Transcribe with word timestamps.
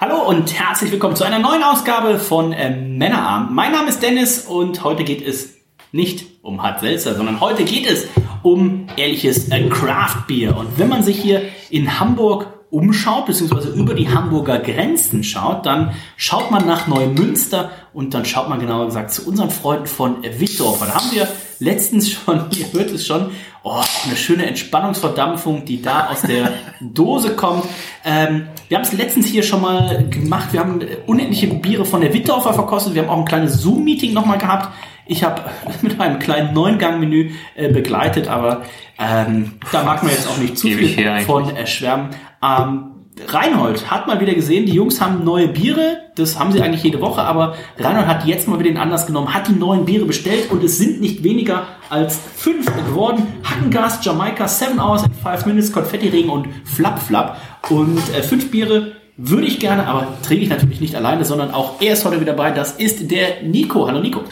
Hallo 0.00 0.26
und 0.26 0.58
herzlich 0.58 0.90
willkommen 0.92 1.14
zu 1.14 1.24
einer 1.24 1.38
neuen 1.38 1.62
Ausgabe 1.62 2.18
von 2.18 2.54
äh, 2.54 2.70
Männerabend. 2.74 3.50
Mein 3.50 3.72
Name 3.72 3.90
ist 3.90 4.02
Dennis 4.02 4.46
und 4.46 4.82
heute 4.82 5.04
geht 5.04 5.20
es 5.20 5.56
nicht 5.92 6.42
um 6.42 6.62
Hart 6.62 6.80
Seltzer, 6.80 7.14
sondern 7.14 7.38
heute 7.40 7.64
geht 7.64 7.86
es 7.86 8.08
um 8.42 8.86
ehrliches 8.96 9.50
äh, 9.50 9.68
Craft 9.68 10.26
Beer. 10.26 10.56
Und 10.56 10.78
wenn 10.78 10.88
man 10.88 11.02
sich 11.02 11.20
hier 11.20 11.42
in 11.68 12.00
Hamburg 12.00 12.46
umschaut, 12.70 13.26
beziehungsweise 13.26 13.74
über 13.74 13.92
die 13.92 14.08
Hamburger 14.08 14.58
Grenzen 14.58 15.22
schaut, 15.22 15.66
dann 15.66 15.92
schaut 16.16 16.50
man 16.50 16.66
nach 16.66 16.86
Neumünster 16.86 17.70
und 17.92 18.14
dann 18.14 18.24
schaut 18.24 18.48
man 18.48 18.58
genauer 18.58 18.86
gesagt 18.86 19.12
zu 19.12 19.28
unseren 19.28 19.50
Freunden 19.50 19.86
von 19.86 20.22
Wittdorf. 20.22 20.78
Da 20.80 20.94
haben 20.94 21.10
wir 21.12 21.28
letztens 21.60 22.10
schon, 22.10 22.46
ihr 22.58 22.72
hört 22.72 22.90
es 22.90 23.06
schon, 23.06 23.30
oh, 23.62 23.80
eine 24.04 24.16
schöne 24.16 24.46
Entspannungsverdampfung, 24.46 25.64
die 25.64 25.80
da 25.80 26.08
aus 26.08 26.22
der 26.22 26.52
Dose 26.80 27.36
kommt. 27.36 27.64
Ähm, 28.04 28.48
wir 28.68 28.76
haben 28.76 28.84
es 28.84 28.92
letztens 28.92 29.26
hier 29.26 29.42
schon 29.42 29.60
mal 29.60 30.08
gemacht. 30.08 30.52
Wir 30.52 30.60
haben 30.60 30.80
unendliche 31.06 31.46
Biere 31.46 31.84
von 31.84 32.00
der 32.00 32.12
Wittdorfer 32.12 32.54
verkostet. 32.54 32.94
Wir 32.94 33.02
haben 33.02 33.10
auch 33.10 33.18
ein 33.18 33.24
kleines 33.24 33.60
Zoom-Meeting 33.60 34.12
nochmal 34.12 34.38
gehabt. 34.38 34.74
Ich 35.06 35.22
habe 35.22 35.42
mit 35.82 36.00
einem 36.00 36.18
kleinen 36.18 36.54
Neungang-Menü 36.54 37.32
äh, 37.54 37.68
begleitet, 37.68 38.28
aber 38.28 38.62
ähm, 38.98 39.52
da 39.72 39.82
mag 39.82 40.02
man 40.02 40.12
jetzt 40.12 40.28
auch 40.28 40.38
nicht 40.38 40.58
zu 40.58 40.68
viel 40.68 41.22
von 41.26 41.54
erschwärmen. 41.54 42.10
Ähm, 42.42 42.89
Reinhold 43.28 43.90
hat 43.90 44.06
mal 44.06 44.20
wieder 44.20 44.34
gesehen, 44.34 44.66
die 44.66 44.72
Jungs 44.72 45.00
haben 45.00 45.24
neue 45.24 45.48
Biere, 45.48 45.98
das 46.16 46.38
haben 46.38 46.52
sie 46.52 46.60
eigentlich 46.60 46.82
jede 46.82 47.00
Woche, 47.00 47.22
aber 47.22 47.54
Reinhold 47.78 48.06
hat 48.06 48.26
jetzt 48.26 48.48
mal 48.48 48.58
wieder 48.58 48.70
den 48.70 48.78
Anlass 48.78 49.06
genommen, 49.06 49.32
hat 49.32 49.48
die 49.48 49.52
neuen 49.52 49.84
Biere 49.84 50.04
bestellt 50.04 50.50
und 50.50 50.62
es 50.64 50.78
sind 50.78 51.00
nicht 51.00 51.22
weniger 51.22 51.66
als 51.88 52.20
fünf 52.36 52.66
geworden. 52.66 53.26
Hackengas, 53.44 54.04
Jamaika, 54.04 54.48
Seven 54.48 54.80
Hours 54.80 55.04
in 55.04 55.12
Five 55.12 55.46
Minutes, 55.46 55.72
Konfetti-Regen 55.72 56.30
und 56.30 56.48
Flap 56.64 57.00
Flap. 57.00 57.36
Und 57.68 57.98
äh, 58.16 58.22
fünf 58.22 58.50
Biere 58.50 58.92
würde 59.16 59.46
ich 59.46 59.58
gerne, 59.58 59.86
aber 59.86 60.06
trinke 60.22 60.44
ich 60.44 60.50
natürlich 60.50 60.80
nicht 60.80 60.94
alleine, 60.94 61.24
sondern 61.24 61.50
auch 61.52 61.80
er 61.80 61.92
ist 61.92 62.04
heute 62.04 62.20
wieder 62.20 62.32
dabei. 62.32 62.50
Das 62.52 62.72
ist 62.72 63.10
der 63.10 63.42
Nico. 63.42 63.86
Hallo 63.86 64.00
Nico. 64.00 64.22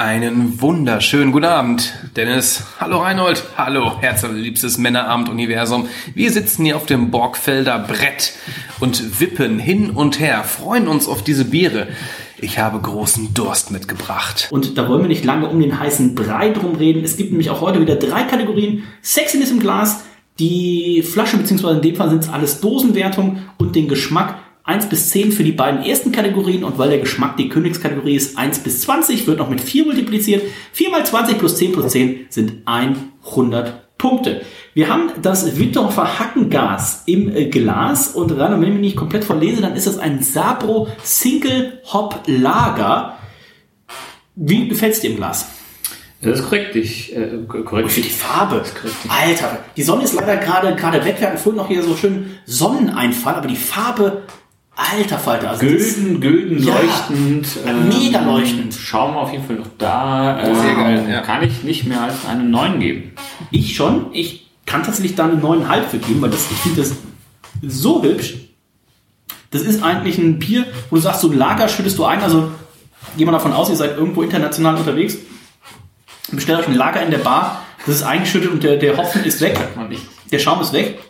Einen 0.00 0.62
wunderschönen 0.62 1.30
guten 1.30 1.44
Abend, 1.44 1.92
Dennis. 2.16 2.64
Hallo 2.80 3.02
Reinhold. 3.02 3.44
Hallo, 3.58 4.00
herzliebstes 4.00 4.78
Männerabend-Universum. 4.78 5.88
Wir 6.14 6.32
sitzen 6.32 6.64
hier 6.64 6.76
auf 6.76 6.86
dem 6.86 7.10
Borgfelder 7.10 7.78
Brett 7.80 8.32
und 8.80 9.20
wippen 9.20 9.58
hin 9.58 9.90
und 9.90 10.18
her, 10.18 10.42
freuen 10.44 10.88
uns 10.88 11.06
auf 11.06 11.22
diese 11.22 11.44
Biere. 11.44 11.88
Ich 12.38 12.58
habe 12.58 12.78
großen 12.78 13.34
Durst 13.34 13.72
mitgebracht. 13.72 14.48
Und 14.50 14.78
da 14.78 14.88
wollen 14.88 15.02
wir 15.02 15.08
nicht 15.08 15.26
lange 15.26 15.46
um 15.50 15.60
den 15.60 15.78
heißen 15.78 16.14
Brei 16.14 16.48
drum 16.48 16.76
reden. 16.76 17.04
Es 17.04 17.18
gibt 17.18 17.32
nämlich 17.32 17.50
auch 17.50 17.60
heute 17.60 17.82
wieder 17.82 17.96
drei 17.96 18.22
Kategorien. 18.22 18.84
Sexiness 19.02 19.50
im 19.50 19.60
Glas, 19.60 20.04
die 20.38 21.02
Flasche, 21.02 21.36
beziehungsweise 21.36 21.76
in 21.76 21.82
dem 21.82 21.96
Fall 21.96 22.08
sind 22.08 22.22
es 22.22 22.30
alles 22.30 22.62
Dosenwertung 22.62 23.42
und 23.58 23.76
den 23.76 23.86
Geschmack 23.86 24.36
1 24.70 24.88
bis 24.88 25.10
10 25.10 25.32
für 25.32 25.42
die 25.42 25.50
beiden 25.50 25.82
ersten 25.82 26.12
Kategorien 26.12 26.62
und 26.62 26.78
weil 26.78 26.90
der 26.90 27.00
Geschmack 27.00 27.36
die 27.36 27.48
Königskategorie 27.48 28.14
ist 28.14 28.38
1 28.38 28.60
bis 28.60 28.82
20, 28.82 29.26
wird 29.26 29.38
noch 29.38 29.50
mit 29.50 29.60
4 29.60 29.84
multipliziert. 29.84 30.44
4 30.72 30.90
mal 30.90 31.04
20 31.04 31.38
plus 31.38 31.56
10 31.56 31.72
plus 31.72 31.90
10 31.90 32.26
sind 32.28 32.52
100 32.66 33.98
Punkte. 33.98 34.42
Wir 34.72 34.88
haben 34.88 35.10
das 35.20 35.58
Wittorfer 35.58 36.20
Hackengas 36.20 37.02
im 37.06 37.34
äh, 37.34 37.46
Glas 37.46 38.14
und 38.14 38.30
Rainer, 38.30 38.60
wenn 38.60 38.68
ich 38.68 38.74
mich 38.74 38.80
nicht 38.80 38.96
komplett 38.96 39.24
verlese, 39.24 39.60
dann 39.60 39.74
ist 39.74 39.88
das 39.88 39.98
ein 39.98 40.22
Sabro 40.22 40.86
Single 41.02 41.80
Hop 41.92 42.20
Lager. 42.26 43.16
Wie 44.36 44.68
gefällt 44.68 44.92
es 44.92 45.00
dir 45.00 45.10
im 45.10 45.16
Glas? 45.16 45.48
Das 46.22 46.38
ist 46.38 46.44
korrekt. 46.44 46.76
Ich, 46.76 47.16
äh, 47.16 47.38
korrekt. 47.48 47.88
Ich 47.88 47.94
finde 47.94 48.08
die 48.08 48.14
Farbe. 48.14 48.62
Alter, 49.08 49.58
die 49.76 49.82
Sonne 49.82 50.04
ist 50.04 50.12
leider 50.12 50.36
gerade 50.36 50.76
gerade 50.76 51.04
weg. 51.04 51.16
Wir 51.18 51.26
hatten 51.26 51.38
vorhin 51.38 51.56
noch 51.56 51.68
hier 51.68 51.82
so 51.82 51.96
schön 51.96 52.36
Sonneneinfall, 52.46 53.34
aber 53.34 53.48
die 53.48 53.56
Farbe 53.56 54.22
Alter 54.80 55.18
Falter. 55.18 55.50
Also 55.50 55.66
Gülden, 55.66 56.20
Gülden 56.20 56.62
ja, 56.62 56.74
leuchtend. 56.74 57.48
Äh, 57.66 57.72
mega 57.72 58.22
leuchtend. 58.22 58.74
Schaum 58.74 59.16
auf 59.16 59.30
jeden 59.30 59.44
Fall 59.44 59.56
noch 59.56 59.66
da. 59.76 60.40
Äh, 60.40 60.54
Sehr 60.54 60.74
geil. 60.74 61.06
Ja. 61.10 61.20
Kann 61.20 61.42
ich 61.42 61.62
nicht 61.62 61.86
mehr 61.86 62.00
als 62.02 62.24
eine 62.26 62.44
9 62.44 62.80
geben. 62.80 63.12
Ich 63.50 63.76
schon. 63.76 64.06
Ich 64.12 64.48
kann 64.64 64.82
tatsächlich 64.82 65.16
da 65.16 65.24
eine 65.24 65.34
9,5 65.34 65.82
für 65.82 65.98
geben, 65.98 66.22
weil 66.22 66.30
das, 66.30 66.50
ich 66.50 66.56
finde 66.58 66.80
das 66.80 66.94
so 67.62 68.02
hübsch. 68.02 68.36
Das 69.50 69.62
ist 69.62 69.82
eigentlich 69.82 70.16
ein 70.16 70.38
Bier, 70.38 70.64
wo 70.88 70.96
du 70.96 71.02
sagst, 71.02 71.20
so 71.20 71.30
ein 71.30 71.36
Lager 71.36 71.68
schüttest 71.68 71.98
du 71.98 72.04
ein. 72.04 72.22
Also 72.22 72.50
gehen 73.16 73.26
wir 73.26 73.32
davon 73.32 73.52
aus, 73.52 73.68
ihr 73.68 73.76
seid 73.76 73.96
irgendwo 73.96 74.22
international 74.22 74.76
unterwegs. 74.76 75.16
Bestellt 76.30 76.60
euch 76.60 76.68
ein 76.68 76.74
Lager 76.74 77.02
in 77.02 77.10
der 77.10 77.18
Bar. 77.18 77.62
Das 77.84 77.96
ist 77.96 78.02
eingeschüttet 78.02 78.50
und 78.50 78.62
der, 78.62 78.76
der 78.76 78.96
Hopfen 78.96 79.24
ist 79.24 79.40
weg. 79.40 79.58
Der 80.30 80.38
Schaum 80.38 80.60
ist 80.60 80.72
weg. 80.72 81.00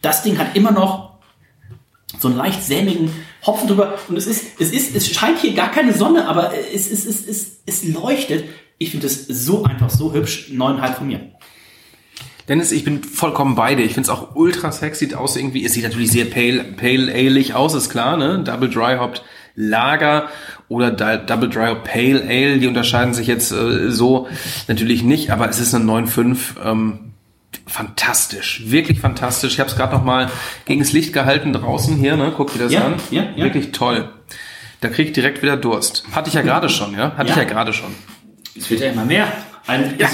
Das 0.00 0.22
Ding 0.22 0.38
hat 0.38 0.56
immer 0.56 0.70
noch 0.70 1.05
so 2.18 2.28
einen 2.28 2.36
leicht 2.36 2.62
sämigen 2.62 3.10
Hopfen 3.46 3.68
drüber. 3.68 3.94
Und 4.08 4.16
es 4.16 4.26
ist, 4.26 4.60
es 4.60 4.72
ist, 4.72 4.94
es 4.94 5.10
scheint 5.10 5.38
hier 5.38 5.54
gar 5.54 5.70
keine 5.70 5.92
Sonne, 5.92 6.28
aber 6.28 6.52
es, 6.74 6.90
es, 6.90 7.06
es, 7.06 7.26
es, 7.26 7.58
es 7.66 7.84
leuchtet. 7.84 8.44
Ich 8.78 8.90
finde 8.90 9.06
es 9.06 9.26
so 9.26 9.64
einfach, 9.64 9.90
so 9.90 10.12
hübsch. 10.12 10.50
Neuneinhalb 10.50 10.98
von 10.98 11.06
mir. 11.06 11.20
Dennis, 12.48 12.70
ich 12.70 12.84
bin 12.84 13.02
vollkommen 13.02 13.56
beide. 13.56 13.82
Ich 13.82 13.94
finde 13.94 14.02
es 14.02 14.10
auch 14.10 14.36
ultra 14.36 14.70
sexy 14.70 15.14
aus 15.14 15.36
irgendwie. 15.36 15.64
Es 15.64 15.72
sieht 15.72 15.82
natürlich 15.82 16.12
sehr 16.12 16.26
pale, 16.26 16.64
pale 16.64 17.12
ale 17.12 17.56
aus, 17.56 17.74
ist 17.74 17.90
klar, 17.90 18.16
ne? 18.16 18.42
Double 18.44 18.70
Dry 18.70 18.96
Hopped 18.98 19.22
Lager 19.56 20.28
oder 20.68 20.90
Double 20.90 21.48
Dry 21.48 21.68
Hop 21.68 21.84
Pale 21.84 22.22
Ale, 22.22 22.58
die 22.58 22.66
unterscheiden 22.66 23.14
sich 23.14 23.26
jetzt 23.26 23.50
äh, 23.52 23.90
so 23.90 24.28
natürlich 24.68 25.02
nicht, 25.02 25.30
aber 25.30 25.48
es 25.48 25.58
ist 25.58 25.74
eine 25.74 25.84
9,5. 25.84 26.38
Ähm, 26.62 27.05
fantastisch, 27.66 28.62
wirklich 28.66 29.00
fantastisch. 29.00 29.54
Ich 29.54 29.60
habe 29.60 29.70
es 29.70 29.76
gerade 29.76 29.94
noch 29.94 30.04
mal 30.04 30.30
gegen 30.64 30.80
das 30.80 30.92
Licht 30.92 31.12
gehalten 31.12 31.52
draußen 31.52 31.96
hier, 31.96 32.16
ne? 32.16 32.32
Guck 32.36 32.52
dir 32.52 32.60
das 32.60 32.72
ja, 32.72 32.84
an. 32.84 32.94
Ja, 33.10 33.24
ja. 33.34 33.44
Wirklich 33.44 33.72
toll. 33.72 34.08
Da 34.80 34.88
krieg 34.88 35.08
ich 35.08 35.12
direkt 35.12 35.42
wieder 35.42 35.56
Durst. 35.56 36.04
Hatte 36.12 36.28
ich 36.28 36.34
ja 36.34 36.42
gerade 36.42 36.68
schon, 36.68 36.92
ja? 36.94 37.12
Hatte 37.16 37.28
ja. 37.28 37.34
ich 37.34 37.36
ja 37.36 37.44
gerade 37.44 37.72
schon. 37.72 37.94
Es 38.56 38.70
wird 38.70 38.80
ja 38.80 38.90
immer 38.90 39.04
mehr. 39.04 39.26
Ein 39.66 39.94
ja. 39.98 40.08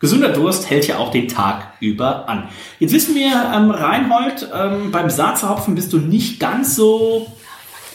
gesunder 0.00 0.30
Durst 0.30 0.68
hält 0.70 0.86
ja 0.86 0.98
auch 0.98 1.10
den 1.10 1.28
Tag 1.28 1.72
über 1.80 2.28
an. 2.28 2.48
Jetzt 2.78 2.92
wissen 2.92 3.14
wir, 3.14 3.52
ähm, 3.54 3.70
Reinhold, 3.70 4.48
ähm, 4.54 4.90
beim 4.90 5.08
Saarzerhopfen 5.08 5.74
bist 5.74 5.92
du 5.92 5.98
nicht 5.98 6.40
ganz 6.40 6.76
so 6.76 7.32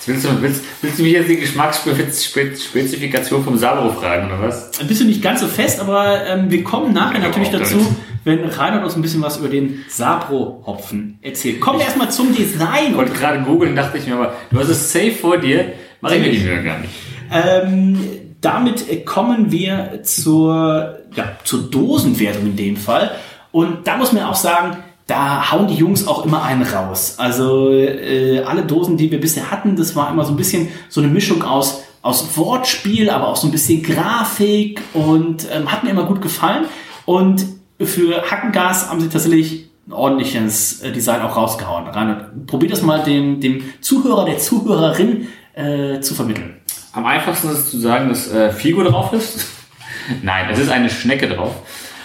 Willst 0.06 0.26
du, 0.26 0.42
willst, 0.42 0.64
willst 0.82 1.00
du 1.00 1.04
mich 1.04 1.14
jetzt 1.14 1.30
die 1.30 1.38
Geschmacksspezifikation 1.38 3.44
vom 3.44 3.58
Sabro 3.58 3.92
fragen, 3.92 4.28
oder 4.28 4.42
was? 4.42 4.72
Bist 4.88 5.02
du 5.02 5.06
nicht 5.06 5.22
ganz 5.22 5.40
so 5.40 5.48
fest, 5.48 5.80
aber 5.80 6.26
ähm, 6.26 6.52
wir 6.52 6.64
kommen 6.64 6.94
nachher 6.94 7.20
ja, 7.20 7.28
natürlich 7.28 7.50
dazu, 7.50 7.96
wenn 8.24 8.44
Reinhard 8.44 8.84
uns 8.84 8.96
ein 8.96 9.02
bisschen 9.02 9.22
was 9.22 9.38
über 9.38 9.50
den 9.50 9.84
Sabro-Hopfen 9.90 11.20
erzählt. 11.22 11.62
Kommen 11.62 11.80
wir 11.80 11.86
erstmal 11.86 12.12
zum 12.12 12.36
Design. 12.36 12.92
Ich 12.92 12.98
wollte 12.98 13.14
gerade 13.14 13.42
googeln, 13.44 13.76
dachte 13.76 13.98
ich 13.98 14.08
mir, 14.08 14.16
aber 14.16 14.34
du 14.52 14.60
hast 14.60 14.70
es 14.70 14.92
safe 14.92 15.12
vor 15.12 15.38
dir, 15.38 15.74
mache 16.02 16.16
ich 16.16 16.22
mir 16.22 16.32
die 16.32 16.40
Mühe 16.40 16.64
gar 16.64 16.80
nicht. 16.80 16.94
Ähm, 17.32 18.00
damit 18.42 19.06
kommen 19.06 19.52
wir 19.52 20.02
zur, 20.04 21.00
ja, 21.16 21.38
zur 21.44 21.70
Dosenwertung 21.70 22.48
in 22.48 22.56
dem 22.56 22.78
Fall. 22.78 23.12
Und 23.52 23.88
da 23.88 23.98
muss 23.98 24.12
man 24.12 24.24
auch 24.24 24.36
sagen, 24.36 24.78
da 25.08 25.52
hauen 25.52 25.68
die 25.68 25.76
Jungs 25.76 26.08
auch 26.08 26.26
immer 26.26 26.44
einen 26.44 26.64
raus. 26.64 27.16
Also 27.18 27.72
äh, 27.72 28.42
alle 28.44 28.64
Dosen, 28.64 28.98
die 28.98 29.12
wir 29.12 29.20
bisher 29.20 29.52
hatten, 29.52 29.76
das 29.76 29.96
war 29.96 30.10
immer 30.10 30.24
so 30.24 30.32
ein 30.32 30.38
bisschen 30.38 30.70
so 30.90 31.02
eine 31.02 31.10
Mischung 31.10 31.44
aus, 31.44 31.84
aus 32.02 32.38
Wortspiel, 32.38 33.10
aber 33.10 33.28
auch 33.28 33.36
so 33.36 33.48
ein 33.48 33.52
bisschen 33.52 33.84
Grafik 33.84 34.82
und 34.94 35.48
ähm, 35.52 35.72
hat 35.72 35.84
mir 35.84 35.90
immer 35.90 36.06
gut 36.06 36.22
gefallen. 36.22 36.66
Und 37.06 37.46
für 37.82 38.24
Hackengas 38.30 38.90
haben 38.90 39.02
sie 39.02 39.10
tatsächlich 39.10 39.70
ein 39.88 39.94
ordentliches 39.94 40.82
äh, 40.82 40.92
Design 40.92 41.22
auch 41.22 41.36
rausgehauen. 41.36 41.88
Reinhard, 41.88 42.48
probier 42.48 42.70
das 42.70 42.82
mal 42.82 43.04
dem, 43.04 43.42
dem 43.42 43.64
Zuhörer, 43.82 44.26
der 44.26 44.38
Zuhörerin 44.38 45.28
äh, 45.54 46.00
zu 46.00 46.16
vermitteln. 46.16 46.56
Am 46.94 47.06
einfachsten 47.06 47.50
ist 47.50 47.58
es 47.58 47.72
zu 47.72 47.80
sagen, 47.80 48.08
dass 48.08 48.32
äh, 48.32 48.52
Figo 48.52 48.84
drauf 48.84 49.12
ist. 49.12 49.48
Nein, 50.22 50.48
es 50.50 50.60
ist 50.60 50.70
eine 50.70 50.90
Schnecke 50.90 51.28
drauf. 51.28 51.56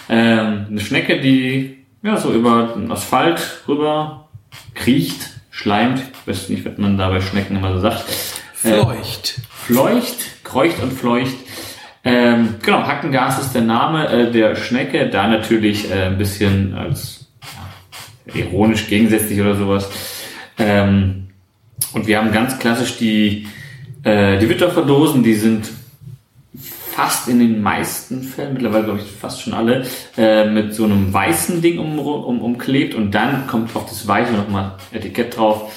Ähm, 0.09 0.65
eine 0.69 0.79
Schnecke, 0.81 1.21
die 1.21 1.78
ja, 2.01 2.17
so 2.17 2.31
über 2.33 2.73
den 2.75 2.91
Asphalt 2.91 3.63
rüber 3.67 4.29
kriecht, 4.73 5.29
schleimt. 5.49 5.99
Ich 5.99 6.27
weiß 6.27 6.49
nicht, 6.49 6.65
was 6.65 6.77
man 6.77 6.97
da 6.97 7.09
bei 7.09 7.21
Schnecken 7.21 7.57
immer 7.57 7.73
so 7.73 7.79
sagt. 7.79 8.05
Fleucht. 8.53 9.37
Äh, 9.37 9.41
fleucht, 9.51 10.43
kreucht 10.43 10.81
und 10.81 10.93
fleucht. 10.93 11.35
Ähm, 12.03 12.55
genau, 12.61 12.83
Hackengas 12.83 13.39
ist 13.39 13.53
der 13.53 13.61
Name 13.61 14.07
äh, 14.07 14.31
der 14.31 14.55
Schnecke, 14.55 15.09
da 15.09 15.27
natürlich 15.27 15.91
äh, 15.91 16.05
ein 16.05 16.17
bisschen 16.17 16.73
als 16.73 17.27
ja, 18.33 18.35
ironisch 18.41 18.87
gegensätzlich 18.87 19.39
oder 19.41 19.55
sowas. 19.55 19.89
Ähm, 20.57 21.27
und 21.93 22.07
wir 22.07 22.17
haben 22.17 22.31
ganz 22.31 22.57
klassisch 22.59 22.97
die, 22.97 23.47
äh, 24.03 24.37
die 24.39 24.49
Witterfer 24.49 24.83
Dosen, 24.83 25.23
die 25.23 25.35
sind 25.35 25.69
fast 26.99 27.29
in 27.29 27.39
den 27.39 27.61
meisten 27.61 28.23
Fällen, 28.23 28.53
mittlerweile 28.53 28.83
glaube 28.83 28.99
ich 28.99 29.09
fast 29.09 29.41
schon 29.41 29.53
alle, 29.53 29.85
äh, 30.17 30.45
mit 30.45 30.75
so 30.75 30.83
einem 30.83 31.13
weißen 31.13 31.61
Ding 31.61 31.79
um, 31.79 31.97
um, 31.97 32.41
umklebt 32.41 32.93
und 32.93 33.11
dann 33.11 33.47
kommt 33.47 33.73
auf 33.75 33.85
das 33.85 34.05
weiße 34.05 34.33
nochmal 34.33 34.73
Etikett 34.91 35.37
drauf. 35.37 35.71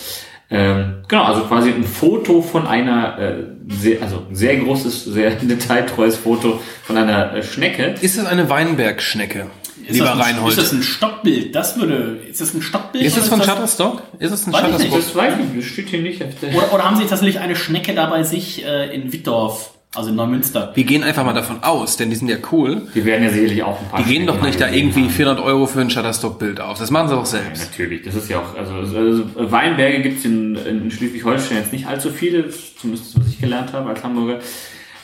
Ähm, 0.50 1.04
genau, 1.06 1.22
also 1.24 1.42
quasi 1.42 1.70
ein 1.70 1.84
Foto 1.84 2.42
von 2.42 2.66
einer, 2.66 3.18
äh, 3.18 3.34
sehr, 3.68 4.02
also 4.02 4.26
sehr 4.32 4.56
großes, 4.56 5.04
sehr 5.04 5.30
detailtreues 5.42 6.16
Foto 6.16 6.60
von 6.82 6.96
einer 6.96 7.36
äh, 7.36 7.42
Schnecke. 7.44 7.94
Ist 8.00 8.18
das 8.18 8.26
eine 8.26 8.50
Weinbergschnecke? 8.50 9.46
Ist 9.86 9.94
Lieber 9.94 10.06
das, 10.06 10.14
ein, 10.14 10.20
ist 10.20 10.26
Reinhold. 10.26 10.58
das 10.58 10.72
ein 10.72 10.82
Stockbild? 10.82 11.54
Das 11.54 11.78
würde. 11.78 12.18
Ist 12.28 12.40
das 12.40 12.52
ein 12.52 12.62
Stockbild? 12.62 13.04
Ist 13.04 13.16
das 13.16 13.28
von 13.28 13.42
Shutterstock? 13.42 14.02
Ist 14.18 14.32
das 14.32 14.46
ein 14.46 14.52
Weiß 14.52 14.62
ich 14.62 14.78
nicht. 14.78 14.88
Shutterstock? 14.88 15.14
Das 15.14 15.14
weiß 15.14 15.32
ich 15.38 15.44
nicht, 15.46 15.58
das 15.58 15.64
steht 15.64 15.88
hier 15.88 16.02
nicht. 16.02 16.22
Oder, 16.54 16.74
oder 16.74 16.84
haben 16.84 16.96
Sie 16.96 17.06
tatsächlich 17.06 17.38
eine 17.38 17.56
Schnecke 17.56 17.94
da 17.94 18.06
bei 18.06 18.24
sich 18.24 18.64
äh, 18.64 18.94
in 18.94 19.12
Wittdorf, 19.12 19.72
also 19.94 20.10
in 20.10 20.16
Neumünster? 20.16 20.72
Wir 20.74 20.84
gehen 20.84 21.04
einfach 21.04 21.24
mal 21.24 21.34
davon 21.34 21.62
aus, 21.62 21.96
denn 21.96 22.10
die 22.10 22.16
sind 22.16 22.28
ja 22.28 22.36
cool. 22.50 22.82
Die 22.94 23.04
werden 23.04 23.24
ja 23.24 23.30
sicherlich 23.30 23.62
auch 23.62 23.80
ein 23.80 23.88
paar 23.88 24.02
Die 24.02 24.10
gehen 24.10 24.26
doch 24.26 24.40
nicht 24.40 24.60
da 24.60 24.70
irgendwie 24.70 25.02
haben. 25.02 25.10
400 25.10 25.44
Euro 25.44 25.66
für 25.66 25.80
ein 25.80 25.90
Shutterstock-Bild 25.90 26.60
auf. 26.60 26.78
Das 26.78 26.90
machen 26.90 27.08
sie 27.08 27.14
doch 27.14 27.26
selbst. 27.26 27.70
natürlich, 27.70 28.02
das 28.02 28.14
ist 28.14 28.30
ja 28.30 28.38
auch, 28.38 28.56
also, 28.56 28.74
also 28.74 29.24
Weinberge 29.34 30.00
gibt 30.00 30.18
es 30.18 30.24
in, 30.24 30.56
in 30.56 30.90
Schleswig-Holstein 30.90 31.58
jetzt 31.58 31.72
nicht 31.72 31.86
allzu 31.86 32.10
viele, 32.10 32.48
zumindest 32.50 33.18
was 33.18 33.28
ich 33.28 33.40
gelernt 33.40 33.72
habe 33.72 33.90
als 33.90 34.02
Hamburger. 34.02 34.38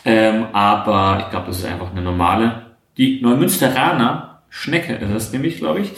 Ähm, 0.05 0.47
aber 0.53 1.25
ich 1.25 1.31
glaube, 1.31 1.49
das 1.49 1.59
ist 1.59 1.67
einfach 1.67 1.91
eine 1.91 2.01
normale. 2.01 2.63
Die 2.97 3.21
Neumünsteraner 3.21 4.41
Schnecke 4.49 4.95
ist 4.95 5.13
das 5.13 5.33
nämlich, 5.33 5.59
glaube 5.59 5.81
ich. 5.81 5.93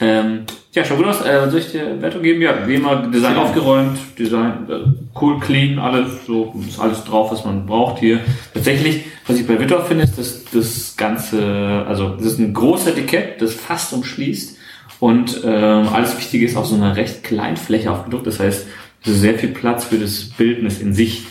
Ähm, 0.00 0.44
ja, 0.72 0.84
schaut 0.84 0.98
gut 0.98 1.06
aus. 1.06 1.24
Äh, 1.24 1.48
soll 1.50 1.60
ich 1.60 1.70
dir 1.70 2.02
Wertung 2.02 2.22
geben? 2.22 2.42
Ja, 2.42 2.66
wie 2.66 2.74
immer, 2.74 3.06
Design 3.06 3.36
aufgeräumt, 3.36 3.96
Design 4.18 4.66
äh, 4.68 5.18
cool, 5.20 5.38
clean, 5.38 5.78
alles 5.78 6.26
so, 6.26 6.52
ist 6.68 6.80
alles 6.80 7.04
drauf, 7.04 7.30
was 7.30 7.44
man 7.44 7.64
braucht 7.64 8.00
hier. 8.00 8.20
Tatsächlich, 8.52 9.04
was 9.26 9.38
ich 9.38 9.46
bei 9.46 9.58
Wittor 9.60 9.84
finde, 9.84 10.04
ist, 10.04 10.18
dass 10.18 10.44
das 10.52 10.96
Ganze, 10.96 11.84
also 11.86 12.16
das 12.16 12.26
ist 12.26 12.38
ein 12.40 12.52
großes 12.52 12.88
Etikett, 12.88 13.40
das 13.40 13.54
fast 13.54 13.92
umschließt 13.92 14.58
und 14.98 15.42
ähm, 15.44 15.88
alles 15.88 16.16
Wichtige 16.16 16.46
ist 16.46 16.56
auf 16.56 16.66
so 16.66 16.74
einer 16.74 16.96
recht 16.96 17.22
kleinen 17.22 17.56
Fläche 17.56 17.92
aufgedruckt. 17.92 18.26
Das 18.26 18.40
heißt, 18.40 18.66
es 19.02 19.08
ist 19.08 19.20
sehr 19.20 19.38
viel 19.38 19.50
Platz 19.50 19.84
für 19.84 19.98
das 19.98 20.24
Bildnis 20.24 20.80
in 20.80 20.92
sich. 20.94 21.26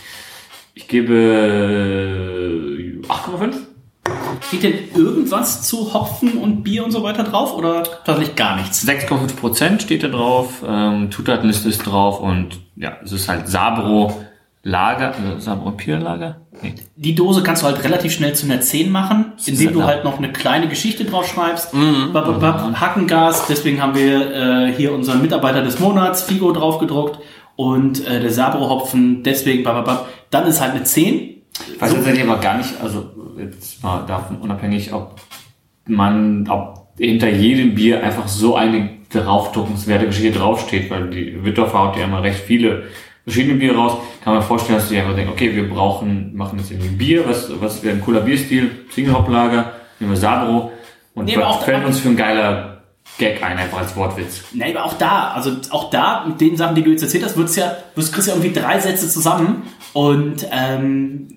Ich 0.73 0.87
gebe 0.87 1.13
äh, 3.03 3.07
8,5. 3.07 3.55
Steht 4.47 4.63
denn 4.63 4.73
irgendwas 4.95 5.63
zu 5.63 5.93
Hopfen 5.93 6.37
und 6.37 6.63
Bier 6.63 6.83
und 6.83 6.91
so 6.91 7.03
weiter 7.03 7.23
drauf 7.23 7.55
oder 7.55 7.83
tatsächlich 8.05 8.35
gar 8.35 8.55
nichts? 8.57 8.87
6,5 8.87 9.35
Prozent 9.35 9.81
steht 9.81 10.03
da 10.03 10.07
drauf, 10.07 10.63
ähm, 10.67 11.11
Zutatenliste 11.11 11.69
ist 11.69 11.83
drauf 11.83 12.19
und 12.19 12.59
ja, 12.75 12.97
es 13.03 13.11
ist 13.11 13.29
halt 13.29 13.47
Sabro 13.47 14.23
Lager, 14.63 15.09
äh, 15.09 15.39
Sabro 15.39 15.71
Pier 15.71 15.99
Lager? 15.99 16.37
Nee. 16.61 16.75
Die 16.95 17.15
Dose 17.15 17.43
kannst 17.43 17.63
du 17.63 17.67
halt 17.67 17.83
relativ 17.83 18.13
schnell 18.13 18.33
zu 18.33 18.45
einer 18.45 18.61
10 18.61 18.89
machen, 18.91 19.33
indem 19.45 19.67
halt 19.67 19.75
du 19.75 19.83
halt 19.83 20.03
noch 20.05 20.17
eine 20.17 20.31
kleine 20.31 20.69
Geschichte 20.69 21.03
drauf 21.03 21.27
schreibst. 21.27 21.73
Mhm. 21.73 22.13
Bap, 22.13 22.25
bap, 22.25 22.39
bap, 22.39 22.79
Hackengas, 22.79 23.47
deswegen 23.47 23.81
haben 23.81 23.95
wir 23.95 24.33
äh, 24.33 24.73
hier 24.73 24.93
unseren 24.93 25.21
Mitarbeiter 25.21 25.63
des 25.63 25.79
Monats, 25.79 26.23
Figo, 26.23 26.53
drauf 26.53 26.79
gedruckt. 26.79 27.19
Und 27.55 28.07
äh, 28.07 28.21
der 28.21 28.31
Sabro-Hopfen, 28.31 29.21
deswegen, 29.23 29.63
bap, 29.63 29.75
bap, 29.75 29.85
bap. 29.85 30.07
dann 30.31 30.47
ist 30.47 30.61
halt 30.61 30.71
eine 30.71 30.83
10. 30.83 31.11
Ich 31.75 31.81
weiß 31.81 31.93
tatsächlich 31.93 32.23
aber 32.23 32.39
gar 32.39 32.57
nicht, 32.57 32.73
also 32.81 33.11
jetzt 33.37 33.83
mal 33.83 34.05
davon 34.05 34.37
unabhängig, 34.37 34.93
ob 34.93 35.19
man, 35.85 36.47
ob 36.49 36.87
hinter 36.97 37.29
jedem 37.29 37.75
Bier 37.75 38.03
einfach 38.03 38.27
so 38.27 38.55
eine 38.55 38.89
draufdruckenswerte 39.11 40.07
Geschichte 40.07 40.39
draufsteht, 40.39 40.89
weil 40.89 41.09
die 41.09 41.43
Wittorfer 41.43 41.79
haut 41.79 41.97
ja 41.97 42.05
immer 42.05 42.23
recht 42.23 42.39
viele 42.39 42.83
verschiedene 43.23 43.57
Biere 43.57 43.77
raus, 43.77 43.97
kann 44.23 44.33
man 44.33 44.43
vorstellen, 44.43 44.79
dass 44.79 44.89
die 44.89 44.97
einfach 44.97 45.15
denken, 45.15 45.31
okay, 45.31 45.55
wir 45.55 45.69
brauchen, 45.69 46.35
machen 46.35 46.59
jetzt 46.59 46.71
irgendwie 46.71 46.89
ein 46.89 46.97
Bier, 46.97 47.27
was, 47.27 47.49
was 47.61 47.81
wäre 47.83 47.95
ein 47.95 48.01
cooler 48.01 48.21
Bierstil, 48.21 48.85
Single 48.91 49.13
Hop 49.13 49.29
Lager, 49.29 49.73
nehmen 49.99 50.11
wir 50.11 50.17
Sabro. 50.17 50.71
Und 51.15 51.25
Nee, 51.25 51.37
fällt 51.63 51.85
uns 51.85 51.99
für 51.99 52.09
ein 52.09 52.17
geiler 52.17 52.83
Gag 53.17 53.43
ein, 53.43 53.57
einfach 53.57 53.79
als 53.79 53.95
Wortwitz. 53.95 54.43
Nee, 54.53 54.75
aber 54.75 54.85
auch 54.85 54.97
da, 54.97 55.31
also 55.33 55.51
auch 55.69 55.89
da, 55.89 56.25
mit 56.27 56.41
den 56.41 56.57
Sachen, 56.57 56.75
die 56.75 56.83
du 56.83 56.89
jetzt 56.89 57.03
erzählt 57.03 57.23
hast, 57.23 57.37
wird's 57.37 57.55
ja, 57.55 57.77
du 57.95 58.01
kriegst 58.01 58.27
ja 58.27 58.33
irgendwie 58.33 58.51
drei 58.51 58.79
Sätze 58.79 59.07
zusammen. 59.07 59.63
Und 59.93 60.47
ähm, 60.51 61.27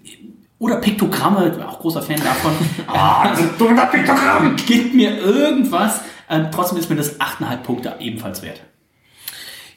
oder 0.58 0.76
Piktogramme, 0.76 1.48
ich 1.48 1.52
bin 1.52 1.62
auch 1.62 1.78
großer 1.78 2.02
Fan 2.02 2.16
davon. 2.16 2.52
ah, 2.86 3.28
das 3.28 3.40
ist 3.40 3.60
ein 3.60 3.90
Piktogramm. 3.90 4.56
Gib 4.66 4.94
mir 4.94 5.18
irgendwas. 5.18 6.00
Ähm, 6.30 6.46
trotzdem 6.52 6.78
ist 6.78 6.88
mir 6.88 6.96
das 6.96 7.20
8,5 7.20 7.56
Punkte 7.58 7.94
ebenfalls 8.00 8.42
wert. 8.42 8.60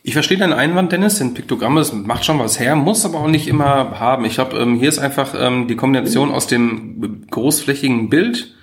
Ich 0.01 0.13
verstehe 0.13 0.37
deinen 0.37 0.53
Einwand, 0.53 0.91
Dennis, 0.93 1.17
denn 1.17 1.33
Piktogramme 1.33 1.81
das 1.81 1.91
macht 1.91 2.23
schon 2.23 2.39
was 2.39 2.59
her, 2.59 2.75
muss 2.77 3.03
aber 3.03 3.19
auch 3.19 3.27
nicht 3.27 3.47
immer 3.49 3.99
haben. 3.99 4.23
Ich 4.23 4.35
glaube, 4.35 4.57
ähm, 4.57 4.79
hier 4.79 4.87
ist 4.87 4.99
einfach 4.99 5.35
ähm, 5.37 5.67
die 5.67 5.75
Kombination 5.75 6.31
aus 6.31 6.47
dem 6.47 7.27
großflächigen 7.29 8.09
Bild. 8.09 8.55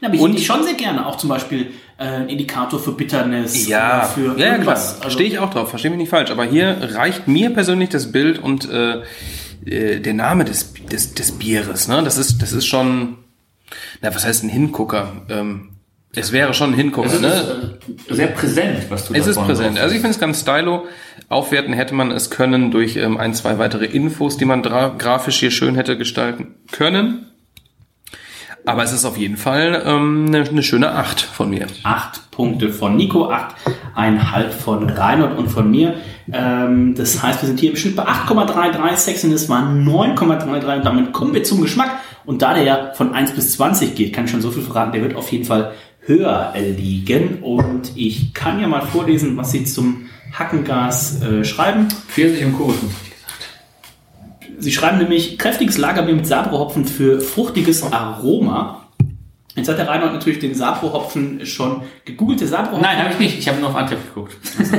Ja, 0.00 0.08
aber 0.08 0.16
ich 0.16 0.20
Und- 0.20 0.32
hätte 0.32 0.42
schon 0.42 0.64
sehr 0.64 0.74
gerne 0.74 1.06
auch 1.06 1.16
zum 1.16 1.28
Beispiel 1.28 1.70
äh, 1.96 2.04
ein 2.04 2.28
Indikator 2.28 2.80
für 2.80 2.90
Bitterness 2.90 3.68
Ja, 3.68 4.02
für 4.02 4.20
ja, 4.20 4.28
ja 4.30 4.34
klar, 4.34 4.52
irgendwas. 4.52 4.96
Also, 4.96 5.10
stehe 5.10 5.28
ich 5.28 5.38
auch 5.38 5.50
drauf, 5.50 5.70
verstehe 5.70 5.92
mich 5.92 5.98
nicht 5.98 6.10
falsch. 6.10 6.32
Aber 6.32 6.44
hier 6.44 6.76
reicht 6.94 7.28
mir 7.28 7.50
persönlich 7.50 7.90
das 7.90 8.10
Bild 8.10 8.40
und 8.40 8.68
äh, 8.68 9.02
äh, 9.66 10.00
der 10.00 10.14
Name 10.14 10.44
des, 10.44 10.74
des, 10.74 11.14
des 11.14 11.32
Bieres. 11.32 11.88
Ne? 11.88 12.02
Das 12.02 12.18
ist, 12.18 12.42
das 12.42 12.52
ist 12.52 12.66
schon, 12.66 13.18
na, 14.00 14.14
was 14.14 14.24
heißt 14.24 14.44
ein 14.44 14.48
Hingucker? 14.48 15.12
Ähm, 15.28 15.70
es 16.16 16.32
wäre 16.32 16.54
schon 16.54 16.70
ein 16.72 16.76
Hingucker. 16.76 17.08
Es 17.08 17.14
ist 17.14 17.20
ne? 17.20 17.78
äh, 18.08 18.14
sehr 18.14 18.28
präsent, 18.28 18.86
was 18.88 19.08
du 19.08 19.14
Es 19.14 19.26
ist 19.26 19.36
präsent. 19.40 19.78
Also 19.78 19.94
ich 19.94 20.00
finde 20.00 20.14
es 20.14 20.20
ganz 20.20 20.40
stylo. 20.40 20.86
Aufwerten 21.28 21.72
hätte 21.72 21.94
man 21.94 22.10
es 22.10 22.30
können 22.30 22.70
durch 22.70 22.96
ähm, 22.96 23.16
ein, 23.16 23.34
zwei 23.34 23.58
weitere 23.58 23.86
Infos, 23.86 24.36
die 24.36 24.44
man 24.44 24.62
grafisch 24.62 25.40
hier 25.40 25.50
schön 25.50 25.74
hätte 25.74 25.98
gestalten 25.98 26.54
können. 26.70 27.30
Aber 28.66 28.82
es 28.82 28.92
ist 28.92 29.04
auf 29.04 29.18
jeden 29.18 29.36
Fall 29.36 29.82
ähm, 29.84 30.26
eine, 30.28 30.48
eine 30.48 30.62
schöne 30.62 30.92
Acht 30.92 31.20
von 31.20 31.50
mir. 31.50 31.66
Acht 31.82 32.30
Punkte 32.30 32.70
von 32.70 32.96
Nico, 32.96 33.30
acht, 33.30 33.54
einhalb 33.94 34.54
von 34.54 34.88
Reinhold 34.88 35.38
und 35.38 35.48
von 35.48 35.70
mir. 35.70 35.94
Ähm, 36.32 36.94
das 36.94 37.22
heißt, 37.22 37.42
wir 37.42 37.46
sind 37.46 37.60
hier 37.60 37.70
im 37.70 37.76
Schnitt 37.76 37.94
bei 37.94 38.04
8,33, 38.04 38.96
Sexiness 38.96 39.48
war 39.48 39.62
9,33 39.62 40.76
und 40.76 40.84
damit 40.84 41.12
kommen 41.12 41.34
wir 41.34 41.44
zum 41.44 41.60
Geschmack. 41.60 41.90
Und 42.24 42.40
da 42.40 42.54
der 42.54 42.62
ja 42.62 42.92
von 42.94 43.12
1 43.12 43.32
bis 43.32 43.52
20 43.52 43.94
geht, 43.94 44.14
kann 44.14 44.24
ich 44.24 44.30
schon 44.30 44.40
so 44.40 44.50
viel 44.50 44.62
verraten, 44.62 44.92
der 44.92 45.02
wird 45.02 45.14
auf 45.14 45.30
jeden 45.30 45.44
Fall 45.44 45.72
höher 46.00 46.54
liegen. 46.56 47.42
Und 47.42 47.92
ich 47.96 48.32
kann 48.32 48.60
ja 48.60 48.66
mal 48.66 48.82
vorlesen, 48.82 49.36
was 49.36 49.52
sie 49.52 49.64
zum 49.64 50.06
Hackengas 50.32 51.22
äh, 51.22 51.44
schreiben. 51.44 51.88
Pfirsich 52.08 52.44
und 52.44 52.56
Kokos. 52.56 52.76
Sie 54.58 54.72
schreiben 54.72 54.98
nämlich 54.98 55.38
kräftiges 55.38 55.78
Lagerbier 55.78 56.14
mit 56.14 56.26
Sabro-Hopfen 56.26 56.84
für 56.84 57.20
fruchtiges 57.20 57.82
Aroma. 57.92 58.84
Jetzt 59.56 59.68
hat 59.68 59.78
der 59.78 59.88
Reinhold 59.88 60.12
natürlich 60.12 60.40
den 60.40 60.54
Sabro-Hopfen 60.54 61.46
schon 61.46 61.82
gegoogelt. 62.04 62.40
Sabro-Hopfen 62.40 62.82
Nein, 62.82 62.98
habe 62.98 63.12
ich 63.12 63.18
nicht. 63.18 63.38
Ich 63.38 63.48
habe 63.48 63.60
nur 63.60 63.70
auf 63.70 63.76
Antep 63.76 63.98
geguckt. 64.14 64.36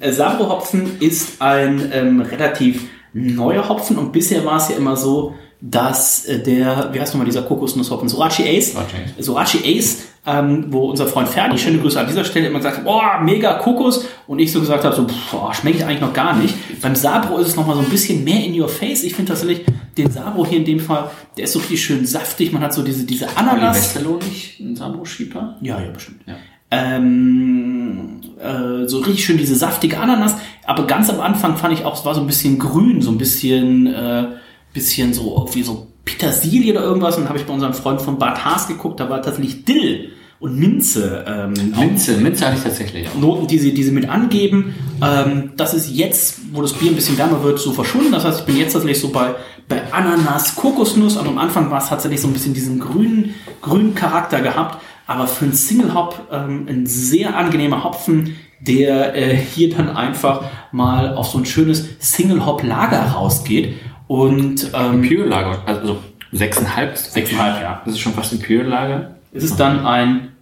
Äh, 0.00 0.12
Sabro-Hopfen 0.12 1.00
ist 1.00 1.40
ein 1.40 1.90
ähm, 1.92 2.20
relativ 2.20 2.88
neuer 3.12 3.68
Hopfen 3.68 3.96
und 3.96 4.12
bisher 4.12 4.44
war 4.44 4.56
es 4.56 4.68
ja 4.68 4.76
immer 4.76 4.96
so, 4.96 5.34
dass 5.60 6.24
äh, 6.24 6.42
der, 6.42 6.90
wie 6.92 7.00
heißt 7.00 7.14
nochmal 7.14 7.26
dieser 7.26 7.42
Kokosnusshopfen, 7.42 8.08
Sorachi 8.08 8.42
Ace, 8.58 8.74
Sorachi 9.18 9.78
Ace. 9.78 10.02
Ähm, 10.26 10.66
wo 10.70 10.86
unser 10.90 11.06
Freund 11.06 11.28
Ferdi, 11.28 11.58
schöne 11.58 11.78
Grüße 11.78 12.00
an 12.00 12.06
dieser 12.06 12.24
Stelle, 12.24 12.46
immer 12.46 12.58
gesagt 12.58 12.78
hat, 12.78 12.84
boah, 12.84 13.20
mega 13.22 13.54
Kokos 13.58 14.06
und 14.26 14.38
ich 14.38 14.50
so 14.52 14.60
gesagt 14.60 14.82
habe, 14.82 14.96
so, 14.96 15.06
boah, 15.30 15.52
schmecke 15.52 15.76
ich 15.76 15.84
eigentlich 15.84 16.00
noch 16.00 16.14
gar 16.14 16.34
nicht. 16.34 16.54
Beim 16.80 16.94
Sabro 16.94 17.36
ist 17.36 17.48
es 17.48 17.56
nochmal 17.56 17.76
so 17.76 17.82
ein 17.82 17.90
bisschen 17.90 18.24
mehr 18.24 18.42
in 18.42 18.58
your 18.58 18.68
face. 18.68 19.04
Ich 19.04 19.14
finde 19.14 19.32
tatsächlich 19.32 19.66
den 19.98 20.10
Sabro 20.10 20.46
hier 20.46 20.58
in 20.58 20.64
dem 20.64 20.80
Fall, 20.80 21.10
der 21.36 21.44
ist 21.44 21.52
so 21.52 21.58
richtig 21.58 21.84
schön 21.84 22.06
saftig, 22.06 22.52
man 22.52 22.62
hat 22.62 22.72
so 22.72 22.82
diese, 22.82 23.04
diese 23.04 23.36
Ananas. 23.36 23.76
Westerlo 23.76 24.16
nicht 24.16 24.60
ein 24.60 24.74
Sabro-Schieber? 24.76 25.56
Ja, 25.60 25.80
ja, 25.80 25.90
bestimmt. 25.90 26.22
Ja. 26.26 26.36
Ähm, 26.70 28.20
äh, 28.40 28.88
so 28.88 28.98
richtig 28.98 29.24
schön 29.24 29.36
diese 29.36 29.54
saftige 29.54 30.00
Ananas. 30.00 30.34
Aber 30.66 30.86
ganz 30.86 31.10
am 31.10 31.20
Anfang 31.20 31.56
fand 31.56 31.74
ich 31.74 31.84
auch, 31.84 31.98
es 31.98 32.04
war 32.04 32.14
so 32.14 32.20
ein 32.20 32.26
bisschen 32.26 32.58
grün, 32.58 33.02
so 33.02 33.10
ein 33.10 33.18
bisschen, 33.18 33.86
äh, 33.86 34.26
bisschen 34.72 35.12
so 35.12 35.48
wie 35.52 35.62
so 35.62 35.86
Petersilie 36.04 36.72
oder 36.72 36.82
irgendwas. 36.82 37.16
Und 37.16 37.22
dann 37.22 37.28
habe 37.30 37.38
ich 37.38 37.46
bei 37.46 37.52
unserem 37.52 37.74
Freund 37.74 38.00
von 38.00 38.18
Bad 38.18 38.44
Haas 38.44 38.68
geguckt, 38.68 39.00
da 39.00 39.08
war 39.08 39.22
tatsächlich 39.22 39.64
Dill 39.64 40.12
und 40.40 40.58
Minze. 40.58 41.24
Ähm, 41.26 41.54
Minze, 41.78 42.18
Minze 42.18 42.44
hatte 42.44 42.56
ich 42.58 42.62
tatsächlich 42.62 43.08
auch. 43.08 43.18
Noten, 43.18 43.46
die 43.46 43.58
sie, 43.58 43.72
die 43.72 43.82
sie 43.82 43.92
mit 43.92 44.08
angeben. 44.08 44.74
Ähm, 45.02 45.52
das 45.56 45.72
ist 45.72 45.90
jetzt, 45.90 46.40
wo 46.52 46.60
das 46.60 46.74
Bier 46.74 46.90
ein 46.90 46.96
bisschen 46.96 47.16
wärmer 47.16 47.42
wird, 47.42 47.58
so 47.58 47.72
verschwunden. 47.72 48.12
Das 48.12 48.24
heißt, 48.24 48.40
ich 48.40 48.46
bin 48.46 48.56
jetzt 48.56 48.72
tatsächlich 48.72 49.00
so 49.00 49.08
bei, 49.08 49.34
bei 49.68 49.90
Ananas, 49.92 50.54
Kokosnuss. 50.56 51.16
Aber 51.16 51.28
am 51.28 51.38
Anfang 51.38 51.70
war 51.70 51.78
es 51.78 51.88
tatsächlich 51.88 52.20
so 52.20 52.28
ein 52.28 52.34
bisschen 52.34 52.52
diesen 52.52 52.78
grünen, 52.78 53.34
grünen 53.62 53.94
Charakter 53.94 54.42
gehabt. 54.42 54.82
Aber 55.06 55.26
für 55.26 55.46
einen 55.46 55.54
Single 55.54 55.94
Hop 55.94 56.28
ähm, 56.30 56.66
ein 56.68 56.86
sehr 56.86 57.36
angenehmer 57.36 57.84
Hopfen, 57.84 58.36
der 58.60 59.14
äh, 59.14 59.36
hier 59.36 59.74
dann 59.74 59.90
einfach 59.90 60.44
mal 60.72 61.14
auf 61.14 61.28
so 61.28 61.38
ein 61.38 61.46
schönes 61.46 61.86
Single 62.00 62.44
Hop 62.44 62.62
Lager 62.62 63.02
rausgeht. 63.02 63.74
Und 64.06 64.70
ähm, 64.74 65.02
Pure 65.02 65.24
Lager, 65.26 65.62
also 65.66 65.98
6,5. 66.32 67.12
6,5, 67.14 67.36
ja. 67.62 67.82
Das 67.84 67.94
ist 67.94 68.00
schon 68.00 68.12
fast 68.12 68.32
ein 68.32 68.40
Pure 68.40 68.64
Lager. 68.64 69.14
es 69.32 69.44
ist 69.44 69.56
dann 69.56 69.86
ein 69.86 70.32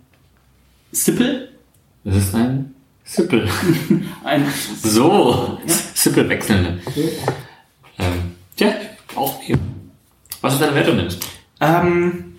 Sippel, 0.90 1.48
Das 2.04 2.16
ist 2.16 2.34
ein 2.34 2.74
Sippel. 3.04 3.48
ein 4.24 4.46
So, 4.82 5.58
Zippel 5.94 6.28
wechselnde. 6.28 6.80
Ähm, 7.98 8.32
tja, 8.56 8.72
auch 9.14 9.40
hier. 9.42 9.58
Was 10.40 10.54
ist 10.54 10.62
deine 10.62 10.74
Wertung 10.74 10.96
denn? 10.96 11.08
Ähm, 11.60 12.36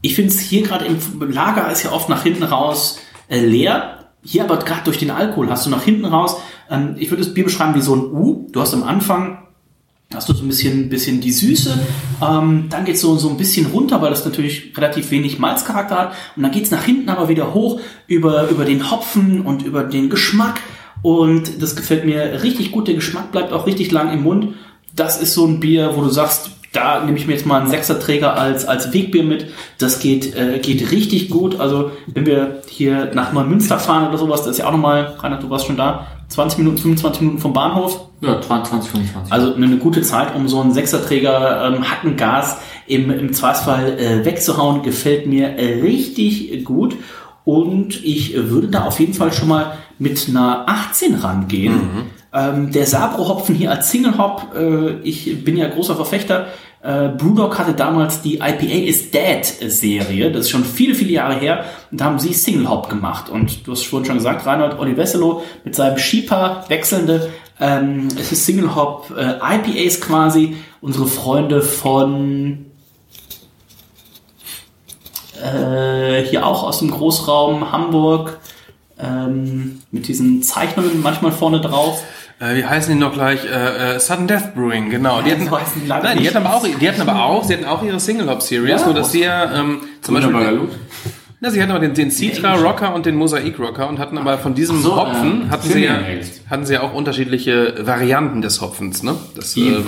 ich 0.00 0.14
finde 0.14 0.30
es 0.30 0.40
hier 0.40 0.62
gerade 0.62 0.84
im 0.84 0.98
Lager 1.32 1.70
ist 1.70 1.82
ja 1.82 1.92
oft 1.92 2.08
nach 2.08 2.22
hinten 2.22 2.44
raus 2.44 3.00
äh, 3.28 3.40
leer. 3.40 4.06
Hier 4.22 4.44
aber 4.44 4.58
gerade 4.58 4.84
durch 4.84 4.98
den 4.98 5.10
Alkohol 5.10 5.50
hast 5.50 5.66
du 5.66 5.70
nach 5.70 5.82
hinten 5.82 6.04
raus, 6.06 6.36
ähm, 6.70 6.94
ich 6.98 7.10
würde 7.10 7.22
das 7.22 7.34
Bier 7.34 7.44
beschreiben 7.44 7.74
wie 7.74 7.80
so 7.82 7.94
ein 7.94 8.04
U. 8.12 8.46
Du 8.52 8.60
hast 8.60 8.72
am 8.72 8.82
Anfang 8.84 9.43
hast 10.14 10.28
du 10.28 10.32
so 10.32 10.44
ein 10.44 10.48
bisschen, 10.48 10.88
bisschen 10.88 11.20
die 11.20 11.32
Süße, 11.32 11.78
ähm, 12.22 12.66
dann 12.70 12.84
geht's 12.84 13.00
so, 13.00 13.16
so 13.16 13.28
ein 13.28 13.36
bisschen 13.36 13.66
runter, 13.66 14.00
weil 14.00 14.10
das 14.10 14.24
natürlich 14.24 14.72
relativ 14.76 15.10
wenig 15.10 15.38
Malzcharakter 15.38 15.96
hat 15.96 16.12
und 16.36 16.42
dann 16.42 16.52
geht's 16.52 16.70
nach 16.70 16.84
hinten 16.84 17.08
aber 17.08 17.28
wieder 17.28 17.54
hoch 17.54 17.80
über, 18.06 18.48
über 18.48 18.64
den 18.64 18.90
Hopfen 18.90 19.42
und 19.42 19.62
über 19.62 19.84
den 19.84 20.10
Geschmack 20.10 20.60
und 21.02 21.62
das 21.62 21.76
gefällt 21.76 22.06
mir 22.06 22.42
richtig 22.42 22.72
gut, 22.72 22.88
der 22.88 22.94
Geschmack 22.94 23.30
bleibt 23.30 23.52
auch 23.52 23.66
richtig 23.66 23.90
lang 23.90 24.10
im 24.10 24.22
Mund. 24.22 24.54
Das 24.96 25.20
ist 25.20 25.34
so 25.34 25.44
ein 25.46 25.60
Bier, 25.60 25.92
wo 25.96 26.00
du 26.00 26.08
sagst, 26.08 26.50
da 26.72 27.04
nehme 27.04 27.18
ich 27.18 27.26
mir 27.26 27.34
jetzt 27.34 27.44
mal 27.44 27.60
einen 27.60 27.70
Sechserträger 27.70 28.34
als, 28.34 28.64
als 28.66 28.92
Wegbier 28.92 29.22
mit. 29.22 29.46
Das 29.78 30.00
geht, 30.00 30.34
äh, 30.34 30.58
geht 30.60 30.90
richtig 30.90 31.30
gut. 31.30 31.60
Also, 31.60 31.92
wenn 32.06 32.24
wir 32.24 32.62
hier 32.68 33.12
nach 33.14 33.32
Neumünster 33.32 33.78
fahren 33.78 34.08
oder 34.08 34.18
sowas, 34.18 34.40
das 34.40 34.52
ist 34.52 34.58
ja 34.58 34.66
auch 34.66 34.72
nochmal, 34.72 35.14
Reinhard, 35.18 35.42
du 35.42 35.50
warst 35.50 35.66
schon 35.66 35.76
da, 35.76 36.06
20 36.28 36.58
Minuten, 36.58 36.78
25 36.78 37.20
Minuten 37.22 37.38
vom 37.38 37.52
Bahnhof. 37.52 38.08
Ja, 38.20 38.40
20, 38.40 38.90
25. 38.90 39.32
Also 39.32 39.54
eine, 39.54 39.76
gute 39.76 40.02
Zeit, 40.02 40.34
um 40.34 40.48
so 40.48 40.60
einen 40.60 40.72
Sechserträger 40.72 41.66
ähm, 41.66 41.88
Hackengas 41.88 42.58
im, 42.86 43.10
im 43.10 43.32
Zweifelsfall 43.32 43.98
äh, 43.98 44.24
wegzuhauen, 44.24 44.82
gefällt 44.82 45.26
mir 45.26 45.58
äh, 45.58 45.80
richtig 45.80 46.64
gut. 46.64 46.96
Und 47.44 48.02
ich 48.02 48.34
würde 48.34 48.68
da 48.68 48.84
auf 48.84 48.98
jeden 49.00 49.12
Fall 49.12 49.32
schon 49.32 49.48
mal 49.48 49.76
mit 49.98 50.26
einer 50.28 50.64
18 50.66 51.16
rangehen. 51.16 51.72
Ähm, 52.32 52.72
der 52.72 52.86
Sabro-Hopfen 52.86 53.54
hier 53.54 53.70
als 53.70 53.90
Single-Hop, 53.90 54.54
äh, 54.56 54.92
ich 55.02 55.44
bin 55.44 55.56
ja 55.56 55.68
großer 55.68 55.94
Verfechter. 55.94 56.48
Äh, 56.84 57.08
Brewdog 57.16 57.58
hatte 57.58 57.72
damals 57.72 58.20
die 58.20 58.34
IPA 58.34 58.86
is 58.86 59.10
Dead 59.10 59.42
Serie, 59.42 60.30
das 60.30 60.42
ist 60.42 60.50
schon 60.50 60.66
viele, 60.66 60.94
viele 60.94 61.12
Jahre 61.12 61.34
her, 61.34 61.64
und 61.90 61.98
da 61.98 62.04
haben 62.04 62.18
sie 62.18 62.34
Single 62.34 62.68
Hop 62.68 62.90
gemacht. 62.90 63.30
Und 63.30 63.66
du 63.66 63.72
hast 63.72 63.84
vorhin 63.86 64.04
schon 64.04 64.18
gesagt, 64.18 64.44
Reinhold 64.44 64.78
Olli 64.78 64.94
Wesselow 64.94 65.42
mit 65.64 65.74
seinem 65.74 65.96
Schieper 65.96 66.64
wechselnde, 66.68 67.30
ähm, 67.58 68.08
es 68.20 68.32
ist 68.32 68.44
Single 68.44 68.74
Hop 68.76 69.10
äh, 69.16 69.38
IPAs 69.38 70.02
quasi, 70.02 70.58
unsere 70.82 71.06
Freunde 71.06 71.62
von 71.62 72.66
äh, 75.42 76.22
hier 76.24 76.46
auch 76.46 76.64
aus 76.64 76.80
dem 76.80 76.90
Großraum 76.90 77.72
Hamburg 77.72 78.40
ähm, 78.98 79.80
mit 79.90 80.06
diesen 80.06 80.42
Zeichnungen 80.42 81.00
manchmal 81.02 81.32
vorne 81.32 81.62
drauf. 81.62 82.02
Äh, 82.44 82.56
wie 82.56 82.64
heißen 82.64 82.92
die 82.92 82.98
noch 83.00 83.12
gleich? 83.12 83.44
Äh, 83.44 83.94
äh, 83.96 84.00
Sudden 84.00 84.26
Death 84.26 84.54
Brewing, 84.54 84.90
genau. 84.90 85.22
Die 85.22 85.30
Nein, 85.30 85.50
hatten, 85.50 85.86
nein, 85.88 86.16
die 86.18 86.24
nicht. 86.24 86.34
hatten 86.34 86.46
aber 86.46 86.56
auch, 86.56 86.66
die 86.66 86.88
hatten 86.88 87.00
aber 87.00 87.24
auch, 87.24 87.44
sie 87.44 87.54
hatten 87.54 87.64
auch 87.64 87.82
ihre 87.82 88.00
Single 88.00 88.28
Hop 88.28 88.42
Series, 88.42 88.80
Ja. 88.80 88.86
nur 88.86 88.94
dass 88.94 89.12
sie 89.12 89.22
ja 89.22 89.60
ähm, 89.60 89.80
zum 90.02 90.14
Beispiel, 90.14 90.32
Look. 90.34 90.70
na, 91.40 91.50
sie 91.50 91.62
hatten 91.62 91.70
aber 91.70 91.80
den, 91.80 91.94
den 91.94 92.10
Citra 92.10 92.54
Rocker 92.54 92.94
und 92.94 93.06
den 93.06 93.14
Mosaik 93.16 93.58
Rocker 93.58 93.88
und 93.88 93.98
hatten 93.98 94.18
aber 94.18 94.36
von 94.38 94.54
diesem 94.54 94.82
so, 94.82 94.94
Hopfen 94.96 95.46
äh, 95.46 95.50
hatten 95.50 95.68
sie 95.70 95.84
ja, 95.84 95.98
hatten 96.50 96.66
sie 96.66 96.74
ja 96.74 96.82
auch 96.82 96.92
unterschiedliche 96.92 97.74
Varianten 97.86 98.42
des 98.42 98.60
Hopfens, 98.60 99.02
ne? 99.02 99.14
Das 99.34 99.54
Die 99.54 99.68
äh, 99.68 99.82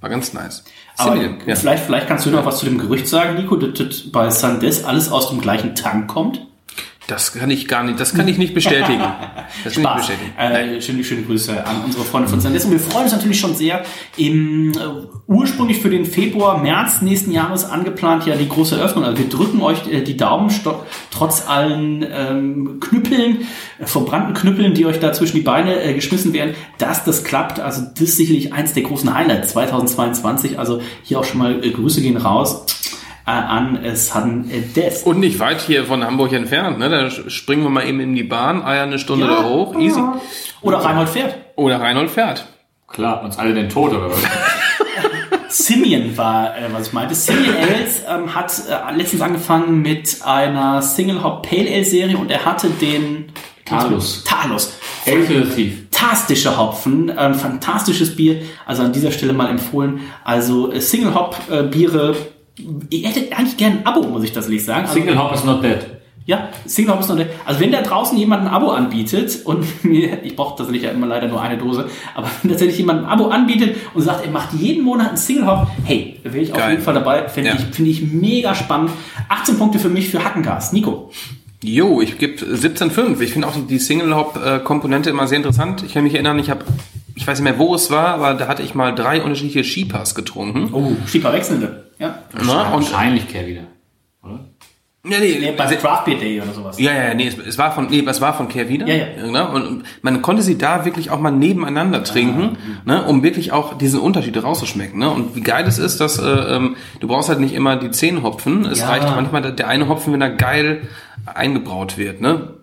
war 0.00 0.08
ganz 0.08 0.32
nice. 0.32 0.64
Aber 0.96 1.16
ja. 1.16 1.28
vielleicht, 1.56 1.84
vielleicht 1.84 2.06
kannst 2.06 2.24
du 2.26 2.30
noch 2.30 2.46
was 2.46 2.58
zu 2.58 2.66
dem 2.66 2.78
Gerücht 2.78 3.08
sagen, 3.08 3.34
Nico, 3.34 3.56
dass 3.56 3.78
das 3.86 4.10
bei 4.12 4.30
Sandes 4.30 4.84
alles 4.84 5.10
aus 5.10 5.28
dem 5.30 5.40
gleichen 5.40 5.74
Tank 5.74 6.08
kommt. 6.08 6.46
Das 7.08 7.32
kann 7.32 7.50
ich 7.50 7.66
gar 7.66 7.82
nicht, 7.82 7.98
das 7.98 8.14
kann 8.14 8.28
ich 8.28 8.38
nicht 8.38 8.54
bestätigen. 8.54 9.02
Das 9.64 9.74
kann 9.74 9.82
ich 9.82 9.88
Spaß. 9.88 10.08
nicht 10.08 10.18
bestätigen. 10.18 10.76
Äh, 10.76 10.80
schöne, 10.80 11.04
schöne 11.04 11.22
Grüße 11.22 11.66
an 11.66 11.82
unsere 11.84 12.04
Freunde 12.04 12.28
von 12.28 12.40
Sandes. 12.40 12.64
Und 12.64 12.70
wir 12.72 12.80
freuen 12.80 13.04
uns 13.04 13.12
natürlich 13.12 13.38
schon 13.38 13.54
sehr. 13.54 13.84
Im, 14.16 14.72
äh, 14.72 14.76
ursprünglich 15.26 15.78
für 15.78 15.90
den 15.90 16.06
Februar, 16.06 16.62
März 16.62 17.02
nächsten 17.02 17.32
Jahres 17.32 17.64
angeplant 17.64 18.26
ja 18.26 18.34
die 18.34 18.48
große 18.48 18.76
Eröffnung. 18.76 19.04
Also 19.04 19.18
wir 19.18 19.28
drücken 19.28 19.60
euch 19.60 19.86
äh, 19.88 20.00
die 20.00 20.16
Daumen, 20.16 20.50
trotz 21.10 21.46
allen 21.46 22.06
ähm, 22.10 22.80
Knüppeln, 22.80 23.42
äh, 23.78 23.86
verbrannten 23.86 24.34
Knüppeln, 24.34 24.74
die 24.74 24.86
euch 24.86 25.00
da 25.00 25.12
zwischen 25.12 25.36
die 25.36 25.42
Beine 25.42 25.82
äh, 25.82 25.92
geschmissen 25.94 26.32
werden, 26.32 26.54
dass 26.78 27.04
das 27.04 27.24
klappt. 27.24 27.60
Also 27.60 27.82
das 27.82 28.00
ist 28.00 28.16
sicherlich 28.16 28.52
eins 28.52 28.72
der 28.72 28.84
großen 28.84 29.12
Highlights 29.12 29.50
2022. 29.50 30.58
Also 30.58 30.80
hier 31.02 31.20
auch 31.20 31.24
schon 31.24 31.38
mal 31.38 31.62
äh, 31.62 31.70
Grüße 31.70 32.00
gehen 32.00 32.16
raus 32.16 32.64
an 33.24 33.82
äh, 33.84 33.96
San 33.96 34.50
Des. 34.74 35.02
Und 35.02 35.20
nicht 35.20 35.38
weit 35.38 35.60
hier 35.60 35.84
von 35.84 36.04
Hamburg 36.04 36.32
entfernt, 36.32 36.78
ne? 36.78 36.88
Da 36.88 37.10
springen 37.10 37.62
wir 37.62 37.70
mal 37.70 37.86
eben 37.86 38.00
in 38.00 38.14
die 38.14 38.24
Bahn, 38.24 38.62
eiern 38.62 38.88
eine 38.88 38.98
Stunde 38.98 39.26
da 39.26 39.44
hoch, 39.44 39.78
easy. 39.78 40.00
Oder 40.60 40.78
Reinhold 40.78 41.08
fährt. 41.08 41.36
Oder 41.56 41.80
Reinhold 41.80 42.10
fährt. 42.10 42.46
Klar, 42.88 43.22
uns 43.22 43.38
alle 43.38 43.54
den 43.54 43.68
Tod 43.68 43.92
oder 43.92 44.10
was? 44.10 44.18
Simeon 45.48 46.16
war, 46.16 46.56
äh, 46.56 46.72
was 46.72 46.88
ich 46.88 46.92
meinte. 46.92 47.14
Simeon 47.14 47.56
Ales 47.56 48.02
ähm, 48.08 48.34
hat 48.34 48.52
äh, 48.68 48.96
letztens 48.96 49.22
angefangen 49.22 49.82
mit 49.82 50.18
einer 50.24 50.82
Single 50.82 51.22
Hop 51.22 51.48
Pale 51.48 51.70
Ale 51.70 51.84
Serie 51.84 52.16
und 52.16 52.30
er 52.30 52.44
hatte 52.44 52.68
den 52.70 53.26
Talus. 53.64 54.24
Talus. 54.24 54.78
Fantastischer 55.04 56.58
Hopfen, 56.58 57.10
ein 57.16 57.34
fantastisches 57.34 58.16
Bier. 58.16 58.42
Also 58.66 58.82
an 58.82 58.92
dieser 58.92 59.12
Stelle 59.12 59.32
mal 59.32 59.48
empfohlen. 59.48 60.00
Also 60.24 60.72
äh, 60.72 60.80
Single 60.80 61.14
Hop 61.14 61.36
äh, 61.50 61.62
Biere. 61.62 62.14
Ich 62.90 63.04
hätte 63.06 63.34
eigentlich 63.36 63.56
gerne 63.56 63.78
ein 63.78 63.86
Abo, 63.86 64.02
muss 64.06 64.24
ich 64.24 64.32
das 64.32 64.48
nicht 64.48 64.64
sagen. 64.64 64.82
Also, 64.82 64.94
Single 64.94 65.18
Hop 65.18 65.32
is 65.34 65.44
not 65.44 65.62
dead. 65.64 65.78
ja, 66.26 66.48
Single 66.66 66.92
Hop 66.94 67.00
ist 67.00 67.08
noch 67.08 67.16
der. 67.16 67.26
Also 67.46 67.60
wenn 67.60 67.72
da 67.72 67.80
draußen 67.82 68.16
jemand 68.18 68.42
ein 68.42 68.48
Abo 68.48 68.70
anbietet 68.70 69.40
und 69.44 69.64
mir, 69.84 70.22
ich 70.22 70.36
brauche 70.36 70.56
tatsächlich 70.58 70.82
ja 70.84 70.90
immer 70.90 71.06
leider 71.06 71.28
nur 71.28 71.40
eine 71.40 71.56
Dose, 71.58 71.86
aber 72.14 72.28
wenn 72.42 72.50
tatsächlich 72.50 72.78
jemand 72.78 73.04
ein 73.04 73.06
Abo 73.06 73.28
anbietet 73.28 73.76
und 73.94 74.02
sagt, 74.02 74.24
er 74.24 74.30
macht 74.30 74.52
jeden 74.52 74.84
Monat 74.84 75.08
einen 75.08 75.16
Single 75.16 75.46
Hop, 75.46 75.66
hey, 75.84 76.20
da 76.22 76.32
wäre 76.32 76.44
ich 76.44 76.52
auf 76.52 76.58
Geil. 76.58 76.70
jeden 76.72 76.82
Fall 76.82 76.94
dabei. 76.94 77.28
Finde 77.28 77.50
Ja. 77.50 77.56
ich, 77.56 77.74
finde 77.74 77.90
ich 77.90 78.02
mega 78.12 78.54
spannend. 78.54 78.90
18 79.30 79.56
Punkte 79.58 79.78
für 79.78 79.88
mich 79.88 80.10
für 80.10 80.22
Hackengas. 80.22 80.72
Nico. 80.72 81.10
Jo, 81.64 82.00
ich 82.00 82.18
gebe 82.18 82.34
17,5. 82.44 83.20
Ich 83.20 83.32
finde 83.32 83.46
auch 83.48 83.54
die 83.68 83.78
Single-Hop-Komponente 83.78 85.10
immer 85.10 85.26
sehr 85.28 85.38
interessant. 85.38 85.82
Ich 85.86 85.94
kann 85.94 86.02
mich 86.04 86.12
erinnern, 86.14 86.38
ich 86.40 86.50
habe, 86.50 86.64
ich 87.14 87.26
weiß 87.26 87.38
nicht 87.38 87.44
mehr, 87.50 87.58
wo 87.58 87.74
es 87.74 87.88
war, 87.90 88.08
aber 88.08 88.34
da 88.34 88.48
hatte 88.48 88.62
ich 88.62 88.74
mal 88.74 88.92
drei 88.94 89.22
unterschiedliche 89.22 89.62
Skipas 89.64 90.14
getrunken. 90.16 90.70
Oh, 90.72 90.92
Schieber 91.06 91.32
wechselnde. 91.32 91.84
Ja. 92.02 92.18
Na, 92.44 92.74
und, 92.74 92.82
Wahrscheinlich 92.82 93.28
Care 93.32 93.46
wieder. 93.46 93.62
Oder? 94.22 94.40
ja, 95.04 95.18
nee, 95.18 95.38
Nee, 95.40 95.52
bei 95.56 95.66
Craft 95.76 96.04
Beer 96.04 96.18
Day 96.18 96.40
oder 96.40 96.52
sowas. 96.52 96.78
ja, 96.78 96.92
ja, 96.92 97.14
nee, 97.14 97.26
es, 97.26 97.36
es 97.38 97.58
war 97.58 97.72
von, 97.72 97.86
nee, 97.90 98.04
es 98.06 98.20
war 98.20 98.34
von 98.34 98.48
Kehrwieder. 98.48 98.86
Ja, 98.86 98.94
ja. 98.94 99.06
Genau, 99.26 99.52
und 99.54 99.82
man 100.02 100.22
konnte 100.22 100.42
sie 100.42 100.56
da 100.58 100.84
wirklich 100.84 101.10
auch 101.10 101.18
mal 101.18 101.30
nebeneinander 101.32 102.04
trinken, 102.04 102.56
ne, 102.84 103.04
um 103.04 103.22
wirklich 103.22 103.50
auch 103.52 103.76
diesen 103.78 103.98
Unterschied 104.00 104.40
rauszuschmecken, 104.42 104.98
ne. 105.00 105.10
Und 105.10 105.34
wie 105.34 105.40
geil 105.40 105.64
es 105.66 105.78
ist, 105.78 106.00
dass, 106.00 106.18
äh, 106.18 106.24
ähm, 106.28 106.76
du 107.00 107.08
brauchst 107.08 107.28
halt 107.28 107.40
nicht 107.40 107.54
immer 107.54 107.76
die 107.76 107.90
zehn 107.90 108.22
Hopfen. 108.22 108.64
Es 108.66 108.78
Ja. 108.80 108.88
reicht 108.88 109.06
manchmal 109.08 109.42
der- 109.42 109.52
der 109.52 109.68
eine 109.68 109.88
Hopfen, 109.88 110.12
wenn 110.12 110.20
er 110.22 110.30
geil 110.30 110.82
eingebraut 111.26 111.98
wird, 111.98 112.20
ne. 112.20 112.54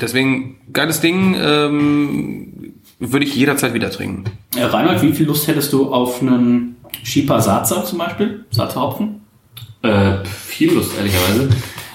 Deswegen, 0.00 0.56
geiles 0.72 1.00
Ding, 1.00 1.36
ähm, 1.38 2.74
würde 2.98 3.24
ich 3.26 3.34
jederzeit 3.34 3.74
wieder 3.74 3.90
trinken. 3.90 4.24
Äh, 4.56 4.64
Reinhold, 4.64 5.02
wie 5.02 5.12
viel 5.12 5.26
Lust 5.26 5.48
hättest 5.48 5.72
du 5.72 5.92
auf 5.92 6.22
einen 6.22 6.76
Schieper 7.02 7.40
Satzer 7.40 7.84
zum 7.84 7.98
Beispiel? 7.98 8.44
Satzer 8.50 8.80
Hopfen? 8.80 9.20
Äh, 9.82 10.24
viel 10.24 10.72
Lust, 10.74 10.96
ehrlicherweise. 10.96 11.48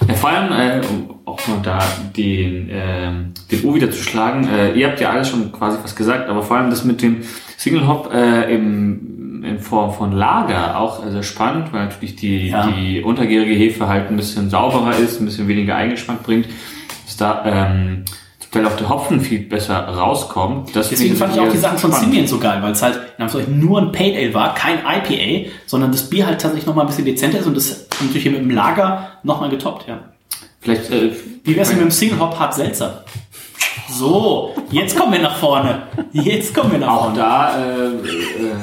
Ja, 0.06 0.14
vor 0.14 0.30
allem, 0.30 0.52
äh, 0.52 0.86
um 0.86 1.18
auch 1.24 1.46
mal 1.48 1.58
da 1.62 1.78
den, 2.16 2.68
ähm, 2.70 3.32
den 3.50 3.64
U 3.64 3.74
wieder 3.74 3.90
zu 3.90 4.02
schlagen. 4.02 4.48
Äh, 4.48 4.72
ihr 4.74 4.88
habt 4.88 5.00
ja 5.00 5.10
alles 5.10 5.28
schon 5.28 5.50
quasi 5.52 5.78
was 5.82 5.94
gesagt, 5.96 6.28
aber 6.28 6.42
vor 6.42 6.56
allem 6.56 6.70
das 6.70 6.84
mit 6.84 7.02
dem 7.02 7.22
Single 7.56 7.86
Hop 7.86 8.12
äh, 8.12 8.52
im, 8.54 9.44
in 9.44 9.58
Form 9.58 9.92
von 9.92 10.12
Lager 10.12 10.78
auch 10.78 11.04
äh, 11.06 11.10
sehr 11.10 11.22
spannend, 11.22 11.72
weil 11.72 11.84
natürlich 11.86 12.16
die, 12.16 12.48
Ja. 12.48 12.66
die 12.68 13.02
untergärige 13.02 13.54
Hefe 13.54 13.86
halt 13.88 14.08
ein 14.08 14.16
bisschen 14.16 14.50
sauberer 14.50 14.96
ist, 14.96 15.20
ein 15.20 15.24
bisschen 15.26 15.48
weniger 15.48 15.76
Eigengeschmack 15.76 16.22
bringt, 16.22 16.46
dass 17.06 17.16
da 17.16 17.42
ähm, 17.44 18.04
Teil 18.50 18.66
auch 18.66 18.76
der 18.76 18.88
Hopfen 18.88 19.20
viel 19.20 19.40
besser 19.40 19.76
rauskommt. 19.76 20.74
Deswegen 20.74 21.16
fand 21.16 21.34
ich 21.34 21.40
auch 21.40 21.48
die 21.48 21.58
Sachen 21.58 21.78
von. 21.78 21.92
Simeon 21.92 22.26
so 22.26 22.38
geil, 22.38 22.60
weil 22.62 22.72
es 22.72 22.82
halt 22.82 22.96
in 23.16 23.22
Anführungszeichen 23.22 23.60
nur 23.60 23.80
ein 23.80 23.92
Pale 23.92 24.16
Ale 24.16 24.34
war, 24.34 24.54
kein 24.54 24.78
IPA, 24.78 25.50
sondern 25.66 25.92
das 25.92 26.10
Bier 26.10 26.26
halt 26.26 26.40
tatsächlich 26.40 26.66
nochmal 26.66 26.84
ein 26.84 26.88
bisschen 26.88 27.04
dezenter 27.04 27.38
ist 27.38 27.46
und 27.46 27.56
das 27.56 27.86
natürlich 28.00 28.22
hier 28.22 28.32
mit 28.32 28.40
dem 28.40 28.50
Lager 28.50 29.10
nochmal 29.22 29.50
getoppt, 29.50 29.86
ja. 29.88 30.00
Vielleicht, 30.60 30.90
äh, 30.90 31.12
Wie 31.44 31.56
wär's 31.56 31.68
denn 31.68 31.78
mit 31.78 31.86
dem 31.86 31.90
Single 31.90 32.18
Hop 32.18 32.38
Hart 32.38 32.54
Seltzer? 32.54 33.04
So, 33.88 34.54
jetzt 34.70 34.96
kommen 34.96 35.12
wir 35.12 35.20
nach 35.20 35.36
vorne. 35.36 35.82
Jetzt 36.12 36.54
kommen 36.54 36.72
wir 36.72 36.78
nach 36.78 36.88
Auch 36.88 37.02
vorne. 37.04 37.18
da, 37.18 37.58
äh, 37.58 37.86
äh, 37.86 37.90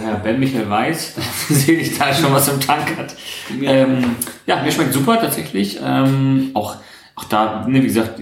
Herr 0.04 0.16
Ben 0.16 0.40
Michael 0.40 0.70
weiß, 0.70 1.16
sehe 1.50 1.80
ich 1.80 1.98
da 1.98 2.14
schon 2.14 2.34
was 2.34 2.48
im 2.50 2.60
Tank 2.60 2.98
hat. 2.98 3.16
Ähm, 3.62 4.16
ja, 4.46 4.62
mir 4.62 4.72
schmeckt 4.72 4.94
super 4.94 5.20
tatsächlich. 5.20 5.80
Ähm, 5.84 6.52
auch, 6.54 6.76
auch 7.16 7.24
da, 7.26 7.66
ne, 7.68 7.82
wie 7.82 7.88
gesagt, 7.88 8.22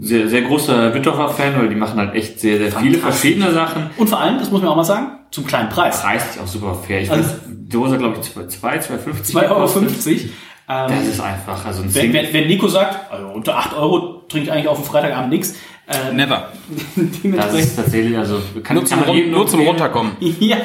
sehr, 0.00 0.28
sehr 0.28 0.42
großer 0.42 0.94
Wittorfer-Fan, 0.94 1.54
weil 1.58 1.68
die 1.68 1.74
machen 1.74 1.98
halt 1.98 2.14
echt 2.14 2.40
sehr, 2.40 2.58
sehr 2.58 2.72
viele 2.72 2.98
verschiedene 2.98 3.52
Sachen. 3.52 3.90
Und 3.96 4.08
vor 4.08 4.20
allem, 4.20 4.38
das 4.38 4.50
muss 4.50 4.62
man 4.62 4.70
auch 4.70 4.76
mal 4.76 4.84
sagen, 4.84 5.18
zum 5.30 5.46
kleinen 5.46 5.68
Preis. 5.68 6.00
Preis 6.02 6.30
ist 6.30 6.40
auch 6.42 6.46
super 6.46 6.74
fair. 6.74 7.02
Ich 7.02 7.10
Also- 7.10 7.24
weiß, 7.24 7.40
die 7.48 7.68
Dose, 7.68 7.98
glaube 7.98 8.16
ich, 8.20 8.32
2, 8.32 8.78
2,50 8.80 9.32
2,50 9.34 9.50
Euro. 9.50 10.88
Das 10.88 11.06
ist 11.06 11.20
einfach, 11.20 11.64
also 11.66 11.82
ein 11.82 11.94
Wenn, 11.94 12.12
wenn, 12.12 12.32
wenn 12.32 12.46
Nico 12.46 12.68
sagt, 12.68 13.12
also 13.12 13.26
unter 13.28 13.56
8 13.58 13.76
Euro 13.76 14.22
trinke 14.28 14.46
ich 14.46 14.52
eigentlich 14.52 14.68
auf 14.68 14.78
dem 14.78 14.84
Freitagabend 14.84 15.30
nichts. 15.30 15.54
Äh, 15.88 16.14
Never. 16.14 16.48
Das 17.36 17.52
ist 17.54 17.74
tatsächlich, 17.74 18.16
also 18.16 18.40
kann, 18.62 18.76
Nur 18.76 18.84
zum, 18.86 18.98
kann 18.98 19.08
man 19.08 19.16
jedem 19.16 19.30
Run 19.30 19.38
nur 19.40 19.46
zum. 19.48 19.60
Runterkommen. 19.60 20.12
ja. 20.20 20.56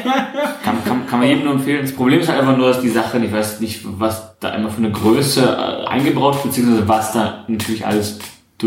Kann, 0.64 0.84
kann, 0.86 1.08
kann 1.08 1.20
man 1.20 1.28
jedem 1.28 1.46
nur 1.46 1.54
empfehlen. 1.56 1.82
Das 1.82 1.94
Problem 1.94 2.20
ist 2.20 2.30
halt 2.30 2.40
einfach 2.40 2.56
nur, 2.56 2.68
dass 2.68 2.82
die 2.82 2.90
Sache, 2.90 3.18
ich 3.18 3.32
weiß 3.34 3.60
nicht, 3.62 3.80
was 3.84 4.38
da 4.40 4.50
immer 4.50 4.70
für 4.70 4.78
eine 4.78 4.92
Größe 4.92 5.42
äh, 5.42 5.88
eingebaut, 5.88 6.44
beziehungsweise 6.44 6.88
was 6.88 7.12
da 7.14 7.44
natürlich 7.48 7.86
alles 7.86 8.20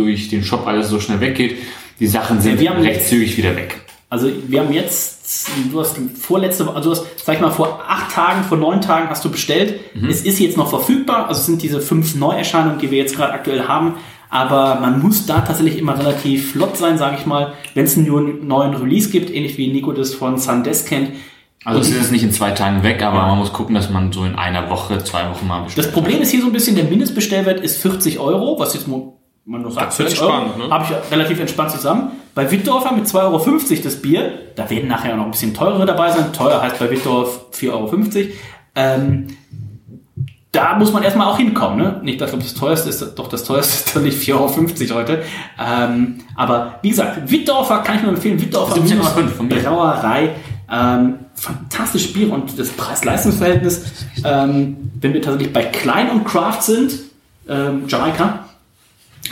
durch 0.05 0.29
den 0.29 0.43
Shop 0.43 0.67
alles 0.67 0.89
so 0.89 1.01
schnell 1.01 1.21
weggeht. 1.21 1.57
Die 2.01 2.07
Sachen 2.07 2.41
sind 2.41 2.61
Wir 2.61 2.71
haben 2.71 2.81
recht 2.83 3.07
zügig 3.09 3.37
wieder 3.37 3.55
weg. 3.57 3.81
Also 4.11 4.31
wir 4.47 4.61
haben 4.61 4.73
jetzt, 4.73 5.51
du 5.71 5.81
hast 5.81 5.97
vorletzte, 6.19 6.65
Woche- 6.67 6.77
also 6.77 6.95
du 6.95 7.01
hast, 7.01 7.07
sag 7.27 7.35
ich 7.35 7.41
mal, 7.43 7.51
vor 7.51 7.83
acht 7.87 8.11
Tagen, 8.13 8.43
vor 8.45 8.57
neun 8.57 8.81
Tagen 8.81 9.11
hast 9.11 9.23
du 9.25 9.31
bestellt. 9.31 9.81
Es 10.09 10.23
ist 10.23 10.39
jetzt 10.39 10.57
noch 10.57 10.71
verfügbar, 10.71 11.29
also 11.29 11.41
es 11.41 11.47
sind 11.47 11.61
diese 11.63 11.81
fünf 11.83 12.15
Neuerscheinungen, 12.15 12.79
die 12.79 12.91
wir 12.91 12.97
jetzt 12.99 13.15
gerade 13.17 13.33
aktuell 13.35 13.69
haben. 13.69 13.95
Aber 14.31 14.79
man 14.81 15.01
muss 15.01 15.27
da 15.27 15.41
tatsächlich 15.41 15.79
immer 15.79 15.99
relativ 15.99 16.53
flott 16.53 16.77
sein, 16.77 16.97
sage 16.99 17.17
ich 17.19 17.27
mal, 17.27 17.55
wenn 17.75 17.85
es 17.85 17.97
einen 17.97 18.47
neuen 18.47 18.75
Release 18.75 19.11
gibt, 19.11 19.31
ähnlich 19.35 19.57
wie 19.59 19.69
Nico 19.73 19.93
das 19.93 20.15
von 20.15 20.39
Sundesk 20.39 20.89
kennt. 20.89 21.11
Also 21.65 21.81
es 21.81 21.89
ist 21.89 21.97
jetzt 21.97 22.13
nicht 22.13 22.23
in 22.23 22.31
zwei 22.33 22.53
Tagen 22.53 22.83
weg, 22.83 23.03
aber 23.03 23.21
man 23.27 23.37
muss 23.39 23.53
gucken, 23.53 23.75
dass 23.75 23.91
man 23.91 24.13
so 24.13 24.25
in 24.25 24.37
einer 24.37 24.71
Woche, 24.71 25.03
zwei 25.05 25.29
Wochen 25.29 25.47
mal 25.47 25.65
bestellt. 25.65 25.87
Das 25.87 25.93
Problem 25.93 26.23
ist 26.23 26.31
hier 26.31 26.41
so 26.41 26.47
ein 26.47 26.53
bisschen, 26.53 26.77
der 26.77 26.85
Mindestbestellwert 26.85 27.61
ist 27.61 27.83
40 27.83 28.19
Euro, 28.21 28.59
was 28.59 28.73
jetzt 28.75 28.87
man 29.49 29.63
nur 29.63 29.73
sagt, 29.73 29.89
Das 29.89 30.01
ist 30.01 30.19
40 30.19 30.23
Euro, 30.23 30.59
ne? 30.59 30.71
habe 30.71 30.85
ich 30.85 31.13
relativ 31.13 31.41
entspannt 31.41 31.71
zusammen. 31.71 32.13
Bei 32.35 32.51
Wittdorfer 32.51 32.93
mit 32.93 33.07
2,50 33.07 33.15
Euro 33.23 33.83
das 33.83 33.97
Bier, 33.97 34.33
da 34.55 34.69
werden 34.69 34.89
nachher 34.89 35.15
auch 35.15 35.17
noch 35.17 35.25
ein 35.25 35.31
bisschen 35.31 35.55
teurere 35.55 35.87
dabei 35.87 36.11
sein. 36.11 36.33
Teuer 36.33 36.61
heißt 36.61 36.79
bei 36.79 36.91
Wittdorf 36.91 37.47
4,50 37.53 37.73
Euro. 37.73 37.91
Ähm, 38.75 39.27
da 40.53 40.77
muss 40.77 40.93
man 40.93 41.03
erstmal 41.03 41.27
auch 41.29 41.39
hinkommen. 41.39 41.79
Ne? 41.79 42.01
Nicht, 42.03 42.21
dass 42.21 42.31
das 42.31 42.55
teuerste 42.55 42.89
ist, 42.89 43.15
doch 43.17 43.29
das 43.29 43.45
teuerste 43.45 43.75
ist 43.75 43.97
doch 43.97 44.01
nicht 44.03 44.19
4,50 44.23 44.91
Euro 44.91 45.01
heute. 45.01 45.23
Ähm, 45.59 46.21
aber 46.37 46.75
wie 46.83 46.91
gesagt, 46.91 47.31
Wittdorfer 47.31 47.79
kann 47.79 47.97
ich 47.97 48.03
nur 48.03 48.13
empfehlen. 48.13 48.41
Wittdorfer 48.41 48.77
17,5 48.77 49.29
von 49.29 49.49
mir. 49.49 49.63
Brauerei. 49.63 50.31
Ähm, 50.71 51.15
fantastisches 51.35 52.13
Bier 52.13 52.33
und 52.33 52.59
das 52.59 52.69
Preis-Leistungs-Verhältnis. 52.71 54.07
Ähm, 54.25 54.91
wenn 55.01 55.15
wir 55.15 55.23
tatsächlich 55.23 55.53
bei 55.53 55.65
Klein 55.65 56.11
und 56.11 56.25
Craft 56.25 56.61
sind, 56.63 56.93
ähm, 57.49 57.85
Jamaika, 57.89 58.48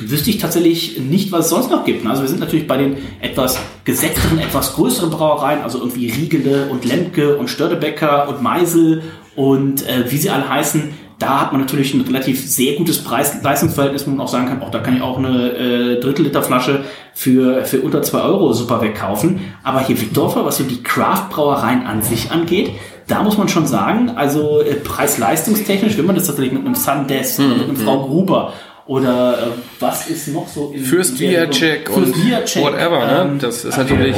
wüsste 0.00 0.30
ich 0.30 0.38
tatsächlich 0.38 0.98
nicht, 0.98 1.32
was 1.32 1.46
es 1.46 1.50
sonst 1.50 1.70
noch 1.70 1.84
gibt. 1.84 2.06
Also 2.06 2.22
wir 2.22 2.28
sind 2.28 2.40
natürlich 2.40 2.66
bei 2.66 2.76
den 2.76 2.96
etwas 3.20 3.58
gesetzteren, 3.84 4.38
etwas 4.38 4.74
größeren 4.74 5.10
Brauereien, 5.10 5.62
also 5.62 5.78
irgendwie 5.78 6.10
Riegele 6.10 6.68
und 6.70 6.84
Lemke 6.84 7.36
und 7.36 7.48
Störtebecker 7.48 8.28
und 8.28 8.42
Meisel 8.42 9.02
und 9.34 9.86
äh, 9.86 10.10
wie 10.10 10.16
sie 10.16 10.30
alle 10.30 10.48
heißen. 10.48 10.94
Da 11.18 11.40
hat 11.40 11.52
man 11.52 11.62
natürlich 11.62 11.94
ein 11.94 12.02
relativ 12.02 12.46
sehr 12.46 12.74
gutes 12.74 13.02
Preis-Leistungsverhältnis, 13.02 14.06
wo 14.06 14.10
man 14.10 14.20
auch 14.20 14.28
sagen 14.28 14.48
kann, 14.48 14.60
auch 14.60 14.70
da 14.70 14.80
kann 14.80 14.96
ich 14.96 15.02
auch 15.02 15.16
eine 15.16 15.50
äh, 15.52 16.00
Drittel-Liter-Flasche 16.00 16.84
für, 17.14 17.64
für 17.64 17.80
unter 17.80 18.02
zwei 18.02 18.20
Euro 18.20 18.52
super 18.52 18.82
wegkaufen. 18.82 19.40
Aber 19.62 19.80
hier 19.80 19.98
Wittdorfer, 19.98 20.44
was 20.44 20.58
so 20.58 20.64
die 20.64 20.82
Craft-Brauereien 20.82 21.86
an 21.86 22.02
sich 22.02 22.30
angeht, 22.30 22.72
da 23.06 23.22
muss 23.22 23.38
man 23.38 23.48
schon 23.48 23.66
sagen, 23.66 24.10
also 24.16 24.60
äh, 24.60 24.74
preis-leistungstechnisch, 24.74 25.96
wenn 25.96 26.06
man 26.06 26.16
das 26.16 26.26
tatsächlich 26.26 26.52
mit 26.52 26.66
einem 26.66 26.74
Sundesk 26.74 27.38
oder 27.38 27.54
mit 27.54 27.68
einem 27.68 27.76
Frau 27.76 28.02
Gruber 28.04 28.52
oder 28.87 29.38
äh, 29.38 29.47
was 29.81 30.09
ist 30.09 30.28
noch 30.28 30.47
so 30.49 30.73
in 30.75 30.85
Fürst 30.85 31.19
der- 31.21 31.49
Viacek 31.50 31.90
und 31.90 32.14
Viacek, 32.16 32.62
whatever, 32.62 33.07
ne? 33.07 33.28
ähm, 33.33 33.38
Das 33.38 33.64
ist 33.64 33.76
natürlich 33.76 34.16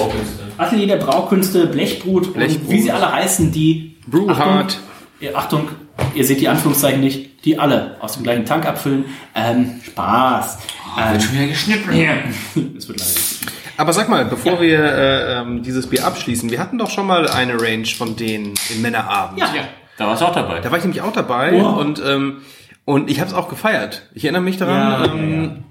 Atelier 0.59 0.87
der 0.89 0.97
Braukünste, 0.97 1.67
Blechbrut, 1.67 2.27
und 2.29 2.33
Blechbrut. 2.35 2.71
wie 2.71 2.81
sie 2.83 2.91
alle 2.93 3.11
heißen, 3.13 3.51
die 3.53 3.97
Brewhard. 4.07 4.39
Achtung, 4.39 4.83
ja, 5.21 5.31
Achtung, 5.35 5.69
ihr 6.15 6.25
seht 6.25 6.41
die 6.41 6.49
Anführungszeichen 6.49 7.01
nicht, 7.01 7.45
die 7.45 7.59
alle 7.59 7.97
aus 8.01 8.15
dem 8.15 8.25
gleichen 8.25 8.45
Tank 8.45 8.67
abfüllen. 8.67 9.05
Ähm, 9.35 9.81
Spaß. 9.85 10.59
Ähm, 10.99 11.21
schon 11.21 11.33
wieder 11.35 11.47
geschnitten 11.47 11.93
hier. 11.93 12.11
es 12.77 12.89
wird 12.89 12.99
leider. 12.99 13.21
Aber 13.77 13.93
sag 13.93 14.09
mal, 14.09 14.25
bevor 14.25 14.61
wir 14.61 14.81
äh, 14.81 15.39
ähm, 15.41 15.63
dieses 15.63 15.87
Bier 15.87 16.05
abschließen, 16.05 16.51
wir 16.51 16.59
hatten 16.59 16.79
doch 16.79 16.91
schon 16.91 17.07
mal 17.07 17.29
eine 17.29 17.61
Range 17.61 17.87
von 17.87 18.17
denen 18.17 18.55
im 18.75 18.83
Männerabend. 18.83 19.39
Ja. 19.39 19.47
Ja, 19.55 19.63
da 19.97 20.07
warst 20.09 20.21
du 20.23 20.27
auch 20.27 20.35
dabei. 20.35 20.59
Da 20.61 20.71
war 20.73 20.79
ich 20.79 20.85
nämlich 20.85 21.01
auch 21.03 21.13
dabei 21.13 21.63
Oh. 21.63 21.79
und 21.79 22.03
ähm, 22.05 22.39
und 22.89 23.11
ich 23.11 23.21
habe 23.21 23.29
es 23.29 23.37
auch 23.37 23.51
gefeiert. 23.51 24.09
Ich 24.15 24.25
erinnere 24.25 24.41
mich 24.41 24.57
daran. 24.57 25.05
Ja, 25.05 25.13
ähm. 25.13 25.65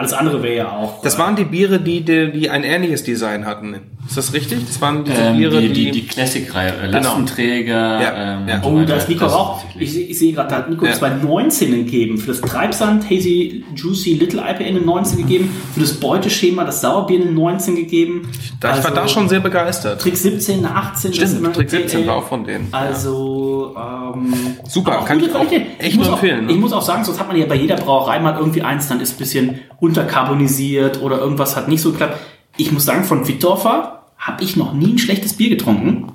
Alles 0.00 0.14
andere 0.14 0.42
wäre 0.42 0.56
ja 0.56 0.72
auch. 0.72 1.02
Das 1.02 1.18
waren 1.18 1.36
die 1.36 1.44
Biere, 1.44 1.78
die, 1.78 2.00
die, 2.00 2.32
die 2.32 2.48
ein 2.48 2.64
ähnliches 2.64 3.02
Design 3.02 3.44
hatten. 3.44 3.76
Ist 4.08 4.16
das 4.16 4.32
richtig? 4.32 4.66
Das 4.66 4.80
waren 4.80 5.04
diese 5.04 5.20
Ähm, 5.20 5.36
Biere, 5.36 5.60
die, 5.60 5.72
die, 5.74 5.90
die 5.90 6.06
Classic-Reihe, 6.06 6.72
äh, 6.84 6.86
Lastenträger. 6.86 8.00
Ja, 8.00 8.38
ähm, 8.38 8.48
ja. 8.48 8.62
Oh, 8.64 8.80
da 8.86 8.96
ist 8.96 9.10
Nico 9.10 9.24
Das 9.26 9.34
auch. 9.34 9.62
Ich, 9.78 10.10
ich 10.10 10.18
sehe 10.18 10.32
gerade, 10.32 10.48
da 10.48 10.56
hat 10.56 10.70
Nico 10.70 10.86
Ja. 10.86 10.94
zwei 10.94 11.10
19 11.10 11.72
gegeben. 11.84 12.16
Für 12.16 12.28
das 12.28 12.40
Treibsand 12.40 13.04
Hazy 13.10 13.62
Juicy 13.76 14.14
Little 14.14 14.40
IPA 14.40 14.64
eine 14.64 14.80
19 14.80 15.18
gegeben. 15.18 15.54
Für 15.74 15.80
das 15.80 15.92
Beuteschema 15.92 16.64
das 16.64 16.80
Sauerbier 16.80 17.20
eine 17.20 17.30
19 17.32 17.76
gegeben. 17.76 18.26
da, 18.58 18.78
ich 18.78 18.82
war 18.82 18.92
da 18.92 19.06
schon 19.06 19.28
sehr 19.28 19.40
begeistert. 19.40 20.00
Trick 20.00 20.16
17, 20.16 20.64
eine 20.64 20.74
18. 20.74 21.10
das 21.10 21.18
ist 21.18 21.32
immer 21.38 21.50
Stimmt, 21.52 21.56
Trick 21.56 21.68
17 21.68 22.04
äh, 22.04 22.06
war 22.06 22.16
auch 22.16 22.26
von 22.26 22.44
denen. 22.44 22.68
Also, 22.72 23.76
ähm, 23.76 24.32
Super, 24.66 25.04
kann 25.04 25.20
ich 25.20 25.34
auch 25.34 25.42
echt 25.42 25.66
ich 25.80 25.96
muss 25.96 26.06
nur 26.06 26.16
auch, 26.16 26.22
empfehlen, 26.22 26.46
ne? 26.46 26.52
Ich 26.52 26.58
muss 26.58 26.72
auch 26.72 26.80
sagen, 26.80 27.04
sonst 27.04 27.20
hat 27.20 27.28
man 27.28 27.36
ja 27.36 27.44
bei 27.44 27.56
jeder 27.56 27.76
Brauerei 27.76 28.18
mal 28.18 28.34
irgendwie 28.38 28.62
eins, 28.62 28.88
dann 28.88 29.00
ist 29.00 29.12
ein 29.14 29.18
bisschen 29.18 29.60
unterkarbonisiert 29.90 31.02
oder 31.02 31.18
irgendwas 31.18 31.56
hat 31.56 31.68
nicht 31.68 31.82
so 31.82 31.90
geklappt. 31.90 32.18
Ich 32.56 32.72
muss 32.72 32.84
sagen, 32.84 33.04
von 33.04 33.26
Wittdorfer 33.26 34.02
habe 34.18 34.44
ich 34.44 34.56
noch 34.56 34.72
nie 34.72 34.92
ein 34.94 34.98
schlechtes 34.98 35.34
Bier 35.34 35.50
getrunken. 35.50 36.12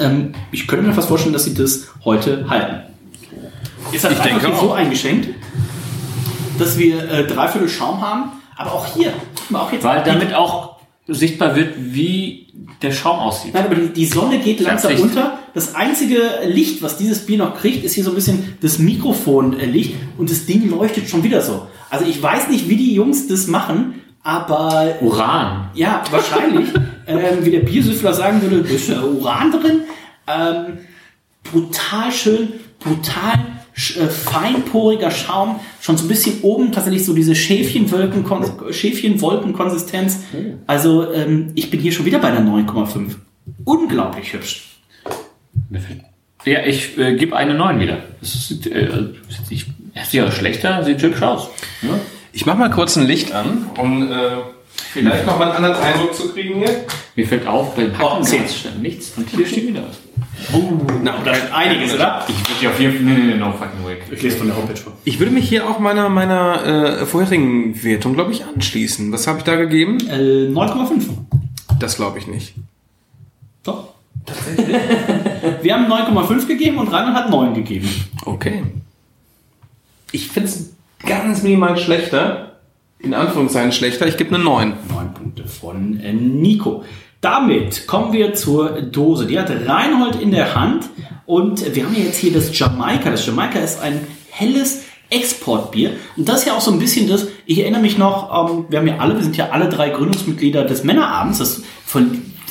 Ähm, 0.00 0.34
ich 0.52 0.66
könnte 0.66 0.86
mir 0.86 0.92
fast 0.92 1.08
vorstellen, 1.08 1.32
dass 1.32 1.44
sie 1.44 1.54
das 1.54 1.88
heute 2.04 2.48
halten. 2.48 2.92
Ist 3.92 4.04
halt 4.04 4.14
Ich 4.14 4.20
einfach 4.20 4.40
denke 4.40 4.56
auch. 4.56 4.62
so 4.62 4.72
eingeschenkt, 4.72 5.28
dass 6.58 6.78
wir 6.78 7.08
äh, 7.10 7.26
dreiviertel 7.26 7.68
Schaum 7.68 8.00
haben. 8.00 8.32
Aber 8.56 8.72
auch 8.72 8.86
hier, 8.86 9.12
auch 9.52 9.72
jetzt 9.72 9.82
Weil 9.84 10.02
damit 10.04 10.34
auch 10.34 10.73
sichtbar 11.06 11.54
wird, 11.54 11.74
wie 11.76 12.46
der 12.82 12.92
Schaum 12.92 13.18
aussieht. 13.18 13.54
Nein, 13.54 13.66
aber 13.66 13.74
die, 13.74 13.88
die 13.88 14.06
Sonne 14.06 14.38
geht 14.38 14.60
langsam 14.60 14.92
Licht. 14.92 15.02
unter. 15.02 15.38
Das 15.52 15.74
einzige 15.74 16.20
Licht, 16.46 16.82
was 16.82 16.96
dieses 16.96 17.26
Bier 17.26 17.38
noch 17.38 17.56
kriegt, 17.56 17.84
ist 17.84 17.94
hier 17.94 18.04
so 18.04 18.10
ein 18.10 18.16
bisschen 18.16 18.56
das 18.60 18.78
Mikrofonlicht 18.78 19.94
und 20.18 20.30
das 20.30 20.46
Ding 20.46 20.68
leuchtet 20.70 21.08
schon 21.08 21.22
wieder 21.22 21.42
so. 21.42 21.66
Also 21.90 22.06
ich 22.06 22.22
weiß 22.22 22.48
nicht, 22.48 22.68
wie 22.68 22.76
die 22.76 22.94
Jungs 22.94 23.28
das 23.28 23.46
machen, 23.46 24.00
aber 24.22 24.96
Uran. 25.00 25.68
ja, 25.74 26.02
wahrscheinlich, 26.10 26.68
ähm, 27.06 27.44
wie 27.44 27.50
der 27.50 27.60
Biersüffler 27.60 28.14
sagen 28.14 28.40
würde, 28.40 28.66
ist 28.68 28.88
ja 28.88 29.02
Uran 29.02 29.52
drin. 29.52 29.80
Ähm, 30.26 30.78
brutal 31.44 32.10
schön, 32.10 32.48
brutal 32.80 33.38
feinporiger 33.74 35.10
Schaum, 35.10 35.60
schon 35.80 35.96
so 35.96 36.04
ein 36.04 36.08
bisschen 36.08 36.42
oben 36.42 36.72
tatsächlich 36.72 37.04
so 37.04 37.12
diese 37.12 37.34
Schäfchenwolken, 37.34 38.24
Schäfchenwolkenkonsistenz. 38.72 40.20
Also 40.66 41.12
ähm, 41.12 41.50
ich 41.54 41.70
bin 41.70 41.80
hier 41.80 41.92
schon 41.92 42.06
wieder 42.06 42.20
bei 42.20 42.28
einer 42.28 42.48
9,5. 42.48 43.16
Unglaublich 43.64 44.32
hübsch. 44.32 44.78
Ja, 46.44 46.64
ich 46.64 46.96
äh, 46.98 47.16
gebe 47.16 47.36
eine 47.36 47.54
9 47.54 47.80
wieder. 47.80 47.98
Das 48.20 48.48
sieht, 48.48 48.66
äh, 48.66 48.88
sieht 49.28 49.50
nicht, 49.50 49.68
ist 49.94 50.12
ja 50.12 50.30
schlechter, 50.30 50.84
sieht 50.84 51.02
hübsch 51.02 51.22
aus. 51.22 51.48
Ja? 51.82 51.98
Ich 52.32 52.46
mach 52.46 52.56
mal 52.56 52.70
kurz 52.70 52.96
ein 52.96 53.06
Licht 53.06 53.32
an, 53.32 53.66
um 53.78 54.10
äh, 54.10 54.16
vielleicht 54.92 55.26
noch 55.26 55.38
mal 55.38 55.52
einen 55.52 55.64
anderen 55.64 55.82
Eindruck 55.84 56.14
zu 56.14 56.32
kriegen 56.32 56.58
hier. 56.58 56.84
Mir 57.16 57.26
fällt 57.26 57.46
auf, 57.46 57.74
beim 57.76 57.92
Oh, 58.00 58.02
Packen 58.08 58.24
zehn. 58.24 58.48
stand 58.48 58.82
nichts 58.82 59.12
und 59.16 59.28
hier 59.28 59.46
steht 59.46 59.68
wieder 59.68 59.82
was. 59.88 59.98
Na, 61.02 61.14
da 61.24 61.30
ist 61.32 61.52
einiges, 61.52 61.94
oder? 61.94 62.24
Ich 62.28 62.36
würde 62.50 62.64
ja 62.64 62.70
auf 62.70 62.80
jeden 62.80 62.94
Fall, 62.94 63.04
nee, 63.04 63.32
nee, 63.32 63.34
no 63.36 63.52
fucking 63.52 63.84
way. 63.84 63.96
Ich 64.10 64.22
lese 64.22 64.36
von 64.38 64.48
der 64.48 64.56
Homepage 64.56 64.76
vor. 64.76 64.92
Ich 65.04 65.18
würde 65.18 65.32
mich 65.32 65.48
hier 65.48 65.68
auch 65.68 65.78
meiner 65.78 66.08
meiner 66.08 67.00
äh, 67.00 67.06
vorherigen 67.06 67.82
Wertung, 67.82 68.14
glaube 68.14 68.32
ich, 68.32 68.44
anschließen. 68.44 69.10
Was 69.12 69.26
habe 69.26 69.38
ich 69.38 69.44
da 69.44 69.56
gegeben? 69.56 69.98
Äh, 70.08 70.48
9,5. 70.52 71.04
Das 71.78 71.96
glaube 71.96 72.18
ich 72.18 72.26
nicht. 72.26 72.54
Doch. 73.62 73.88
Tatsächlich. 74.26 74.76
Wir 75.62 75.74
haben 75.74 75.90
9,5 75.90 76.46
gegeben 76.46 76.78
und 76.78 76.88
Reinhard 76.88 77.14
hat 77.24 77.30
9 77.30 77.54
gegeben. 77.54 77.88
Okay. 78.24 78.62
Ich 80.12 80.28
finde 80.28 80.48
es 80.48 80.72
ganz 81.06 81.42
minimal 81.42 81.76
schlechter. 81.76 82.53
In 82.98 83.14
Anführungszeichen 83.14 83.72
schlechter. 83.72 84.06
Ich 84.06 84.16
gebe 84.16 84.34
eine 84.34 84.44
9. 84.44 84.74
9 84.88 85.14
Punkte 85.14 85.46
von 85.46 86.00
äh, 86.00 86.12
Nico. 86.12 86.84
Damit 87.20 87.86
kommen 87.86 88.12
wir 88.12 88.34
zur 88.34 88.82
Dose. 88.82 89.26
Die 89.26 89.38
hat 89.38 89.50
Reinhold 89.50 90.20
in 90.20 90.30
der 90.30 90.54
Hand 90.54 90.90
und 91.26 91.74
wir 91.74 91.84
haben 91.84 91.96
jetzt 91.96 92.18
hier 92.18 92.32
das 92.32 92.56
Jamaika. 92.58 93.10
Das 93.10 93.24
Jamaika 93.24 93.58
ist 93.58 93.80
ein 93.80 94.06
helles 94.30 94.84
Exportbier. 95.10 95.92
Und 96.16 96.28
das 96.28 96.40
ist 96.40 96.46
ja 96.46 96.54
auch 96.54 96.60
so 96.60 96.70
ein 96.70 96.78
bisschen 96.78 97.08
das, 97.08 97.28
ich 97.46 97.60
erinnere 97.60 97.80
mich 97.80 97.98
noch, 97.98 98.50
ähm, 98.50 98.66
wir 98.68 98.78
haben 98.78 98.88
ja 98.88 98.98
alle, 98.98 99.14
wir 99.14 99.22
sind 99.22 99.36
ja 99.36 99.50
alle 99.50 99.68
drei 99.68 99.90
Gründungsmitglieder 99.90 100.64
des 100.64 100.84
Männerabends. 100.84 101.38
Das 101.38 101.62
ver 101.84 102.02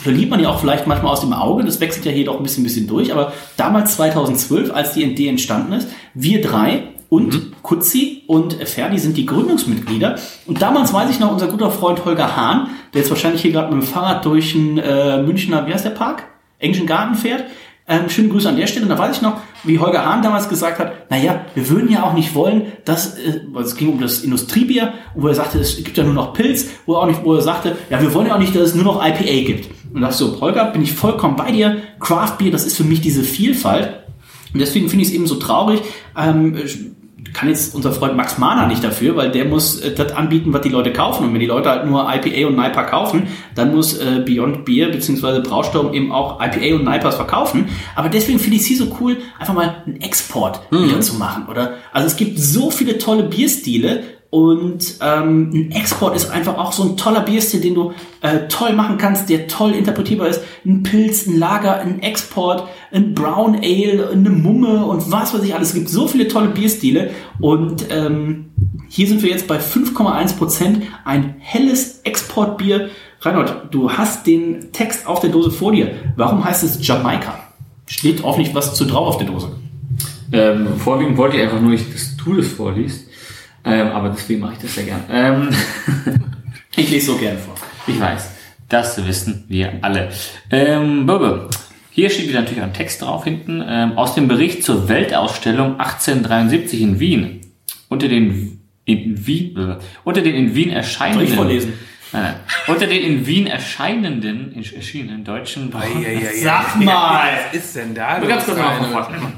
verliert 0.01 0.29
man 0.29 0.41
ja 0.41 0.49
auch 0.49 0.59
vielleicht 0.59 0.85
manchmal 0.85 1.13
aus 1.13 1.21
dem 1.21 1.31
Auge. 1.31 1.63
Das 1.63 1.79
wechselt 1.79 2.05
ja 2.05 2.11
hier 2.11 2.25
doch 2.25 2.37
ein 2.37 2.43
bisschen, 2.43 2.63
bisschen 2.63 2.87
durch. 2.87 3.13
Aber 3.13 3.31
damals 3.55 3.95
2012, 3.95 4.73
als 4.73 4.93
die 4.93 5.03
Idee 5.03 5.29
entstanden 5.29 5.71
ist, 5.71 5.87
wir 6.13 6.41
drei 6.41 6.92
und 7.13 7.61
Kutzi 7.61 8.23
und 8.25 8.55
Ferdi 8.55 8.97
sind 8.97 9.17
die 9.17 9.27
Gründungsmitglieder. 9.27 10.15
Und 10.47 10.63
damals 10.63 10.93
weiß 10.93 11.11
ich 11.11 11.19
noch, 11.19 11.31
unser 11.31 11.45
guter 11.45 11.69
Freund 11.69 12.03
Holger 12.05 12.35
Hahn, 12.35 12.71
der 12.91 13.01
jetzt 13.01 13.11
wahrscheinlich 13.11 13.43
hier 13.43 13.51
gerade 13.51 13.71
mit 13.71 13.83
dem 13.83 13.87
Fahrrad 13.87 14.25
durch 14.25 14.53
den 14.53 14.79
äh, 14.79 15.21
Münchner, 15.21 15.67
wie 15.67 15.73
heißt 15.73 15.85
der 15.85 15.91
Park? 15.91 16.23
Englischen 16.57 16.87
Garten 16.87 17.13
fährt. 17.13 17.43
Ähm, 17.87 18.09
schöne 18.09 18.29
Grüße 18.29 18.49
an 18.49 18.57
der 18.57 18.65
Stelle. 18.65 18.85
Und 18.85 18.89
da 18.89 18.97
weiß 18.97 19.17
ich 19.17 19.21
noch, 19.21 19.41
wie 19.63 19.77
Holger 19.77 20.03
Hahn 20.03 20.23
damals 20.23 20.49
gesagt 20.49 20.79
hat, 20.79 21.11
naja, 21.11 21.45
wir 21.53 21.69
würden 21.69 21.91
ja 21.91 22.01
auch 22.01 22.13
nicht 22.13 22.33
wollen, 22.33 22.63
dass, 22.83 23.15
äh, 23.19 23.41
es 23.61 23.75
ging 23.75 23.89
um 23.89 24.01
das 24.01 24.21
Industriebier, 24.21 24.93
wo 25.13 25.27
er 25.27 25.35
sagte, 25.35 25.59
es 25.59 25.83
gibt 25.83 25.95
ja 25.95 26.03
nur 26.03 26.15
noch 26.15 26.33
Pilz, 26.33 26.65
wo 26.87 26.95
er 26.95 27.01
auch 27.01 27.05
nicht, 27.05 27.23
wo 27.23 27.35
er 27.35 27.41
sagte, 27.43 27.77
ja, 27.91 28.01
wir 28.01 28.11
wollen 28.15 28.25
ja 28.25 28.33
auch 28.33 28.39
nicht, 28.39 28.55
dass 28.55 28.69
es 28.69 28.75
nur 28.75 28.85
noch 28.85 29.05
IPA 29.05 29.45
gibt. 29.45 29.69
Und 29.93 30.01
da 30.01 30.07
dachte 30.07 30.17
so, 30.17 30.41
Holger, 30.41 30.65
bin 30.71 30.81
ich 30.81 30.93
vollkommen 30.93 31.35
bei 31.35 31.51
dir. 31.51 31.77
Craft 31.99 32.37
Beer, 32.39 32.49
das 32.49 32.65
ist 32.65 32.75
für 32.75 32.83
mich 32.83 33.01
diese 33.01 33.21
Vielfalt. 33.21 33.99
Und 34.51 34.59
deswegen 34.59 34.89
finde 34.89 35.03
ich 35.03 35.09
es 35.09 35.13
eben 35.13 35.27
so 35.27 35.35
traurig. 35.35 35.81
Ähm, 36.17 36.55
kann 37.31 37.49
jetzt 37.49 37.73
unser 37.73 37.91
Freund 37.91 38.15
Max 38.15 38.37
Mahner 38.37 38.67
nicht 38.67 38.83
dafür, 38.83 39.15
weil 39.15 39.31
der 39.31 39.45
muss 39.45 39.79
äh, 39.79 39.93
das 39.93 40.11
anbieten, 40.11 40.53
was 40.53 40.61
die 40.61 40.69
Leute 40.69 40.91
kaufen. 40.91 41.25
Und 41.25 41.33
wenn 41.33 41.39
die 41.39 41.45
Leute 41.45 41.69
halt 41.69 41.85
nur 41.85 42.01
IPA 42.01 42.47
und 42.47 42.55
NIPA 42.55 42.83
kaufen, 42.83 43.27
dann 43.55 43.73
muss 43.73 43.97
äh, 43.97 44.23
Beyond 44.25 44.65
Beer 44.65 44.89
bzw. 44.89 45.39
Brausturm 45.41 45.93
eben 45.93 46.11
auch 46.11 46.41
IPA 46.41 46.75
und 46.75 46.85
NIPAs 46.85 47.15
verkaufen. 47.15 47.69
Aber 47.95 48.09
deswegen 48.09 48.39
finde 48.39 48.57
ich 48.57 48.63
es 48.63 48.67
hier 48.67 48.77
so 48.77 48.97
cool, 48.99 49.17
einfach 49.39 49.53
mal 49.53 49.83
einen 49.85 50.01
Export 50.01 50.61
wieder 50.71 51.01
zu 51.01 51.15
machen. 51.15 51.47
Oder 51.47 51.75
also 51.91 52.07
es 52.07 52.15
gibt 52.15 52.39
so 52.39 52.71
viele 52.71 52.97
tolle 52.97 53.23
Bierstile 53.23 54.03
und 54.33 54.95
ähm, 54.99 55.51
ein 55.53 55.71
Export 55.73 56.15
ist 56.15 56.31
einfach 56.31 56.57
auch 56.57 56.71
so 56.71 56.81
ein 56.81 56.97
toller 56.97 57.19
Bierstil, 57.19 57.61
den 57.61 57.75
du 57.75 57.93
äh, 58.21 58.47
toll 58.47 58.73
machen 58.73 58.97
kannst, 58.97 59.29
der 59.29 59.47
toll 59.47 59.73
interpretierbar 59.73 60.27
ist. 60.27 60.41
Ein 60.65 60.81
Pilz, 60.81 61.27
ein 61.27 61.37
Lager, 61.37 61.75
ein 61.75 62.01
Export, 62.01 62.67
ein 62.91 63.13
Brown 63.13 63.57
Ale, 63.57 64.09
eine 64.11 64.31
Mumme 64.31 64.87
und 64.87 65.11
was 65.11 65.35
weiß 65.35 65.43
ich 65.43 65.53
alles. 65.53 65.67
Es 65.67 65.73
gibt 65.75 65.89
so 65.89 66.07
viele 66.07 66.27
tolle 66.27 66.49
Bierstile 66.49 67.11
und 67.39 67.85
ähm, 67.91 68.45
hier 68.89 69.07
sind 69.07 69.21
wir 69.21 69.29
jetzt 69.29 69.47
bei 69.47 69.59
5,1 69.59 70.35
Prozent. 70.35 70.81
Ein 71.05 71.35
helles 71.37 72.01
Exportbier. 72.03 72.89
Reinhold, 73.21 73.67
du 73.69 73.91
hast 73.91 74.25
den 74.25 74.71
Text 74.71 75.05
auf 75.05 75.19
der 75.19 75.29
Dose 75.29 75.51
vor 75.51 75.73
dir. 75.73 75.91
Warum 76.15 76.43
heißt 76.43 76.63
es 76.63 76.79
Jamaika? 76.81 77.37
Steht 77.85 78.23
hoffentlich 78.23 78.55
was 78.55 78.73
zu 78.73 78.85
drauf 78.85 79.09
auf 79.09 79.17
der 79.19 79.27
Dose. 79.27 79.51
Ähm, 80.31 80.69
vorwiegend 80.79 81.17
wollte 81.17 81.37
ich 81.37 81.43
einfach 81.43 81.61
nur 81.61 81.69
nicht, 81.69 81.93
dass 81.93 82.17
du 82.17 82.33
das 82.33 82.47
vorliest. 82.47 83.12
Ähm, 83.65 83.87
aber 83.87 84.09
deswegen 84.09 84.41
mache 84.41 84.53
ich 84.53 84.59
das 84.59 84.75
sehr 84.75 84.83
gern. 84.83 85.03
Ähm, 85.09 85.49
Ich 86.75 86.89
lese 86.89 87.07
so 87.07 87.17
gerne 87.17 87.37
vor. 87.37 87.53
ich 87.85 87.99
weiß, 87.99 88.31
das 88.67 89.05
wissen 89.05 89.45
wir 89.47 89.73
alle. 89.81 90.09
Ähm, 90.49 91.07
hier 91.91 92.09
steht 92.09 92.27
wieder 92.27 92.41
natürlich 92.41 92.63
ein 92.63 92.73
Text 92.73 93.03
drauf 93.03 93.23
hinten. 93.23 93.63
Ähm, 93.65 93.97
aus 93.97 94.15
dem 94.15 94.27
Bericht 94.27 94.63
zur 94.63 94.89
Weltausstellung 94.89 95.79
1873 95.79 96.81
in 96.81 96.99
Wien. 96.99 97.41
Unter 97.89 98.07
den 98.07 98.59
in 98.85 99.27
Wien, 99.27 99.57
äh, 99.57 99.75
unter 100.03 100.21
den 100.21 100.33
in 100.33 100.55
Wien 100.55 100.71
erscheinenden. 100.71 101.35
Nein, 101.35 101.73
nein. 102.11 102.33
Unter 102.67 102.87
den 102.87 103.03
in 103.03 103.27
Wien 103.27 103.47
erscheinenden, 103.47 104.55
erschienenen 104.55 105.23
deutschen. 105.23 105.71
Sag 106.41 106.75
mal! 106.81 107.29
Was 107.51 107.59
ist 107.59 107.75
denn 107.75 107.93
da? 107.93 108.17
Nur 108.19 108.27
ganz 108.27 108.45
kurz 108.45 108.57
mal. 108.57 109.33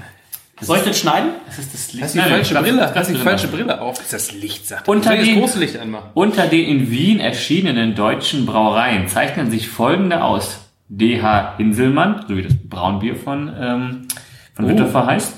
Soll 0.62 0.78
ich 0.78 0.84
das 0.84 1.00
schneiden? 1.00 1.32
Das 1.46 1.60
ist 1.60 1.74
das 1.74 1.91
Licht. 1.94 2.04
Hast 2.06 2.13
die 2.13 2.20
Nein, 2.20 2.30
falsche 2.30 2.56
Brille? 2.56 2.78
ganz 2.78 2.96
Hast 2.96 3.10
die 3.10 3.15
falsche. 3.15 3.48
Brille 3.50 3.82
auf? 3.82 4.00
Ist 4.00 4.13
das 4.13 4.32
Licht, 4.32 4.68
sagt 4.68 4.88
Unter 4.88 5.12
er. 5.12 5.18
Will 5.20 5.26
den- 5.26 5.36
das 5.36 5.44
große 5.44 5.60
Licht 5.60 5.78
anmachen. 5.78 6.10
Unter 6.13 6.48
den 6.48 6.65
in 6.68 6.89
Wien 6.91 7.20
erschienenen 7.20 7.94
deutschen 7.96 8.46
Brauereien 8.46 9.08
zeichnen 9.08 9.52
sich 9.52 9.68
folgende 9.68 10.24
aus. 10.24 10.62
DH 10.88 11.56
Inselmann, 11.58 12.26
so 12.28 12.38
wie 12.38 12.44
das 12.44 12.54
Braunbier 12.70 13.15
von, 13.15 13.52
ähm, 13.60 14.08
von 14.54 14.68
Wittefer 14.70 15.06
heißt. 15.08 15.34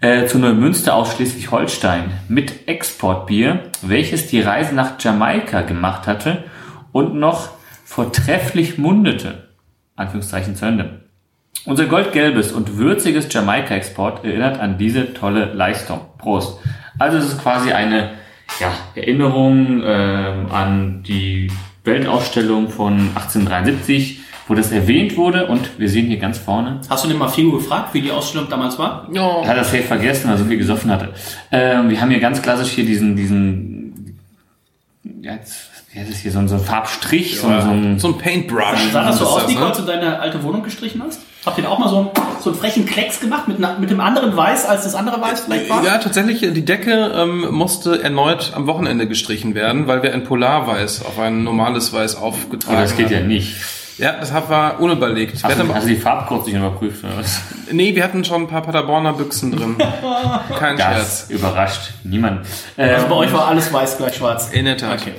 Äh, 0.00 0.26
zu 0.26 0.38
Neumünster 0.38 0.94
aus 0.94 1.14
Schleswig-Holstein 1.16 2.04
mit 2.28 2.68
Exportbier, 2.68 3.64
welches 3.82 4.28
die 4.28 4.40
Reise 4.40 4.74
nach 4.74 4.92
Jamaika 5.00 5.62
gemacht 5.62 6.06
hatte 6.06 6.44
und 6.92 7.16
noch 7.16 7.50
vortrefflich 7.84 8.78
mundete. 8.78 9.48
Anführungszeichen 9.96 10.54
zu 10.54 10.66
Ende. 10.66 11.07
Unser 11.64 11.84
goldgelbes 11.86 12.52
und 12.52 12.76
würziges 12.78 13.28
Jamaika-Export 13.30 14.24
erinnert 14.24 14.58
an 14.60 14.78
diese 14.78 15.12
tolle 15.12 15.52
Leistung. 15.52 16.00
Prost. 16.16 16.58
Also 16.98 17.18
es 17.18 17.26
ist 17.26 17.42
quasi 17.42 17.72
eine 17.72 18.10
ja, 18.60 18.72
Erinnerung 18.94 19.82
ähm, 19.84 20.46
an 20.50 21.02
die 21.06 21.50
Weltausstellung 21.84 22.70
von 22.70 23.10
1873, 23.14 24.20
wo 24.46 24.54
das 24.54 24.72
erwähnt 24.72 25.16
wurde 25.16 25.46
und 25.46 25.78
wir 25.78 25.88
sehen 25.90 26.06
hier 26.06 26.16
ganz 26.18 26.38
vorne, 26.38 26.80
Hast 26.88 27.04
du 27.04 27.08
den 27.08 27.18
mal 27.18 27.28
Figo 27.28 27.52
gefragt, 27.52 27.92
wie 27.92 28.00
die 28.00 28.10
Ausstellung 28.10 28.48
damals 28.48 28.78
war? 28.78 29.06
er 29.42 29.48
hat 29.48 29.56
das 29.58 29.70
safe 29.70 29.82
vergessen, 29.82 30.24
weil 30.28 30.34
er 30.36 30.38
so 30.38 30.44
viel 30.46 30.56
gesoffen 30.58 30.90
hatte. 30.90 31.10
Ähm, 31.52 31.90
wir 31.90 32.00
haben 32.00 32.10
hier 32.10 32.20
ganz 32.20 32.40
klassisch 32.40 32.70
hier 32.70 32.84
diesen, 32.86 33.14
diesen, 33.14 34.18
ja, 35.20 35.34
jetzt, 35.34 35.68
wie 35.92 36.00
heißt 36.00 36.10
es 36.10 36.18
hier, 36.20 36.32
so, 36.32 36.38
ein- 36.38 36.48
so 36.48 36.54
ein 36.56 36.62
Farbstrich, 36.62 37.38
so, 37.38 37.46
ein- 37.46 37.60
so 37.62 37.68
ein, 37.70 37.98
So 37.98 38.08
ein 38.08 38.18
Paintbrush. 38.18 38.90
Sah 38.90 39.04
das 39.04 39.18
so 39.18 39.24
ist 39.24 39.30
aus, 39.30 39.48
Nico, 39.48 39.60
ne? 39.60 39.66
als 39.66 39.76
du 39.78 39.84
deine 39.84 40.18
alte 40.18 40.42
Wohnung 40.42 40.62
gestrichen 40.62 41.02
hast? 41.04 41.20
Habt 41.48 41.56
ihr 41.56 41.64
da 41.64 41.70
auch 41.70 41.78
mal 41.78 41.88
so 41.88 41.96
einen, 42.00 42.10
so 42.42 42.50
einen 42.50 42.58
frechen 42.58 42.84
Klecks 42.84 43.20
gemacht 43.20 43.48
mit, 43.48 43.58
mit 43.80 43.88
dem 43.88 44.00
anderen 44.00 44.36
Weiß, 44.36 44.66
als 44.66 44.84
das 44.84 44.94
andere 44.94 45.18
Weiß 45.18 45.40
vielleicht 45.40 45.70
war? 45.70 45.82
Ja, 45.82 45.96
tatsächlich, 45.96 46.40
die 46.40 46.64
Decke 46.64 47.10
ähm, 47.16 47.46
musste 47.52 48.02
erneut 48.02 48.52
am 48.54 48.66
Wochenende 48.66 49.08
gestrichen 49.08 49.54
werden, 49.54 49.86
weil 49.86 50.02
wir 50.02 50.12
ein 50.12 50.24
Polarweiß 50.24 51.06
auf 51.06 51.18
ein 51.18 51.44
normales 51.44 51.90
Weiß 51.94 52.16
aufgetragen 52.16 52.76
aber 52.76 52.82
das 52.82 52.96
geht 52.98 53.10
ja 53.10 53.20
haben. 53.20 53.28
nicht. 53.28 53.56
Ja, 53.96 54.12
das 54.12 54.30
war 54.32 54.78
unüberlegt. 54.78 55.32
Wir 55.32 55.42
Hast 55.42 55.56
du, 55.56 55.58
hatten, 55.60 55.74
hast 55.74 55.84
du 55.84 55.88
die 55.88 55.96
Farbcodes 55.96 56.46
nicht 56.48 56.56
überprüft 56.56 57.02
oder 57.02 57.16
was? 57.18 57.40
nee, 57.72 57.94
wir 57.94 58.04
hatten 58.04 58.22
schon 58.24 58.42
ein 58.42 58.46
paar 58.46 58.60
Paderborner 58.60 59.14
Büchsen 59.14 59.50
drin. 59.50 59.76
Kein 60.58 60.76
Scherz. 60.76 61.28
Das 61.28 61.30
überrascht 61.30 61.92
niemand. 62.04 62.46
Ähm, 62.76 62.94
Also 62.94 63.08
bei 63.08 63.14
euch 63.14 63.32
war 63.32 63.48
alles 63.48 63.72
weiß 63.72 63.96
gleich 63.96 64.16
schwarz. 64.16 64.50
In 64.52 64.66
der 64.66 64.76
Tat. 64.76 65.00
Okay. 65.00 65.14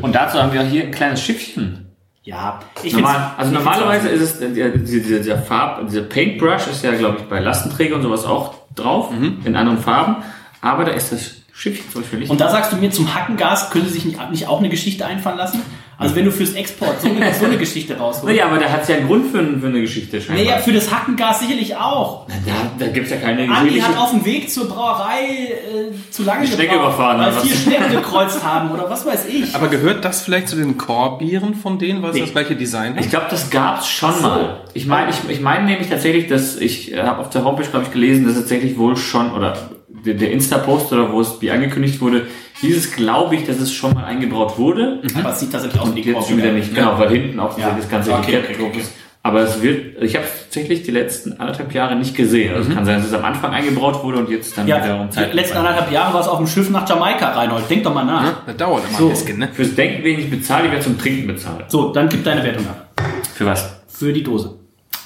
und 0.00 0.14
dazu 0.14 0.40
haben 0.40 0.52
wir 0.52 0.62
hier 0.62 0.84
ein 0.84 0.92
kleines 0.92 1.20
Schiffchen. 1.20 1.83
Ja, 2.24 2.60
ich 2.82 2.94
Normal, 2.94 3.32
also 3.36 3.52
normalerweise 3.52 4.08
ist 4.08 4.22
es, 4.22 4.40
äh, 4.40 4.48
dieser, 4.50 4.70
dieser, 4.70 5.18
dieser 5.18 5.38
Farb, 5.38 5.86
dieser 5.86 6.02
Paintbrush 6.02 6.66
ist 6.68 6.82
ja, 6.82 6.94
glaube 6.94 7.18
ich, 7.18 7.24
bei 7.24 7.38
Lastenträger 7.38 7.96
und 7.96 8.02
sowas 8.02 8.24
auch 8.24 8.54
drauf, 8.74 9.10
in 9.44 9.56
anderen 9.56 9.78
Farben. 9.78 10.16
Aber 10.62 10.84
da 10.84 10.92
ist 10.92 11.12
das 11.12 11.32
Schiffchen 11.52 11.90
zum 11.92 12.00
Beispiel 12.00 12.20
nicht. 12.20 12.30
Und 12.30 12.40
da 12.40 12.48
sagst 12.50 12.72
du 12.72 12.76
mir, 12.76 12.90
zum 12.90 13.14
Hackengas 13.14 13.70
können 13.70 13.86
sie 13.86 13.92
sich 13.92 14.04
nicht, 14.06 14.30
nicht 14.30 14.48
auch 14.48 14.58
eine 14.58 14.70
Geschichte 14.70 15.04
einfallen 15.04 15.36
lassen? 15.36 15.60
Also 15.98 16.16
wenn 16.16 16.24
du 16.24 16.32
fürs 16.32 16.52
Export 16.54 17.00
so 17.00 17.08
eine, 17.08 17.32
so 17.40 17.44
eine 17.44 17.56
Geschichte 17.56 17.96
rausholst. 17.96 18.26
naja, 18.26 18.46
aber 18.46 18.58
da 18.58 18.68
hat 18.68 18.82
es 18.82 18.88
ja 18.88 18.96
einen 18.96 19.06
Grund 19.06 19.26
für, 19.30 19.42
für 19.60 19.66
eine 19.66 19.80
Geschichte 19.80 20.20
scheinbar. 20.20 20.44
Naja, 20.44 20.58
für 20.58 20.72
das 20.72 20.92
Hackengas 20.92 21.40
sicherlich 21.40 21.76
auch. 21.76 22.26
da 22.28 22.84
da 22.84 22.90
gibt 22.90 23.06
es 23.06 23.12
ja 23.12 23.18
keine 23.18 23.42
Andi 23.42 23.74
Geschichte. 23.74 23.88
hat 23.88 23.96
auf 23.98 24.10
dem 24.10 24.24
Weg 24.24 24.50
zur 24.50 24.68
Brauerei 24.68 25.22
äh, 25.22 26.10
zu 26.10 26.22
lange 26.24 26.46
Strecke 26.46 26.74
überfahren, 26.74 27.18
weil 27.20 27.32
vier 27.32 27.50
was? 27.52 27.62
Schnecken 27.62 27.90
gekreuzt 27.92 28.42
haben 28.44 28.70
oder 28.70 28.88
was 28.90 29.06
weiß 29.06 29.26
ich. 29.28 29.54
Aber 29.54 29.68
gehört 29.68 30.04
das 30.04 30.22
vielleicht 30.22 30.48
zu 30.48 30.56
den 30.56 30.76
Core-Bieren 30.76 31.54
von 31.54 31.78
denen, 31.78 32.02
weil 32.02 32.10
es 32.10 32.14
Nee. 32.16 32.20
das 32.22 32.32
gleiche 32.32 32.56
Design 32.56 32.96
hat? 32.96 33.04
Ich 33.04 33.10
glaube, 33.10 33.26
das 33.30 33.50
gab's 33.50 33.88
schon 33.88 34.12
so. 34.14 34.22
mal. 34.22 34.60
Ich 34.74 34.86
meine, 34.86 35.10
ich, 35.10 35.16
ich 35.28 35.40
meine 35.40 35.64
nämlich 35.66 35.88
tatsächlich, 35.88 36.26
dass 36.26 36.56
ich 36.56 36.92
äh, 36.92 37.02
habe 37.02 37.20
auf 37.20 37.30
der 37.30 37.44
Homepage, 37.44 37.66
glaube 37.66 37.84
ich, 37.86 37.92
gelesen, 37.92 38.26
dass 38.26 38.34
tatsächlich 38.34 38.76
wohl 38.78 38.96
schon, 38.96 39.32
oder 39.32 39.56
der, 40.04 40.14
der 40.14 40.32
Insta-Post 40.32 40.92
oder 40.92 41.12
wo 41.12 41.20
es 41.20 41.38
Bier 41.38 41.54
angekündigt 41.54 42.00
wurde, 42.00 42.26
hieß 42.66 42.76
es, 42.76 42.92
glaube 42.92 43.34
ich, 43.36 43.44
dass 43.46 43.58
es 43.60 43.72
schon 43.72 43.94
mal 43.94 44.04
eingebraut 44.04 44.58
wurde. 44.58 45.00
Aber 45.14 45.30
es 45.30 45.40
sieht 45.40 45.52
tatsächlich 45.52 45.80
aus 45.80 45.94
wie 45.94 46.00
Jetzt 46.00 46.28
schon 46.28 46.36
wieder 46.38 46.52
nicht, 46.52 46.74
genau, 46.74 46.98
weil 46.98 47.10
hinten 47.10 47.38
auch 47.40 47.58
Ja. 47.58 47.74
das 47.76 47.88
ganze 47.88 48.12
Okay, 48.12 48.34
Etikett 48.36 48.56
okay, 48.56 48.66
okay. 48.68 48.80
ist. 48.80 48.92
Aber 49.26 49.40
es 49.40 49.62
wird, 49.62 50.02
ich 50.02 50.16
habe 50.16 50.26
es 50.26 50.42
tatsächlich 50.44 50.82
die 50.82 50.90
letzten 50.90 51.32
anderthalb 51.40 51.72
Jahre 51.72 51.96
nicht 51.96 52.14
gesehen. 52.14 52.54
Also 52.54 52.68
es 52.68 52.74
kann 52.74 52.84
sein, 52.84 52.96
dass 52.98 53.06
es 53.06 53.12
am 53.14 53.24
Anfang 53.24 53.52
eingebraut 53.54 54.02
wurde 54.04 54.18
und 54.18 54.28
jetzt 54.28 54.56
dann 54.58 54.68
Ja, 54.68 54.84
wiederum 54.84 55.08
die 55.08 55.34
letzten 55.34 55.56
anderthalb 55.56 55.90
Jahre 55.90 56.12
war 56.12 56.20
es 56.20 56.28
auf 56.28 56.36
dem 56.36 56.46
Schiff 56.46 56.68
nach 56.68 56.86
Jamaika, 56.86 57.30
Reinhold. 57.32 57.64
Denk 57.70 57.84
doch 57.84 57.94
mal 57.94 58.04
nach. 58.04 58.44
Das 58.44 58.56
dauert 58.58 58.82
immer 58.86 58.98
So. 58.98 59.04
ein 59.06 59.10
bisschen, 59.10 59.38
ne? 59.38 59.48
Fürs 59.54 59.74
Denken 59.74 60.04
wenig 60.04 60.28
bezahlt, 60.28 60.66
ich 60.66 60.70
werde 60.72 60.84
zum 60.84 60.98
Trinken 60.98 61.26
bezahlt. 61.26 61.70
So, 61.70 61.90
dann 61.90 62.10
gib 62.10 62.22
deine 62.22 62.44
Wertung 62.44 62.66
ab. 62.66 62.90
Für 63.34 63.46
was? 63.46 63.80
Für 63.88 64.12
die 64.12 64.22
Dose. 64.22 64.56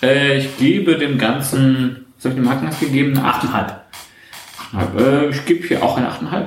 Äh, 0.02 0.38
ich 0.38 0.56
gebe 0.58 0.96
dem 0.96 1.16
Ganzen, 1.16 2.06
was 2.16 2.24
habe 2.24 2.34
ich 2.34 2.40
dem 2.40 2.50
Hacknass 2.50 2.80
gegeben? 2.80 3.16
Eine 3.16 3.28
8,5. 3.28 3.70
8,5. 4.72 4.98
Äh, 5.00 5.28
ich 5.30 5.44
gebe 5.44 5.66
hier 5.66 5.82
auch 5.82 5.96
eine 5.96 6.08
8,5. 6.08 6.42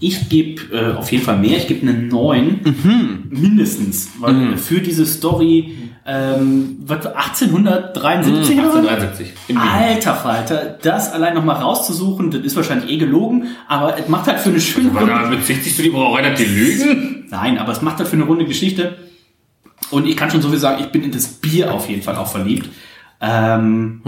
Ich 0.00 0.28
gebe 0.28 0.62
äh, 0.74 0.94
auf 0.94 1.10
jeden 1.12 1.24
Fall 1.24 1.38
mehr. 1.38 1.56
Ich 1.56 1.68
gebe 1.68 1.86
eine 1.86 1.98
9. 1.98 2.60
Mhm. 2.64 3.24
Mindestens. 3.30 4.10
Weil 4.18 4.56
für 4.56 4.80
diese 4.80 5.06
Story, 5.06 5.74
ähm, 6.06 6.76
was, 6.80 7.04
war 7.04 7.16
1873 7.16 8.58
oder 8.58 8.68
was? 8.68 8.76
1873. 8.76 9.32
In 9.48 9.56
Wien. 9.56 9.62
Alter 9.62 10.14
Falter, 10.14 10.78
das 10.80 11.12
allein 11.12 11.34
nochmal 11.34 11.56
rauszusuchen, 11.56 12.30
das 12.30 12.42
ist 12.42 12.56
wahrscheinlich 12.56 12.90
eh 12.90 12.96
gelogen, 12.96 13.48
aber 13.68 13.98
es 13.98 14.08
macht 14.08 14.26
halt 14.28 14.38
für 14.38 14.50
eine 14.50 14.60
schöne 14.60 14.90
Aber 14.94 15.06
da 15.06 15.28
bezichtigst 15.28 15.78
du 15.78 15.82
die 15.82 15.90
Brauerei, 15.90 16.22
dass 16.22 16.38
die 16.38 16.44
lügen? 16.44 17.26
Nein, 17.30 17.58
aber 17.58 17.72
es 17.72 17.82
macht 17.82 17.98
halt 17.98 18.08
für 18.08 18.16
eine 18.16 18.24
runde 18.24 18.44
Geschichte. 18.44 18.96
Und 19.90 20.06
ich 20.06 20.16
kann 20.16 20.30
schon 20.30 20.42
so 20.42 20.48
viel 20.48 20.58
sagen, 20.58 20.82
ich 20.82 20.90
bin 20.90 21.02
in 21.02 21.12
das 21.12 21.26
Bier 21.26 21.72
auf 21.72 21.88
jeden 21.88 22.02
Fall 22.02 22.16
auch 22.16 22.28
verliebt. 22.28 22.68
Ähm, 23.20 24.02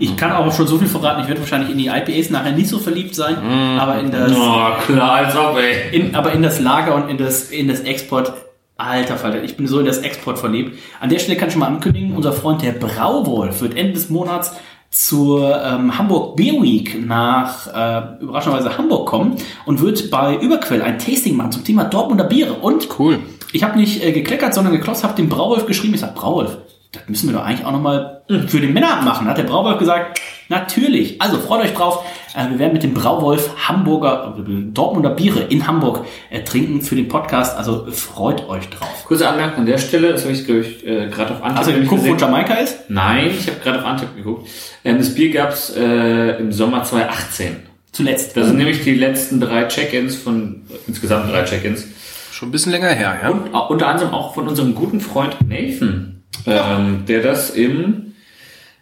Ich 0.00 0.16
kann 0.16 0.32
auch 0.32 0.50
schon 0.52 0.66
so 0.66 0.78
viel 0.78 0.88
verraten, 0.88 1.22
ich 1.22 1.28
werde 1.28 1.40
wahrscheinlich 1.40 1.70
in 1.70 1.78
die 1.78 1.88
IPAs 1.88 2.30
nachher 2.30 2.52
nicht 2.52 2.68
so 2.68 2.78
verliebt 2.78 3.14
sein, 3.14 3.36
aber 3.78 3.98
in 4.00 4.10
das, 4.10 4.32
Oh, 4.32 4.70
klar, 4.86 5.12
als 5.12 5.36
ob, 5.36 5.56
ey. 5.58 5.94
in, 5.96 6.14
aber 6.14 6.32
in 6.32 6.42
das 6.42 6.60
Lager 6.60 6.94
und 6.94 7.08
in 7.10 7.18
das, 7.18 7.50
in 7.50 7.68
das 7.68 7.80
Export, 7.80 8.32
alter 8.76 9.16
Falter, 9.16 9.42
ich 9.42 9.56
bin 9.56 9.66
so 9.66 9.80
in 9.80 9.86
das 9.86 9.98
Export 9.98 10.38
verliebt. 10.38 10.78
An 11.00 11.10
der 11.10 11.18
Stelle 11.18 11.36
kann 11.36 11.48
ich 11.48 11.52
schon 11.54 11.60
mal 11.60 11.66
ankündigen, 11.66 12.14
unser 12.16 12.32
Freund 12.32 12.62
der 12.62 12.72
Brauwolf 12.72 13.60
wird 13.60 13.76
Ende 13.76 13.92
des 13.94 14.08
Monats 14.08 14.54
zur 14.90 15.62
ähm, 15.62 15.98
Hamburg 15.98 16.36
Beer 16.36 16.54
Week 16.62 17.04
nach 17.06 17.66
äh, 17.66 18.22
überraschenderweise 18.22 18.78
Hamburg 18.78 19.06
kommen 19.06 19.36
und 19.66 19.82
wird 19.82 20.10
bei 20.10 20.36
Überquell 20.36 20.80
ein 20.80 20.98
Tasting 20.98 21.36
machen 21.36 21.52
zum 21.52 21.64
Thema 21.64 21.84
Dortmunder 21.84 22.24
Biere. 22.24 22.54
Und 22.54 22.88
Cool. 22.98 23.18
ich 23.52 23.62
habe 23.62 23.76
nicht 23.78 24.02
äh, 24.02 24.12
gekleckert, 24.12 24.54
sondern 24.54 24.72
geklotzt, 24.72 25.04
habe 25.04 25.14
dem 25.14 25.28
Brauwolf 25.28 25.66
geschrieben. 25.66 25.92
Ich 25.92 26.00
sag, 26.00 26.14
Brauwolf, 26.14 26.56
das 26.92 27.02
müssen 27.08 27.28
wir 27.28 27.36
doch 27.36 27.44
eigentlich 27.44 27.66
auch 27.66 27.72
nochmal 27.72 28.22
für 28.46 28.60
den 28.60 28.72
Männerabend 28.72 29.04
machen. 29.04 29.26
Hat 29.28 29.38
der 29.38 29.44
Brauwolf 29.44 29.78
gesagt, 29.78 30.20
Natürlich. 30.48 31.20
Also 31.20 31.38
freut 31.38 31.62
euch 31.62 31.74
drauf. 31.74 32.04
Äh, 32.34 32.50
Wir 32.50 32.58
werden 32.58 32.72
mit 32.72 32.82
dem 32.82 32.94
Brauwolf 32.94 33.68
Hamburger, 33.68 34.34
äh, 34.38 34.72
Dortmunder 34.72 35.10
Biere 35.10 35.40
in 35.40 35.66
Hamburg 35.66 36.06
äh, 36.30 36.42
trinken 36.42 36.80
für 36.80 36.96
den 36.96 37.08
Podcast. 37.08 37.56
Also 37.56 37.86
freut 37.90 38.48
euch 38.48 38.68
drauf. 38.70 39.04
Kurze 39.06 39.28
Anmerkung 39.28 39.60
an 39.60 39.66
der 39.66 39.76
Stelle, 39.78 40.12
das 40.12 40.22
habe 40.22 40.32
ich, 40.32 40.46
glaube 40.46 40.60
ich, 40.60 40.86
äh, 40.86 41.08
gerade 41.08 41.34
auf 41.34 41.42
Antep 41.42 41.58
Also 41.58 41.72
guck, 41.86 42.02
wo. 42.06 42.14
Jamaika 42.14 42.54
ist? 42.54 42.88
Nein, 42.88 43.30
ich 43.38 43.46
habe 43.46 43.60
gerade 43.62 43.80
auf 43.80 43.84
Antep 43.84 44.16
geguckt. 44.16 44.48
Ähm, 44.84 44.96
das 44.98 45.14
Bier 45.14 45.30
gab's 45.30 45.70
äh, 45.76 46.38
im 46.38 46.50
Sommer 46.50 46.82
2018. 46.82 47.56
Zuletzt. 47.92 48.36
Das 48.36 48.46
sind 48.46 48.56
nämlich 48.56 48.82
die 48.84 48.94
letzten 48.94 49.40
drei 49.40 49.64
Check-ins 49.64 50.16
von, 50.16 50.62
insgesamt 50.86 51.30
drei 51.30 51.44
Check-ins. 51.44 51.86
Schon 52.30 52.48
ein 52.48 52.52
bisschen 52.52 52.72
länger 52.72 52.88
her, 52.88 53.16
ja. 53.22 53.28
Und 53.30 53.48
unter 53.52 53.88
anderem 53.88 54.14
auch 54.14 54.34
von 54.34 54.46
unserem 54.48 54.74
guten 54.74 55.00
Freund 55.00 55.36
Nathan, 55.46 56.17
ähm, 56.46 57.04
der 57.06 57.22
das 57.22 57.50
im, 57.50 58.14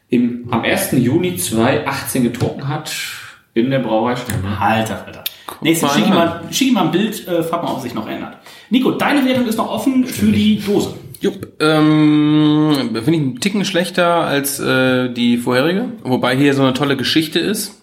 im, 0.09 0.47
am 0.51 0.63
1. 0.63 0.93
Juni 0.93 1.37
2018 1.37 2.23
getrunken 2.23 2.69
hat 2.69 2.93
in 3.55 3.71
der 3.71 3.79
Brauerei 3.79 4.17
Stemme. 4.17 4.59
Alter, 4.61 5.05
Alter. 5.07 5.25
Nächstes, 5.61 5.89
mal 5.89 5.95
schick 5.95 6.07
ihm, 6.07 6.15
mal, 6.15 6.41
schick 6.51 6.69
ihm 6.69 6.75
mal 6.75 6.85
ein 6.87 6.91
Bild, 6.91 7.27
äh, 7.27 7.43
frag 7.43 7.63
mal, 7.63 7.73
ob 7.73 7.81
sich 7.81 7.95
noch 7.95 8.09
ändert. 8.09 8.37
Nico, 8.71 8.91
deine 8.93 9.25
Wertung 9.25 9.47
ist 9.47 9.57
noch 9.57 9.71
offen 9.71 10.05
für 10.05 10.27
die 10.27 10.61
Dose. 10.61 10.95
Jupp, 11.21 11.61
ähm, 11.61 12.73
finde 12.93 13.11
ich 13.11 13.17
einen 13.17 13.41
Ticken 13.41 13.65
schlechter 13.65 14.27
als 14.27 14.61
äh, 14.61 15.09
die 15.09 15.39
vorherige, 15.39 15.87
wobei 16.03 16.37
hier 16.37 16.53
so 16.55 16.63
eine 16.63 16.75
tolle 16.75 16.97
Geschichte 16.97 17.39
ist. 17.39 17.83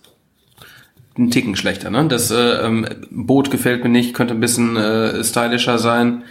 Ein 1.18 1.32
Ticken 1.32 1.56
schlechter, 1.56 1.90
ne? 1.90 2.06
Das 2.08 2.32
äh, 2.32 2.66
ähm, 2.66 2.88
Boot 3.10 3.52
gefällt 3.52 3.84
mir 3.84 3.90
nicht, 3.90 4.14
könnte 4.14 4.34
ein 4.34 4.40
bisschen 4.40 4.76
äh, 4.76 5.24
stylischer 5.24 5.78
sein. 5.78 6.24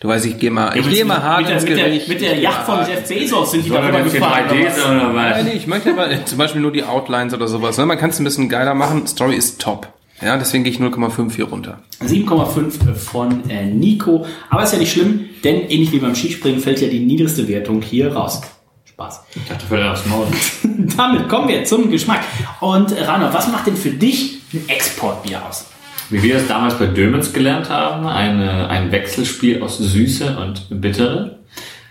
Du 0.00 0.08
weißt, 0.08 0.24
ich 0.24 0.38
gehe 0.38 0.50
mal, 0.50 0.74
ich 0.78 0.88
gehe 0.88 1.04
mal 1.04 1.22
hart 1.22 1.40
mit 1.40 1.48
der, 1.50 1.56
ins 1.56 1.64
mit 1.64 1.76
der, 1.76 1.84
Gericht. 1.84 2.08
mit 2.08 2.20
der 2.22 2.38
Yacht 2.38 2.64
von 2.64 2.78
Jeff 2.88 3.06
Bezos 3.06 3.50
sind 3.50 3.66
die 3.66 3.68
darüber 3.68 4.00
gefahren. 4.00 4.44
3D 4.48 4.52
oder 4.52 4.66
was? 4.66 4.84
oder 4.86 5.12
Nein, 5.12 5.34
was? 5.36 5.44
nee, 5.44 5.52
ich 5.52 5.66
möchte 5.66 5.90
aber 5.90 6.10
äh, 6.10 6.24
zum 6.24 6.38
Beispiel 6.38 6.62
nur 6.62 6.72
die 6.72 6.84
Outlines 6.84 7.34
oder 7.34 7.46
sowas. 7.46 7.76
Ne? 7.76 7.84
Man 7.84 7.98
kann 7.98 8.08
es 8.08 8.18
ein 8.18 8.24
bisschen 8.24 8.48
geiler 8.48 8.74
machen. 8.74 9.06
Story 9.06 9.36
ist 9.36 9.60
top. 9.60 9.88
Ja, 10.22 10.38
deswegen 10.38 10.64
gehe 10.64 10.72
ich 10.72 10.80
0,5 10.80 11.34
hier 11.36 11.44
runter. 11.46 11.80
7,5 12.02 12.94
von 12.94 13.50
äh, 13.50 13.66
Nico. 13.66 14.24
Aber 14.48 14.62
ist 14.62 14.72
ja 14.72 14.78
nicht 14.78 14.92
schlimm, 14.92 15.26
denn 15.44 15.68
ähnlich 15.68 15.92
wie 15.92 15.98
beim 15.98 16.14
Skispringen 16.14 16.60
fällt 16.60 16.80
ja 16.80 16.88
die 16.88 17.00
niedrigste 17.00 17.46
Wertung 17.46 17.82
hier 17.82 18.14
raus. 18.14 18.40
Spaß. 18.86 19.20
Ich 19.34 19.48
dachte, 19.48 19.66
fällt 19.66 19.86
aufs 19.86 20.06
Maul. 20.06 20.26
Damit 20.96 21.28
kommen 21.28 21.48
wir 21.48 21.64
zum 21.64 21.90
Geschmack. 21.90 22.20
Und 22.60 22.92
äh, 22.92 23.02
Rano, 23.04 23.32
was 23.34 23.48
macht 23.48 23.66
denn 23.66 23.76
für 23.76 23.90
dich 23.90 24.40
ein 24.54 24.66
Exportbier 24.66 25.42
aus? 25.46 25.66
Wie 26.10 26.22
wir 26.22 26.36
es 26.36 26.48
damals 26.48 26.74
bei 26.74 26.86
Dömens 26.86 27.32
gelernt 27.32 27.70
haben, 27.70 28.06
eine, 28.06 28.68
ein 28.68 28.90
Wechselspiel 28.92 29.62
aus 29.62 29.78
Süße 29.78 30.36
und 30.38 30.80
Bittere. 30.80 31.38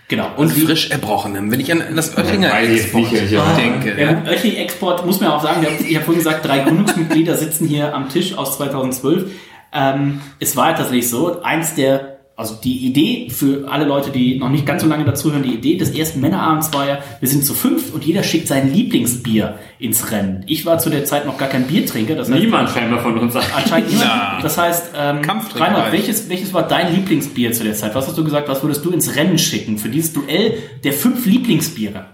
Genau. 0.08 0.28
Und 0.36 0.50
frisch 0.50 0.90
erbrochenem. 0.90 1.50
Wenn 1.52 1.60
ich 1.60 1.70
an 1.70 1.82
das 1.94 2.16
Oettinger 2.18 2.50
Weiß 2.50 2.68
ich 2.68 2.74
jetzt 2.76 2.84
Export 2.86 3.12
nicht, 3.12 3.22
ich 3.32 3.38
auch 3.38 3.56
denke. 3.56 3.90
Ja, 3.90 3.98
Ja. 4.10 4.12
gut, 4.14 4.28
Oettinger 4.28 4.58
Export 4.58 5.06
muss 5.06 5.20
man 5.20 5.30
auch 5.30 5.42
sagen, 5.42 5.64
ich 5.86 5.94
habe 5.94 6.04
vorhin 6.04 6.22
gesagt, 6.22 6.44
drei 6.44 6.58
Gründungsmitglieder 6.60 7.36
sitzen 7.36 7.66
hier 7.68 7.94
am 7.94 8.08
Tisch 8.08 8.36
aus 8.36 8.56
2012. 8.56 9.30
Ähm, 9.72 10.20
es 10.40 10.56
war 10.56 10.70
ja 10.70 10.76
tatsächlich 10.76 11.08
so, 11.08 11.40
eins 11.42 11.76
der, 11.76 12.19
also 12.40 12.54
die 12.54 12.86
Idee 12.86 13.28
für 13.28 13.68
alle 13.68 13.84
Leute, 13.84 14.10
die 14.10 14.38
noch 14.38 14.48
nicht 14.48 14.64
ganz 14.64 14.80
so 14.80 14.88
lange 14.88 15.04
dazuhören, 15.04 15.42
die 15.42 15.52
Idee 15.52 15.76
des 15.76 15.90
ersten 15.90 16.22
Männerabends 16.22 16.72
war 16.72 16.88
ja, 16.88 16.98
wir 17.20 17.28
sind 17.28 17.44
zu 17.44 17.52
fünft 17.52 17.92
und 17.92 18.02
jeder 18.02 18.22
schickt 18.22 18.48
sein 18.48 18.72
Lieblingsbier 18.72 19.58
ins 19.78 20.10
Rennen. 20.10 20.42
Ich 20.46 20.64
war 20.64 20.78
zu 20.78 20.88
der 20.88 21.04
Zeit 21.04 21.26
noch 21.26 21.36
gar 21.36 21.50
kein 21.50 21.66
Biertrinker, 21.66 22.14
das 22.14 22.30
heißt, 22.30 22.40
Niemand 22.40 22.70
scheinbar 22.70 23.00
von 23.00 23.18
uns. 23.18 23.36
Anscheinend 23.36 23.90
niemand. 23.90 24.42
Das 24.42 24.56
heißt, 24.56 24.92
ähm, 24.96 25.20
Reinhard, 25.54 25.92
welches, 25.92 26.30
welches 26.30 26.54
war 26.54 26.66
dein 26.66 26.94
Lieblingsbier 26.94 27.52
zu 27.52 27.62
der 27.62 27.74
Zeit? 27.74 27.94
Was 27.94 28.08
hast 28.08 28.16
du 28.16 28.24
gesagt? 28.24 28.48
Was 28.48 28.62
würdest 28.62 28.86
du 28.86 28.90
ins 28.90 29.16
Rennen 29.16 29.36
schicken 29.36 29.76
für 29.76 29.90
dieses 29.90 30.14
Duell 30.14 30.54
der 30.82 30.94
fünf 30.94 31.26
Lieblingsbiere? 31.26 32.06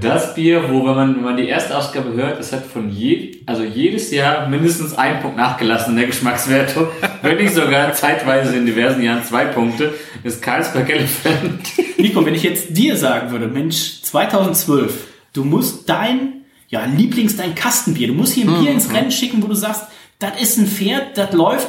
Das 0.00 0.34
Bier, 0.34 0.64
wo, 0.70 0.84
wenn 0.84 0.94
man, 0.94 1.16
wenn 1.16 1.22
man 1.22 1.36
die 1.36 1.46
erste 1.46 1.76
Ausgabe 1.76 2.14
hört, 2.14 2.40
es 2.40 2.52
hat 2.52 2.64
von 2.66 2.90
je, 2.90 3.36
also 3.46 3.62
jedes 3.62 4.10
Jahr 4.10 4.48
mindestens 4.48 4.94
ein 4.94 5.20
Punkt 5.20 5.36
nachgelassen 5.36 5.92
in 5.92 5.98
der 5.98 6.06
Geschmackswertung. 6.06 6.88
Wenn 7.24 7.38
nicht 7.38 7.54
sogar 7.54 7.94
zeitweise 7.94 8.54
in 8.54 8.66
diversen 8.66 9.02
Jahren 9.02 9.24
zwei 9.24 9.46
Punkte, 9.46 9.94
ist 10.24 10.42
Carlsberg 10.42 10.90
Elephant. 10.90 11.72
Nico, 11.96 12.24
wenn 12.26 12.34
ich 12.34 12.42
jetzt 12.42 12.76
dir 12.76 12.98
sagen 12.98 13.30
würde, 13.30 13.48
Mensch, 13.48 14.02
2012, 14.02 15.06
du 15.32 15.42
musst 15.42 15.88
dein, 15.88 16.44
ja, 16.68 16.84
Lieblings, 16.84 17.34
dein 17.36 17.54
Kastenbier, 17.54 18.08
du 18.08 18.12
musst 18.14 18.34
hier 18.34 18.46
ein 18.46 18.60
Bier 18.60 18.72
ins 18.72 18.92
Rennen 18.92 19.10
schicken, 19.10 19.42
wo 19.42 19.46
du 19.46 19.54
sagst, 19.54 19.84
das 20.18 20.38
ist 20.38 20.58
ein 20.58 20.66
Pferd, 20.66 21.16
das 21.16 21.32
läuft 21.32 21.68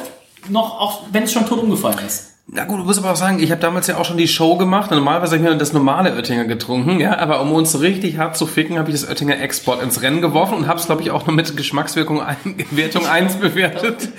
noch, 0.50 0.78
auch 0.78 1.04
wenn 1.12 1.22
es 1.22 1.32
schon 1.32 1.46
tot 1.46 1.62
umgefallen 1.62 2.00
ist. 2.06 2.34
Na 2.48 2.64
gut, 2.64 2.78
du 2.78 2.84
musst 2.84 3.00
aber 3.00 3.10
auch 3.10 3.16
sagen, 3.16 3.40
ich 3.42 3.50
habe 3.50 3.60
damals 3.60 3.88
ja 3.88 3.96
auch 3.96 4.04
schon 4.04 4.18
die 4.18 4.28
Show 4.28 4.56
gemacht. 4.56 4.92
Normalerweise 4.92 5.34
habe 5.34 5.44
ich 5.44 5.50
mir 5.50 5.58
das 5.58 5.72
normale 5.72 6.14
Oettinger 6.14 6.44
getrunken, 6.44 7.00
ja. 7.00 7.18
Aber 7.18 7.40
um 7.42 7.50
uns 7.50 7.80
richtig 7.80 8.18
hart 8.18 8.36
zu 8.36 8.46
ficken, 8.46 8.78
habe 8.78 8.88
ich 8.88 9.00
das 9.00 9.08
Oettinger 9.08 9.40
Export 9.40 9.82
ins 9.82 10.00
Rennen 10.00 10.20
geworfen 10.20 10.54
und 10.54 10.68
habe 10.68 10.78
es, 10.78 10.86
glaube 10.86 11.02
ich, 11.02 11.10
auch 11.10 11.26
noch 11.26 11.34
mit 11.34 11.56
Geschmackswirkung 11.56 12.22
ein, 12.22 12.36
Wertung 12.70 13.04
1 13.04 13.36
bewertet. 13.36 14.10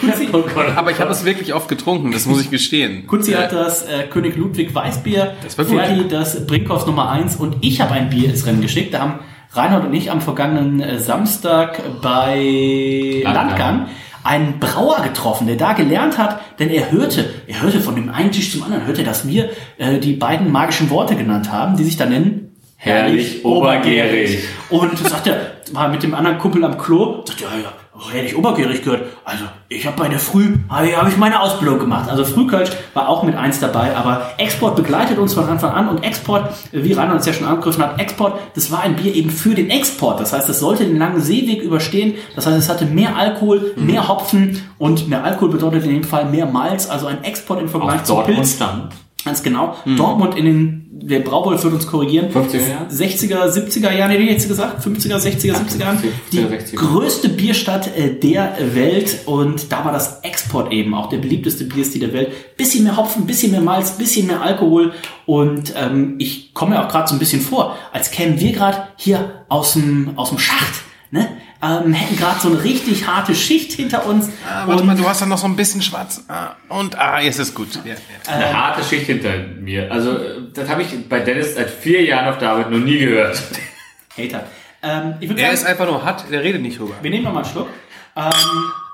Kutzi, 0.00 0.28
Aber 0.76 0.92
ich 0.92 1.00
habe 1.00 1.10
es 1.10 1.24
wirklich 1.24 1.52
oft 1.52 1.68
getrunken, 1.68 2.12
das 2.12 2.26
muss 2.26 2.40
ich 2.40 2.50
gestehen. 2.50 3.08
Kutzi 3.08 3.32
hat 3.32 3.50
das 3.50 3.88
äh, 3.88 4.04
König 4.04 4.36
Ludwig 4.36 4.72
Weißbier, 4.72 5.34
Das 5.42 5.58
war 5.58 5.64
gut. 5.64 5.80
Ferdi 5.80 6.06
das 6.06 6.46
Brinkhoff 6.46 6.86
Nummer 6.86 7.10
1 7.10 7.34
und 7.36 7.56
ich 7.60 7.80
habe 7.80 7.90
ein 7.90 8.08
Bier 8.08 8.28
ins 8.28 8.46
Rennen 8.46 8.60
geschickt. 8.60 8.94
Da 8.94 9.00
haben 9.00 9.14
Reinhard 9.50 9.84
und 9.84 9.94
ich 9.94 10.12
am 10.12 10.20
vergangenen 10.20 10.80
äh, 10.80 11.00
Samstag 11.00 11.82
bei 12.00 13.20
Landgang. 13.24 13.34
Landgang 13.34 13.86
einen 14.24 14.58
Brauer 14.60 15.02
getroffen, 15.02 15.46
der 15.46 15.56
da 15.56 15.72
gelernt 15.72 16.18
hat, 16.18 16.40
denn 16.58 16.70
er 16.70 16.90
hörte, 16.92 17.28
er 17.46 17.62
hörte 17.62 17.80
von 17.80 17.96
dem 17.96 18.10
einen 18.10 18.32
Tisch 18.32 18.52
zum 18.52 18.62
anderen, 18.62 18.86
hörte, 18.86 19.04
dass 19.04 19.26
wir 19.26 19.50
äh, 19.78 19.98
die 19.98 20.14
beiden 20.14 20.50
magischen 20.50 20.90
Worte 20.90 21.16
genannt 21.16 21.50
haben, 21.50 21.76
die 21.76 21.84
sich 21.84 21.96
da 21.96 22.06
nennen 22.06 22.52
Herrlich 22.84 23.44
obergärig. 23.44 24.40
Und 24.68 24.98
sagt 24.98 25.28
er, 25.28 25.51
war 25.72 25.88
mit 25.88 26.02
dem 26.02 26.14
anderen 26.14 26.38
Kumpel 26.38 26.64
am 26.64 26.78
Klo, 26.78 27.22
sagt 27.26 27.40
ja, 27.40 27.48
ja, 27.62 27.72
oh, 27.94 28.10
herrlich 28.12 28.36
obergärig 28.36 28.82
gehört. 28.82 29.02
Also, 29.24 29.44
ich 29.68 29.86
habe 29.86 29.96
bei 29.96 30.08
der 30.08 30.18
Früh, 30.18 30.54
habe 30.68 30.88
ich, 30.88 30.96
hab 30.96 31.08
ich 31.08 31.16
meine 31.16 31.40
Ausbildung 31.40 31.78
gemacht. 31.78 32.08
Also 32.10 32.24
Frühkölsch 32.24 32.70
war 32.94 33.08
auch 33.08 33.22
mit 33.22 33.36
eins 33.36 33.58
dabei, 33.60 33.96
aber 33.96 34.30
Export 34.38 34.76
begleitet 34.76 35.18
uns 35.18 35.34
von 35.34 35.48
Anfang 35.48 35.72
an 35.72 35.88
und 35.88 36.02
Export, 36.04 36.52
wie 36.72 36.92
Rainer 36.92 37.14
uns 37.14 37.26
ja 37.26 37.32
schon 37.32 37.46
angegriffen 37.46 37.82
hat, 37.82 38.00
Export, 38.00 38.38
das 38.54 38.70
war 38.70 38.80
ein 38.80 38.96
Bier 38.96 39.14
eben 39.14 39.30
für 39.30 39.54
den 39.54 39.70
Export. 39.70 40.20
Das 40.20 40.32
heißt, 40.32 40.48
es 40.48 40.60
sollte 40.60 40.84
den 40.84 40.98
langen 40.98 41.20
Seeweg 41.20 41.62
überstehen. 41.62 42.14
Das 42.34 42.46
heißt, 42.46 42.58
es 42.58 42.68
hatte 42.68 42.84
mehr 42.86 43.16
Alkohol, 43.16 43.72
Mhm. 43.76 43.86
mehr 43.86 44.08
Hopfen 44.08 44.60
und 44.78 45.08
mehr 45.08 45.24
Alkohol 45.24 45.50
bedeutet 45.50 45.84
in 45.84 45.90
dem 45.90 46.04
Fall 46.04 46.26
mehr 46.26 46.46
Malz, 46.46 46.88
also 46.90 47.06
ein 47.06 47.24
Export 47.24 47.60
im 47.60 47.68
Vergleich 47.68 48.02
Dortmund 48.02 48.36
Pilz. 48.38 48.54
Stamm. 48.54 48.88
Ganz 49.24 49.42
genau. 49.42 49.76
Dortmund 49.96 50.36
in 50.36 50.44
den, 50.44 50.88
der 51.08 51.20
Braubol 51.20 51.62
wird 51.62 51.72
uns 51.74 51.86
korrigieren. 51.86 52.28
50er 52.32 52.68
Jahren? 52.68 52.88
60er, 52.88 53.44
70er 53.46 53.92
Jahren, 53.92 54.10
hätte 54.10 54.22
ich 54.22 54.30
jetzt 54.30 54.48
gesagt. 54.48 54.84
50er, 54.84 55.16
60er, 55.16 55.54
70er 55.54 55.78
Jahren. 55.78 55.98
50er, 55.98 56.02
Die 56.32 56.38
60er. 56.40 56.76
größte 56.76 57.28
Bierstadt 57.28 57.96
äh, 57.96 58.14
der 58.18 58.56
Welt 58.74 59.20
und 59.26 59.70
da 59.70 59.84
war 59.84 59.92
das 59.92 60.20
Export 60.22 60.72
eben 60.72 60.94
auch 60.94 61.08
der 61.08 61.18
beliebteste 61.18 61.64
Bierstil 61.64 62.00
der 62.00 62.12
Welt. 62.12 62.56
Bisschen 62.56 62.84
mehr 62.84 62.96
Hopfen, 62.96 63.26
bisschen 63.26 63.52
mehr 63.52 63.60
Malz, 63.60 63.92
bisschen 63.96 64.26
mehr 64.26 64.42
Alkohol 64.42 64.92
und 65.26 65.72
ähm, 65.76 66.16
ich 66.18 66.52
komme 66.54 66.72
mir 66.76 66.84
auch 66.84 66.88
gerade 66.88 67.08
so 67.08 67.14
ein 67.14 67.18
bisschen 67.18 67.40
vor, 67.40 67.76
als 67.92 68.10
kämen 68.10 68.40
wir 68.40 68.52
gerade 68.52 68.88
hier 68.96 69.44
aus 69.48 69.74
dem, 69.74 70.12
aus 70.16 70.30
dem 70.30 70.38
Schacht. 70.38 70.82
Ne? 71.10 71.28
Ähm, 71.62 71.92
hätten 71.92 72.16
gerade 72.16 72.40
so 72.40 72.48
eine 72.48 72.64
richtig 72.64 73.06
harte 73.06 73.34
Schicht 73.36 73.72
hinter 73.72 74.04
uns. 74.06 74.28
Ah, 74.48 74.64
warte 74.66 74.82
mal, 74.82 74.96
du 74.96 75.08
hast 75.08 75.22
da 75.22 75.26
noch 75.26 75.38
so 75.38 75.46
ein 75.46 75.54
bisschen 75.54 75.80
schwarz. 75.80 76.24
Ah, 76.28 76.56
und, 76.68 76.98
ah, 76.98 77.20
jetzt 77.20 77.38
ist 77.38 77.54
gut. 77.54 77.68
Ja, 77.84 77.92
ja. 77.94 78.32
Eine 78.34 78.52
harte 78.52 78.82
Schicht 78.82 79.06
hinter 79.06 79.30
mir. 79.60 79.90
Also, 79.92 80.18
das 80.52 80.68
habe 80.68 80.82
ich 80.82 80.88
bei 81.08 81.20
Dennis 81.20 81.54
seit 81.54 81.70
vier 81.70 82.02
Jahren 82.02 82.28
auf 82.28 82.38
der 82.38 82.50
Arbeit 82.50 82.70
noch 82.72 82.78
nie 82.80 82.98
gehört. 82.98 83.40
Hater. 84.18 84.44
Ähm, 84.82 85.14
ich 85.20 85.30
Er 85.38 85.52
ist 85.52 85.60
sagen, 85.60 85.72
einfach 85.72 85.86
nur 85.86 86.04
hart, 86.04 86.24
der 86.32 86.42
redet 86.42 86.62
nicht 86.62 86.80
drüber. 86.80 86.94
wir 87.00 87.10
nehmen 87.10 87.22
noch 87.22 87.32
mal 87.32 87.44
einen 87.44 87.52
Schluck. 87.52 87.68
Ähm, 88.16 88.30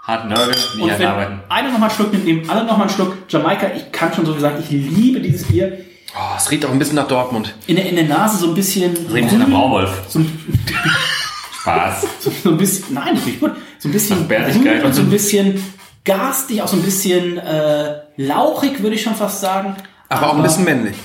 Hart 0.07 0.29
Nörgel, 0.29 0.55
nie 0.77 0.83
Und 0.83 0.99
wenn 0.99 1.07
arbeiten. 1.07 1.41
einer 1.49 1.71
nochmal 1.71 1.89
einen 1.89 1.97
Schluck 1.97 2.13
nimmt, 2.13 2.25
nehmen 2.27 2.51
alle 2.51 2.65
nochmal 2.65 2.83
einen 2.87 2.91
Schluck. 2.91 3.17
Jamaika, 3.31 3.71
ich 3.75 3.91
kann 3.93 4.13
schon 4.13 4.27
so 4.27 4.33
viel 4.33 4.41
sagen, 4.43 4.57
ich 4.63 4.71
liebe 4.71 5.21
dieses 5.21 5.49
Bier. 5.49 5.79
Oh, 6.15 6.35
es 6.37 6.51
riecht 6.51 6.65
auch 6.67 6.71
ein 6.71 6.79
bisschen 6.79 6.97
nach 6.97 7.09
Dortmund. 7.09 7.55
In 7.67 7.77
der, 7.77 7.87
in 7.87 7.97
der 7.97 8.05
Nase 8.07 8.37
so 8.39 8.49
ein 8.49 8.55
bisschen. 8.55 8.95
Reden 9.13 9.29
Sie 9.31 9.37
nach 9.37 9.49
Maulwolf. 9.49 10.03
so, 10.09 10.19
ein- 10.19 10.39
Spaß. 11.61 12.07
so 12.45 12.51
ein 12.51 12.57
bisschen. 12.57 12.95
Nein, 12.95 13.15
das 13.15 13.27
riecht 13.27 13.41
gut. 13.41 13.53
So 13.79 13.89
ein 13.89 13.93
bisschen 13.93 14.29
Bärtigkeit. 14.29 14.85
und 14.85 14.95
so 14.95 15.03
ein 15.03 15.11
bisschen 15.11 15.63
garstig, 16.05 16.63
auch 16.63 16.69
so 16.69 16.77
ein 16.77 16.83
bisschen 16.83 17.39
äh, 17.39 18.01
lauchig, 18.17 18.83
würde 18.83 18.97
ich 18.97 19.03
schon 19.03 19.15
fast 19.15 19.41
sagen. 19.41 19.77
Aber 20.09 20.31
auch 20.31 20.37
ein 20.37 20.43
bisschen 20.43 20.65
männlich. 20.65 20.97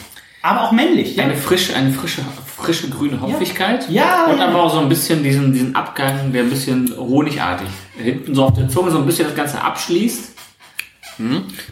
Aber 0.41 0.63
auch 0.63 0.71
männlich. 0.71 1.15
Ja. 1.15 1.23
Eine 1.23 1.35
frische, 1.35 1.75
eine 1.75 1.91
frische, 1.91 2.21
frische 2.57 2.89
grüne 2.89 3.19
Hopfigkeit. 3.21 3.89
Ja, 3.89 4.25
Und 4.25 4.39
ja. 4.39 4.47
aber 4.47 4.63
auch 4.63 4.73
so 4.73 4.79
ein 4.79 4.89
bisschen 4.89 5.23
diesen, 5.23 5.53
diesen 5.53 5.75
Abgang, 5.75 6.31
der 6.33 6.43
ein 6.43 6.49
bisschen 6.49 6.93
honigartig 6.97 7.67
hinten 7.97 8.35
so 8.35 8.45
auf 8.45 8.53
der 8.53 8.67
Zunge 8.67 8.91
so 8.91 8.97
ein 8.97 9.05
bisschen 9.05 9.25
das 9.27 9.35
Ganze 9.35 9.61
abschließt. 9.61 10.32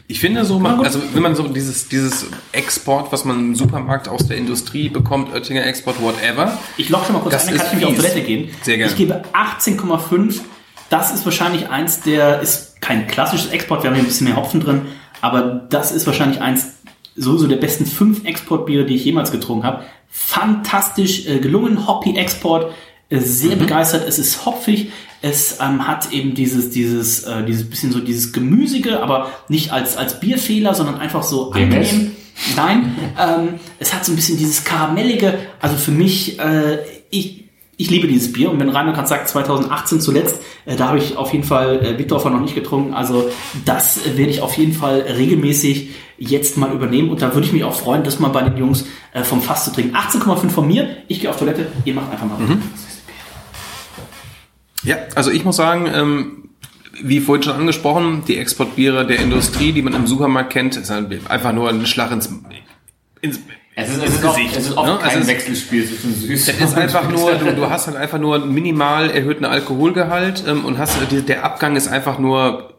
Ich 0.08 0.20
finde 0.20 0.46
so, 0.46 0.60
man, 0.60 0.82
also 0.82 1.02
wenn 1.14 1.24
man 1.24 1.36
so 1.36 1.48
dieses, 1.48 1.88
dieses 1.88 2.28
Export, 2.52 3.12
was 3.12 3.26
man 3.26 3.40
im 3.40 3.56
Supermarkt 3.56 4.08
aus 4.08 4.28
der 4.28 4.38
Industrie 4.38 4.90
bekommt, 4.90 5.34
Oettinger 5.34 5.66
Export, 5.66 6.02
whatever. 6.02 6.58
Ich 6.78 6.90
lock 6.90 7.06
schon 7.06 7.14
mal 7.14 7.22
kurz 7.22 7.34
Das 7.34 7.48
ein, 7.48 7.58
dann 7.58 7.68
kann 7.68 7.80
ich 7.80 7.86
auf. 7.86 7.96
Toilette 7.96 8.22
gehen. 8.22 8.50
Sehr 8.62 8.78
gerne. 8.78 8.92
Ich 8.92 8.98
gebe 8.98 9.24
18,5. 9.34 10.42
Das 10.90 11.14
ist 11.14 11.26
wahrscheinlich 11.26 11.70
eins 11.70 12.02
der, 12.02 12.42
ist 12.42 12.82
kein 12.82 13.08
klassisches 13.08 13.52
Export, 13.52 13.84
wir 13.84 13.90
haben 13.90 13.96
hier 13.96 14.04
ein 14.04 14.08
bisschen 14.08 14.28
mehr 14.28 14.36
Hopfen 14.36 14.60
drin, 14.60 14.82
aber 15.22 15.68
das 15.70 15.92
ist 15.92 16.06
wahrscheinlich 16.06 16.42
eins 16.42 16.74
sowieso 17.16 17.48
der 17.48 17.58
besten 17.58 17.86
fünf 17.86 18.26
Exportbiere, 18.26 18.86
die 18.86 18.96
ich 18.96 19.06
jemals 19.06 19.32
getrunken 19.32 19.66
habe. 19.66 19.84
Fantastisch 20.10 21.28
äh, 21.28 21.40
gelungen, 21.40 21.88
Hoppy 21.88 22.18
Export. 22.18 22.74
Äh, 23.12 23.20
sehr 23.20 23.56
begeistert. 23.56 24.08
Es 24.08 24.18
ist 24.18 24.46
hopfig. 24.46 24.92
Es 25.22 25.60
ähm, 25.62 25.88
hat 25.88 26.12
eben 26.12 26.34
dieses, 26.34 26.72
dieses, 26.72 27.24
äh, 27.26 27.44
dieses 27.44 27.70
bisschen 27.70 27.92
so 27.92 28.00
dieses 28.00 28.34
Gemüsige, 28.34 29.04
aber 29.04 29.32
nicht 29.50 29.72
als, 29.72 29.98
als 29.98 30.20
Bierfehler, 30.20 30.74
sondern 30.74 30.98
einfach 30.98 31.22
so 31.22 31.54
DMS? 31.54 31.92
angenehm. 31.92 32.12
Nein, 32.56 32.96
ähm, 33.20 33.60
es 33.78 33.94
hat 33.94 34.04
so 34.04 34.12
ein 34.12 34.16
bisschen 34.16 34.38
dieses 34.38 34.64
Karamellige. 34.64 35.38
Also 35.60 35.76
für 35.76 35.92
mich, 35.92 36.40
äh, 36.40 36.80
ich, 37.12 37.44
ich 37.78 37.90
liebe 37.90 38.08
dieses 38.08 38.34
Bier. 38.34 38.50
Und 38.50 38.60
wenn 38.60 38.70
Rainer 38.70 38.94
gerade 38.94 39.08
sagt, 39.08 39.28
2018 39.30 40.02
zuletzt, 40.02 40.42
äh, 40.66 40.76
da 40.76 40.88
habe 40.88 40.98
ich 40.98 41.18
auf 41.18 41.34
jeden 41.34 41.44
Fall 41.44 41.86
äh, 41.86 42.00
Wittdorfer 42.00 42.30
noch 42.30 42.40
nicht 42.40 42.56
getrunken. 42.56 42.94
Also 42.94 43.30
das 43.66 44.06
äh, 44.06 44.18
werde 44.18 44.32
ich 44.32 44.42
auf 44.42 44.58
jeden 44.58 44.74
Fall 44.74 45.02
regelmäßig 45.02 45.90
jetzt 46.18 46.58
mal 46.58 46.72
übernehmen. 46.72 47.10
Und 47.10 47.22
da 47.22 47.34
würde 47.34 47.46
ich 47.46 47.54
mich 47.54 47.64
auch 47.64 47.76
freuen, 47.76 48.04
das 48.04 48.20
mal 48.20 48.30
bei 48.30 48.42
den 48.42 48.58
Jungs 48.58 48.86
äh, 49.14 49.24
vom 49.24 49.42
Fass 49.42 49.66
zu 49.66 49.72
trinken. 49.72 49.96
18,5 49.96 50.50
von 50.50 50.68
mir. 50.68 50.98
Ich 51.08 51.20
gehe 51.20 51.30
auf 51.30 51.38
Toilette. 51.38 51.68
Ihr 51.86 51.94
macht 51.94 52.12
einfach 52.12 52.26
mal. 52.26 52.38
Ja, 54.84 54.98
also 55.16 55.32
ich 55.32 55.44
muss 55.46 55.56
sagen, 55.58 55.88
ähm, 55.94 56.50
wie 57.04 57.20
vorhin 57.20 57.44
schon 57.44 57.54
angesprochen, 57.54 58.24
die 58.28 58.38
Exportbiere 58.38 59.06
der 59.06 59.20
Industrie, 59.20 59.72
die 59.72 59.82
man 59.82 59.94
im 59.94 60.08
Supermarkt 60.08 60.52
kennt, 60.52 60.76
ist 60.76 60.90
halt 60.90 61.30
einfach 61.30 61.54
nur 61.54 61.70
ein 61.70 61.86
Schlag 61.86 62.12
ins, 62.12 62.30
ins 63.22 63.40
Es 63.76 63.90
ist, 63.90 64.04
es 64.04 64.16
ist, 64.16 64.24
oft, 64.26 64.36
Gesicht, 64.38 64.58
es 64.58 64.66
ist 64.68 64.78
oft 64.78 64.88
ne? 64.88 64.98
kein 64.98 65.10
Also 65.10 65.20
es- 65.20 65.28
Wechselspiel 65.28 65.88
zwischen 65.88 66.16
süß 66.16 66.46
Das 66.46 66.60
ist 66.72 66.78
einfach 66.78 67.10
nur, 67.10 67.34
du, 67.36 67.56
du 67.56 67.70
hast 67.70 67.88
halt 67.88 67.98
einfach 67.98 68.20
nur 68.20 68.36
einen 68.36 68.54
minimal 68.54 69.10
erhöhten 69.10 69.46
Alkoholgehalt 69.46 70.44
ähm, 70.48 70.66
und 70.66 70.78
hast 70.78 70.98
der 71.12 71.46
Abgang 71.46 71.76
ist 71.76 71.88
einfach 71.88 72.20
nur 72.20 72.74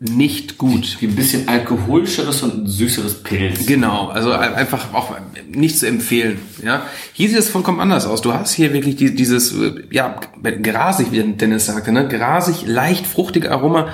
nicht 0.00 0.58
gut. 0.58 0.96
Wie 1.00 1.06
ein 1.06 1.14
bisschen 1.14 1.48
alkoholischeres 1.48 2.42
und 2.42 2.66
süßeres 2.68 3.22
Pilz. 3.22 3.66
Genau, 3.66 4.08
also 4.08 4.32
ein- 4.32 4.54
einfach 4.54 4.92
auch 4.92 5.14
nicht 5.50 5.78
zu 5.78 5.86
empfehlen. 5.86 6.38
Ja, 6.64 6.82
hier 7.12 7.28
sieht 7.28 7.38
es 7.38 7.48
vollkommen 7.48 7.80
anders 7.80 8.06
aus. 8.06 8.20
Du 8.20 8.32
hast 8.34 8.52
hier 8.52 8.72
wirklich 8.72 8.96
die, 8.96 9.14
dieses 9.14 9.52
äh, 9.52 9.84
ja 9.90 10.20
grasig, 10.62 11.08
wie 11.12 11.22
Dennis 11.22 11.66
sagte, 11.66 11.92
ne, 11.92 12.08
grasig, 12.08 12.66
leicht 12.66 13.06
fruchtige 13.06 13.50
Aroma, 13.52 13.88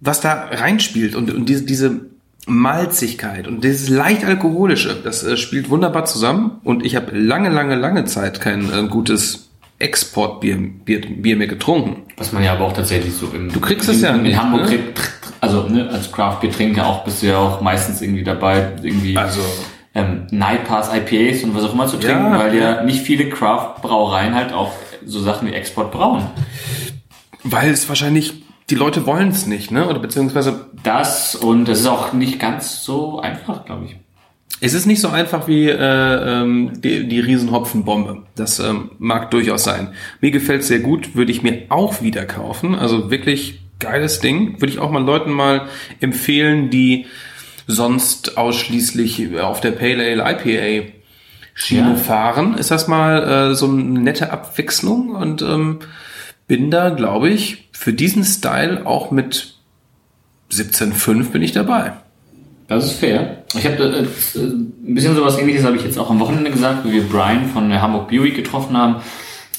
was 0.00 0.20
da 0.20 0.46
reinspielt 0.50 1.14
und, 1.14 1.30
und 1.32 1.48
diese, 1.48 1.64
diese 1.64 2.00
Malzigkeit 2.46 3.46
und 3.46 3.62
dieses 3.62 3.88
leicht 3.90 4.24
alkoholische, 4.24 4.96
das 5.04 5.22
äh, 5.22 5.36
spielt 5.36 5.68
wunderbar 5.70 6.06
zusammen. 6.06 6.52
Und 6.64 6.84
ich 6.84 6.96
habe 6.96 7.16
lange, 7.16 7.50
lange, 7.50 7.76
lange 7.76 8.06
Zeit 8.06 8.40
kein 8.40 8.72
äh, 8.72 8.88
gutes 8.88 9.49
Exportbier 9.80 10.56
Bier, 10.56 11.00
Bier 11.00 11.36
mehr 11.36 11.46
getrunken. 11.48 12.02
Was 12.16 12.32
man 12.32 12.44
ja 12.44 12.52
aber 12.52 12.66
auch 12.66 12.72
tatsächlich 12.72 13.14
so 13.14 13.26
im. 13.34 13.50
Du 13.52 13.60
kriegst 13.60 13.88
es 13.88 13.96
in, 13.98 14.02
ja 14.04 14.10
In 14.14 14.22
nicht, 14.22 14.38
Hamburg 14.38 14.62
ne? 14.62 14.68
kriegt, 14.68 15.00
also 15.40 15.62
ne, 15.68 15.88
als 15.90 16.12
Craft-Getränke 16.12 16.84
auch 16.84 17.02
bist 17.04 17.22
du 17.22 17.26
ja 17.28 17.38
auch 17.38 17.60
meistens 17.60 18.00
irgendwie 18.02 18.22
dabei, 18.24 18.72
irgendwie 18.82 19.16
Also 19.16 19.40
ähm, 19.94 20.26
Nightpass 20.30 20.90
IPAs 20.94 21.42
und 21.44 21.54
was 21.54 21.64
auch 21.64 21.72
immer 21.74 21.86
zu 21.88 21.96
trinken, 21.96 22.32
Ja, 22.32 22.38
weil 22.38 22.54
ja. 22.56 22.76
ja 22.76 22.82
nicht 22.84 23.00
viele 23.00 23.28
Craft-Brauereien 23.28 24.34
halt 24.34 24.52
auch 24.52 24.72
so 25.04 25.20
Sachen 25.20 25.48
wie 25.48 25.54
Export 25.54 25.90
brauen. 25.90 26.26
weil 27.42 27.70
es 27.70 27.88
wahrscheinlich 27.88 28.42
die 28.68 28.74
Leute 28.76 29.04
wollen 29.06 29.30
es 29.30 29.46
nicht, 29.46 29.72
ne? 29.72 29.88
Oder 29.88 29.98
beziehungsweise 29.98 30.66
Das 30.84 31.34
und 31.34 31.68
es 31.68 31.80
ist 31.80 31.86
auch 31.88 32.12
nicht 32.12 32.38
ganz 32.38 32.84
so 32.84 33.18
einfach, 33.18 33.64
glaube 33.64 33.86
ich. 33.86 33.96
Es 34.60 34.74
ist 34.74 34.86
nicht 34.86 35.00
so 35.00 35.08
einfach 35.08 35.48
wie 35.48 35.68
äh, 35.68 35.74
ähm, 36.42 36.72
die, 36.82 37.08
die 37.08 37.20
Riesenhopfenbombe. 37.20 38.24
Das 38.34 38.58
ähm, 38.58 38.90
mag 38.98 39.30
durchaus 39.30 39.64
sein. 39.64 39.94
Mir 40.20 40.30
gefällt 40.30 40.64
sehr 40.64 40.80
gut, 40.80 41.14
würde 41.14 41.32
ich 41.32 41.42
mir 41.42 41.62
auch 41.70 42.02
wieder 42.02 42.26
kaufen. 42.26 42.74
Also 42.74 43.10
wirklich 43.10 43.62
geiles 43.78 44.20
Ding. 44.20 44.60
Würde 44.60 44.72
ich 44.72 44.78
auch 44.78 44.90
mal 44.90 45.02
Leuten 45.02 45.30
mal 45.32 45.68
empfehlen, 46.00 46.68
die 46.70 47.06
sonst 47.66 48.36
ausschließlich 48.36 49.38
auf 49.40 49.60
der 49.60 49.70
Pale 49.72 50.02
Ale 50.04 50.36
IPA 50.44 50.90
Schiene 51.54 51.90
Ja. 51.90 51.96
fahren. 51.96 52.56
Ist 52.56 52.70
das 52.70 52.88
mal 52.88 53.50
äh, 53.50 53.54
so 53.54 53.66
eine 53.66 53.82
nette 54.00 54.32
Abwechslung 54.32 55.10
und 55.10 55.42
ähm, 55.42 55.78
bin 56.46 56.70
da, 56.70 56.90
glaube 56.90 57.28
ich, 57.30 57.68
für 57.72 57.92
diesen 57.92 58.24
Style 58.24 58.86
auch 58.86 59.10
mit 59.10 59.54
17,5 60.52 61.30
bin 61.30 61.42
ich 61.42 61.52
dabei. 61.52 61.92
Das 62.70 62.84
ist 62.84 63.00
fair. 63.00 63.42
Ich 63.52 63.66
habe 63.66 63.82
äh, 63.82 64.38
äh, 64.38 64.42
ein 64.42 64.94
bisschen 64.94 65.16
sowas 65.16 65.36
ähnliches 65.38 65.64
habe 65.64 65.76
ich 65.76 65.82
jetzt 65.82 65.98
auch 65.98 66.08
am 66.08 66.20
Wochenende 66.20 66.52
gesagt, 66.52 66.84
wie 66.84 66.92
wir 66.92 67.02
Brian 67.02 67.46
von 67.46 67.68
der 67.68 67.82
Hamburg 67.82 68.12
Week 68.12 68.36
getroffen 68.36 68.76
haben. 68.76 69.02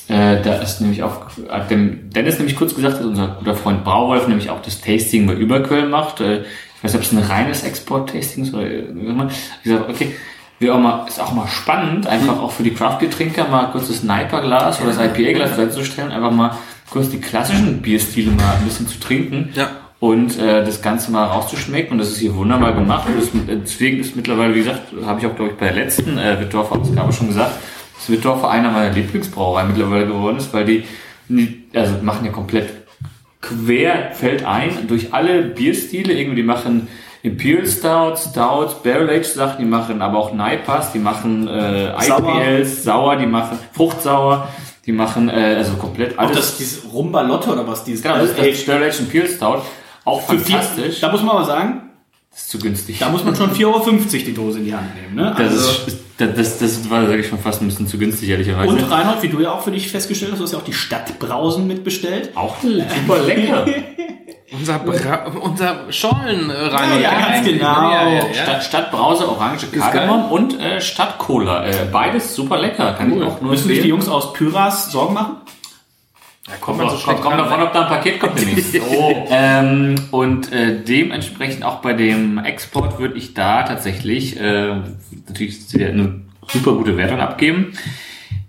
Äh, 0.07 0.41
da 0.41 0.55
ist 0.61 0.79
nämlich 0.79 1.03
auch, 1.03 1.27
hat 1.49 1.69
dem 1.69 2.09
Dennis 2.09 2.37
nämlich 2.37 2.55
kurz 2.55 2.73
gesagt, 2.73 2.99
dass 2.99 3.05
unser 3.05 3.27
guter 3.27 3.53
Freund 3.53 3.83
Brauwolf 3.83 4.29
nämlich 4.29 4.49
auch 4.49 4.61
das 4.61 4.79
Tasting 4.79 5.27
bei 5.27 5.33
Überquell 5.33 5.89
macht. 5.89 6.21
Äh, 6.21 6.43
ich 6.43 6.83
weiß 6.83 6.93
nicht, 6.93 6.95
ob 6.95 7.01
es 7.01 7.11
ein 7.11 7.17
reines 7.17 7.63
Export-Tasting 7.63 8.43
ist 8.45 8.53
oder 8.53 8.65
irgendwann. 8.65 9.29
Ich 9.29 9.63
gesagt, 9.63 9.89
okay, 9.89 10.15
wir 10.59 10.73
auch 10.73 10.79
mal, 10.79 11.05
ist 11.05 11.19
auch 11.19 11.33
mal 11.33 11.49
spannend, 11.49 12.07
einfach 12.07 12.39
auch 12.39 12.51
für 12.51 12.63
die 12.63 12.73
Craft-Getränker 12.73 13.49
mal 13.49 13.71
kurz 13.73 13.89
das 13.89 13.97
Sniper-Glas 13.97 14.79
oder 14.79 14.93
das 14.93 14.99
IPA-Glas 14.99 15.57
reinzustellen, 15.57 16.13
einfach 16.13 16.31
mal 16.31 16.57
kurz 16.89 17.09
die 17.09 17.19
klassischen 17.19 17.81
Bierstile 17.81 18.31
mal 18.31 18.55
ein 18.55 18.63
bisschen 18.63 18.87
zu 18.87 19.01
trinken 19.01 19.49
Ja. 19.53 19.69
Und 20.01 20.39
äh, 20.39 20.65
das 20.65 20.81
Ganze 20.81 21.11
mal 21.11 21.25
rauszuschmecken. 21.25 21.93
Und 21.93 21.99
das 21.99 22.09
ist 22.09 22.17
hier 22.17 22.35
wunderbar 22.35 22.73
gemacht. 22.73 23.07
Und 23.07 23.21
das, 23.21 23.29
deswegen 23.63 23.99
ist 23.99 24.15
mittlerweile, 24.15 24.55
wie 24.55 24.59
gesagt, 24.59 24.91
habe 25.05 25.19
ich 25.19 25.27
auch, 25.27 25.35
glaube 25.35 25.51
ich, 25.51 25.57
bei 25.57 25.67
der 25.67 25.75
letzten 25.75 26.17
äh, 26.17 26.39
Wittdorfer 26.41 26.79
Ausgabe 26.79 27.13
schon 27.13 27.27
gesagt, 27.27 27.51
dass 27.95 28.09
Wittdorfer 28.09 28.49
einer 28.49 28.71
meiner 28.71 28.91
Lieblingsbrauereien 28.91 29.67
mittlerweile 29.67 30.07
geworden 30.07 30.37
ist, 30.37 30.51
weil 30.53 30.65
die, 30.65 30.83
die 31.29 31.65
also 31.75 31.93
machen 32.01 32.25
ja 32.25 32.31
komplett 32.31 32.69
quer 33.41 34.11
fällt 34.13 34.43
ein 34.43 34.87
durch 34.87 35.13
alle 35.13 35.43
Bierstile. 35.43 36.13
Irgendwie, 36.13 36.37
die 36.37 36.47
machen 36.47 36.87
Imperial 37.21 37.67
Stout, 37.67 38.15
Stout, 38.15 38.81
Barrel 38.83 39.07
Age 39.07 39.27
Sachen, 39.27 39.59
die 39.59 39.69
machen 39.69 40.01
aber 40.01 40.17
auch 40.17 40.33
Naipas, 40.33 40.93
die 40.93 40.99
machen 40.99 41.47
äh, 41.47 41.93
Sauer. 42.01 42.41
IPLs, 42.41 42.83
sauer, 42.83 43.15
die 43.17 43.27
machen 43.27 43.59
Fruchtsauer, 43.73 44.47
die 44.87 44.93
machen 44.93 45.29
äh, 45.29 45.57
also 45.59 45.73
komplett 45.73 46.17
Auch 46.17 46.23
alles. 46.23 46.37
das, 46.37 46.57
dieses 46.57 46.91
Rumbalotte 46.91 47.51
oder 47.51 47.67
was, 47.67 47.83
dieses 47.83 48.01
Genau, 48.01 48.15
das 48.15 48.31
ist 48.31 48.39
das 48.39 48.65
Barrel 48.65 48.89
Age 48.89 48.99
Imperial 49.01 49.29
Stout. 49.29 49.61
Auch 50.05 50.21
für 50.21 50.37
vier, 50.39 50.57
fantastisch. 50.57 50.99
Da 50.99 51.11
muss 51.11 51.21
man 51.21 51.35
aber 51.35 51.45
sagen, 51.45 51.89
Das 52.31 52.41
ist 52.41 52.49
zu 52.49 52.59
günstig. 52.59 52.99
da 52.99 53.09
muss 53.09 53.23
man 53.23 53.35
schon 53.35 53.51
4,50 53.51 53.65
Euro 53.65 53.79
die 53.89 54.33
Dose 54.33 54.59
in 54.59 54.65
die 54.65 54.73
Hand 54.75 54.95
nehmen. 54.95 55.15
Ne? 55.15 55.33
das, 55.37 55.49
Also- 55.51 55.87
ist, 55.87 55.99
das, 56.17 56.35
das, 56.35 56.59
das 56.59 56.89
war, 56.89 57.05
sage 57.07 57.17
ich 57.21 57.27
schon, 57.27 57.39
fast 57.39 57.61
ein 57.61 57.67
bisschen 57.67 57.87
zu 57.87 57.97
günstig, 57.97 58.29
ehrlicherweise. 58.29 58.69
und 58.69 58.83
Reinhold, 58.91 59.23
wie 59.23 59.29
du 59.29 59.39
ja 59.41 59.51
auch 59.51 59.61
für 59.61 59.71
dich 59.71 59.89
festgestellt 59.89 60.31
hast, 60.31 60.39
du 60.39 60.43
hast 60.43 60.51
ja 60.53 60.59
auch 60.59 60.63
die 60.63 60.73
Stadtbrausen 60.73 61.65
mitbestellt. 61.67 62.31
auch 62.35 62.55
super 62.61 63.19
lecker. 63.25 63.65
Unser, 64.53 64.79
Bra 64.79 65.31
unser 65.41 65.91
Schorlen 65.93 66.49
äh, 66.49 66.53
rein. 66.53 67.01
Ja, 67.01 67.11
ganz 67.21 67.47
genau. 67.47 67.63
Ja, 67.89 68.09
ja, 68.09 68.25
ja. 68.27 68.33
Stadt, 68.33 68.63
Stadtbrause, 68.65 69.29
Orange, 69.29 69.67
Kardamom 69.71 70.29
und 70.29 70.59
äh, 70.59 70.81
Stadtcola. 70.81 71.65
Äh, 71.67 71.73
beides 71.89 72.35
super 72.35 72.59
lecker. 72.59 72.91
Kann 72.97 73.15
ich 73.15 73.23
auch 73.23 73.39
nur 73.39 73.51
Müssen 73.51 73.69
sich 73.69 73.81
die. 73.81 73.87
Jungs 73.87 74.09
aus 74.09 74.33
Pyras 74.33 74.91
Sorgen 74.91 75.13
machen? 75.13 75.37
Kommt 76.59 76.79
Kommt, 76.79 76.89
man 76.89 76.97
so 76.97 77.05
kommt, 77.05 77.21
kommt 77.21 77.39
davon, 77.39 77.61
ob 77.61 77.73
da 77.73 77.81
ein 77.83 77.87
Paket 77.87 78.19
kommt 78.19 78.39
demnächst. 78.39 78.75
ähm, 79.29 79.95
und 80.11 80.51
äh, 80.51 80.83
dementsprechend 80.83 81.63
auch 81.63 81.77
bei 81.81 81.93
dem 81.93 82.37
Export 82.37 82.99
würde 82.99 83.17
ich 83.17 83.33
da 83.33 83.63
tatsächlich 83.63 84.39
äh, 84.39 84.75
natürlich 85.27 85.59
eine 85.75 86.21
super 86.47 86.73
gute 86.73 86.97
Wertung 86.97 87.19
abgeben. 87.19 87.73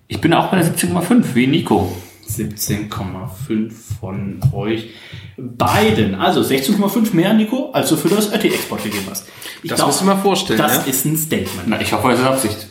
Ich 0.08 0.20
bin 0.20 0.34
auch 0.34 0.48
bei 0.48 0.58
der 0.58 0.66
17,5 0.66 1.34
wie 1.34 1.46
Nico. 1.46 1.92
17,5 2.38 3.72
von 4.00 4.40
euch 4.52 4.90
beiden. 5.36 6.14
Also 6.14 6.40
16,5 6.40 7.14
mehr, 7.14 7.32
Nico, 7.34 7.70
als 7.72 7.88
du 7.88 7.96
für 7.96 8.08
das 8.08 8.32
RT-Export 8.32 8.82
gegeben 8.82 9.04
hast. 9.10 9.28
Ich 9.62 9.70
Das 9.70 9.84
musst 9.84 10.00
du 10.00 10.04
mal 10.04 10.16
vorstellen, 10.16 10.58
Das 10.58 10.76
ja? 10.76 10.82
ist 10.90 11.04
ein 11.04 11.16
Statement. 11.16 11.66
Na, 11.66 11.80
ich 11.80 11.92
hoffe, 11.92 12.10
es 12.10 12.18
ist 12.18 12.26
Absicht. 12.26 12.66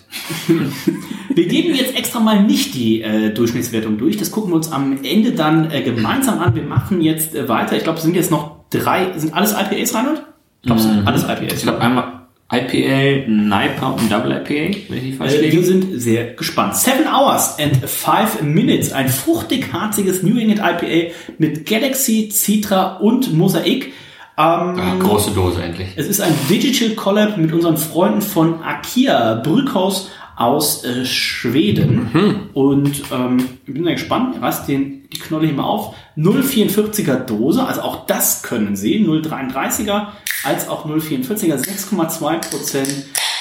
Wir 1.36 1.47
geben 1.47 1.74
jetzt 1.74 1.95
extra 1.95 2.19
mal 2.19 2.43
nicht 2.43 2.74
die 2.74 3.02
äh, 3.02 3.34
Durchschnittswertung 3.34 3.97
durch. 3.97 4.17
Das 4.17 4.32
gucken 4.32 4.52
wir 4.52 4.56
uns 4.58 4.69
am 4.71 5.02
Ende 5.04 5.32
dann 5.32 5.71
äh, 5.71 5.82
gemeinsam 5.82 6.39
an. 6.39 6.56
Wir 6.56 6.63
machen 6.63 7.00
jetzt 7.02 7.36
äh, 7.36 7.47
weiter. 7.47 7.78
Ich 7.78 7.84
glaube, 7.84 7.97
es 8.00 8.04
sind 8.04 8.15
jetzt 8.15 8.32
noch 8.32 8.65
drei. 8.69 9.17
Sind 9.17 9.34
alles 9.34 9.54
IPAs, 9.54 9.93
Reinhold? 9.93 10.24
Ich 10.62 10.67
glaube, 10.67 10.82
sind 10.82 11.08
alles 11.08 11.24
IPAs. 11.24 11.54
Ich 11.54 11.62
glaube 11.63 11.80
einmal 11.80 12.21
IPA, 12.52 13.28
Nipa 13.30 13.88
und 13.92 14.12
Double 14.12 14.32
IPA, 14.32 14.78
wenn 14.90 15.08
ich 15.10 15.16
falsch 15.16 15.34
Äh, 15.36 15.42
wir 15.42 15.50
liege. 15.52 15.64
sind 15.64 16.02
sehr 16.02 16.34
gespannt. 16.34 16.76
Seven 16.76 17.08
Hours 17.08 17.58
and 17.60 17.78
Five 17.90 18.42
Minutes. 18.42 18.92
Ein 18.92 19.08
fruchtig-harziges 19.10 20.22
New 20.24 20.38
England 20.38 20.60
IPA 20.60 21.13
mit 21.38 21.65
Galaxy, 21.65 22.30
Citra 22.32 22.98
und 22.98 23.34
Mosaik. 23.34 23.94
Ähm, 24.38 24.80
Ah, 24.80 24.96
große 25.00 25.32
Dose 25.32 25.62
endlich. 25.62 25.90
Es 25.96 26.08
ist 26.08 26.19
ein 26.21 26.34
Digital 26.50 26.96
Collab 26.96 27.38
mit 27.38 27.54
unseren 27.54 27.78
Freunden 27.78 28.21
von 28.21 28.62
Akia 28.63 29.36
Brückhaus 29.36 30.10
aus 30.42 30.83
äh, 30.83 31.06
Schweden. 31.06 32.50
Und 32.54 33.04
ähm, 33.12 33.50
ich 33.65 33.73
bin 33.73 33.83
sehr 33.83 33.94
gespannt. 33.94 34.35
Ich 34.35 34.42
reiß 34.42 34.65
den, 34.65 35.08
die 35.13 35.19
Knolle 35.19 35.46
hier 35.48 35.56
mal 35.56 35.63
auf. 35.63 35.94
0,44er 36.17 37.15
Dose, 37.25 37.63
also 37.63 37.81
auch 37.81 38.06
das 38.08 38.42
können 38.44 38.75
Sie. 38.75 39.06
0,33er 39.06 40.08
als 40.44 40.67
auch 40.67 40.85
0,44er, 40.85 41.56
6,2% 41.58 42.87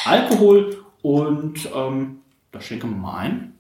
Alkohol. 0.05 0.77
Und 1.03 1.59
ähm, 1.75 2.17
da 2.53 2.61
schenken 2.61 2.91
wir 2.91 2.97
mal 2.97 3.19
ein. 3.19 3.53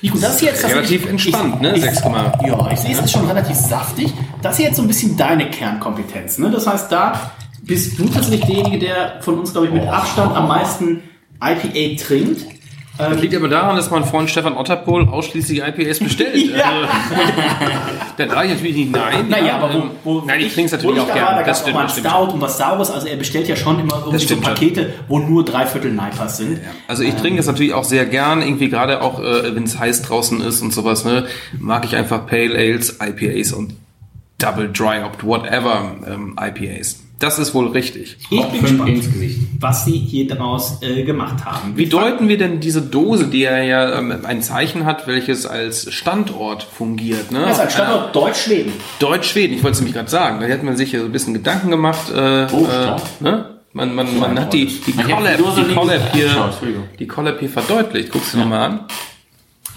Nico, 0.00 0.16
das 0.18 0.38
hier 0.38 0.50
jetzt 0.50 0.62
Relativ 0.64 1.02
tatsächlich- 1.02 1.10
entspannt, 1.10 1.54
ich, 1.56 1.60
ne? 1.60 1.76
Ich, 1.76 1.82
6, 1.82 2.02
ja, 2.04 2.70
ich 2.72 2.78
sehe 2.78 2.92
es 2.92 3.00
ist 3.00 3.10
schon 3.10 3.26
relativ 3.26 3.56
saftig. 3.56 4.14
Das 4.42 4.56
ist 4.58 4.64
jetzt 4.64 4.76
so 4.76 4.82
ein 4.82 4.88
bisschen 4.88 5.16
deine 5.16 5.50
Kernkompetenz. 5.50 6.38
Ne? 6.38 6.50
Das 6.52 6.68
heißt, 6.68 6.92
da 6.92 7.32
bist 7.62 7.98
du 7.98 8.04
tatsächlich 8.08 8.44
derjenige, 8.46 8.78
der 8.78 9.20
von 9.22 9.40
uns, 9.40 9.50
glaube 9.50 9.66
ich, 9.66 9.72
mit 9.72 9.84
Abstand 9.88 10.36
am 10.36 10.46
meisten 10.46 11.02
IPA 11.42 12.00
trinkt. 12.00 12.46
Das 12.98 13.20
liegt 13.20 13.34
aber 13.36 13.48
daran, 13.48 13.76
dass 13.76 13.90
mein 13.90 14.04
Freund 14.04 14.28
Stefan 14.28 14.56
Otterpohl 14.56 15.08
ausschließlich 15.08 15.60
IPAs 15.60 16.00
bestellt. 16.00 16.36
Ja. 16.58 16.64
Also, 16.64 16.92
da 18.16 18.28
sage 18.28 18.48
ich 18.48 18.54
natürlich 18.54 18.76
nicht 18.76 18.92
nein. 18.92 19.28
Naja, 19.28 19.46
Ja, 19.46 19.56
aber 19.58 19.74
wo, 19.74 19.78
ähm, 19.78 19.90
wo 20.02 20.20
nein, 20.22 20.40
ich 20.40 20.52
trinke 20.52 20.66
es 20.66 20.72
natürlich 20.72 20.96
ich 20.96 21.02
auch 21.02 21.14
gerne. 21.14 21.36
Da 21.36 21.42
gab 21.42 21.54
es 21.54 21.62
auch 21.62 21.72
mal 21.72 21.82
ein. 21.82 21.88
Stout 21.88 22.32
und 22.32 22.40
was 22.40 22.58
Saures. 22.58 22.90
Also 22.90 23.06
er 23.06 23.16
bestellt 23.16 23.48
ja 23.48 23.56
schon 23.56 23.78
immer 23.78 23.94
irgendwie 23.94 24.18
so 24.18 24.24
stimmt 24.24 24.44
schon. 24.44 24.54
Pakete, 24.54 24.94
wo 25.08 25.18
nur 25.18 25.44
drei 25.44 25.66
Viertel 25.66 25.92
Neipas 25.92 26.38
sind. 26.38 26.60
Also 26.88 27.02
ich 27.02 27.14
trinke 27.14 27.40
es 27.40 27.46
natürlich 27.46 27.74
auch 27.74 27.84
sehr 27.84 28.06
gern, 28.06 28.42
irgendwie 28.42 28.68
gerade 28.68 29.02
auch, 29.02 29.20
äh, 29.20 29.54
wenn 29.54 29.64
es 29.64 29.78
heiß 29.78 30.02
draußen 30.02 30.40
ist 30.40 30.62
und 30.62 30.72
sowas, 30.72 31.04
ne, 31.04 31.26
mag 31.58 31.84
ich 31.84 31.94
einfach 31.96 32.26
Pale 32.26 32.56
Ales, 32.56 32.98
IPAs 33.00 33.52
und 33.52 33.74
Double 34.38 34.70
Dry 34.72 35.00
Hopped, 35.02 35.24
whatever 35.24 35.96
ähm, 36.06 36.36
IPAs. 36.40 37.00
Das 37.18 37.38
ist 37.40 37.52
wohl 37.54 37.68
richtig. 37.68 38.16
Ich 38.30 38.44
bin 38.44 38.62
gespannt, 38.62 38.88
ins 38.90 39.12
Gesicht. 39.12 39.38
was 39.58 39.84
sie 39.84 39.98
hier 39.98 40.28
daraus 40.28 40.80
äh, 40.82 41.02
gemacht 41.02 41.44
haben. 41.44 41.72
Wie 41.76 41.86
deuten 41.86 42.28
wir 42.28 42.38
denn 42.38 42.60
diese 42.60 42.80
Dose, 42.82 43.26
die 43.26 43.40
ja, 43.40 43.58
ja 43.58 43.98
ähm, 43.98 44.14
ein 44.24 44.40
Zeichen 44.40 44.84
hat, 44.84 45.06
welches 45.08 45.44
als 45.44 45.92
Standort 45.92 46.62
fungiert? 46.62 47.32
Ne? 47.32 47.40
Das 47.40 47.52
ist 47.56 47.60
ein 47.60 47.70
Standort 47.70 48.14
Deutsch-Schweden. 48.14 48.72
Deutsch-Schweden, 49.00 49.56
ich 49.56 49.62
wollte 49.64 49.74
es 49.74 49.80
nämlich 49.80 49.94
gerade 49.94 50.10
sagen. 50.10 50.40
Da 50.40 50.48
hat 50.48 50.62
man 50.62 50.76
sich 50.76 50.92
ja 50.92 51.00
so 51.00 51.06
ein 51.06 51.12
bisschen 51.12 51.34
Gedanken 51.34 51.70
gemacht. 51.70 52.10
Äh, 52.10 52.46
Oh, 52.52 52.66
äh, 52.66 52.96
ne? 53.22 53.58
Man, 53.72 53.94
man, 53.94 54.18
man 54.18 54.38
hat 54.40 54.52
die, 54.52 54.66
die 54.66 54.92
Collab, 54.92 55.36
Dose 55.38 55.64
die 55.68 55.74
Collab 55.74 56.12
hier, 56.14 56.50
die 56.98 57.06
Collab 57.06 57.38
hier 57.40 57.50
verdeutlicht. 57.50 58.10
Guckst 58.10 58.32
du 58.34 58.38
noch 58.38 58.46
mal 58.46 58.64
an? 58.64 58.80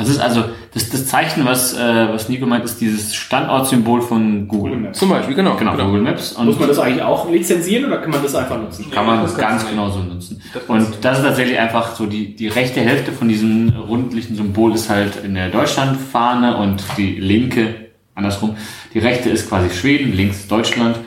Das 0.01 0.09
ist 0.09 0.19
also 0.19 0.45
das, 0.73 0.89
das 0.89 1.05
Zeichen, 1.05 1.45
was, 1.45 1.73
äh, 1.73 2.07
was 2.09 2.27
Nico 2.27 2.47
meint, 2.47 2.65
ist 2.65 2.81
dieses 2.81 3.13
Standortsymbol 3.13 4.01
von 4.01 4.47
Google. 4.47 4.91
Zum 4.93 5.09
Beispiel, 5.09 5.35
genau. 5.35 5.55
Genau, 5.55 5.75
Google 5.77 6.01
Maps. 6.01 6.31
Und 6.33 6.47
Muss 6.47 6.59
man 6.59 6.69
das 6.69 6.79
eigentlich 6.79 7.03
auch 7.03 7.29
lizenzieren 7.29 7.85
oder 7.85 7.99
kann 7.99 8.09
man 8.09 8.23
das 8.23 8.33
einfach 8.33 8.59
nutzen? 8.59 8.89
kann 8.89 9.05
man 9.05 9.37
ganz 9.37 9.69
genauso 9.69 9.99
nutzen. 9.99 10.41
Und 10.67 10.87
das 11.01 11.19
ist 11.19 11.23
tatsächlich 11.23 11.59
einfach 11.59 11.95
so, 11.95 12.07
die, 12.07 12.35
die 12.35 12.47
rechte 12.47 12.81
Hälfte 12.81 13.11
von 13.11 13.29
diesem 13.29 13.69
rundlichen 13.69 14.35
Symbol 14.35 14.73
ist 14.73 14.89
halt 14.89 15.23
in 15.23 15.35
der 15.35 15.49
Deutschlandfahne 15.49 16.57
und 16.57 16.83
die 16.97 17.19
linke, 17.19 17.91
andersrum, 18.15 18.55
die 18.95 18.99
rechte 18.99 19.29
ist 19.29 19.49
quasi 19.49 19.69
Schweden, 19.69 20.13
links 20.13 20.47
Deutschland. 20.47 20.97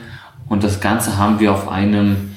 Und 0.47 0.63
das 0.63 0.79
Ganze 0.79 1.17
haben 1.17 1.41
wir 1.41 1.51
auf 1.51 1.67
einem, 1.67 2.35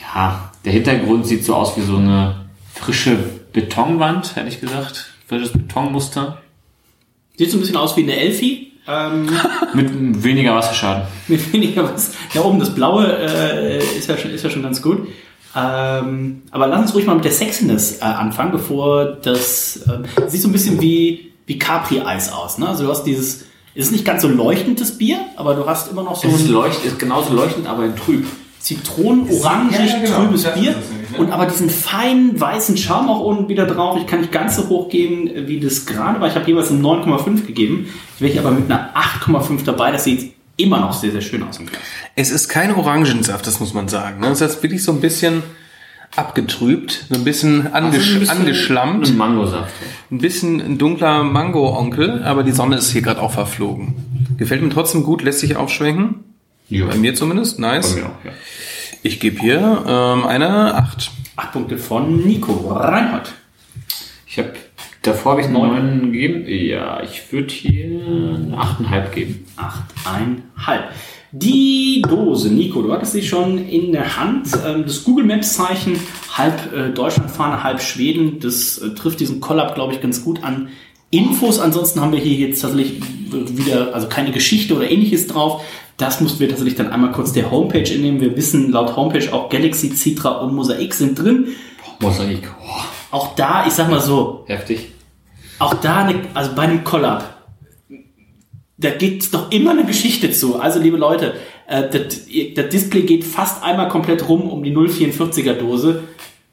ja, 0.00 0.52
der 0.64 0.72
Hintergrund 0.72 1.26
sieht 1.26 1.44
so 1.44 1.54
aus 1.54 1.76
wie 1.76 1.82
so 1.82 1.96
eine 1.96 2.46
frische 2.72 3.18
Betonwand, 3.52 4.36
hätte 4.36 4.48
ich 4.48 4.60
gesagt. 4.60 5.11
Frisches 5.32 5.52
Betonmuster. 5.52 6.42
Sieht 7.38 7.50
so 7.50 7.56
ein 7.56 7.60
bisschen 7.60 7.78
aus 7.78 7.96
wie 7.96 8.02
eine 8.02 8.14
Elfi. 8.14 8.72
Ähm, 8.86 9.30
Mit 9.72 10.22
weniger 10.22 10.54
Wasserschaden. 10.54 11.04
mit 11.26 11.50
weniger 11.54 11.84
was. 11.84 12.12
Da 12.34 12.42
oben 12.42 12.58
das 12.58 12.74
Blaue 12.74 13.06
äh, 13.06 13.78
ist, 13.78 14.10
ja 14.10 14.18
schon, 14.18 14.30
ist 14.30 14.44
ja 14.44 14.50
schon 14.50 14.62
ganz 14.62 14.82
gut. 14.82 15.08
Ähm, 15.56 16.42
aber 16.50 16.66
lass 16.66 16.82
uns 16.82 16.94
ruhig 16.94 17.06
mal 17.06 17.14
mit 17.14 17.24
der 17.24 17.32
Sexiness 17.32 18.02
äh, 18.02 18.04
anfangen, 18.04 18.52
bevor 18.52 19.06
das 19.06 19.80
ähm, 19.88 20.04
sieht 20.28 20.42
so 20.42 20.48
ein 20.48 20.52
bisschen 20.52 20.82
wie, 20.82 21.32
wie 21.46 21.58
Capri-Eis 21.58 22.30
aus. 22.30 22.58
Ne? 22.58 22.68
Also 22.68 22.84
du 22.84 22.90
hast 22.90 23.04
dieses, 23.04 23.46
es 23.74 23.86
ist 23.86 23.92
nicht 23.92 24.04
ganz 24.04 24.20
so 24.20 24.28
leuchtendes 24.28 24.98
Bier, 24.98 25.18
aber 25.36 25.54
du 25.54 25.64
hast 25.64 25.90
immer 25.90 26.02
noch 26.02 26.16
so 26.16 26.28
Es 26.28 26.42
ist, 26.42 26.48
leucht, 26.48 26.84
ist 26.84 26.98
genauso 26.98 27.32
leuchtend, 27.32 27.66
aber 27.66 27.86
in 27.86 27.96
trüb. 27.96 28.26
Zitronen-orangig 28.62 29.72
Ja, 29.78 29.84
ja, 29.84 29.98
genau. 30.04 30.16
trübes 30.24 30.42
Bier 30.44 30.54
nämlich, 30.72 31.10
ne? 31.10 31.18
und 31.18 31.30
aber 31.32 31.46
diesen 31.46 31.68
feinen 31.68 32.40
weißen 32.40 32.76
Schaum 32.76 33.08
auch 33.08 33.20
unten 33.20 33.48
wieder 33.48 33.66
drauf. 33.66 33.98
Ich 34.00 34.06
kann 34.06 34.20
nicht 34.20 34.32
ganz 34.32 34.56
so 34.56 34.68
hoch 34.68 34.88
geben, 34.88 35.28
äh, 35.28 35.48
wie 35.48 35.60
das 35.60 35.84
gerade 35.86 36.20
war. 36.20 36.28
Ich 36.28 36.34
habe 36.34 36.46
jeweils 36.46 36.70
eine 36.70 36.80
9,5 36.80 37.46
gegeben. 37.46 37.86
Jetzt 38.10 38.20
wäre 38.20 38.32
ich 38.32 38.38
aber 38.38 38.50
mit 38.52 38.70
einer 38.70 38.90
8,5 38.96 39.64
dabei. 39.64 39.90
Das 39.92 40.04
sieht 40.04 40.32
immer 40.56 40.78
noch 40.80 40.92
sehr, 40.92 41.10
sehr 41.10 41.20
schön 41.22 41.42
aus 41.42 41.58
im 41.58 41.66
Glas. 41.66 41.80
Es 42.14 42.30
ist 42.30 42.48
kein 42.48 42.74
Orangensaft, 42.74 43.46
das 43.46 43.58
muss 43.60 43.74
man 43.74 43.88
sagen. 43.88 44.20
ne? 44.20 44.28
Es 44.28 44.40
ist 44.40 44.62
wirklich 44.62 44.84
so 44.84 44.92
ein 44.92 45.00
bisschen 45.00 45.42
abgetrübt, 46.14 47.06
so 47.08 47.14
ein 47.14 47.24
bisschen, 47.24 47.72
angesch 47.72 48.28
angeschlammt, 48.28 49.08
Ein 49.08 49.16
Mangosaft. 49.16 49.72
ein 50.10 50.18
bisschen 50.18 50.60
ein 50.60 50.76
dunkler 50.78 51.24
Mango-Onkel, 51.24 52.22
aber 52.22 52.42
die 52.42 52.52
Sonne 52.52 52.76
ist 52.76 52.90
hier 52.92 53.00
gerade 53.00 53.22
auch 53.22 53.32
verflogen. 53.32 53.94
Gefällt 54.36 54.60
mir 54.62 54.68
trotzdem 54.68 55.04
gut, 55.04 55.22
lässt 55.22 55.40
sich 55.40 55.56
aufschwenken. 55.56 56.16
Ja. 56.72 56.86
Bei 56.86 56.96
mir 56.96 57.14
zumindest, 57.14 57.58
nice. 57.58 57.94
Bei 57.94 58.00
mir 58.00 58.06
auch, 58.06 58.24
ja. 58.24 58.32
Ich 59.02 59.20
gebe 59.20 59.40
hier 59.40 59.84
ähm, 59.86 60.24
eine 60.26 60.74
8. 60.74 61.10
Acht 61.36 61.52
Punkte 61.52 61.76
von 61.78 62.24
Nico 62.24 62.52
Reinhold. 62.72 63.32
Ich 64.26 64.38
habe 64.38 64.52
davor 65.02 65.32
habe 65.32 65.40
ich 65.42 65.48
einen 65.48 65.54
neun 65.54 66.12
gegeben. 66.12 66.44
Ja, 66.46 67.02
ich 67.02 67.32
würde 67.32 67.52
hier 67.52 67.84
eine 67.84 68.56
8,5 68.56 69.10
geben. 69.10 69.44
Acht, 69.56 69.82
einhalb. 70.04 70.84
Die 71.32 72.02
Dose, 72.08 72.50
Nico, 72.50 72.82
du 72.82 72.92
hattest 72.92 73.12
sie 73.12 73.22
schon 73.22 73.58
in 73.66 73.92
der 73.92 74.18
Hand. 74.18 74.48
Ähm, 74.66 74.84
Das 74.84 75.02
Google 75.04 75.24
Maps 75.24 75.54
Zeichen, 75.54 75.98
halb 76.30 76.72
äh, 76.72 76.90
Deutschlandfahne, 76.90 77.62
halb 77.62 77.80
Schweden. 77.82 78.38
Das 78.40 78.78
äh, 78.78 78.90
trifft 78.90 79.20
diesen 79.20 79.40
Collab, 79.40 79.74
glaube 79.74 79.94
ich, 79.94 80.00
ganz 80.00 80.22
gut 80.24 80.44
an. 80.44 80.68
Infos, 81.10 81.58
ansonsten 81.58 82.00
haben 82.00 82.12
wir 82.12 82.20
hier 82.20 82.48
jetzt 82.48 82.60
tatsächlich 82.62 83.02
wieder, 83.30 83.94
also 83.94 84.08
keine 84.08 84.30
Geschichte 84.30 84.74
oder 84.74 84.90
ähnliches 84.90 85.26
drauf. 85.26 85.62
Das 85.96 86.20
mussten 86.20 86.40
wir 86.40 86.48
tatsächlich 86.48 86.74
dann 86.76 86.90
einmal 86.90 87.12
kurz 87.12 87.32
der 87.32 87.50
Homepage 87.50 87.78
entnehmen. 87.90 88.20
Wir 88.20 88.36
wissen 88.36 88.70
laut 88.72 88.96
Homepage 88.96 89.32
auch 89.32 89.48
Galaxy, 89.48 89.90
Citra 89.94 90.38
und 90.40 90.54
Mosaik 90.54 90.94
sind 90.94 91.18
drin. 91.18 91.48
Mosaik. 92.00 92.48
Oh, 92.60 93.16
Auch 93.16 93.34
da, 93.34 93.66
ich 93.66 93.72
sag 93.72 93.88
mal 93.90 94.00
so, 94.00 94.44
heftig. 94.46 94.88
auch 95.58 95.74
da, 95.74 96.04
eine, 96.04 96.20
also 96.34 96.54
bei 96.54 96.62
einem 96.62 96.82
Collab, 96.82 97.42
da 98.78 98.90
geht 98.90 99.32
doch 99.32 99.52
immer 99.52 99.70
eine 99.72 99.84
Geschichte 99.84 100.32
zu. 100.32 100.58
Also, 100.58 100.80
liebe 100.80 100.96
Leute, 100.96 101.34
äh, 101.68 101.88
das, 101.88 102.22
das 102.56 102.68
Display 102.70 103.02
geht 103.02 103.22
fast 103.24 103.62
einmal 103.62 103.88
komplett 103.88 104.28
rum 104.28 104.50
um 104.50 104.62
die 104.64 104.74
044er 104.74 105.52
Dose. 105.52 106.02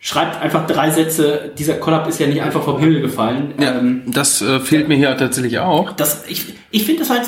Schreibt 0.01 0.41
einfach 0.41 0.65
drei 0.65 0.91
Sätze. 0.91 1.51
Dieser 1.57 1.73
Collab 1.73 2.07
ist 2.07 2.19
ja 2.19 2.27
nicht 2.27 2.41
einfach 2.41 2.63
vom 2.63 2.79
Himmel 2.79 3.01
gefallen. 3.01 3.53
Ja, 3.59 3.77
Ähm, 3.77 4.03
das 4.07 4.41
äh, 4.41 4.61
fehlt 4.61 4.87
mir 4.87 4.95
hier 4.95 5.15
tatsächlich 5.17 5.59
auch. 5.59 5.91
das, 5.91 6.23
ich 6.29 6.45
ich 6.71 6.83
finde 6.83 6.99
das 7.01 7.09
halt 7.09 7.23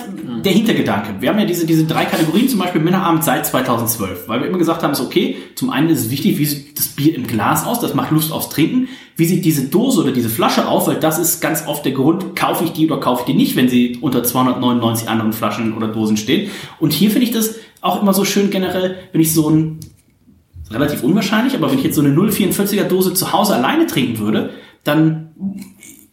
der 0.45 0.51
Hintergedanke. 0.51 1.15
Wir 1.19 1.29
haben 1.29 1.39
ja 1.39 1.45
diese, 1.45 1.65
diese 1.65 1.85
drei 1.85 2.05
Kategorien, 2.05 2.47
zum 2.47 2.59
Beispiel 2.59 2.79
Männerabend 2.79 3.23
seit 3.23 3.45
2012, 3.45 4.27
weil 4.27 4.39
wir 4.39 4.47
immer 4.47 4.59
gesagt 4.59 4.83
haben, 4.83 4.93
so 4.93 5.03
okay, 5.03 5.35
zum 5.55 5.71
einen 5.71 5.89
ist 5.89 5.99
es 6.05 6.11
wichtig, 6.11 6.37
wie 6.37 6.45
sieht 6.45 6.77
das 6.77 6.87
Bier 6.89 7.15
im 7.15 7.25
Glas 7.25 7.65
aus, 7.65 7.79
das 7.79 7.95
macht 7.95 8.11
Lust 8.11 8.31
aufs 8.31 8.49
Trinken. 8.49 8.87
Wie 9.15 9.25
sieht 9.25 9.43
diese 9.43 9.63
Dose 9.67 10.01
oder 10.01 10.11
diese 10.11 10.29
Flasche 10.29 10.67
auf, 10.67 10.87
weil 10.87 10.97
das 10.97 11.19
ist 11.19 11.41
ganz 11.41 11.67
oft 11.67 11.83
der 11.83 11.91
Grund, 11.91 12.35
kaufe 12.35 12.63
ich 12.63 12.71
die 12.71 12.85
oder 12.85 12.99
kaufe 12.99 13.21
ich 13.21 13.25
die 13.33 13.37
nicht, 13.37 13.55
wenn 13.55 13.67
sie 13.67 13.97
unter 13.99 14.23
299 14.23 15.09
anderen 15.09 15.33
Flaschen 15.33 15.73
oder 15.75 15.87
Dosen 15.87 16.17
steht. 16.17 16.51
Und 16.79 16.93
hier 16.93 17.09
finde 17.09 17.25
ich 17.25 17.31
das 17.31 17.55
auch 17.81 18.01
immer 18.01 18.13
so 18.13 18.25
schön 18.25 18.51
generell, 18.51 18.97
wenn 19.11 19.21
ich 19.21 19.33
so 19.33 19.49
ein 19.49 19.79
relativ 20.73 21.03
unwahrscheinlich, 21.03 21.55
aber 21.55 21.71
wenn 21.71 21.77
ich 21.77 21.83
jetzt 21.83 21.95
so 21.95 22.01
eine 22.01 22.13
044er 22.13 22.83
Dose 22.83 23.13
zu 23.13 23.31
Hause 23.33 23.55
alleine 23.55 23.87
trinken 23.87 24.19
würde, 24.19 24.51
dann 24.83 25.31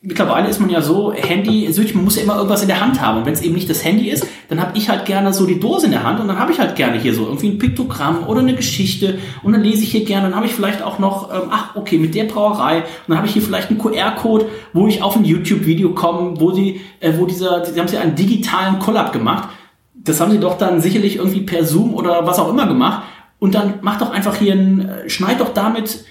mittlerweile 0.01 0.49
ist 0.49 0.61
man 0.61 0.71
ja 0.71 0.81
so, 0.81 1.13
Handy, 1.13 1.69
man 1.95 2.05
muss 2.05 2.17
ja 2.17 2.23
immer 2.23 2.37
irgendwas 2.37 2.63
in 2.63 2.69
der 2.69 2.81
Hand 2.81 3.01
haben. 3.01 3.19
Und 3.19 3.27
wenn 3.27 3.33
es 3.33 3.43
eben 3.43 3.55
nicht 3.55 3.69
das 3.69 3.85
Handy 3.85 4.09
ist, 4.09 4.27
dann 4.49 4.61
habe 4.61 4.77
ich 4.79 4.89
halt 4.89 5.05
gerne 5.05 5.33
so 5.33 5.45
die 5.45 5.59
Dose 5.59 5.87
in 5.87 5.93
der 5.93 6.05
Hand 6.05 6.21
und 6.21 6.29
dann 6.29 6.39
habe 6.39 6.53
ich 6.53 6.61
halt 6.61 6.77
gerne 6.77 6.99
hier 6.99 7.15
so 7.15 7.27
irgendwie 7.27 7.49
ein 7.49 7.59
Piktogramm 7.59 8.25
oder 8.27 8.41
eine 8.41 8.55
Geschichte 8.55 9.19
und 9.43 9.53
dann 9.53 9.63
lese 9.63 9.83
ich 9.83 9.91
hier 9.91 10.05
gerne, 10.05 10.29
dann 10.29 10.37
habe 10.37 10.47
ich 10.47 10.55
vielleicht 10.55 10.83
auch 10.83 10.99
noch, 10.99 11.31
ähm, 11.33 11.49
ach 11.51 11.75
okay, 11.75 11.99
mit 11.99 12.15
der 12.15 12.25
Brauerei 12.25 12.79
und 12.79 12.85
dann 13.09 13.19
habe 13.19 13.27
ich 13.27 13.33
hier 13.33 13.43
vielleicht 13.43 13.71
einen 13.71 13.79
QR-Code, 13.79 14.47
wo 14.73 14.87
ich 14.87 15.03
auf 15.03 15.17
ein 15.17 15.25
YouTube-Video 15.25 15.91
komme, 15.91 16.41
wo 16.41 16.53
die, 16.53 16.81
äh, 17.01 17.13
wo 17.19 17.27
dieser, 17.27 17.61
die 17.61 17.79
haben 17.79 17.89
sie 17.89 17.99
einen 17.99 18.15
digitalen 18.15 18.79
Collab 18.79 19.13
gemacht. 19.13 19.49
Das 19.95 20.21
haben 20.21 20.31
sie 20.31 20.39
doch 20.39 20.57
dann 20.57 20.81
sicherlich 20.81 21.17
irgendwie 21.17 21.41
per 21.41 21.65
Zoom 21.65 21.93
oder 21.93 22.25
was 22.25 22.39
auch 22.39 22.49
immer 22.49 22.67
gemacht. 22.67 23.03
Und 23.39 23.55
dann 23.55 23.75
mach 23.83 23.99
doch 23.99 24.11
einfach 24.11 24.37
hier 24.37 24.55
ein, 24.55 24.89
äh, 24.89 25.09
schneid 25.11 25.41
doch 25.41 25.55
damit 25.55 26.05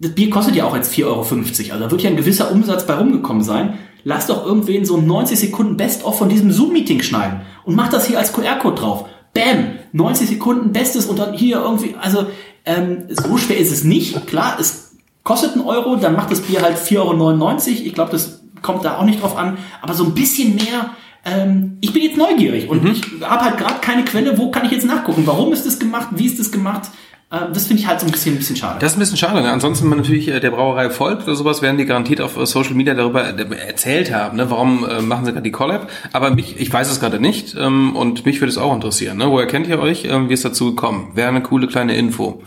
das 0.00 0.12
Bier 0.12 0.30
kostet 0.30 0.54
ja 0.54 0.64
auch 0.64 0.76
jetzt 0.76 0.92
4,50 0.94 1.04
Euro. 1.06 1.20
Also 1.20 1.84
da 1.84 1.90
wird 1.90 2.02
ja 2.02 2.10
ein 2.10 2.16
gewisser 2.16 2.52
Umsatz 2.52 2.86
bei 2.86 2.94
rumgekommen 2.94 3.42
sein. 3.42 3.78
Lass 4.04 4.26
doch 4.26 4.46
irgendwen 4.46 4.84
so 4.84 4.96
90 4.96 5.38
Sekunden 5.38 5.76
Best-of 5.76 6.16
von 6.16 6.28
diesem 6.28 6.52
Zoom-Meeting 6.52 7.02
schneiden 7.02 7.40
und 7.64 7.74
mach 7.74 7.88
das 7.88 8.06
hier 8.06 8.18
als 8.18 8.32
QR-Code 8.32 8.80
drauf. 8.80 9.06
Bam! 9.34 9.78
90 9.92 10.28
Sekunden 10.28 10.72
Bestes 10.72 11.06
und 11.06 11.18
dann 11.18 11.34
hier 11.34 11.60
irgendwie, 11.60 11.96
also 12.00 12.26
ähm, 12.64 13.04
so 13.08 13.36
schwer 13.38 13.58
ist 13.58 13.72
es 13.72 13.84
nicht. 13.84 14.26
Klar, 14.26 14.56
es 14.60 14.96
kostet 15.24 15.54
einen 15.54 15.64
Euro, 15.64 15.96
dann 15.96 16.14
macht 16.14 16.30
das 16.30 16.42
Bier 16.42 16.62
halt 16.62 16.76
4,99 16.76 16.98
Euro. 16.98 17.56
Ich 17.86 17.94
glaube, 17.94 18.12
das 18.12 18.42
kommt 18.62 18.84
da 18.84 18.98
auch 18.98 19.04
nicht 19.04 19.22
drauf 19.22 19.36
an. 19.36 19.58
Aber 19.82 19.94
so 19.94 20.04
ein 20.04 20.14
bisschen 20.14 20.54
mehr, 20.54 20.90
ähm, 21.28 21.78
ich 21.80 21.92
bin 21.92 22.02
jetzt 22.02 22.16
neugierig 22.16 22.68
und 22.68 22.84
ich 22.86 23.02
habe 23.22 23.44
halt 23.44 23.58
gerade 23.58 23.80
keine 23.80 24.04
Quelle, 24.04 24.38
wo 24.38 24.50
kann 24.50 24.64
ich 24.66 24.72
jetzt 24.72 24.86
nachgucken? 24.86 25.22
Warum 25.26 25.52
ist 25.52 25.66
das 25.66 25.78
gemacht? 25.78 26.08
Wie 26.12 26.26
ist 26.26 26.38
das 26.38 26.50
gemacht? 26.50 26.90
Äh, 27.30 27.52
das 27.52 27.66
finde 27.66 27.82
ich 27.82 27.88
halt 27.88 28.00
so 28.00 28.06
ein 28.06 28.12
bisschen, 28.12 28.34
ein 28.34 28.38
bisschen 28.38 28.56
schade. 28.56 28.78
Das 28.80 28.92
ist 28.92 28.96
ein 28.96 29.00
bisschen 29.00 29.16
schade. 29.16 29.42
Ne? 29.42 29.50
Ansonsten, 29.50 29.84
wenn 29.84 29.90
man 29.90 29.98
natürlich 29.98 30.28
äh, 30.28 30.40
der 30.40 30.50
Brauerei 30.50 30.90
folgt 30.90 31.24
oder 31.24 31.34
sowas, 31.34 31.62
werden 31.62 31.76
die 31.76 31.84
garantiert 31.84 32.20
auf 32.20 32.36
äh, 32.36 32.46
Social 32.46 32.74
Media 32.74 32.94
darüber 32.94 33.24
äh, 33.24 33.66
erzählt 33.66 34.12
haben. 34.12 34.36
Ne? 34.36 34.50
Warum 34.50 34.86
äh, 34.88 35.02
machen 35.02 35.24
sie 35.24 35.32
gerade 35.32 35.44
die 35.44 35.52
Collab? 35.52 35.90
Aber 36.12 36.30
mich, 36.30 36.58
ich 36.58 36.72
weiß 36.72 36.90
es 36.90 37.00
gerade 37.00 37.20
nicht 37.20 37.54
ähm, 37.58 37.94
und 37.94 38.24
mich 38.24 38.40
würde 38.40 38.50
es 38.50 38.58
auch 38.58 38.74
interessieren. 38.74 39.18
Ne? 39.18 39.30
Woher 39.30 39.46
kennt 39.46 39.66
ihr 39.66 39.78
euch? 39.78 40.04
Ähm, 40.04 40.28
wie 40.28 40.34
ist 40.34 40.44
dazu 40.44 40.74
gekommen? 40.74 41.12
Wäre 41.14 41.28
eine 41.28 41.42
coole 41.42 41.66
kleine 41.66 41.96
Info. 41.96 42.42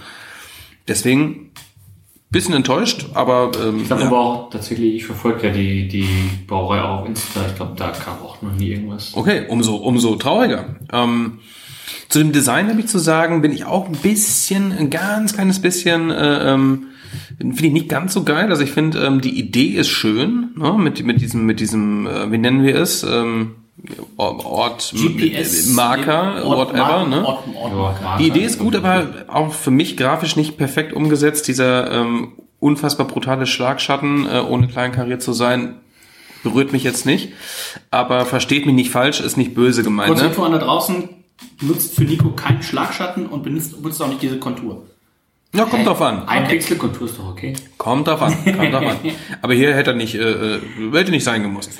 Deswegen 0.88 1.52
bisschen 2.32 2.54
enttäuscht, 2.54 3.08
aber 3.14 3.52
ähm, 3.62 3.82
Ich 3.82 3.88
glaube 3.88 4.04
ja. 4.04 4.08
aber 4.08 4.20
auch 4.20 4.50
tatsächlich, 4.50 4.96
ich 4.96 5.06
verfolge 5.06 5.48
ja 5.48 5.54
die, 5.54 5.88
die 5.88 6.08
Brauerei 6.48 6.82
auch 6.82 7.02
auf 7.02 7.08
Insta. 7.08 7.42
Ich 7.48 7.56
glaube, 7.56 7.74
da 7.76 7.90
kam 7.90 8.20
auch 8.24 8.42
noch 8.42 8.54
nie 8.54 8.70
irgendwas. 8.70 9.12
Okay, 9.14 9.46
umso, 9.50 9.76
umso 9.76 10.16
trauriger. 10.16 10.76
Ähm, 10.94 11.40
zu 12.08 12.20
dem 12.20 12.32
Design 12.32 12.70
habe 12.70 12.80
ich 12.80 12.88
zu 12.88 13.00
sagen, 13.00 13.42
bin 13.42 13.52
ich 13.52 13.66
auch 13.66 13.88
ein 13.88 13.98
bisschen, 13.98 14.72
ein 14.72 14.90
ganz 14.90 15.34
kleines 15.34 15.60
bisschen, 15.60 16.10
äh, 16.10 16.54
ähm, 16.54 16.88
finde 17.38 17.66
ich 17.66 17.74
nicht 17.74 17.90
ganz 17.90 18.14
so 18.14 18.24
geil. 18.24 18.50
Also 18.50 18.64
ich 18.64 18.72
finde, 18.72 19.00
ähm, 19.00 19.20
die 19.20 19.38
Idee 19.38 19.76
ist 19.76 19.90
schön, 19.90 20.52
ne? 20.56 20.74
mit, 20.78 21.04
mit 21.06 21.22
diesem, 21.22 21.46
mit 21.46 21.60
diesem, 21.60 22.08
äh, 22.08 22.32
wie 22.32 22.38
nennen 22.38 22.64
wir 22.64 22.76
es? 22.76 23.04
Ähm, 23.04 23.56
Ort, 24.18 24.94
GPS, 24.94 25.68
Marker, 25.74 26.46
Ort- 26.46 26.70
whatever, 26.70 27.06
ne? 27.08 27.26
Ort- 27.26 27.44
Ort- 27.56 28.02
Marker. 28.02 28.18
Die 28.20 28.28
Idee 28.28 28.44
ist 28.44 28.60
gut, 28.60 28.76
aber 28.76 29.08
auch 29.28 29.54
für 29.54 29.72
mich 29.72 29.98
grafisch 29.98 30.36
nicht 30.36 30.58
perfekt 30.58 30.94
umgesetzt. 30.94 31.48
Dieser 31.48 31.92
ähm, 31.92 32.34
unfassbar 32.60 33.08
brutale 33.08 33.48
Schlagschatten, 33.48 34.28
äh, 34.28 34.40
ohne 34.42 34.68
kleinkariert 34.68 35.24
zu 35.24 35.34
sein, 35.34 35.76
berührt 36.44 36.74
mich 36.74 36.84
jetzt 36.84 37.06
nicht. 37.06 37.30
Aber 37.90 38.26
versteht 38.26 38.66
mich 38.68 38.76
nicht 38.76 38.92
falsch, 38.92 39.20
ist 39.20 39.38
nicht 39.38 39.56
böse 39.56 39.82
gemeint. 39.84 40.10
Kurze 40.10 40.26
Ne? 40.28 40.46
An 40.46 40.52
da 40.52 40.58
draußen, 40.60 41.10
nutzt 41.62 41.96
für 41.96 42.04
Nico 42.04 42.30
keinen 42.32 42.62
Schlagschatten 42.62 43.26
und 43.26 43.42
benutzt, 43.42 43.82
benutzt 43.82 44.02
auch 44.02 44.08
nicht 44.10 44.22
diese 44.22 44.38
Kontur. 44.38 44.86
Ja, 45.56 45.66
kommt 45.66 45.86
drauf 45.88 46.02
an. 46.02 46.28
Ein 46.28 46.48
Pixel 46.48 46.78
Kontur 46.78 47.08
ist 47.08 47.18
doch 47.18 47.30
okay. 47.30 47.54
Kommt 47.78 48.08
drauf 48.08 48.22
an, 48.22 48.34
kommt 48.46 48.74
drauf 48.74 48.86
an. 48.86 48.98
Aber 49.42 49.54
hier 49.54 49.74
hätte 49.74 49.92
er 49.92 49.96
nicht, 49.98 50.16
äh, 50.16 50.20
äh, 50.56 50.60
hätte 50.94 51.12
nicht 51.12 51.24
sein 51.26 51.42
gemusst. 51.42 51.72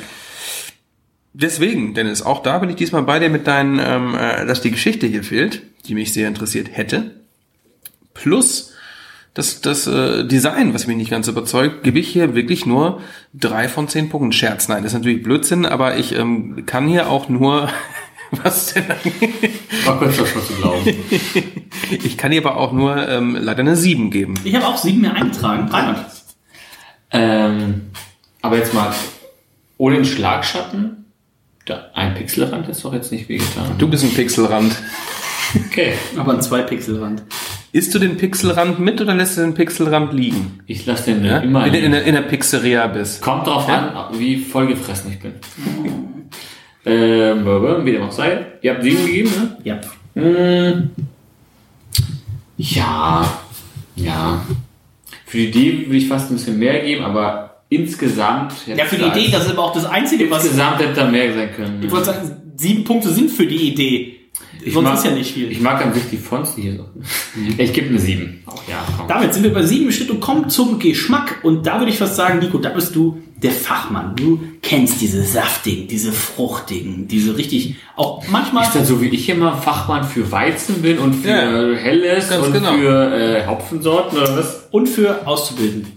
Deswegen, 1.34 1.94
Dennis, 1.94 2.22
auch 2.22 2.44
da 2.44 2.60
bin 2.60 2.70
ich 2.70 2.76
diesmal 2.76 3.04
bei 3.04 3.20
dir 3.20 3.30
mit 3.30 3.48
deinen, 3.48 3.80
ähm, 3.80 4.16
äh, 4.16 4.46
dass 4.46 4.62
die 4.62 4.72
Geschichte 4.72 5.08
hier 5.08 5.24
fehlt, 5.24 5.62
die 5.86 5.94
mich 5.94 6.12
sehr 6.14 6.28
interessiert 6.28 6.70
hätte. 6.72 7.12
Plus 8.14 8.74
das, 9.34 9.62
das 9.62 9.88
äh, 9.88 10.26
Design, 10.26 10.74
was 10.74 10.88
mich 10.88 10.98
nicht 10.98 11.10
ganz 11.10 11.30
überzeugt, 11.30 11.84
gebe 11.84 12.00
ich 12.00 12.10
hier 12.10 12.36
wirklich 12.36 12.66
nur 12.66 13.02
drei 13.34 13.70
von 13.70 13.88
zehn 13.88 14.10
Punkten. 14.10 14.34
Scherz, 14.34 14.68
nein, 14.68 14.84
das 14.84 14.92
ist 14.92 15.00
natürlich 15.00 15.24
Blödsinn, 15.24 15.66
aber 15.66 15.98
ich 15.98 16.14
ähm, 16.18 16.66
kann 16.66 16.88
hier 16.88 17.10
auch 17.10 17.30
nur 17.30 17.70
was 18.32 18.74
denn? 18.74 18.90
War 19.86 20.00
kurz 20.00 20.18
davor 20.18 20.46
zu 20.46 20.54
glauben. 20.54 20.96
Ich 22.04 22.18
kann 22.18 22.32
hier 22.32 22.46
aber 22.46 22.58
auch 22.58 22.72
nur 22.72 23.08
ähm, 23.08 23.38
leider 23.40 23.60
eine 23.60 23.76
7 23.76 24.12
geben. 24.12 24.36
Ich 24.44 24.56
habe 24.56 24.68
auch 24.68 24.78
sieben 24.78 25.02
mir 25.02 25.14
eingetragen. 25.14 25.68
Reinhard. 25.70 26.06
ähm, 27.12 27.82
aber 28.42 28.58
jetzt 28.58 28.74
mal, 28.74 28.94
ohne 29.78 29.96
den 29.96 30.06
Schlagschatten, 30.06 31.01
ein 31.94 32.14
Pixelrand 32.16 32.68
ist 32.70 32.84
doch 32.84 32.94
jetzt 32.94 33.12
nicht 33.12 33.28
wehgetan. 33.30 33.76
Du 33.78 33.88
bist 33.88 34.04
ein 34.04 34.14
Pixelrand. 34.14 34.76
Okay, 35.68 35.94
Aber 36.18 36.34
ein 36.34 36.42
Zwei-Pixel-Rand. 36.42 37.24
Isst 37.74 37.94
du 37.94 38.00
den 38.00 38.16
Pixelrand 38.18 38.80
mit 38.80 39.02
oder 39.02 39.14
lässt 39.16 39.38
du 39.38 39.42
den 39.42 39.54
Pixelrand 39.54 40.14
liegen? 40.14 40.60
ich 40.66 40.86
lasse 40.86 41.14
den 41.14 41.26
Ja? 41.26 41.40
immer 41.40 41.66
Wenn 41.66 41.74
du 41.74 41.80
in 41.80 41.92
der, 41.92 42.04
in 42.04 42.16
der 42.16 42.22
Pizzeria 42.22 42.88
bist. 42.88 43.22
Kommt 43.22 43.48
drauf 43.48 43.68
an, 43.68 43.92
wie 44.18 44.38
vollgefressen 44.38 45.12
ich 45.12 45.20
bin. 45.20 45.34
ähm, 46.86 47.46
wie 47.86 47.92
dem 47.92 48.04
auch 48.04 48.12
sei. 48.12 48.46
Ihr 48.62 48.74
habt 48.74 48.84
sieben 48.84 49.06
gegeben, 49.06 49.30
ne? 49.30 49.58
Ja. 49.64 49.80
Hm. 50.16 50.90
Ja, 52.58 53.40
ja. 53.96 54.46
Für 55.26 55.38
die 55.38 55.48
Idee 55.48 55.86
würde 55.88 55.98
ich 55.98 56.08
fast 56.08 56.30
ein 56.30 56.36
bisschen 56.36 56.60
mehr 56.60 56.80
geben, 56.82 57.04
aber 57.04 57.51
insgesamt. 57.72 58.54
Ja, 58.68 58.86
für 58.86 58.98
die 58.98 59.06
Idee, 59.06 59.30
das 59.32 59.46
ist 59.46 59.52
aber 59.52 59.64
auch 59.64 59.74
das 59.74 59.86
Einzige, 59.86 60.30
was. 60.30 60.44
Insgesamt 60.44 60.80
hätte 60.80 60.94
da 60.94 61.08
mehr 61.10 61.34
sein 61.34 61.50
können. 61.56 61.82
Ich 61.84 61.90
wollte 61.90 62.06
sagen, 62.08 62.32
sieben 62.58 62.84
Punkte 62.84 63.10
sind 63.10 63.32
für 63.32 63.48
die 63.48 63.70
Idee. 63.72 64.18
Ich 64.64 64.74
Sonst 64.74 64.86
mag- 64.90 64.98
ist 64.98 65.06
ja 65.06 65.12
nicht 65.12 65.32
viel. 65.34 65.52
Ich 65.52 65.60
mag 65.60 65.84
an 65.84 65.92
sich 65.94 66.04
die 66.12 66.18
Fonts, 66.18 66.54
die 66.56 66.62
hier 66.64 66.76
so. 66.76 66.86
Ich 67.58 67.74
gebe 67.74 67.90
eine 67.90 67.98
7. 68.00 68.44
Auch 68.46 68.62
ja, 68.70 68.86
komm. 68.96 69.08
Damit 69.08 69.34
sind 69.34 69.42
wir 69.44 69.54
bei 69.54 69.64
sieben 69.64 69.92
Schritt 69.92 70.12
und 70.12 70.20
kommen 70.20 70.50
zum 70.50 70.78
Geschmack. 70.78 71.40
Und 71.44 71.66
da 71.66 71.80
würde 71.80 71.92
ich 71.92 71.98
fast 71.98 72.16
sagen, 72.16 72.38
Nico, 72.40 72.60
da 72.60 72.70
bist 72.70 72.96
du 72.96 73.18
der 73.42 73.52
Fachmann. 73.52 74.16
Du 74.16 74.40
kennst 74.62 75.02
diese 75.02 75.24
saftigen, 75.24 75.88
diese 75.88 76.12
fruchtigen, 76.12 77.08
diese 77.08 77.36
richtig, 77.38 77.78
auch 77.96 78.24
manchmal. 78.30 78.66
Ist 78.66 78.76
das 78.76 78.88
so 78.88 79.02
wie 79.02 79.08
ich 79.08 79.28
immer 79.30 79.58
Fachmann 79.58 80.04
für 80.04 80.32
Weizen 80.32 80.84
bin 80.84 81.00
und 81.00 81.14
für 81.16 81.30
Ja, 81.30 81.74
Helles 81.76 82.30
ganz 82.30 82.46
und 82.46 82.54
genau. 82.54 82.74
für 82.74 83.16
äh, 83.16 83.48
Hopfensorten 83.48 84.20
oder 84.20 84.38
was? 84.38 84.68
und 84.70 84.88
für 84.88 85.26
Auszubildenden. 85.26 85.94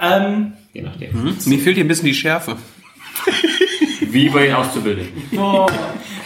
Ähm, 0.00 0.52
Je 0.72 0.82
nachdem. 0.82 1.10
Mir 1.44 1.58
fehlt 1.58 1.76
hier 1.76 1.84
ein 1.84 1.88
bisschen 1.88 2.06
die 2.06 2.14
Schärfe. 2.14 2.56
Wie 4.00 4.28
bei 4.28 4.46
den 4.46 4.54
Auszubildenden. 4.54 5.38
oh, 5.38 5.66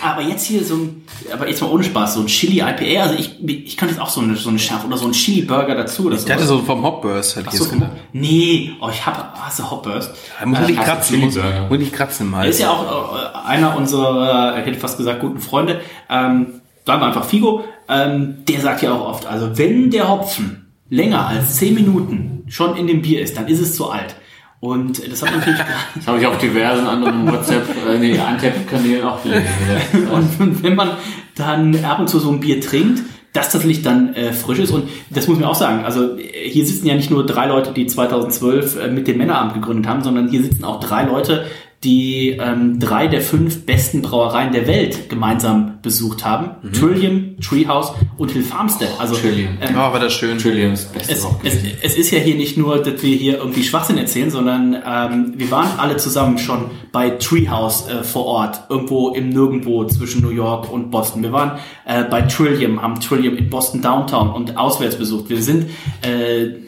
aber 0.02 0.22
jetzt 0.22 0.46
hier 0.46 0.64
so 0.64 0.74
ein, 0.74 1.04
aber 1.32 1.48
jetzt 1.48 1.60
mal 1.60 1.70
ohne 1.70 1.84
Spaß, 1.84 2.14
so 2.14 2.20
ein 2.20 2.26
Chili 2.26 2.58
IPA, 2.58 3.02
also 3.02 3.14
ich, 3.14 3.38
ich 3.48 3.76
könnte 3.76 3.94
jetzt 3.94 4.00
auch 4.00 4.08
so 4.08 4.20
eine, 4.20 4.36
so 4.36 4.48
eine 4.48 4.58
Schärfe 4.58 4.86
oder 4.86 4.96
so 4.96 5.06
ein 5.06 5.12
Chili 5.12 5.42
Burger 5.42 5.74
dazu 5.74 6.06
oder 6.06 6.16
so. 6.16 6.26
Ich 6.26 6.32
hatte 6.32 6.46
so 6.46 6.60
vom 6.62 6.82
Hopburst, 6.82 7.36
hätte 7.36 7.48
ich 7.52 7.58
so, 7.58 7.64
jetzt 7.64 7.72
gedacht. 7.72 7.92
nee, 8.12 8.72
oh, 8.80 8.88
ich 8.90 9.04
habe, 9.04 9.24
hast 9.34 9.58
du 9.58 9.70
Hopburst? 9.70 10.14
Da 10.40 10.46
muss 10.46 10.68
ich 10.68 10.76
kratzen, 10.76 11.20
muss, 11.20 11.36
muss 11.68 11.80
ich 11.80 11.92
kratzen 11.92 12.30
mal. 12.30 12.44
Er 12.44 12.50
ist 12.50 12.60
ja 12.60 12.70
auch 12.70 13.16
äh, 13.16 13.48
einer 13.48 13.76
unserer, 13.76 14.58
ich 14.58 14.66
hätte 14.66 14.78
fast 14.78 14.96
gesagt, 14.96 15.20
guten 15.20 15.40
Freunde. 15.40 15.80
Ähm, 16.08 16.60
sagen 16.84 17.00
wir 17.00 17.06
einfach 17.06 17.24
Figo. 17.24 17.64
Ähm, 17.88 18.44
der 18.48 18.60
sagt 18.60 18.82
ja 18.82 18.92
auch 18.92 19.08
oft, 19.08 19.26
also 19.26 19.56
wenn 19.58 19.90
der 19.90 20.08
Hopfen 20.08 20.65
länger 20.88 21.26
als 21.26 21.56
10 21.56 21.74
Minuten 21.74 22.44
schon 22.48 22.76
in 22.76 22.86
dem 22.86 23.02
Bier 23.02 23.22
ist, 23.22 23.36
dann 23.36 23.48
ist 23.48 23.60
es 23.60 23.74
zu 23.74 23.90
alt. 23.90 24.16
Und 24.60 25.10
das 25.10 25.22
hat 25.22 25.36
natürlich 25.36 25.60
Das 25.94 26.06
habe 26.06 26.18
ich 26.18 26.26
auf 26.26 26.38
diversen 26.38 26.86
anderen 26.86 27.30
WhatsApp, 27.30 27.64
äh, 27.88 27.98
nee, 27.98 28.18
Antep-Kanälen 28.18 29.04
auch 29.04 29.22
gelesen. 29.22 30.08
und 30.40 30.62
wenn 30.62 30.74
man 30.74 30.90
dann 31.34 31.84
ab 31.84 32.00
und 32.00 32.08
zu 32.08 32.18
so 32.18 32.30
ein 32.30 32.40
Bier 32.40 32.60
trinkt, 32.60 33.02
dass 33.36 33.50
das 33.50 33.64
Licht 33.64 33.84
dann 33.84 34.14
äh, 34.14 34.32
frisch 34.32 34.58
ist. 34.58 34.70
Und 34.70 34.88
das 35.10 35.28
muss 35.28 35.38
man 35.38 35.48
auch 35.48 35.54
sagen. 35.54 35.84
Also 35.84 36.16
äh, 36.16 36.48
hier 36.48 36.64
sitzen 36.64 36.86
ja 36.86 36.94
nicht 36.94 37.10
nur 37.10 37.26
drei 37.26 37.46
Leute, 37.46 37.72
die 37.72 37.86
2012 37.86 38.76
äh, 38.76 38.88
mit 38.88 39.06
dem 39.06 39.18
Männeramt 39.18 39.54
gegründet 39.54 39.86
haben, 39.86 40.02
sondern 40.02 40.28
hier 40.28 40.42
sitzen 40.42 40.64
auch 40.64 40.80
drei 40.80 41.04
Leute, 41.04 41.46
die 41.84 42.30
ähm, 42.30 42.80
drei 42.80 43.06
der 43.06 43.20
fünf 43.20 43.64
besten 43.66 44.02
Brauereien 44.02 44.52
der 44.52 44.66
Welt 44.66 45.08
gemeinsam 45.08 45.78
besucht 45.82 46.24
haben. 46.24 46.72
Trillium, 46.72 47.36
Treehouse 47.40 47.92
und 48.16 48.32
Hill 48.32 48.42
Farmstead. 48.42 48.88
Also 48.98 49.14
Trillium. 49.14 49.58
ähm, 49.60 49.74
Oh, 49.74 49.92
war 49.92 50.00
das 50.00 50.14
schön. 50.14 50.38
Trillium 50.38 50.72
ist 50.72 50.86
das 50.86 51.06
Beste 51.06 51.12
es, 51.12 51.54
es, 51.54 51.62
es 51.82 51.96
ist 51.96 52.10
ja 52.10 52.18
hier 52.18 52.34
nicht 52.34 52.56
nur, 52.56 52.78
dass 52.82 53.02
wir 53.02 53.16
hier 53.16 53.38
irgendwie 53.38 53.62
Schwachsinn 53.62 53.98
erzählen, 53.98 54.30
sondern 54.30 54.74
ähm, 54.74 55.34
wir 55.36 55.50
waren 55.50 55.78
alle 55.78 55.96
zusammen 55.96 56.38
schon 56.38 56.70
bei 56.92 57.10
Treehouse 57.10 57.88
äh, 57.88 58.02
vor 58.02 58.24
Ort, 58.24 58.62
irgendwo 58.68 59.10
im 59.10 59.28
Nirgendwo 59.28 59.84
zwischen 59.84 60.22
New 60.22 60.30
York 60.30 60.72
und 60.72 60.90
Boston. 60.90 61.22
Wir 61.22 61.32
waren 61.32 61.58
äh, 61.84 62.04
bei 62.04 62.22
Trillium, 62.22 62.80
haben 62.82 62.98
Trillium 63.00 63.36
in 63.36 63.50
Boston 63.50 63.82
Downtown 63.82 64.30
und 64.30 64.56
auswärts 64.56 64.96
besucht. 64.96 65.28
Wir 65.28 65.42
sind 65.42 65.66
äh, 66.02 66.65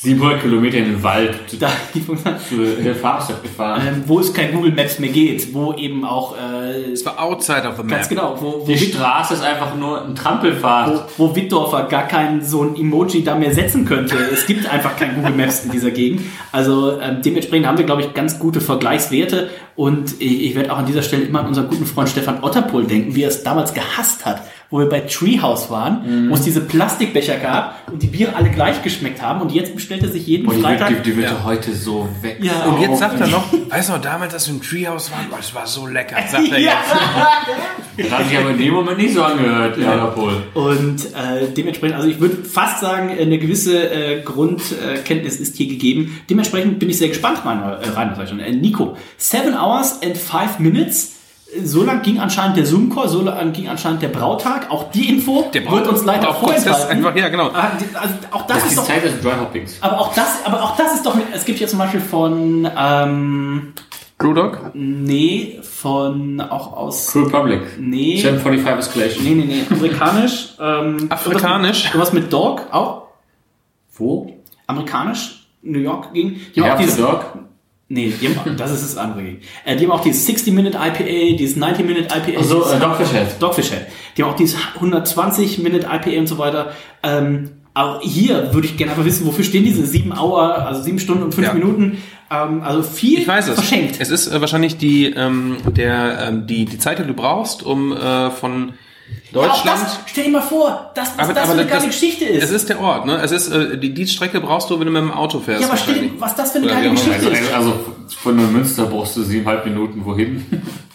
700 0.00 0.42
Kilometer 0.42 0.78
in 0.78 0.84
den 0.84 1.02
Wald 1.02 1.34
da, 1.58 1.68
zu 2.48 2.56
der 2.56 2.94
Farmstadt 2.94 3.42
gefahren. 3.42 3.82
ähm, 3.88 4.02
wo 4.06 4.20
es 4.20 4.32
kein 4.32 4.52
Google 4.52 4.70
Maps 4.72 5.00
mehr 5.00 5.10
geht, 5.10 5.52
wo 5.52 5.72
eben 5.74 6.04
auch 6.04 6.36
äh, 6.36 6.90
Das 6.92 7.04
war 7.04 7.20
outside 7.20 7.66
of 7.68 7.76
the 7.76 7.82
map. 7.82 7.90
ganz 7.96 8.08
genau, 8.08 8.36
wo, 8.40 8.60
wo 8.60 8.66
Die 8.66 8.78
Straße 8.78 9.34
ist 9.34 9.42
einfach 9.42 9.74
nur 9.74 10.04
ein 10.04 10.14
Trampelpfad. 10.14 11.08
wo, 11.16 11.26
wo 11.30 11.34
Wittdorfer 11.36 11.84
gar 11.88 12.06
kein 12.06 12.44
so 12.44 12.62
ein 12.62 12.76
Emoji 12.76 13.24
da 13.24 13.34
mehr 13.34 13.52
setzen 13.52 13.84
könnte. 13.84 14.14
Es 14.32 14.46
gibt 14.46 14.72
einfach 14.72 14.96
kein 14.96 15.16
Google 15.16 15.32
Maps 15.32 15.64
in 15.64 15.72
dieser 15.72 15.90
Gegend. 15.90 16.22
Also 16.52 17.00
ähm, 17.00 17.18
dementsprechend 17.24 17.66
haben 17.66 17.78
wir, 17.78 17.84
glaube 17.84 18.02
ich, 18.02 18.14
ganz 18.14 18.38
gute 18.38 18.60
Vergleichswerte. 18.60 19.50
Und 19.74 20.20
ich, 20.20 20.44
ich 20.46 20.54
werde 20.54 20.72
auch 20.72 20.78
an 20.78 20.86
dieser 20.86 21.02
Stelle 21.02 21.24
immer 21.24 21.40
an 21.40 21.46
unseren 21.48 21.68
guten 21.68 21.86
Freund 21.86 22.08
Stefan 22.08 22.42
Otterpohl 22.42 22.84
denken, 22.84 23.14
wie 23.16 23.22
er 23.22 23.28
es 23.28 23.42
damals 23.42 23.74
gehasst 23.74 24.24
hat, 24.26 24.42
wo 24.70 24.78
wir 24.80 24.88
bei 24.88 25.00
Treehouse 25.00 25.70
waren, 25.70 26.28
wo 26.28 26.34
es 26.34 26.42
diese 26.42 26.60
Plastikbecher 26.60 27.36
gab 27.38 27.88
und 27.90 28.02
die 28.02 28.06
Biere 28.06 28.36
alle 28.36 28.50
gleich 28.50 28.82
geschmeckt 28.82 29.22
haben. 29.22 29.40
Und 29.40 29.52
jetzt 29.52 29.74
bestellt 29.74 30.02
er 30.02 30.10
sich 30.10 30.26
jeden 30.26 30.44
Boah, 30.44 30.54
die, 30.54 30.60
Freitag... 30.60 30.90
wird, 30.90 31.06
die, 31.06 31.10
die 31.12 31.16
wird 31.16 31.30
doch 31.30 31.44
heute 31.44 31.74
so 31.74 32.06
weg. 32.20 32.38
Ja. 32.42 32.64
Und 32.64 32.80
jetzt 32.82 32.98
sagt 32.98 33.18
er 33.18 33.28
noch, 33.28 33.46
weißt 33.70 33.88
du 33.88 33.92
noch, 33.94 34.02
damals, 34.02 34.34
als 34.34 34.46
wir 34.46 34.54
im 34.56 34.62
Treehouse 34.62 35.10
waren, 35.10 35.26
das 35.34 35.54
war 35.54 35.66
so 35.66 35.86
lecker, 35.86 36.16
sagt 36.30 36.52
er 36.52 36.58
Ja. 36.58 36.72
jetzt. 36.72 38.10
Das 38.10 38.18
hat 38.18 38.28
sich 38.28 38.38
aber 38.38 38.50
in 38.50 38.58
dem 38.58 38.74
Moment 38.74 38.98
nicht 38.98 39.14
so 39.14 39.22
angehört, 39.22 39.78
ja, 39.78 40.06
Paul. 40.06 40.42
Und 40.54 41.06
äh, 41.06 41.48
dementsprechend, 41.56 41.96
also 41.96 42.08
ich 42.08 42.20
würde 42.20 42.44
fast 42.44 42.80
sagen, 42.80 43.10
eine 43.10 43.38
gewisse 43.38 43.90
äh, 43.90 44.22
Grundkenntnis 44.22 45.40
ist 45.40 45.56
hier 45.56 45.66
gegeben. 45.68 46.20
Dementsprechend 46.28 46.78
bin 46.78 46.90
ich 46.90 46.98
sehr 46.98 47.08
gespannt, 47.08 47.40
mein 47.44 47.58
äh, 47.62 48.26
schon. 48.26 48.38
Äh, 48.38 48.52
Nico, 48.52 48.96
seven 49.16 49.54
hours 49.58 50.00
and 50.02 50.16
five 50.16 50.58
minutes. 50.58 51.17
So 51.64 51.82
lang 51.82 52.02
ging 52.02 52.18
anscheinend 52.18 52.58
der 52.58 52.66
Zoom-Call, 52.66 53.08
so 53.08 53.22
lang 53.22 53.52
ging 53.52 53.68
anscheinend 53.68 54.02
der 54.02 54.08
Brautag. 54.08 54.70
Auch 54.70 54.90
die 54.90 55.08
Info 55.08 55.46
Der 55.54 55.68
wird 55.70 55.86
uns 55.88 56.04
leider 56.04 56.28
auch 56.28 56.40
kurz 56.40 56.62
das 56.64 56.84
vorenthalten. 56.84 57.06
einfach, 57.06 57.16
ja, 57.16 57.28
genau. 57.30 57.50
Ah, 57.54 57.70
die- 57.80 57.96
Also 57.96 58.14
auch 58.30 58.42
das, 58.46 58.56
Das 58.58 58.64
ist 58.64 58.70
ist 58.72 58.78
doch, 58.78 58.84
Zeit 58.86 59.04
des 59.04 59.20
Dry 59.22 59.32
Hoppings. 59.40 59.78
aber 59.80 59.98
auch 59.98 60.14
das, 60.14 60.44
aber 60.44 60.62
auch 60.62 60.76
das 60.76 60.94
ist 60.94 61.06
doch, 61.06 61.16
es 61.34 61.44
gibt 61.46 61.58
ja 61.58 61.66
zum 61.66 61.78
Beispiel 61.78 62.00
von, 62.00 62.68
ähm, 62.78 63.72
Brewdog? 64.18 64.72
nee, 64.74 65.58
von, 65.62 66.40
auch 66.42 66.76
aus, 66.76 67.06
True 67.12 67.26
Republic. 67.26 67.60
nee, 67.78 68.16
745 68.20 68.78
Escalation. 68.86 69.24
nee, 69.24 69.34
nee, 69.34 69.44
nee, 69.46 69.62
amerikanisch, 69.70 70.54
ähm, 70.60 71.06
Afrikanisch? 71.08 71.84
irgendwas- 71.86 71.94
Irgendwas 71.94 72.12
mit 72.12 72.30
Dog, 72.32 72.66
auch, 72.72 73.02
Wo? 73.96 74.34
amerikanisch, 74.66 75.46
New 75.62 75.78
York 75.78 76.12
ging. 76.12 76.36
Die 76.54 76.60
haben 76.60 76.68
Ja, 76.68 76.74
auch 76.74 76.78
dieses, 76.78 76.96
Dog. 76.98 77.24
Nee, 77.88 78.12
die 78.20 78.28
haben, 78.36 78.56
das 78.56 78.70
ist 78.72 78.82
das 78.82 78.96
andere. 78.96 79.36
Äh, 79.64 79.76
die 79.76 79.84
haben 79.84 79.92
auch 79.92 80.00
dieses 80.02 80.28
60-Minute 80.28 80.76
IPA, 80.78 81.36
dieses 81.36 81.56
90-Minute 81.56 82.04
IPA. 82.14 82.38
Also, 82.38 82.64
äh, 82.64 82.78
Dogfish 82.78 83.10
Head. 83.10 83.26
Dogfish 83.40 83.70
Head. 83.70 83.86
Die 84.16 84.22
haben 84.22 84.30
auch 84.30 84.36
dieses 84.36 84.56
120-Minute 84.80 85.86
IPA 85.86 86.18
und 86.20 86.26
so 86.26 86.38
weiter. 86.38 86.72
Ähm, 87.02 87.50
auch 87.74 88.00
hier 88.02 88.52
würde 88.52 88.66
ich 88.66 88.76
gerne 88.76 88.92
einfach 88.92 89.04
wissen, 89.04 89.26
wofür 89.26 89.44
stehen 89.44 89.64
diese 89.64 89.86
sieben 89.86 90.12
Hour, 90.12 90.66
also 90.66 90.82
sieben 90.82 90.98
Stunden 90.98 91.22
und 91.22 91.34
fünf 91.34 91.46
Ja. 91.46 91.54
Minuten. 91.54 91.98
Ähm, 92.30 92.62
also 92.62 92.82
viel 92.82 93.20
Ich 93.20 93.28
weiß 93.28 93.48
es. 93.48 93.54
verschenkt. 93.54 93.96
Es 94.00 94.10
ist 94.10 94.26
äh, 94.26 94.40
wahrscheinlich 94.40 94.76
die, 94.78 95.06
ähm, 95.06 95.56
der, 95.76 96.26
ähm, 96.28 96.46
die, 96.46 96.64
die 96.64 96.78
Zeit, 96.78 96.98
die 96.98 97.04
du 97.04 97.14
brauchst, 97.14 97.62
um 97.62 97.92
äh, 97.92 98.30
von 98.30 98.72
Ja, 99.32 99.40
auch 99.40 99.46
Deutschland. 99.62 99.82
das, 99.82 99.98
stell 100.06 100.24
dir 100.24 100.30
mal 100.30 100.40
vor, 100.40 100.90
dass 100.94 101.10
das, 101.14 101.18
aber, 101.18 101.34
das 101.34 101.44
aber 101.44 101.52
für 101.54 101.60
eine 101.60 101.68
geile 101.70 101.86
Geschichte 101.86 102.24
ist. 102.24 102.44
Es 102.44 102.50
ist 102.50 102.68
der 102.70 102.80
Ort, 102.80 103.04
ne? 103.04 103.20
Es 103.22 103.30
ist, 103.30 103.48
äh, 103.50 103.76
die, 103.78 103.92
die 103.92 104.06
Strecke 104.06 104.40
brauchst 104.40 104.70
du, 104.70 104.78
wenn 104.80 104.86
du 104.86 104.92
mit 104.92 105.02
dem 105.02 105.10
Auto 105.12 105.38
fährst. 105.40 105.60
ja, 105.62 105.68
aber 105.68 105.76
stell 105.76 106.00
dir, 106.00 106.10
was 106.18 106.34
das 106.34 106.52
für 106.52 106.58
eine 106.58 106.66
Oder 106.66 106.74
geile. 106.76 106.90
Geschichte 106.90 107.12
Also, 107.14 107.30
ist. 107.30 107.54
also 107.54 107.74
von 108.22 108.36
Neumünster 108.36 108.86
brauchst 108.86 109.16
du 109.16 109.22
siebeneinhalb 109.22 109.66
Minuten 109.66 110.04
wohin. 110.04 110.44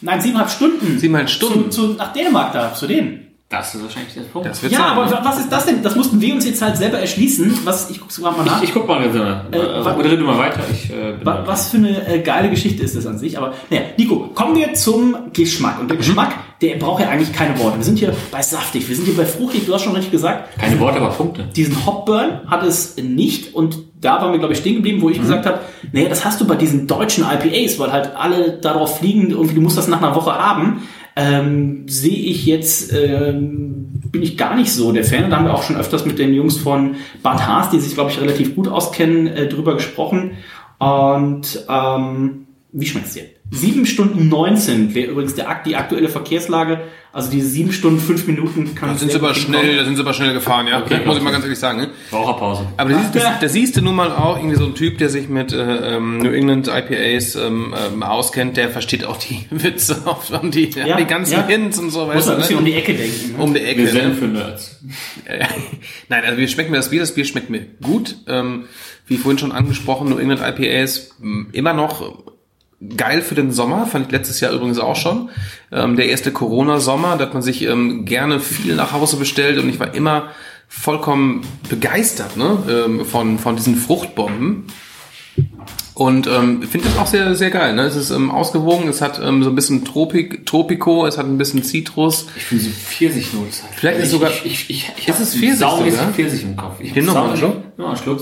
Nein, 0.02 0.20
siebeneinhalb 0.20 0.50
Stunden. 0.52 0.98
Siebeneinhalb 0.98 1.30
Stunden. 1.30 1.70
Zu, 1.72 1.90
zu, 1.90 1.94
nach 1.94 2.12
Dänemark 2.12 2.54
da, 2.54 2.74
zu 2.74 2.88
denen. 2.88 3.33
Das 3.50 3.76
ist 3.76 3.84
wahrscheinlich 3.84 4.12
der 4.16 4.22
Punkt. 4.22 4.48
Ja, 4.48 4.54
sein, 4.56 4.82
aber 4.82 5.06
ne? 5.06 5.20
was 5.22 5.40
ist 5.40 5.52
das 5.52 5.68
denn? 5.68 5.84
Das 5.84 5.96
mussten 5.96 6.20
wir 6.20 6.34
uns 6.34 6.44
jetzt 6.44 6.60
halt 6.64 6.76
selber 6.76 6.98
erschließen. 6.98 7.60
Was, 7.66 7.88
ich 7.92 8.00
guck's 8.00 8.20
gerade 8.20 8.36
mal 8.38 8.46
nach. 8.46 8.58
ich, 8.64 8.70
ich 8.70 8.74
guck 8.74 8.88
mal, 8.88 9.04
jetzt, 9.04 9.14
äh, 9.16 9.20
wa- 9.20 9.92
äh, 9.92 10.02
rede 10.08 10.24
mal 10.24 10.40
weiter. 10.40 10.62
Ich, 10.72 10.90
äh, 10.90 11.12
bin 11.14 11.24
Wa- 11.24 11.44
Was 11.46 11.70
für 11.70 11.78
eine 11.78 12.08
äh, 12.08 12.20
geile 12.22 12.50
Geschichte 12.50 12.82
ist 12.82 12.96
das 12.96 13.06
an 13.06 13.20
sich. 13.20 13.38
Aber 13.38 13.54
naja, 13.70 13.84
Nico, 13.96 14.32
kommen 14.34 14.56
wir 14.56 14.74
zum 14.74 15.16
Geschmack. 15.34 15.80
Und 15.80 15.88
der 15.88 15.98
Geschmack, 15.98 16.34
der 16.62 16.78
braucht 16.78 17.04
ja 17.04 17.10
eigentlich 17.10 17.32
keine 17.32 17.60
Worte. 17.60 17.78
Wir 17.78 17.84
sind 17.84 18.00
hier 18.00 18.16
bei 18.32 18.42
saftig, 18.42 18.90
wir 18.90 18.96
sind 18.96 19.06
hier 19.06 19.16
bei 19.18 19.26
fruchtig, 19.26 19.68
du 19.68 19.74
hast 19.76 19.84
schon 19.84 19.94
richtig 19.94 20.12
gesagt. 20.14 20.58
Keine 20.60 20.80
Worte, 20.80 20.98
aber 20.98 21.10
Punkte. 21.10 21.44
Diesen 21.56 21.86
Hopburn 21.86 22.42
hat 22.48 22.64
es 22.64 22.96
nicht 22.98 23.54
und 23.54 23.78
da 24.02 24.20
waren 24.20 24.32
wir, 24.32 24.40
glaube 24.40 24.54
ich, 24.54 24.60
stehen 24.60 24.76
geblieben, 24.78 25.00
wo 25.02 25.12
ich 25.12 25.20
gesagt 25.20 25.46
habe, 25.46 25.60
naja, 25.92 26.10
das 26.10 26.26
hast 26.26 26.42
du 26.42 26.48
bei 26.48 26.56
diesen 26.56 26.88
deutschen 26.88 27.24
IPAs, 27.24 27.78
weil 27.78 27.92
halt 27.92 28.16
alle 28.16 28.54
darauf 28.54 28.98
fliegen, 28.98 29.30
irgendwie, 29.30 29.54
du 29.54 29.62
musst 29.62 29.78
das 29.78 29.88
nach 29.88 30.02
einer 30.02 30.16
Woche 30.16 30.34
haben. 30.34 30.82
Ähm, 31.16 31.88
sehe 31.88 32.18
ich 32.18 32.46
jetzt, 32.46 32.92
ähm, 32.92 34.02
bin 34.12 34.24
ich 34.24 34.38
gar 34.38 34.56
nicht 34.56 34.72
so 34.72 34.92
der 34.92 35.04
Fan. 35.04 35.30
Da 35.30 35.38
haben 35.38 35.46
wir 35.46 35.54
auch 35.54 35.64
schon 35.64 35.76
öfters 35.76 36.06
mit 36.06 36.18
den 36.18 36.34
Jungs 36.34 36.58
von 36.58 36.96
Bad 37.22 37.46
Haas, 37.46 37.70
die 37.70 37.80
sich, 37.80 37.94
glaube 37.94 38.10
ich, 38.10 38.20
relativ 38.20 38.56
gut 38.56 38.68
auskennen, 38.68 39.28
äh, 39.28 39.48
drüber 39.48 39.76
gesprochen. 39.76 40.32
Und 40.80 41.66
ähm, 41.70 42.48
wie 42.72 42.86
schmeckt's 42.86 43.14
dir? 43.14 43.26
7 43.52 43.86
Stunden 43.86 44.28
19 44.30 44.96
wäre 44.96 45.12
übrigens 45.12 45.36
der, 45.36 45.62
die 45.66 45.76
aktuelle 45.76 46.10
Verkehrslage. 46.10 46.82
Also 47.16 47.30
diese 47.30 47.48
7 47.48 47.72
Stunden 47.72 48.00
5 48.00 48.26
Minuten 48.26 48.74
kann 48.74 48.90
Da 48.90 48.96
sind 48.96 49.12
sie 49.12 49.20
aber 49.20 49.36
schnell, 49.36 49.78
da 49.78 49.86
sind 49.86 49.98
sie 49.98 50.02
aber 50.02 50.16
schnell 50.16 50.34
gefahren, 50.34 50.66
ja. 50.66 50.82
Okay, 50.82 51.00
muss 51.06 51.16
ich 51.16 51.22
mal 51.22 51.30
ganz 51.30 51.44
ehrlich 51.44 51.60
sagen. 51.60 51.78
Ne? 51.78 51.90
Raucherpause. 52.12 52.66
Aber 52.76 52.90
da 52.90 52.98
siehst, 52.98 53.16
das, 53.16 53.24
da 53.40 53.50
siehst 53.50 53.78
du 53.78 53.82
nun 53.84 53.96
mal 53.96 54.12
auch 54.12 54.38
irgendwie 54.38 54.56
so 54.56 54.66
ein 54.66 54.74
Typ, 54.74 54.98
der 54.98 55.10
sich 55.10 55.30
mit 55.30 55.54
äh, 55.54 55.96
ähm, 55.96 56.18
New 56.18 56.32
England 56.32 56.70
IPAs 56.70 57.36
ähm, 57.36 57.76
ähm, 57.78 58.02
auskennt, 58.02 58.58
der 58.58 58.72
versteht 58.72 59.06
auch 59.06 59.18
die 59.18 59.46
Witze 59.52 60.02
auf 60.06 60.32
und 60.32 60.56
die, 60.56 60.72
Ja, 60.72 60.98
die 60.98 61.06
ganzen 61.06 61.34
ja. 61.34 61.46
Hints 61.46 61.78
und 61.78 61.92
so, 61.92 62.08
Muss 62.08 62.16
weißt 62.16 62.28
man 62.30 62.36
ein 62.38 62.42
bisschen 62.42 62.58
um 62.58 62.64
ne? 62.64 62.70
die 62.72 62.78
Ecke 62.78 62.94
denken. 62.96 63.38
Ne? 63.38 63.44
um 63.44 63.54
die 63.54 63.62
Ecke. 63.62 63.86
Wir 63.86 63.94
ne? 63.94 64.02
sind 64.02 64.16
für 64.18 64.26
Nerds. 64.26 64.80
Nein, 66.10 66.24
also 66.26 66.38
wie 66.40 66.48
schmeckt 66.48 66.72
mir 66.72 66.78
das 66.78 66.90
Bier? 66.90 67.02
Das 67.02 67.14
Bier 67.14 67.26
schmeckt 67.26 67.52
mir 67.52 67.64
gut. 67.84 68.16
Ähm, 68.26 68.64
wie 69.06 69.18
vorhin 69.18 69.38
schon 69.38 69.52
angesprochen, 69.52 70.10
New 70.10 70.18
England 70.18 70.42
IPAs 70.42 71.12
immer 71.52 71.74
noch 71.74 72.33
geil 72.98 73.22
für 73.22 73.36
den 73.36 73.52
Sommer, 73.52 73.86
fand 73.86 74.08
ich 74.08 74.12
letztes 74.12 74.40
Jahr 74.40 74.52
übrigens 74.54 74.80
auch 74.80 74.96
schon. 74.96 75.30
Ähm, 75.72 75.96
der 75.96 76.08
erste 76.08 76.32
Corona-Sommer, 76.32 77.18
da 77.18 77.26
hat 77.26 77.34
man 77.34 77.44
sich 77.44 77.64
ähm, 77.64 78.06
gerne 78.06 78.40
viel 78.40 78.76
nach 78.76 78.92
Hause 78.92 79.18
bestellt 79.18 79.58
und 79.60 79.70
ich 79.70 79.80
war 79.80 79.94
immer 79.96 80.30
vollkommen 80.68 81.42
begeistert 81.70 82.36
ne? 82.38 82.58
ähm, 82.70 83.06
von, 83.06 83.38
von 83.40 83.56
diesen 83.56 83.76
Fruchtbomben. 83.76 84.66
Und 85.96 86.26
ähm, 86.26 86.64
finde 86.64 86.88
das 86.90 86.98
auch 86.98 87.06
sehr, 87.06 87.36
sehr 87.36 87.52
geil. 87.52 87.76
Ne? 87.76 87.84
Es 87.84 87.96
ist 87.96 88.10
ähm, 88.10 88.32
ausgewogen, 88.32 88.88
es 88.88 89.00
hat 89.02 89.22
ähm, 89.24 89.44
so 89.44 89.50
ein 89.50 89.56
bisschen 89.56 89.86
Tropik, 89.86 90.44
Tropico, 90.48 91.06
es 91.06 91.20
hat 91.20 91.28
ein 91.28 91.38
bisschen 91.38 91.64
Zitrus. 91.64 92.28
Ich 92.36 92.44
finde 92.46 92.64
so 92.64 92.70
Pfirsichnote. 92.72 93.50
Vielleicht 93.76 94.00
ist 94.00 94.06
ich, 94.06 94.12
sogar- 94.12 94.32
Ich, 94.32 94.46
ich, 94.46 94.70
ich, 94.72 94.92
ich 94.98 95.08
Ist 95.08 95.20
es 95.20 95.36
Pfirsich 95.36 95.60
saumäßig 95.60 96.00
sogar? 96.00 96.14
Pfirsich 96.14 96.44
im 96.44 96.56
Kopf. 96.58 96.78
Ich 96.80 96.90
hab 96.96 97.04
noch 97.04 97.14
mal 97.14 97.20
einen 97.30 97.36
saumäßig- 97.36 97.38
Schluck. 97.40 97.56
Nimm 97.78 97.86
mal 97.86 97.88
einen 97.94 97.98
Schluck. 98.04 98.22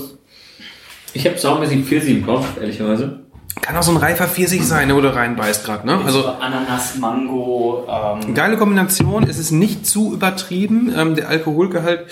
Ich 1.14 1.26
habe 1.26 1.38
saumäßig 1.38 1.84
Pfirsich 1.84 2.10
im 2.16 2.26
Kopf, 2.26 2.46
ehrlicherweise. 2.60 3.21
Kann 3.60 3.76
auch 3.76 3.82
so 3.82 3.90
ein 3.92 3.96
reifer 3.98 4.26
Pfirsich 4.26 4.64
sein, 4.66 4.88
ne, 4.88 4.96
wo 4.96 5.00
du 5.00 5.14
reinbeißt 5.14 5.64
gerade. 5.64 5.86
Ne? 5.86 6.00
Also 6.04 6.26
Ananas, 6.26 6.96
Mango, 6.96 7.86
ähm, 7.88 8.34
geile 8.34 8.56
Kombination, 8.56 9.24
es 9.28 9.38
ist 9.38 9.50
nicht 9.52 9.86
zu 9.86 10.14
übertrieben. 10.14 10.92
Ähm, 10.96 11.14
der 11.14 11.28
Alkoholgehalt 11.28 12.06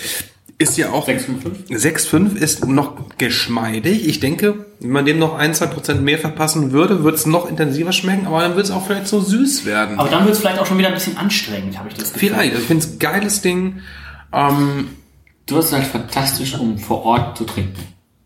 ist 0.58 0.76
ja 0.76 0.90
auch 0.90 1.08
6,5. 1.08 1.70
6,5 1.70 2.36
ist 2.36 2.66
noch 2.68 3.16
geschmeidig. 3.16 4.06
Ich 4.06 4.20
denke, 4.20 4.66
wenn 4.78 4.90
man 4.90 5.06
dem 5.06 5.18
noch 5.18 5.34
ein, 5.38 5.54
zwei 5.54 5.66
Prozent 5.66 6.02
mehr 6.02 6.18
verpassen 6.18 6.72
würde, 6.72 7.02
wird 7.02 7.14
es 7.14 7.24
noch 7.24 7.48
intensiver 7.48 7.92
schmecken, 7.92 8.26
aber 8.26 8.42
dann 8.42 8.56
wird 8.56 8.66
es 8.66 8.70
auch 8.70 8.86
vielleicht 8.86 9.08
so 9.08 9.20
süß 9.20 9.64
werden. 9.64 9.98
aber 9.98 10.10
dann 10.10 10.24
wird 10.24 10.34
es 10.34 10.40
vielleicht 10.40 10.58
auch 10.58 10.66
schon 10.66 10.76
wieder 10.78 10.88
ein 10.88 10.94
bisschen 10.94 11.16
anstrengend, 11.16 11.78
habe 11.78 11.88
ich 11.88 11.94
das 11.94 12.12
Gefühl. 12.12 12.28
Vielleicht. 12.28 12.50
Also 12.50 12.60
ich 12.62 12.68
finde 12.68 12.84
es 12.84 12.92
ein 12.92 12.98
geiles 12.98 13.40
Ding. 13.40 13.80
Ähm, 14.32 14.90
Du 15.46 15.56
hast 15.56 15.66
es 15.66 15.72
halt 15.72 15.86
fantastisch, 15.86 16.56
um 16.56 16.78
vor 16.78 17.04
Ort 17.04 17.36
zu 17.36 17.44
trinken. 17.44 17.74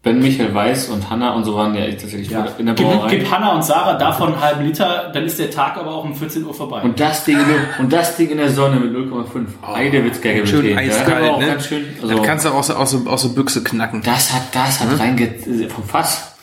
Ben, 0.05 0.19
Michael 0.21 0.53
Weiß 0.55 0.89
und 0.91 1.09
Hanna 1.09 1.33
und 1.33 1.45
so 1.45 1.57
waren 1.57 1.75
ja 1.75 1.87
tatsächlich 1.87 2.31
in 2.31 2.67
der 2.67 2.75
Gib, 2.75 2.87
Brauerei. 2.87 3.17
gib 3.17 3.31
Hanna 3.31 3.55
und 3.55 3.65
Sarah 3.65 3.95
davon 3.97 4.35
einen 4.35 4.41
halben 4.43 4.65
Liter, 4.67 5.11
dann 5.15 5.25
ist 5.25 5.39
der 5.39 5.51
Tag 5.51 5.79
aber 5.79 5.93
auch 5.95 6.05
um 6.05 6.15
14 6.15 6.45
Uhr 6.45 6.53
vorbei. 6.53 6.83
Und 6.83 7.01
das 7.01 7.25
Ding, 7.25 7.39
in 7.41 7.47
der, 7.49 7.57
und 7.79 7.91
das 7.91 8.15
Ding 8.17 8.29
in 8.29 8.37
der 8.37 8.51
Sonne 8.51 8.77
mit 8.81 8.93
0,5. 8.95 9.47
Heidewitzka 9.67 10.29
Oh, 10.43 10.47
schön 10.47 10.63
Tee. 10.63 10.77
eiskalt, 10.77 11.31
auch 11.31 11.41
ne? 11.41 11.47
ganz 11.47 11.67
schön, 11.67 11.85
also, 12.03 12.15
dann 12.15 12.23
kannst 12.23 12.45
du 12.45 12.51
auch 12.51 12.63
so 12.63 12.75
aus, 12.75 12.91
so- 12.91 13.07
aus 13.09 13.23
der 13.23 13.29
Büchse 13.31 13.65
knacken. 13.65 14.03
das 14.05 14.31
hat, 14.33 14.43
das 14.55 14.81
hat 14.81 15.01
reinge, 15.01 15.35
vom 15.75 15.85
Fass. 15.85 16.35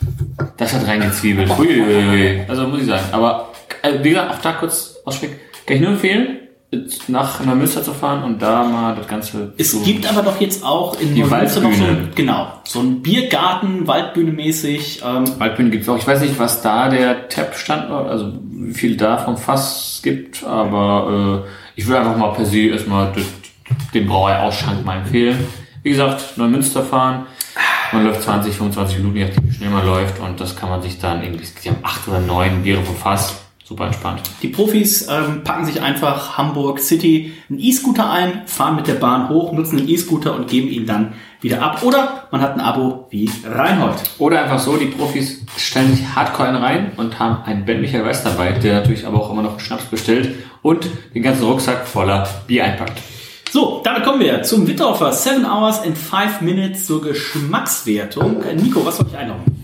Das 0.57 0.73
hat 0.73 0.87
reingezwiebelt. 0.87 1.51
Uiuiui. 1.59 2.41
Also 2.47 2.67
muss 2.67 2.79
ich 2.81 2.87
sagen. 2.87 3.03
Aber, 3.11 3.49
also, 3.83 4.03
wie 4.03 4.09
gesagt, 4.09 4.31
auch 4.33 4.41
da 4.41 4.53
kurz 4.53 4.95
Ausblick. 5.05 5.31
Kann 5.67 5.75
ich 5.75 5.81
nur 5.83 5.91
empfehlen, 5.91 6.39
nach 7.09 7.43
Neumünster 7.43 7.83
zu 7.83 7.93
fahren 7.93 8.23
und 8.23 8.41
da 8.41 8.63
mal 8.63 8.95
das 8.95 9.05
Ganze 9.07 9.53
es 9.57 9.83
gibt 9.83 10.09
aber 10.09 10.21
doch 10.23 10.39
jetzt 10.39 10.63
auch 10.63 10.97
in 10.99 11.13
Neumünster 11.19 11.59
noch 11.59 11.71
so, 11.73 11.79
Waldbühne. 11.81 11.99
ein- 12.07 12.09
genau, 12.15 12.47
so 12.63 12.79
ein 12.79 13.01
Biergarten, 13.01 13.87
Waldbühne 13.87 14.31
mäßig. 14.31 15.01
Ähm, 15.05 15.25
Waldbühne 15.37 15.69
gibt's 15.69 15.89
auch. 15.89 15.97
Ich 15.97 16.07
weiß 16.07 16.21
nicht, 16.21 16.39
was 16.39 16.61
da 16.61 16.87
der 16.87 17.27
Tap-Standort, 17.27 18.07
also 18.09 18.31
wie 18.53 18.73
viel 18.73 18.95
da 18.95 19.17
vom 19.17 19.35
Fass 19.37 19.99
gibt, 20.01 20.43
aber 20.45 21.43
äh, 21.45 21.49
ich 21.75 21.87
würde 21.87 21.99
einfach 21.99 22.17
mal 22.17 22.31
per 22.33 22.45
se 22.45 22.59
erstmal 22.67 23.11
den, 23.11 23.25
den 23.93 24.07
Brauerei-Ausschank 24.07 24.85
mal 24.85 24.97
empfehlen. 24.99 25.45
Wie 25.83 25.89
gesagt, 25.89 26.37
Neumünster 26.37 26.83
fahren. 26.83 27.25
Man 27.91 28.05
läuft 28.05 28.21
20, 28.21 28.55
25 28.55 28.99
Minuten, 28.99 29.17
je 29.17 29.25
nachdem, 29.25 29.49
wie 29.49 29.53
schnell 29.53 29.69
man 29.71 29.85
läuft 29.85 30.19
und 30.21 30.39
das 30.39 30.55
kann 30.55 30.69
man 30.69 30.81
sich 30.81 30.99
dann 30.99 31.21
irgendwie, 31.21 31.43
die 31.61 31.69
haben 31.69 31.79
acht 31.83 32.07
oder 32.07 32.19
neun 32.21 32.63
Biere 32.63 32.81
vom 32.81 32.95
Fass. 32.95 33.35
Super 33.71 33.85
entspannt. 33.85 34.23
Die 34.41 34.49
Profis 34.49 35.07
ähm, 35.09 35.45
packen 35.45 35.65
sich 35.65 35.81
einfach 35.81 36.37
Hamburg 36.37 36.81
City 36.81 37.31
einen 37.49 37.57
E-Scooter 37.57 38.11
ein, 38.11 38.41
fahren 38.45 38.75
mit 38.75 38.85
der 38.85 38.95
Bahn 38.95 39.29
hoch, 39.29 39.53
nutzen 39.53 39.77
den 39.77 39.87
E-Scooter 39.87 40.35
und 40.35 40.49
geben 40.49 40.67
ihn 40.67 40.85
dann 40.85 41.13
wieder 41.39 41.61
ab. 41.61 41.81
Oder 41.83 42.27
man 42.31 42.41
hat 42.41 42.55
ein 42.55 42.59
Abo 42.59 43.07
wie 43.11 43.31
Reinhold. 43.45 43.95
Oder 44.17 44.43
einfach 44.43 44.59
so, 44.59 44.75
die 44.75 44.87
Profis 44.87 45.45
stellen 45.55 45.95
sich 45.95 46.05
hardcore 46.13 46.49
einen 46.49 46.57
rein 46.57 46.91
und 46.97 47.17
haben 47.17 47.45
einen 47.45 47.63
Ben 47.63 47.79
Michael 47.79 48.03
West 48.03 48.25
dabei, 48.25 48.51
der 48.51 48.81
natürlich 48.81 49.07
aber 49.07 49.21
auch 49.21 49.31
immer 49.31 49.41
noch 49.41 49.51
einen 49.51 49.61
Schnaps 49.61 49.85
bestellt 49.85 50.35
und 50.61 50.85
den 51.15 51.23
ganzen 51.23 51.45
Rucksack 51.45 51.87
voller 51.87 52.27
Bier 52.47 52.65
einpackt. 52.65 53.01
So, 53.51 53.79
damit 53.85 54.03
kommen 54.03 54.19
wir 54.19 54.43
zum 54.43 54.67
Witterhofer 54.67 55.13
7 55.13 55.45
Hours 55.45 55.81
and 55.81 55.97
5 55.97 56.41
Minutes 56.41 56.87
zur 56.87 57.01
Geschmackswertung. 57.01 58.43
Äh, 58.43 58.53
Nico, 58.53 58.85
was 58.85 58.97
soll 58.97 59.07
ich 59.09 59.17
einloggen? 59.17 59.60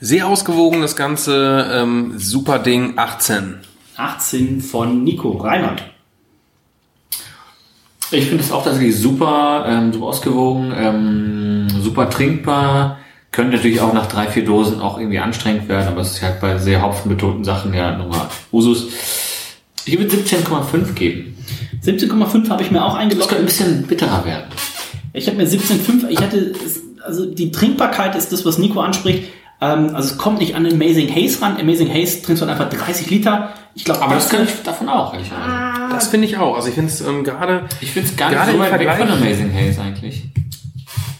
Sehr 0.00 0.26
ausgewogen 0.26 0.80
das 0.80 0.96
Ganze, 0.96 1.68
ähm, 1.72 2.14
super 2.18 2.58
Ding, 2.58 2.94
18. 2.96 3.56
18 3.96 4.60
von 4.62 5.04
Nico. 5.04 5.32
Reinhold. 5.36 5.82
Ich 8.10 8.26
finde 8.26 8.42
es 8.42 8.50
auch 8.50 8.64
tatsächlich 8.64 8.98
super, 8.98 9.66
ähm, 9.68 9.92
super 9.92 10.06
ausgewogen, 10.06 10.72
ähm, 10.76 11.68
super 11.82 12.08
trinkbar. 12.10 12.98
Könnte 13.30 13.56
natürlich 13.56 13.80
auch 13.80 13.92
nach 13.92 14.06
drei, 14.06 14.26
vier 14.26 14.44
Dosen 14.44 14.80
auch 14.80 14.98
irgendwie 14.98 15.20
anstrengend 15.20 15.68
werden, 15.68 15.86
aber 15.88 16.00
es 16.00 16.14
ist 16.14 16.22
halt 16.22 16.40
bei 16.40 16.58
sehr 16.58 16.82
hopfenbetonten 16.82 17.44
Sachen 17.44 17.72
ja 17.74 17.96
nochmal 17.96 18.26
Usus. 18.52 18.88
Ich 19.84 19.96
würde 19.98 20.10
17,5 20.16 20.94
geben. 20.94 21.36
17,5 21.84 22.48
habe 22.50 22.62
ich 22.62 22.70
mir 22.70 22.82
auch 22.84 22.94
Das 22.94 22.98
eingeloggt. 23.00 23.28
könnte 23.28 23.44
ein 23.44 23.46
bisschen 23.46 23.82
bitterer 23.86 24.24
werden. 24.24 24.46
Ich 25.12 25.26
habe 25.28 25.36
mir 25.36 25.46
17,5, 25.46 26.08
ich 26.08 26.18
hatte, 26.20 26.52
also 27.04 27.26
die 27.26 27.52
Trinkbarkeit 27.52 28.16
ist 28.16 28.32
das, 28.32 28.44
was 28.44 28.58
Nico 28.58 28.80
anspricht. 28.80 29.24
Ähm, 29.60 29.94
also 29.94 30.12
es 30.12 30.18
kommt 30.18 30.38
nicht 30.38 30.54
an 30.54 30.66
Amazing 30.66 31.14
Haze 31.14 31.42
ran. 31.42 31.56
Amazing 31.60 31.88
Haze 31.92 32.22
trinkst 32.22 32.42
du 32.42 32.46
dann 32.46 32.50
einfach 32.58 32.70
30 32.70 33.10
Liter. 33.10 33.52
Ich 33.74 33.84
glaube, 33.84 34.02
Aber 34.02 34.14
das 34.14 34.28
kann 34.28 34.44
ich 34.44 34.62
davon 34.64 34.88
auch, 34.88 35.12
ehrlicherweise. 35.14 35.92
Das 35.92 36.08
finde 36.08 36.26
ich 36.26 36.36
auch. 36.38 36.56
Also 36.56 36.68
ich 36.68 36.74
finde 36.74 36.90
es 36.90 37.00
ähm, 37.00 37.24
gerade, 37.24 37.66
Ich 37.80 37.92
finde 37.92 38.08
es 38.08 38.16
gar 38.16 38.30
nicht 38.30 38.52
so 38.52 38.58
weit 38.58 38.78
weg 38.78 38.90
von 38.98 39.08
Amazing 39.10 39.52
Haze 39.54 39.80
eigentlich. 39.80 40.24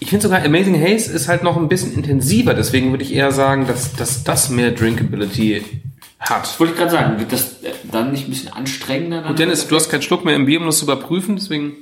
ich 0.00 0.08
finde 0.08 0.22
sogar 0.22 0.44
Amazing 0.44 0.80
Haze 0.80 1.12
ist 1.12 1.28
halt 1.28 1.42
noch 1.42 1.56
ein 1.56 1.68
bisschen 1.68 1.94
intensiver. 1.94 2.54
Deswegen 2.54 2.90
würde 2.90 3.04
ich 3.04 3.12
eher 3.14 3.30
sagen, 3.32 3.66
dass, 3.66 3.94
dass 3.94 4.24
das 4.24 4.48
mehr 4.50 4.70
Drinkability 4.72 5.62
hat. 6.18 6.42
Das 6.44 6.58
wollte 6.60 6.72
ich 6.72 6.78
gerade 6.78 6.90
sagen. 6.92 7.18
Wird 7.18 7.32
das 7.32 7.62
äh, 7.62 7.72
dann 7.90 8.12
nicht 8.12 8.26
ein 8.26 8.30
bisschen 8.30 8.52
anstrengender? 8.52 9.18
Dann 9.18 9.28
Gut, 9.28 9.38
Dennis, 9.38 9.66
du 9.66 9.76
hast 9.76 9.88
keinen 9.90 10.02
Schluck 10.02 10.24
mehr 10.24 10.34
im 10.36 10.46
Bier, 10.46 10.60
um 10.60 10.66
das 10.66 10.78
zu 10.78 10.84
überprüfen, 10.84 11.36
deswegen. 11.36 11.72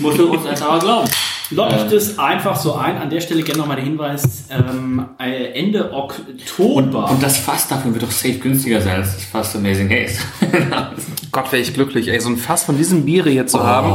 musst 0.00 0.18
du 0.18 0.32
uns 0.32 0.46
einfach 0.46 0.80
glauben. 0.80 1.08
Ich 1.50 1.56
das 1.56 2.18
einfach 2.18 2.56
so 2.56 2.74
ein. 2.74 2.96
An 2.96 3.08
der 3.08 3.20
Stelle 3.20 3.42
gerne 3.42 3.60
nochmal 3.60 3.76
der 3.76 3.84
Hinweis, 3.84 4.46
ähm, 4.50 5.06
äh, 5.18 5.52
Ende 5.52 5.92
Oktober. 5.92 7.10
Und 7.10 7.22
das 7.22 7.38
Fass 7.38 7.68
davon 7.68 7.92
wird 7.92 8.02
doch 8.02 8.10
safe 8.10 8.34
günstiger 8.34 8.80
sein 8.80 8.96
als 8.96 9.14
das 9.14 9.24
Fass 9.24 9.54
Amazing 9.54 9.88
Haze. 9.88 10.20
Gott, 11.32 11.52
wäre 11.52 11.62
ich 11.62 11.72
glücklich, 11.72 12.08
ey, 12.08 12.18
so 12.18 12.30
ein 12.30 12.36
Fass 12.36 12.64
von 12.64 12.76
diesem 12.76 13.04
Biere 13.04 13.30
hier 13.30 13.46
zu 13.46 13.62
haben. 13.62 13.92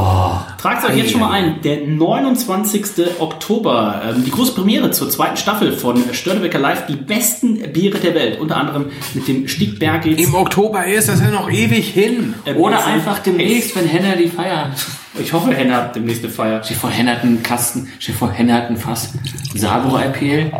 Tragt 0.58 0.88
euch 0.88 0.96
jetzt 0.96 1.10
schon 1.10 1.20
mal 1.20 1.32
ein, 1.32 1.60
der 1.62 1.86
29. 1.86 2.84
Oktober, 3.18 4.00
ähm, 4.08 4.24
die 4.24 4.30
große 4.30 4.54
Premiere 4.54 4.90
zur 4.90 5.10
zweiten 5.10 5.36
Staffel 5.36 5.72
von 5.72 6.02
Störtebecker 6.12 6.58
Live, 6.58 6.86
die 6.86 6.96
besten 6.96 7.72
Biere 7.72 7.98
der 7.98 8.14
Welt, 8.14 8.40
unter 8.40 8.56
anderem 8.56 8.86
mit 9.12 9.28
dem 9.28 9.46
Stiegbergitz. 9.48 10.26
Im 10.26 10.34
Oktober 10.34 10.86
ist 10.86 11.08
das 11.08 11.20
ja 11.20 11.30
noch 11.30 11.50
ewig 11.50 11.88
hin. 11.88 12.34
ähm, 12.46 12.56
Oder 12.56 12.84
einfach 12.86 13.18
demnächst, 13.18 13.76
wenn 13.76 13.86
Henna 13.86 14.14
die 14.16 14.28
feiert. 14.28 14.72
Haze. 14.72 15.01
Ich 15.18 15.32
hoffe, 15.32 15.54
Henna 15.54 15.76
hat 15.76 15.96
demnächst 15.96 16.24
eine 16.24 16.32
Feier. 16.32 16.60
Stell 16.62 16.74
dir 16.74 16.80
vor, 16.80 16.90
Henna 16.90 17.12
hat 17.12 17.22
einen 17.22 17.42
Kasten, 17.42 17.88
stell 17.98 18.14
dir 18.14 18.18
vor, 18.18 18.30
Henna 18.30 18.54
hat 18.54 18.70
ein 18.70 18.76
Fass 18.76 19.12
Sabro 19.54 19.98
IPL, 19.98 20.50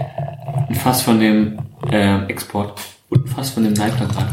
ein 0.68 0.74
Fass 0.74 1.02
von 1.02 1.18
dem 1.20 1.58
äh, 1.90 2.24
Export 2.26 2.78
und 3.08 3.24
ein 3.24 3.28
Fass 3.28 3.50
von 3.50 3.64
dem 3.64 3.72
Neidvertrag. 3.72 4.26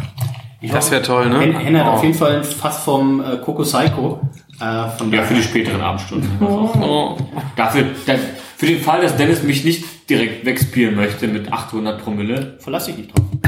Das 0.61 0.91
wäre 0.91 1.01
toll, 1.01 1.29
ne? 1.29 1.57
Henna 1.57 1.85
hat 1.85 1.93
auf 1.93 2.03
jeden 2.03 2.15
Fall 2.15 2.37
ein 2.37 2.43
Fass 2.43 2.83
vom 2.83 3.21
äh, 3.21 3.37
Coco 3.37 3.63
Psycho. 3.63 4.19
Äh, 4.59 4.89
von 4.97 5.11
Ja, 5.11 5.23
für 5.23 5.35
die 5.35 5.43
späteren 5.43 5.79
Abendstunden. 5.79 6.29
Dafür, 7.55 7.85
da, 8.05 8.15
für 8.57 8.65
den 8.65 8.81
Fall, 8.81 9.01
dass 9.01 9.15
Dennis 9.15 9.41
mich 9.41 9.63
nicht 9.63 10.09
direkt 10.09 10.45
wegspielen 10.45 10.95
möchte 10.95 11.29
mit 11.29 11.51
800 11.51 12.03
Promille. 12.03 12.57
Verlass 12.59 12.89
ich 12.89 12.97
nicht 12.97 13.17
drauf. 13.17 13.25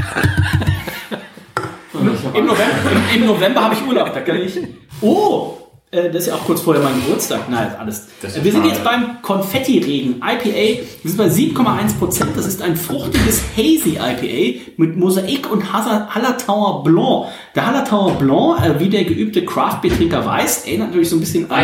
Im 2.34 2.46
November, 2.46 2.74
im, 3.14 3.20
im 3.20 3.26
November 3.26 3.62
habe 3.62 3.74
ich 3.74 3.86
Urlaub, 3.86 4.12
da 4.12 4.20
kann 4.20 4.36
ich. 4.36 4.58
Oh! 5.02 5.61
Äh, 5.92 6.10
Das 6.10 6.22
ist 6.22 6.26
ja 6.28 6.34
auch 6.34 6.44
kurz 6.44 6.60
vorher 6.62 6.82
mein 6.82 6.94
Geburtstag. 6.96 7.48
Nein, 7.48 7.68
alles. 7.78 8.08
Das 8.20 8.34
Äh, 8.34 8.38
ist 8.38 8.44
Wir 8.44 8.52
sind 8.52 8.66
jetzt 8.66 8.82
beim 8.82 9.22
Konfetti-Regen 9.22 10.16
IPA. 10.16 10.82
Wir 11.02 11.10
sind 11.10 11.16
bei 11.16 11.28
7,1 11.28 11.98
Prozent. 11.98 12.30
Das 12.34 12.46
ist 12.46 12.60
ein 12.60 12.76
fruchtiges 12.76 13.42
Hazy 13.56 13.98
IPA 14.00 14.60
mit 14.76 14.96
Mosaik 14.96 15.50
und 15.52 15.72
Hallertauer 15.72 16.82
Blanc. 16.82 17.26
Der 17.54 17.66
Hallertauer 17.66 18.12
Blanc, 18.14 18.60
äh, 18.64 18.80
wie 18.80 18.88
der 18.88 19.04
geübte 19.04 19.44
Craft-Beer-Trinker 19.44 20.26
weiß, 20.26 20.64
erinnert 20.66 20.88
natürlich 20.88 21.10
so 21.10 21.16
ein 21.16 21.20
bisschen 21.20 21.50
an. 21.50 21.60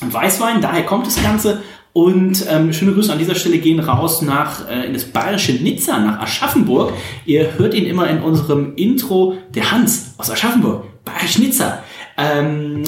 Weißwein, 0.00 0.60
daher 0.62 0.84
kommt 0.84 1.06
das 1.06 1.22
Ganze. 1.22 1.60
Und 1.92 2.46
ähm, 2.48 2.72
schöne 2.72 2.92
Grüße 2.92 3.12
an 3.12 3.18
dieser 3.18 3.34
Stelle 3.34 3.58
gehen 3.58 3.80
raus 3.80 4.22
nach 4.22 4.68
äh, 4.68 4.86
in 4.86 4.92
das 4.94 5.04
bayerische 5.04 5.52
Nizza, 5.54 5.98
nach 5.98 6.20
Aschaffenburg. 6.20 6.92
Ihr 7.26 7.58
hört 7.58 7.74
ihn 7.74 7.84
immer 7.84 8.08
in 8.08 8.22
unserem 8.22 8.76
Intro, 8.76 9.34
der 9.52 9.72
Hans 9.72 10.14
aus 10.16 10.30
Aschaffenburg, 10.30 10.84
bayerisch 11.04 11.38
Nizza. 11.38 11.80
Ähm, 12.20 12.82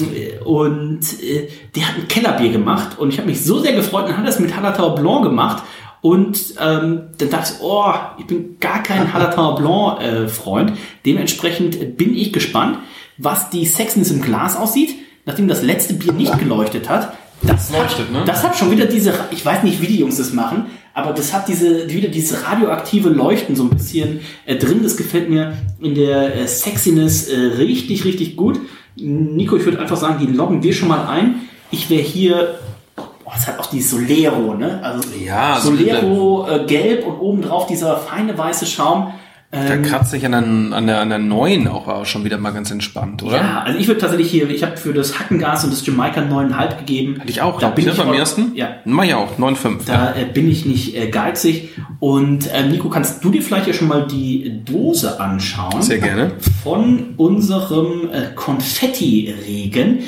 und 0.45 1.01
äh, 1.23 1.47
der 1.75 1.87
hat 1.87 1.95
ein 1.95 2.07
Kellerbier 2.07 2.51
gemacht 2.51 2.99
und 2.99 3.09
ich 3.09 3.17
habe 3.17 3.29
mich 3.29 3.43
so 3.43 3.59
sehr 3.59 3.73
gefreut, 3.73 4.07
dann 4.07 4.17
hat 4.17 4.27
es 4.27 4.39
mit 4.39 4.55
Hallertauer 4.55 4.95
Blanc 4.95 5.23
gemacht. 5.23 5.63
Und 6.01 6.55
ähm, 6.59 7.03
dann 7.17 7.29
dachte 7.29 7.53
ich, 7.53 7.63
oh, 7.63 7.93
ich 8.19 8.27
bin 8.27 8.59
gar 8.59 8.83
kein 8.83 9.13
Hallertauer 9.13 9.55
Blanc 9.59 10.01
äh, 10.01 10.27
Freund. 10.27 10.73
Dementsprechend 11.05 11.97
bin 11.97 12.13
ich 12.13 12.33
gespannt, 12.33 12.79
was 13.17 13.49
die 13.49 13.65
Sexiness 13.65 14.11
im 14.11 14.21
Glas 14.21 14.57
aussieht, 14.57 14.95
nachdem 15.25 15.47
das 15.47 15.63
letzte 15.63 15.93
Bier 15.93 16.11
nicht 16.11 16.37
geleuchtet 16.37 16.89
hat. 16.89 17.13
Das 17.41 17.71
Leuchtet, 17.71 18.07
hat, 18.07 18.11
ne? 18.11 18.23
Das 18.25 18.43
hat 18.43 18.57
schon 18.57 18.71
wieder 18.71 18.85
diese, 18.85 19.13
ich 19.31 19.45
weiß 19.45 19.63
nicht, 19.63 19.81
wie 19.81 19.87
die 19.87 19.99
Jungs 19.99 20.17
das 20.17 20.33
machen, 20.33 20.65
aber 20.93 21.11
das 21.11 21.33
hat 21.33 21.47
diese, 21.47 21.89
wieder 21.89 22.07
dieses 22.07 22.45
radioaktive 22.45 23.09
Leuchten 23.09 23.55
so 23.55 23.63
ein 23.63 23.69
bisschen 23.69 24.21
äh, 24.45 24.55
drin. 24.55 24.81
Das 24.83 24.95
gefällt 24.95 25.29
mir 25.29 25.57
in 25.79 25.95
der 25.95 26.35
äh, 26.35 26.47
Sexiness 26.47 27.27
äh, 27.27 27.37
richtig, 27.57 28.05
richtig 28.05 28.35
gut. 28.35 28.59
Nico, 28.95 29.57
ich 29.57 29.65
würde 29.65 29.79
einfach 29.79 29.97
sagen, 29.97 30.25
die 30.25 30.31
loggen 30.31 30.61
wir 30.61 30.73
schon 30.73 30.89
mal 30.89 31.07
ein. 31.07 31.47
Ich 31.71 31.89
wäre 31.89 32.01
hier, 32.01 32.59
oh, 32.97 33.31
es 33.35 33.47
hat 33.47 33.59
auch 33.59 33.65
die 33.65 33.81
Solero, 33.81 34.53
ne? 34.53 34.79
Also 34.83 35.09
Ja, 35.23 35.53
also 35.53 35.75
Solero 35.75 36.47
äh, 36.47 36.65
gelb 36.65 37.05
und 37.07 37.19
obendrauf 37.19 37.65
dieser 37.67 37.97
feine 37.97 38.37
weiße 38.37 38.65
Schaum. 38.65 39.13
Da 39.53 39.77
kratzt 39.77 40.09
sich 40.11 40.25
an 40.25 40.31
der, 40.31 40.75
an 40.77 40.87
der, 40.87 40.99
an 40.99 41.09
der 41.09 41.19
neuen 41.19 41.67
auch 41.67 41.87
auch 41.87 42.05
schon 42.07 42.23
wieder 42.25 42.37
mal 42.39 42.51
ganz 42.51 42.71
entspannt, 42.71 43.21
oder? 43.21 43.35
Ja, 43.37 43.61
also 43.63 43.77
ich 43.77 43.87
würde 43.87 44.01
tatsächlich 44.01 44.31
hier, 44.31 44.49
ich 44.49 44.63
habe 44.63 44.77
für 44.77 44.93
das 44.93 45.19
Hackengas 45.19 45.63
und 45.63 45.71
das 45.71 45.85
Jamaika 45.85 46.21
9,5 46.21 46.77
gegeben. 46.79 47.19
Hatte 47.19 47.29
ich 47.29 47.41
auch, 47.41 47.59
Da 47.59 47.69
bin 47.69 47.85
ich, 47.85 47.91
ich 47.91 47.97
beim 47.97 48.09
auch- 48.09 48.15
ersten? 48.15 48.51
Ja, 48.55 48.77
Mach 48.85 49.03
ich 49.03 49.13
auch, 49.13 49.37
9,5. 49.37 49.85
Da 49.85 50.15
äh, 50.15 50.25
bin 50.25 50.49
ich 50.49 50.65
nicht 50.65 50.95
äh, 50.97 51.07
geizig. 51.09 51.69
Und 51.99 52.51
äh, 52.51 52.67
Nico, 52.67 52.89
kannst 52.89 53.23
du 53.23 53.29
dir 53.29 53.41
vielleicht 53.43 53.67
ja 53.67 53.73
schon 53.73 53.87
mal 53.87 54.07
die 54.07 54.61
Dose 54.65 55.19
anschauen? 55.19 55.81
Sehr 55.83 55.99
gerne. 55.99 56.31
Von 56.63 57.13
unserem 57.17 58.09
äh, 58.11 58.33
Konfetti-Regen. 58.35 59.99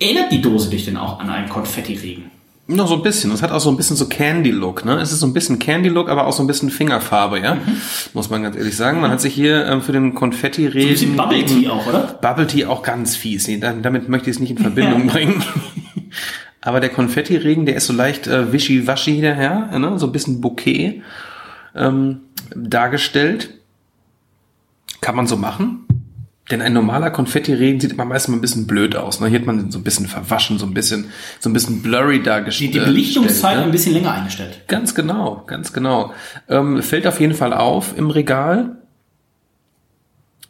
Erinnert 0.00 0.30
die 0.30 0.40
Dose 0.42 0.70
dich 0.70 0.84
denn 0.84 0.96
auch 0.96 1.18
an 1.20 1.30
einen 1.30 1.48
Konfetti-Regen? 1.48 2.30
Noch 2.70 2.86
so 2.86 2.96
ein 2.96 3.02
bisschen. 3.02 3.30
Das 3.30 3.40
hat 3.42 3.50
auch 3.50 3.60
so 3.60 3.70
ein 3.70 3.78
bisschen 3.78 3.96
so 3.96 4.06
Candy-Look, 4.08 4.84
ne? 4.84 5.00
Es 5.00 5.10
ist 5.10 5.20
so 5.20 5.26
ein 5.26 5.32
bisschen 5.32 5.58
Candy-Look, 5.58 6.10
aber 6.10 6.26
auch 6.26 6.34
so 6.34 6.42
ein 6.42 6.46
bisschen 6.46 6.68
Fingerfarbe, 6.68 7.40
ja? 7.40 7.56
Muss 8.12 8.28
man 8.28 8.42
ganz 8.42 8.56
ehrlich 8.56 8.76
sagen. 8.76 9.00
Man 9.00 9.10
hat 9.10 9.22
sich 9.22 9.32
hier 9.32 9.64
ähm, 9.66 9.80
für 9.80 9.92
den 9.92 10.14
Konfetti-Regen... 10.14 10.86
Ein 10.86 10.92
bisschen 10.92 11.16
Bubble 11.16 11.44
Tea 11.46 11.68
auch, 11.70 11.86
oder? 11.86 12.18
Bubble 12.20 12.46
Tea 12.46 12.66
auch 12.66 12.82
ganz 12.82 13.16
fies. 13.16 13.48
Nee, 13.48 13.56
da- 13.58 13.72
damit 13.72 14.10
möchte 14.10 14.28
ich 14.28 14.36
es 14.36 14.40
nicht 14.40 14.50
in 14.50 14.58
Verbindung 14.62 15.06
bringen. 15.06 15.42
Aber 16.60 16.80
der 16.80 16.90
Konfetti-Regen, 16.90 17.64
der 17.64 17.76
ist 17.76 17.86
so 17.86 17.94
leicht 17.94 18.26
äh, 18.26 18.52
wischiwaschi 18.52 19.22
daher, 19.22 19.78
ne? 19.78 19.98
so 19.98 20.04
ein 20.06 20.12
bisschen 20.12 20.42
Bouquet 20.42 21.00
ähm, 21.74 22.20
dargestellt. 22.54 23.54
Kann 25.00 25.16
man 25.16 25.26
so 25.26 25.38
machen. 25.38 25.86
Denn 26.50 26.62
ein 26.62 26.72
normaler 26.72 27.10
Konfetti-Regen 27.10 27.78
sieht 27.78 27.92
immer 27.92 28.06
meistens 28.06 28.32
mal 28.32 28.38
ein 28.38 28.40
bisschen 28.40 28.66
blöd 28.66 28.96
aus. 28.96 29.20
Ne? 29.20 29.28
Hier 29.28 29.38
hat 29.40 29.46
man 29.46 29.70
so 29.70 29.78
ein 29.78 29.84
bisschen 29.84 30.06
verwaschen, 30.06 30.58
so 30.58 30.64
ein 30.64 30.72
bisschen, 30.72 31.06
so 31.40 31.50
ein 31.50 31.52
bisschen 31.52 31.82
blurry 31.82 32.18
Die, 32.18 32.24
dargestellt. 32.24 32.74
die 32.74 32.78
Belichtungszeit 32.78 33.58
ne? 33.58 33.64
ein 33.64 33.70
bisschen 33.70 33.92
länger 33.92 34.12
eingestellt. 34.12 34.62
Ganz 34.66 34.94
genau, 34.94 35.42
ganz 35.46 35.72
genau. 35.72 36.12
Ähm, 36.48 36.82
fällt 36.82 37.06
auf 37.06 37.20
jeden 37.20 37.34
Fall 37.34 37.52
auf 37.52 37.96
im 37.96 38.10
Regal. 38.10 38.76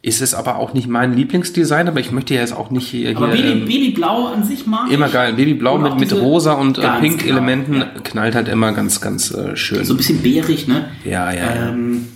Ist 0.01 0.21
es 0.21 0.33
aber 0.33 0.55
auch 0.55 0.73
nicht 0.73 0.87
mein 0.87 1.13
Lieblingsdesign, 1.13 1.89
aber 1.89 1.99
ich 1.99 2.13
möchte 2.13 2.33
ja 2.33 2.39
jetzt 2.39 2.55
auch 2.55 2.71
nicht 2.71 2.87
hier, 2.87 3.17
Aber 3.17 3.33
hier 3.33 3.43
Baby, 3.43 3.59
ähm, 3.59 3.65
Babyblau 3.65 4.27
an 4.27 4.45
sich 4.45 4.65
mag 4.65 4.89
immer 4.89 5.09
geil. 5.09 5.33
Babyblau 5.33 5.77
mit, 5.77 5.99
mit 5.99 6.13
rosa 6.13 6.53
und 6.53 6.77
äh, 6.77 6.87
Pink-Elementen 7.01 7.73
genau, 7.73 7.85
ja. 7.85 8.01
knallt 8.01 8.35
halt 8.35 8.47
immer 8.47 8.71
ganz, 8.71 9.01
ganz 9.01 9.33
äh, 9.33 9.57
schön. 9.57 9.83
So 9.83 9.95
ein 9.95 9.97
bisschen 9.97 10.21
bärig, 10.21 10.69
ne? 10.69 10.85
ja, 11.03 11.29
ja. 11.33 11.39
ja. 11.43 11.69
Ähm, 11.71 12.07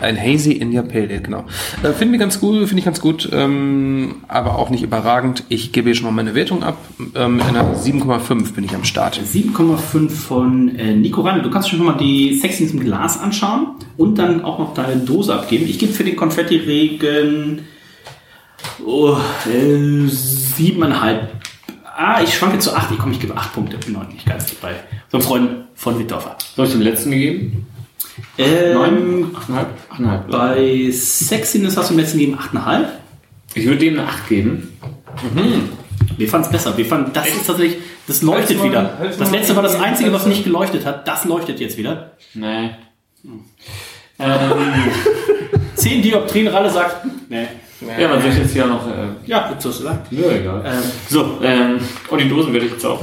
Ein 0.00 0.20
Hazy 0.20 0.52
India 0.52 0.82
Pale 0.82 1.06
Ale, 1.06 1.20
genau. 1.20 1.44
Äh, 1.82 1.92
finde 1.92 2.14
ich 2.14 2.20
ganz 2.20 2.40
gut, 2.40 2.56
finde 2.66 2.78
ich 2.78 2.84
ganz 2.84 3.00
gut, 3.00 3.28
ähm, 3.32 4.16
aber 4.28 4.58
auch 4.58 4.70
nicht 4.70 4.82
überragend. 4.82 5.44
Ich 5.48 5.72
gebe 5.72 5.88
hier 5.88 5.94
schon 5.94 6.06
mal 6.06 6.12
meine 6.12 6.34
Wertung 6.34 6.62
ab. 6.62 6.76
Ähm, 7.14 7.36
mit 7.36 7.46
einer 7.46 7.76
7,5 7.76 8.54
bin 8.54 8.64
ich 8.64 8.74
am 8.74 8.84
Start. 8.84 9.18
7,5 9.18 10.10
von 10.10 10.76
äh, 10.76 10.94
Nico 10.94 11.22
Rand. 11.22 11.44
Du 11.44 11.50
kannst 11.50 11.70
schon 11.70 11.82
mal 11.82 11.96
die 11.96 12.34
Sexiness 12.34 12.72
im 12.72 12.80
Glas 12.80 13.18
anschauen 13.18 13.68
und 13.96 14.18
dann 14.18 14.44
auch 14.44 14.58
noch 14.58 14.74
deine 14.74 14.96
Dose 14.96 15.34
abgeben. 15.34 15.66
Ich 15.66 15.78
gebe 15.78 15.92
für 15.92 16.04
den 16.04 16.16
Konfetti-Regen 16.16 17.60
oh, 18.84 19.16
äh, 19.46 20.08
siebeneinhalb. 20.08 21.32
Ah, 21.96 22.20
ich 22.22 22.34
schwanke 22.34 22.58
zu 22.58 22.74
acht. 22.74 22.90
Ich 22.90 22.98
komme, 22.98 23.12
ich 23.12 23.20
gebe 23.20 23.34
acht 23.34 23.54
Punkte. 23.54 23.78
Bin 23.78 23.94
noch 23.94 24.06
nicht 24.06 24.26
ganz 24.26 24.50
bei 24.56 24.74
so 25.08 25.20
Freunden 25.20 25.64
von 25.74 25.98
Wittorfer. 25.98 26.36
Soll 26.54 26.66
ich 26.66 26.72
den 26.72 26.82
letzten 26.82 27.10
gegeben? 27.10 27.66
Ähm, 28.38 29.30
Achteinhalb? 29.36 29.68
Achteinhalb. 29.90 30.30
bei 30.30 30.90
Sexiness 30.92 31.76
hast 31.76 31.90
du 31.90 31.94
im 31.94 32.00
letzten 32.00 32.18
gegeben 32.18 32.38
8,5. 32.38 32.84
Ich 33.54 33.64
würde 33.64 33.78
dem 33.78 33.98
eine 33.98 34.08
8 34.08 34.28
geben. 34.28 34.78
Wir 36.18 36.28
fanden 36.28 36.46
es 36.46 36.52
besser. 36.52 36.76
Wir 36.76 36.84
fanden, 36.84 37.12
das 37.14 37.26
ist 37.28 37.46
tatsächlich, 37.46 37.78
das 38.06 38.22
leuchtet 38.22 38.58
Halt's 38.58 38.62
mal- 38.62 38.68
wieder. 38.68 39.12
Das 39.18 39.30
letzte 39.30 39.56
war 39.56 39.62
das 39.62 39.74
einzige, 39.80 40.12
was 40.12 40.26
nicht 40.26 40.44
geleuchtet 40.44 40.84
hat. 40.84 41.08
Das 41.08 41.24
leuchtet 41.24 41.60
jetzt 41.60 41.76
wieder. 41.78 42.12
Nee. 42.34 42.70
Zehn 45.74 46.02
Dioptrien, 46.02 46.48
Ralle 46.48 46.70
sagt, 46.70 47.06
nee. 47.28 47.46
Ja, 47.98 48.08
man 48.08 48.20
soll 48.22 48.30
ich 48.30 48.38
jetzt 48.38 48.52
hier 48.52 48.66
noch. 48.66 48.86
Äh, 48.86 49.08
Ja, 49.26 49.50
was 49.54 49.82
sagen? 49.82 50.00
ja, 50.10 50.30
egal. 50.30 50.62
Ähm, 50.66 50.82
So, 51.08 51.38
ähm, 51.42 51.78
und 52.08 52.18
die 52.20 52.28
Dosen 52.28 52.52
werde 52.54 52.66
ich 52.66 52.72
jetzt 52.72 52.86
auch. 52.86 53.02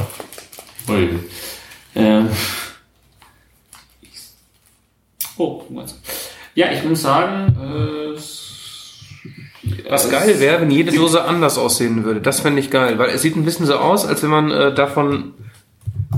Ui. 0.89 1.09
Ähm. 1.95 2.29
Oh, 5.37 5.63
was? 5.69 5.99
Ja, 6.55 6.71
ich 6.71 6.83
muss 6.83 7.01
sagen, 7.01 7.55
äh, 7.59 8.19
Was 9.89 10.09
geil 10.11 10.39
wäre, 10.39 10.61
wenn 10.61 10.71
jede 10.71 10.91
Dose 10.91 11.23
anders 11.23 11.57
aussehen 11.57 12.03
würde. 12.03 12.21
Das 12.21 12.41
fände 12.41 12.59
ich 12.59 12.69
geil, 12.69 12.97
weil 12.99 13.09
es 13.09 13.21
sieht 13.21 13.35
ein 13.35 13.45
bisschen 13.45 13.65
so 13.65 13.75
aus, 13.75 14.05
als 14.05 14.21
wenn 14.23 14.29
man 14.29 14.51
äh, 14.51 14.73
davon 14.73 15.33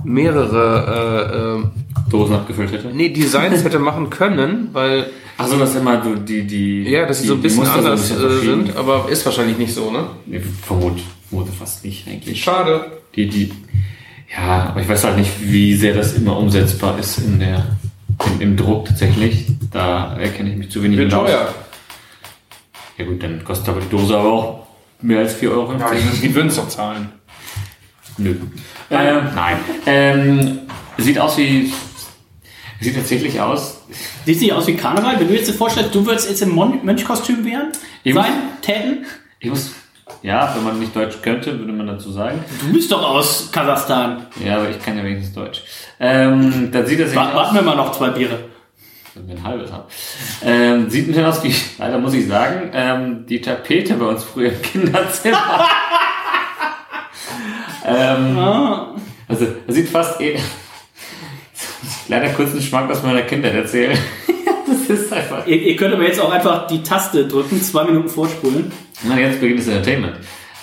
mehrere 0.03 1.61
äh, 1.63 2.09
Dosen 2.11 2.35
abgefüllt 2.35 2.71
hätte. 2.71 2.89
äh, 2.89 2.93
nee, 2.93 3.09
Designs 3.09 3.63
hätte 3.63 3.79
machen 3.79 4.09
können, 4.09 4.69
weil 4.73 5.07
Achso, 5.37 5.57
dass 5.57 5.75
immer 5.75 5.97
du 5.97 6.15
die, 6.15 6.43
die. 6.47 6.83
ja, 6.83 7.05
dass 7.05 7.17
sie 7.17 7.23
die- 7.23 7.27
so 7.29 7.33
ein 7.35 7.37
die 7.41 7.43
bisschen 7.43 7.59
Muster 7.63 7.73
so 7.73 7.79
ein 7.79 7.85
anders 7.91 8.09
bisschen 8.09 8.25
äh, 8.25 8.41
sind, 8.65 8.75
aber 8.77 9.07
ist 9.09 9.25
wahrscheinlich 9.25 9.57
nicht 9.57 9.73
so, 9.73 9.91
ne? 9.91 10.07
Nee, 10.25 10.41
vermute, 10.65 11.01
vermute 11.29 11.51
fast 11.51 11.83
nicht 11.83 12.07
eigentlich. 12.07 12.41
Schade. 12.43 12.91
Die, 13.15 13.27
die, 13.27 13.51
ja, 14.35 14.67
aber 14.69 14.81
ich 14.81 14.87
weiß 14.89 15.03
halt 15.05 15.17
nicht, 15.17 15.31
wie 15.41 15.75
sehr 15.75 15.93
das 15.93 16.13
immer 16.13 16.37
umsetzbar 16.37 16.97
ist 16.99 17.17
in 17.19 17.39
der, 17.39 17.65
im, 18.25 18.41
im 18.41 18.57
Druck 18.57 18.85
tatsächlich. 18.87 19.45
Da 19.71 20.17
erkenne 20.17 20.51
ich 20.51 20.57
mich 20.57 20.69
zu 20.71 20.81
wenig 20.83 20.97
Wird 20.97 21.11
teuer. 21.11 21.53
Ja 22.97 23.05
gut, 23.05 23.21
dann 23.21 23.43
kostet 23.43 23.69
aber 23.69 23.81
die 23.81 23.89
Dose 23.89 24.17
aber 24.17 24.31
auch 24.31 24.67
mehr 25.01 25.19
als 25.19 25.35
4,50 25.41 25.51
Euro. 25.51 25.73
Ja, 25.73 25.91
die, 25.91 26.21
die 26.21 26.35
würden 26.35 26.47
es 26.47 26.55
doch 26.55 26.67
zahlen. 26.69 27.09
Nö. 28.17 28.35
Ähm, 28.89 29.27
nein. 29.35 29.57
Ähm, 29.85 30.59
sieht 30.97 31.19
aus 31.19 31.37
wie. 31.37 31.71
Sieht 32.79 32.95
tatsächlich 32.95 33.39
aus. 33.39 33.81
Sieht 34.25 34.41
nicht 34.41 34.53
aus 34.53 34.67
wie 34.67 34.75
Karneval? 34.75 35.19
Wenn 35.19 35.27
du 35.27 35.33
jetzt 35.33 35.47
dir 35.49 35.53
vorstellst, 35.53 35.93
du 35.95 36.05
würdest 36.05 36.29
jetzt 36.29 36.41
im 36.41 36.55
Mönchkostüm 36.55 37.43
werden, 37.45 37.71
Ich 38.03 38.13
sein, 38.13 38.23
muss- 38.31 38.61
täten? 38.61 39.05
Ich 39.39 39.49
muss. 39.49 39.71
Ja, 40.21 40.51
wenn 40.55 40.63
man 40.63 40.79
nicht 40.79 40.95
Deutsch 40.95 41.17
könnte, 41.21 41.57
würde 41.59 41.71
man 41.73 41.87
dazu 41.87 42.11
sagen. 42.11 42.43
Du 42.61 42.73
bist 42.73 42.91
doch 42.91 43.03
aus 43.03 43.49
Kasachstan. 43.51 44.25
Ja, 44.43 44.57
aber 44.57 44.69
ich 44.69 44.79
kann 44.83 44.97
ja 44.97 45.03
wenigstens 45.03 45.35
Deutsch. 45.35 45.61
Ähm, 45.99 46.69
dann 46.71 46.85
sieht 46.85 46.99
das 46.99 47.15
Wa- 47.15 47.33
Warten 47.35 47.55
wir 47.55 47.61
mal 47.61 47.75
noch 47.75 47.91
zwei 47.91 48.09
Biere. 48.09 48.39
wenn 49.13 49.27
wir 49.27 49.35
ein 49.35 49.43
halbes 49.43 49.71
haben. 49.71 49.83
Ähm, 50.43 50.89
sieht 50.89 51.05
ein 51.05 51.07
bisschen 51.07 51.25
aus 51.25 51.43
wie, 51.43 51.53
leider 51.77 51.97
muss 51.99 52.13
ich 52.13 52.27
sagen, 52.27 52.69
ähm, 52.73 53.25
die 53.27 53.39
Tapete 53.41 53.93
bei 53.95 54.05
uns 54.05 54.23
früher 54.23 54.49
im 54.51 54.61
Kinderzimmer. 54.61 55.37
ähm, 57.85 58.37
also, 59.27 59.47
das 59.67 59.75
sieht 59.75 59.89
fast 59.89 60.19
eh. 60.21 60.37
leider 62.07 62.29
kurz 62.29 62.51
einen 62.51 62.61
Schmack 62.61 62.89
aus 62.89 63.03
meiner 63.03 63.21
Kindheit 63.23 63.53
erzählen. 63.55 63.97
das 64.67 64.89
ist 64.99 65.13
einfach. 65.13 65.45
Ihr, 65.47 65.61
ihr 65.61 65.75
könnt 65.75 65.93
aber 65.93 66.03
jetzt 66.03 66.19
auch 66.19 66.31
einfach 66.31 66.67
die 66.67 66.81
Taste 66.83 67.27
drücken, 67.27 67.61
zwei 67.61 67.83
Minuten 67.83 68.09
vorspulen. 68.09 68.71
Na, 69.03 69.19
jetzt 69.19 69.39
beginnt 69.39 69.59
das 69.59 69.67
Entertainment. 69.67 70.15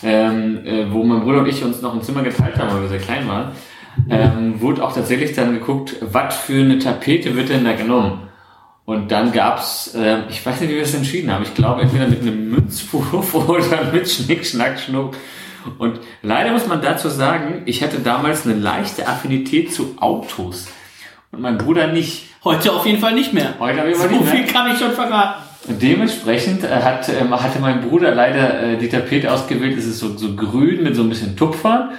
Ähm, 0.03 0.67
äh, 0.67 0.91
wo 0.91 1.05
mein 1.05 1.21
Bruder 1.21 1.41
und 1.41 1.49
ich 1.49 1.63
uns 1.63 1.81
noch 1.81 1.95
ein 1.95 2.03
Zimmer 2.03 2.23
geteilt 2.23 2.57
haben, 2.57 2.73
weil 2.73 2.83
wir 2.83 2.89
sehr 2.89 2.99
klein 2.99 3.29
waren, 3.29 3.53
ähm, 4.09 4.61
wurde 4.61 4.83
auch 4.83 4.93
tatsächlich 4.93 5.35
dann 5.35 5.53
geguckt, 5.53 5.97
was 6.01 6.37
für 6.37 6.61
eine 6.61 6.79
Tapete 6.79 7.37
wird 7.37 7.51
denn 7.51 7.65
da 7.65 7.73
genommen? 7.73 8.29
Und 8.85 9.13
dann 9.13 9.33
gab's, 9.33 9.95
äh, 9.95 10.23
ich 10.29 10.45
weiß 10.45 10.61
nicht, 10.61 10.71
wie 10.71 10.75
wir 10.75 10.83
es 10.83 10.95
entschieden 10.95 11.31
haben. 11.33 11.45
Ich 11.45 11.55
glaube, 11.55 11.83
entweder 11.83 12.09
mit 12.09 12.23
einem 12.23 12.51
Münzwurf 12.51 13.35
oder 13.49 13.93
mit 13.93 14.11
Schnick, 14.11 14.45
Schnack, 14.45 14.81
Schnuck. 14.81 15.15
Und 15.79 16.01
leider 16.23 16.51
muss 16.51 16.67
man 16.67 16.83
dazu 16.83 17.09
sagen, 17.09 17.63
ich 17.67 17.83
hatte 17.85 18.01
damals 18.01 18.45
eine 18.45 18.57
leichte 18.57 19.07
Affinität 19.07 19.73
zu 19.73 19.95
Autos. 20.01 20.67
Und 21.31 21.41
mein 21.41 21.59
Bruder 21.59 21.87
nicht. 21.87 22.27
Heute 22.43 22.73
auf 22.73 22.85
jeden 22.85 22.99
Fall 22.99 23.15
nicht 23.15 23.33
mehr. 23.33 23.55
Heute 23.61 23.81
auf 23.81 23.87
jeden 23.87 24.01
Fall 24.01 24.09
so 24.09 24.17
nicht 24.17 24.25
mehr. 24.25 24.45
viel 24.45 24.53
kann 24.53 24.73
ich 24.73 24.79
schon 24.79 24.93
verraten. 24.93 25.42
Dementsprechend 25.69 26.65
äh, 26.65 26.69
hat, 26.69 27.09
ähm, 27.09 27.31
hatte 27.41 27.61
mein 27.61 27.83
Bruder 27.83 28.15
leider 28.15 28.63
äh, 28.63 28.77
die 28.79 28.89
Tapete 28.89 29.33
ausgewählt. 29.33 29.79
Es 29.79 29.87
ist 29.87 29.99
so, 29.99 30.17
so 30.17 30.35
grün 30.35 30.83
mit 30.83 30.97
so 30.97 31.03
ein 31.03 31.09
bisschen 31.09 31.37
Tupfern. 31.37 31.91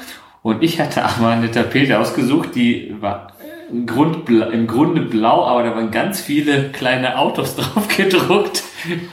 Und 0.41 0.61
ich 0.61 0.82
hatte 0.82 1.03
aber 1.03 1.30
eine 1.30 1.49
Tapete 1.49 1.97
ausgesucht, 1.97 2.49
die 2.55 2.93
war 2.99 3.28
äh, 3.39 3.72
im, 3.72 3.86
Grund, 3.86 4.30
im 4.30 4.68
Grunde 4.68 5.01
blau, 5.01 5.45
aber 5.45 5.64
da 5.64 5.76
waren 5.76 5.91
ganz 5.91 6.20
viele 6.20 6.72
kleine 6.72 7.18
Autos 7.18 7.55
drauf 7.55 7.88
gedruckt. 7.88 8.64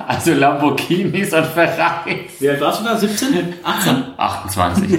Also 0.04 0.34
Lamborghinis 0.34 1.32
und 1.32 1.46
Ferraris. 1.46 2.40
Wie 2.40 2.48
alt 2.48 2.60
warst 2.60 2.80
du 2.80 2.84
da? 2.86 2.96
17? 2.96 3.54
18? 3.62 4.04
28. 4.16 4.92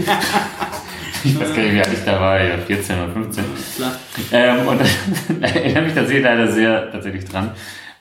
ich 1.25 1.39
weiß 1.39 1.53
gar 1.53 1.63
nicht, 1.63 1.73
wie 1.73 1.79
alt 1.79 1.89
ich 1.91 2.05
da 2.05 2.21
war, 2.21 2.41
ja, 2.41 2.57
14 2.57 2.95
oder 2.95 3.11
15. 3.11 3.43
Klar. 3.75 3.91
Ähm, 4.31 4.65
und 4.65 4.79
da 4.79 5.45
erinnere 5.47 5.83
mich 5.83 5.93
tatsächlich 5.93 6.23
leider 6.23 6.49
sehr 6.49 6.89
tatsächlich 6.89 7.25
dran. 7.25 7.51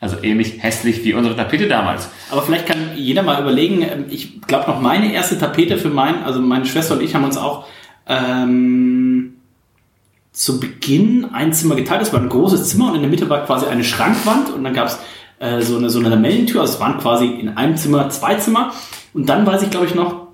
Also 0.00 0.16
ähnlich 0.22 0.62
hässlich 0.62 1.04
wie 1.04 1.12
unsere 1.12 1.36
Tapete 1.36 1.68
damals. 1.68 2.08
Aber 2.30 2.42
vielleicht 2.42 2.66
kann 2.66 2.78
jeder 2.96 3.22
mal 3.22 3.40
überlegen, 3.40 3.82
ähm, 3.82 4.06
ich 4.08 4.40
glaube 4.42 4.70
noch 4.70 4.80
meine 4.80 5.12
erste 5.12 5.38
Tapete 5.38 5.76
für 5.76 5.90
mein, 5.90 6.22
also 6.22 6.40
meine 6.40 6.64
Schwester 6.64 6.94
und 6.94 7.02
ich 7.02 7.14
haben 7.14 7.24
uns 7.24 7.36
auch 7.36 7.66
ähm, 8.06 9.34
zu 10.32 10.58
Beginn 10.58 11.26
ein 11.32 11.52
Zimmer 11.52 11.74
geteilt. 11.74 12.00
Das 12.00 12.12
war 12.12 12.20
ein 12.20 12.28
großes 12.28 12.70
Zimmer 12.70 12.88
und 12.88 12.94
in 12.94 13.02
der 13.02 13.10
Mitte 13.10 13.28
war 13.28 13.44
quasi 13.44 13.66
eine 13.66 13.84
Schrankwand 13.84 14.50
und 14.50 14.64
dann 14.64 14.72
gab 14.72 14.86
es 14.86 14.98
äh, 15.40 15.62
so, 15.62 15.76
eine, 15.76 15.90
so 15.90 15.98
eine 15.98 16.10
Lamellentür. 16.10 16.60
Also 16.60 16.74
es 16.74 16.80
waren 16.80 16.98
quasi 16.98 17.26
in 17.26 17.48
einem 17.48 17.76
Zimmer 17.76 18.08
zwei 18.10 18.36
Zimmer. 18.36 18.72
Und 19.12 19.28
dann 19.28 19.44
weiß 19.44 19.62
ich, 19.62 19.70
glaube 19.70 19.86
ich, 19.86 19.94
noch, 19.94 20.28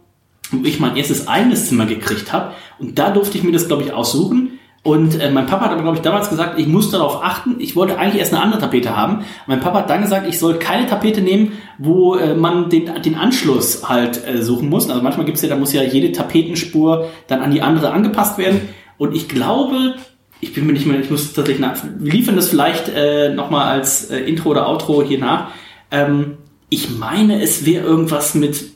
wo 0.50 0.64
ich 0.64 0.80
mein 0.80 0.96
erstes 0.96 1.28
eigenes 1.28 1.68
Zimmer 1.68 1.86
gekriegt 1.86 2.32
habe. 2.32 2.52
Und 2.78 2.98
da 2.98 3.10
durfte 3.10 3.38
ich 3.38 3.44
mir 3.44 3.52
das, 3.52 3.68
glaube 3.68 3.84
ich, 3.84 3.92
aussuchen. 3.92 4.45
Und 4.86 5.20
äh, 5.20 5.32
mein 5.32 5.46
Papa 5.46 5.64
hat 5.64 5.72
aber, 5.72 5.82
glaube 5.82 5.96
ich, 5.96 6.02
damals 6.02 6.30
gesagt, 6.30 6.60
ich 6.60 6.68
muss 6.68 6.92
darauf 6.92 7.24
achten. 7.24 7.56
Ich 7.58 7.74
wollte 7.74 7.98
eigentlich 7.98 8.20
erst 8.20 8.32
eine 8.32 8.40
andere 8.40 8.60
Tapete 8.60 8.96
haben. 8.96 9.24
Mein 9.48 9.58
Papa 9.58 9.80
hat 9.80 9.90
dann 9.90 10.02
gesagt, 10.02 10.28
ich 10.28 10.38
soll 10.38 10.60
keine 10.60 10.86
Tapete 10.86 11.22
nehmen, 11.22 11.54
wo 11.76 12.14
äh, 12.14 12.36
man 12.36 12.70
den, 12.70 13.02
den 13.02 13.16
Anschluss 13.16 13.88
halt 13.88 14.24
äh, 14.24 14.40
suchen 14.44 14.68
muss. 14.68 14.88
Also 14.88 15.02
manchmal 15.02 15.26
gibt's 15.26 15.42
ja, 15.42 15.48
da 15.48 15.56
muss 15.56 15.72
ja 15.72 15.82
jede 15.82 16.12
Tapetenspur 16.12 17.08
dann 17.26 17.40
an 17.40 17.50
die 17.50 17.62
andere 17.62 17.90
angepasst 17.90 18.38
werden. 18.38 18.60
Und 18.96 19.12
ich 19.12 19.28
glaube, 19.28 19.96
ich 20.40 20.54
bin 20.54 20.68
mir 20.68 20.74
nicht 20.74 20.86
mehr, 20.86 21.00
ich 21.00 21.10
muss 21.10 21.32
tatsächlich 21.32 21.58
nach, 21.58 21.76
wir 21.98 22.12
liefern 22.12 22.36
das 22.36 22.48
vielleicht 22.48 22.88
äh, 22.88 23.34
nochmal 23.34 23.66
als 23.66 24.08
äh, 24.12 24.18
Intro 24.18 24.50
oder 24.50 24.68
Outro 24.68 25.02
hier 25.02 25.18
nach. 25.18 25.48
Ähm, 25.90 26.36
ich 26.68 26.96
meine, 26.96 27.42
es 27.42 27.66
wäre 27.66 27.84
irgendwas 27.84 28.36
mit 28.36 28.75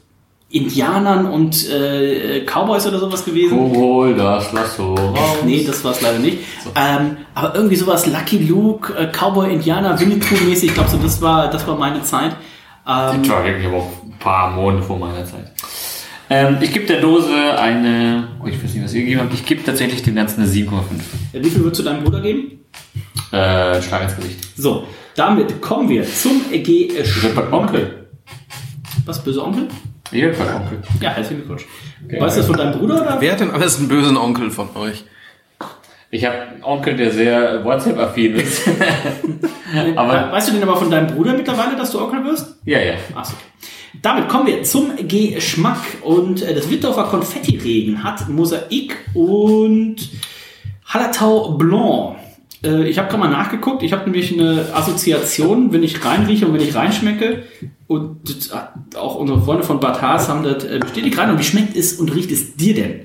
Indianern 0.51 1.27
und 1.27 1.69
äh, 1.71 2.45
Cowboys 2.45 2.85
oder 2.87 2.99
sowas 2.99 3.25
gewesen. 3.25 3.57
Hol 3.59 4.15
das 4.17 4.53
Lasso 4.53 4.95
raus. 4.95 5.39
Nee, 5.45 5.63
das 5.65 5.85
war 5.85 5.93
es 5.93 6.01
leider 6.01 6.19
nicht. 6.19 6.39
Ähm, 6.75 7.19
aber 7.35 7.55
irgendwie 7.55 7.77
sowas 7.77 8.07
Lucky 8.07 8.39
Luke, 8.39 8.93
äh, 8.95 9.07
Cowboy, 9.07 9.53
Indianer, 9.53 9.99
Winnetou-mäßig, 9.99 10.71
ich 10.71 10.75
glaube 10.75 10.91
so, 10.91 10.97
das 10.97 11.23
war, 11.23 11.49
das 11.51 11.67
war 11.69 11.77
meine 11.77 12.03
Zeit. 12.03 12.33
Ähm, 12.87 13.23
Das 13.23 13.29
war 13.29 13.45
wirklich 13.45 13.67
aber 13.67 13.77
auch 13.77 14.03
ein 14.05 14.19
paar 14.19 14.51
Monate 14.51 14.83
vor 14.83 14.99
meiner 14.99 15.25
Zeit. 15.25 15.53
Ähm, 16.29 16.59
ich 16.61 16.73
gebe 16.73 16.87
der 16.87 17.01
Dose 17.01 17.33
eine, 17.59 18.29
oh, 18.43 18.47
ich 18.47 18.63
weiß 18.63 18.75
nicht, 18.75 18.85
was 18.85 18.95
ihr 18.95 19.03
gegeben 19.03 19.21
habt, 19.21 19.35
ich 19.35 19.45
gebe 19.47 19.63
tatsächlich 19.65 20.03
dem 20.03 20.17
Ganzen 20.17 20.43
eine 20.43 20.51
7,5. 20.51 20.81
wie 21.33 21.51
viel 21.51 21.63
würdest 21.63 21.81
du 21.81 21.85
deinem 21.85 22.03
Bruder 22.03 22.21
geben? 22.21 22.61
Äh, 23.33 23.81
Schlag 23.83 24.03
ins 24.03 24.17
Gesicht. 24.17 24.39
So, 24.57 24.85
damit 25.15 25.61
kommen 25.61 25.89
wir 25.89 26.05
zum 26.05 26.43
G. 26.51 26.87
Ich 26.87 27.23
werd 27.23 27.35
bald 27.37 27.53
Onkel. 27.53 28.09
Was, 29.07 29.23
böse 29.23 29.45
Onkel? 29.45 29.69
Bald 30.11 30.55
Onkel. 30.55 30.83
Ja, 31.01 31.11
herzlichen 31.11 31.37
Glückwunsch. 31.37 31.67
Weißt 32.09 32.37
du 32.37 32.41
das 32.41 32.47
von 32.47 32.57
deinem 32.57 32.79
Bruder 32.79 33.03
oder? 33.03 33.17
Wer 33.21 33.33
hat 33.33 33.41
denn 33.41 33.51
alles 33.51 33.79
einen 33.79 33.89
bösen 33.89 34.17
Onkel 34.17 34.51
von 34.51 34.69
euch? 34.77 35.05
Ich 36.11 36.25
habe 36.25 36.41
einen 36.41 36.65
Onkel, 36.65 36.97
der 36.97 37.13
sehr 37.13 37.65
WhatsApp-affin 37.65 38.35
ist. 38.35 38.69
aber, 39.95 40.33
weißt 40.33 40.49
du 40.49 40.53
denn 40.55 40.63
aber 40.65 40.77
von 40.77 40.91
deinem 40.91 41.07
Bruder 41.07 41.35
mittlerweile, 41.35 41.77
dass 41.77 41.93
du 41.93 42.01
Onkel 42.01 42.25
wirst? 42.25 42.57
ja, 42.65 42.81
ja. 42.81 42.95
Achso. 43.15 43.35
Damit 44.03 44.29
kommen 44.29 44.47
wir 44.47 44.63
zum 44.63 44.93
Geschmack. 45.07 45.81
Und 46.03 46.43
äh, 46.43 46.55
das 46.55 46.71
Wittorfer 46.71 47.05
Konfettiregen 47.05 48.03
hat 48.03 48.29
Mosaik 48.29 48.97
und 49.15 49.97
Hallertau 50.87 51.53
Blanc. 51.53 52.17
Äh, 52.63 52.89
ich 52.89 52.99
habe 52.99 53.09
gerade 53.09 53.21
mal 53.21 53.31
nachgeguckt. 53.31 53.83
Ich 53.83 53.93
habe 53.93 54.05
nämlich 54.05 54.33
eine 54.33 54.67
Assoziation, 54.75 55.73
wenn 55.73 55.83
ich 55.83 56.05
reinrieche 56.05 56.47
und 56.47 56.55
wenn 56.55 56.61
ich 56.61 56.75
reinschmecke. 56.75 57.45
Und 57.87 58.51
hat 58.53 58.75
auch 58.97 59.17
unsere 59.17 59.41
Freunde 59.43 59.65
von 59.65 59.81
Bad 59.81 60.01
Haas 60.01 60.29
haben 60.29 60.45
das 60.45 60.65
äh, 60.65 60.79
bestätigt 60.79 61.19
rein. 61.19 61.31
Und 61.31 61.39
wie 61.39 61.45
schmeckt 61.45 61.77
es 61.77 61.95
und 61.95 62.15
riecht 62.15 62.31
es 62.31 62.57
dir 62.57 62.75
denn? 62.75 63.01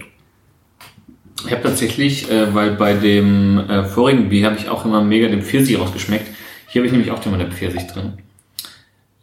Ich 1.46 1.52
habe 1.52 1.64
tatsächlich, 1.64 2.30
äh, 2.32 2.54
weil 2.54 2.72
bei 2.72 2.94
dem 2.94 3.60
äh, 3.60 3.84
vorigen 3.86 4.30
Bier 4.30 4.48
habe 4.48 4.58
ich 4.58 4.70
auch 4.70 4.86
immer 4.86 5.04
mega 5.04 5.28
den 5.28 5.42
Pfirsich 5.42 5.80
rausgeschmeckt. 5.80 6.28
Hier 6.68 6.82
habe 6.82 6.88
ich 6.88 6.92
nämlich 6.92 7.12
auch 7.12 7.26
immer 7.26 7.38
den 7.38 7.52
Pfirsich 7.52 7.88
drin. 7.88 8.14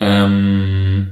Ähm, 0.00 1.10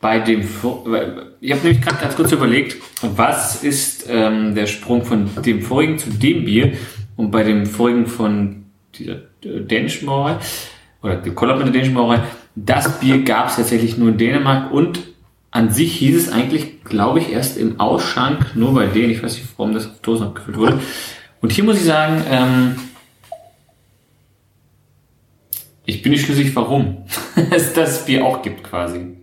bei 0.00 0.18
dem, 0.18 0.40
ich 0.40 1.52
habe 1.52 1.62
nämlich 1.62 1.80
gerade 1.80 1.96
ganz 2.00 2.14
kurz 2.14 2.30
überlegt, 2.30 2.76
was 3.00 3.62
ist 3.64 4.06
ähm, 4.08 4.54
der 4.54 4.66
Sprung 4.66 5.04
von 5.04 5.30
dem 5.42 5.62
vorigen 5.62 5.98
zu 5.98 6.10
dem 6.10 6.44
Bier 6.44 6.74
und 7.16 7.30
bei 7.30 7.42
dem 7.42 7.66
vorigen 7.66 8.06
von 8.06 8.66
dieser 8.94 9.16
äh, 9.42 9.60
dänischen 9.60 10.06
Brauerei 10.06 10.38
oder 11.02 11.16
der 11.16 11.34
Kollab 11.34 11.58
mit 11.58 11.66
der 11.66 11.72
dänischen 11.72 11.94
Brauerei, 11.94 12.22
das 12.54 13.00
Bier 13.00 13.22
gab 13.22 13.48
es 13.48 13.56
tatsächlich 13.56 13.98
nur 13.98 14.10
in 14.10 14.18
Dänemark 14.18 14.72
und 14.72 15.00
an 15.50 15.70
sich 15.70 15.96
hieß 15.98 16.16
es 16.16 16.32
eigentlich, 16.32 16.82
glaube 16.82 17.20
ich, 17.20 17.30
erst 17.30 17.58
im 17.58 17.78
Ausschank, 17.78 18.56
nur 18.56 18.74
bei 18.74 18.86
denen, 18.86 19.10
ich 19.10 19.22
weiß 19.22 19.34
nicht, 19.34 19.46
warum 19.56 19.72
das 19.72 19.86
auf 19.86 20.00
Dosen 20.00 20.26
abgefüllt 20.26 20.56
wurde. 20.56 20.80
Und 21.40 21.52
hier 21.52 21.62
muss 21.62 21.76
ich 21.76 21.84
sagen, 21.84 22.24
ähm, 22.28 22.76
ich 25.84 26.02
bin 26.02 26.10
nicht 26.10 26.24
schlüssig, 26.24 26.56
warum 26.56 27.04
es 27.50 27.72
das 27.72 28.04
Bier 28.04 28.24
auch 28.24 28.42
gibt 28.42 28.64
quasi. 28.64 29.16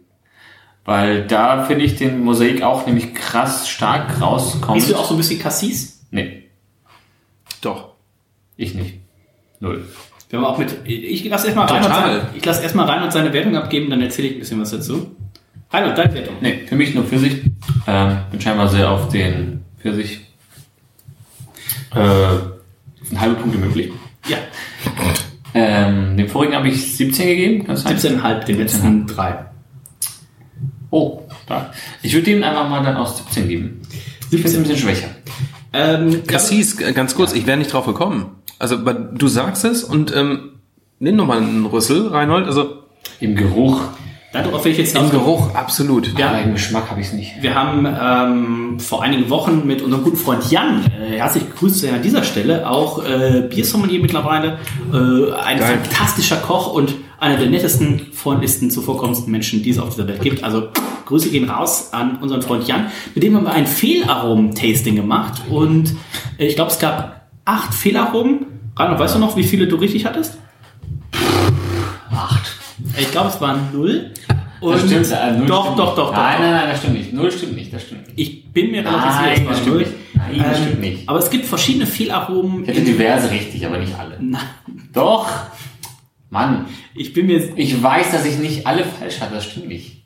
Weil 0.86 1.28
da 1.28 1.66
finde 1.66 1.84
ich 1.84 1.98
den 1.98 2.24
Mosaik 2.24 2.64
auch 2.64 2.86
nämlich 2.88 3.14
krass 3.14 3.68
stark 3.68 4.22
rauskommen. 4.22 4.76
Riechst 4.76 4.90
du 4.90 4.96
auch 4.96 5.06
so 5.06 5.16
ein 5.16 5.18
bisschen 5.18 5.40
Cassis? 5.40 6.06
Nee, 6.12 6.41
Doch. 7.62 7.94
ich 8.58 8.74
nicht. 8.74 8.96
Null. 9.60 9.86
Wir 10.30 10.40
haben 10.40 10.46
auch 10.46 10.58
mit. 10.58 10.76
Ich 10.86 11.26
lasse 11.26 11.48
erstmal 11.48 11.68
rein, 11.68 12.28
ich 12.36 12.46
lass 12.46 12.60
erstmal 12.62 12.86
rein 12.88 13.04
und 13.04 13.12
seine 13.12 13.34
Wertung 13.34 13.56
abgeben, 13.58 13.90
dann 13.90 14.02
erzähle 14.02 14.30
ich 14.30 14.34
ein 14.36 14.40
bisschen 14.40 14.62
was 14.62 14.72
dazu. 14.72 15.12
Reinhold, 15.70 15.98
deine 15.98 16.14
Wertung. 16.14 16.36
Nee, 16.42 16.62
für 16.68 16.76
mich 16.76 16.94
nur 16.96 17.04
Pfirsich. 17.04 17.42
Ähm, 17.88 18.18
bin 18.32 18.42
scheinbar 18.42 18.68
sehr 18.70 18.90
auf 18.90 19.10
den 19.10 19.64
Pfirsich. 19.80 20.22
Äh, 21.94 23.18
halbe 23.18 23.36
Punkte 23.36 23.58
möglich. 23.58 23.92
Ja, 24.28 24.38
Ähm, 25.54 26.16
dem 26.16 26.30
vorigen 26.30 26.56
habe 26.56 26.70
ich 26.70 26.96
17 26.96 27.28
gegeben. 27.28 27.66
Kann 27.66 27.76
das 27.76 27.84
sein? 27.84 27.98
17,5, 27.98 28.46
den 28.46 28.58
letzten 28.58 29.08
drei. 29.08 29.46
Oh, 30.92 31.24
da. 31.48 31.74
Ich 32.02 32.14
würde 32.14 32.26
dem 32.26 32.44
einfach 32.44 32.70
mal 32.70 32.84
dann 32.84 32.96
aus 32.96 33.18
17 33.18 33.48
geben. 33.50 33.82
Ich 34.30 34.30
finde 34.30 34.48
es 34.48 34.56
ein 34.56 34.64
bisschen 34.64 34.78
schwächer. 34.78 35.10
Ähm, 35.74 36.24
Cassis, 36.28 36.80
äh, 36.80 36.94
ganz 36.94 37.16
kurz, 37.16 37.34
ich 37.34 37.46
wäre 37.48 37.58
nicht 37.58 37.74
drauf 37.74 37.86
gekommen. 37.86 38.38
Also, 38.60 38.78
du 38.78 39.28
sagst 39.28 39.66
es 39.66 39.84
und 39.84 40.16
ähm, 40.16 40.60
nimm 41.00 41.16
noch 41.16 41.26
mal 41.26 41.38
einen 41.38 41.66
Rüssel, 41.66 42.08
Reinhold. 42.08 42.46
Also, 42.46 42.84
Im 43.20 43.36
Geruch 43.36 43.82
Darauf 44.32 44.64
will 44.64 44.72
ich 44.72 44.78
jetzt 44.78 44.96
Im. 44.96 45.10
Geruch, 45.10 45.54
absolut. 45.54 46.18
Ja. 46.18 46.30
Aber 46.30 46.42
im 46.42 46.54
Geschmack 46.54 46.90
habe 46.90 47.02
ich 47.02 47.08
es 47.08 47.14
nicht. 47.14 47.34
Wir 47.42 47.54
haben 47.54 47.86
ähm, 47.86 48.80
vor 48.80 49.04
einigen 49.04 49.30
Wochen 49.30 49.68
mit 49.68 49.82
unserem 49.82 50.06
guten 50.06 50.16
Freund 50.16 50.50
Jan, 50.50 50.86
äh, 50.86 51.18
herzlich 51.18 51.50
gegrüßt 51.50 51.86
an 51.90 52.02
dieser 52.02 52.24
Stelle, 52.24 52.70
auch 52.70 53.04
äh, 53.04 53.42
Biersommelier 53.50 54.00
mittlerweile, 54.00 54.58
äh, 54.94 55.34
ein 55.34 55.60
Geil. 55.60 55.80
fantastischer 55.84 56.38
Koch 56.38 56.72
und 56.72 56.94
einer 57.22 57.38
der 57.38 57.50
nettesten, 57.50 58.08
freundlichsten, 58.14 58.70
zuvorkommendsten 58.72 59.32
Menschen, 59.32 59.64
die 59.64 59.70
es 59.70 59.78
auf 59.80 59.90
dieser 59.96 60.08
Welt 60.08 60.22
gibt. 60.22 60.44
Also 60.44 60.70
Grüße 61.06 61.30
gehen 61.30 61.50
raus 61.50 61.90
an 61.94 62.18
unseren 62.18 62.42
Freund 62.42 62.68
Jan. 62.68 62.88
Mit 63.16 63.24
dem 63.24 63.36
haben 63.36 63.46
wir 63.46 63.54
ein 63.54 63.68
Fehlaromen-Tasting 63.68 64.96
gemacht 64.96 65.42
und 65.50 65.96
äh, 66.38 66.48
ich 66.48 66.56
glaube, 66.56 66.72
es 66.72 66.80
gab 66.80 67.30
acht 67.46 67.74
Fehlaromen. 67.74 68.48
Reinhard, 68.76 69.00
weißt 69.00 69.16
du 69.16 69.20
noch, 69.20 69.36
wie 69.38 69.44
viele 69.44 69.68
du 69.68 69.76
richtig 69.76 70.06
hattest? 70.06 70.38
Acht. 72.12 72.52
Ich 72.98 73.12
glaube, 73.12 73.30
es 73.30 73.40
waren 73.40 73.60
null. 73.74 74.12
Und 74.60 74.74
Das 74.74 74.82
stimmt, 74.86 75.12
äh, 75.12 75.38
null 75.38 75.48
doch, 75.48 75.64
stimmt 75.66 75.80
doch, 75.80 75.86
nicht. 75.88 75.98
doch, 75.98 76.06
doch. 76.08 76.12
Nein, 76.14 76.36
nein, 76.42 76.52
nein, 76.52 76.70
das 76.70 76.80
stimmt 76.80 76.94
nicht. 76.98 77.14
Null 77.14 77.32
stimmt 77.32 77.56
nicht, 77.56 77.74
das 77.74 77.84
stimmt 77.84 78.08
nicht. 78.08 78.20
Ich 78.20 78.52
bin 78.52 78.72
mir 78.72 78.84
relativ 78.86 79.12
sicher, 79.12 79.32
es 79.34 79.46
war 79.62 79.68
null. 79.68 79.78
nicht. 79.80 79.92
Nein, 80.14 80.36
das 80.40 80.58
Ähm, 80.58 80.64
stimmt 80.64 80.82
nicht. 80.82 81.10
Aber 81.10 81.20
es 81.20 81.30
gibt 81.30 81.46
verschiedene 81.46 81.86
Fehlaromen. 81.86 82.64
Ich 82.64 82.68
hätte 82.70 82.82
diverse 82.82 83.30
richtig, 83.32 83.66
aber 83.66 83.78
nicht 83.78 83.94
alle. 83.98 84.18
Na, 84.20 84.40
Doch. 84.94 85.28
Mann, 86.32 86.66
ich 86.96 87.14
bin 87.14 87.28
mir 87.28 87.42
ich 87.58 87.84
weiß, 87.84 88.12
dass 88.12 88.26
ich 88.26 88.40
nicht 88.40 88.66
alle 88.66 88.84
falsch 88.86 89.20
hatte, 89.22 89.36
das 89.36 89.46
stimmt 89.46 89.68
nicht. 89.68 89.98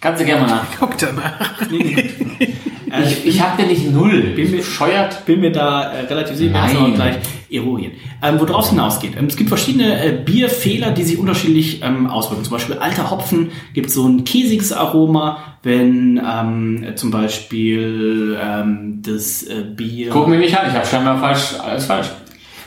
Kannst 0.00 0.20
du 0.20 0.24
gerne 0.26 0.40
mal 0.42 0.48
nach. 0.56 0.66
Guck 0.80 0.98
da 0.98 1.12
nach. 1.12 1.70
äh, 1.70 3.02
Ich, 3.04 3.24
ich 3.26 3.40
habe 3.40 3.62
ja 3.62 3.68
nicht 3.68 3.88
null. 3.92 4.32
bin 4.34 4.50
mir- 4.50 4.56
bescheuert. 4.56 5.24
bin 5.26 5.40
mir 5.40 5.52
da 5.52 5.92
äh, 5.92 6.00
relativ 6.06 6.36
sicher, 6.36 6.52
Nein. 6.52 6.76
auch 6.76 6.94
gleich 6.94 7.16
eruieren. 7.50 7.92
Ähm, 8.22 8.40
Worauf 8.40 8.64
es 8.64 8.70
hinausgeht. 8.70 9.12
Ähm, 9.16 9.26
es 9.26 9.36
gibt 9.36 9.48
verschiedene 9.50 10.02
äh, 10.04 10.12
Bierfehler, 10.24 10.90
die 10.90 11.02
sich 11.04 11.18
unterschiedlich 11.18 11.82
ähm, 11.82 12.06
auswirken. 12.08 12.42
Zum 12.44 12.52
Beispiel 12.52 12.76
alter 12.78 13.10
Hopfen 13.10 13.50
gibt 13.74 13.90
so 13.90 14.06
ein 14.08 14.24
käsiges 14.24 14.72
Aroma, 14.72 15.38
wenn 15.62 16.20
ähm, 16.26 16.86
zum 16.96 17.10
Beispiel 17.10 18.36
ähm, 18.42 19.02
das 19.06 19.42
äh, 19.44 19.62
Bier... 19.76 20.08
Guck 20.10 20.28
mich 20.28 20.40
nicht 20.40 20.56
an, 20.58 20.68
ich 20.68 20.74
habe 20.74 20.86
scheinbar 20.86 21.18
falsch, 21.20 21.54
alles 21.62 21.84
falsch. 21.86 22.08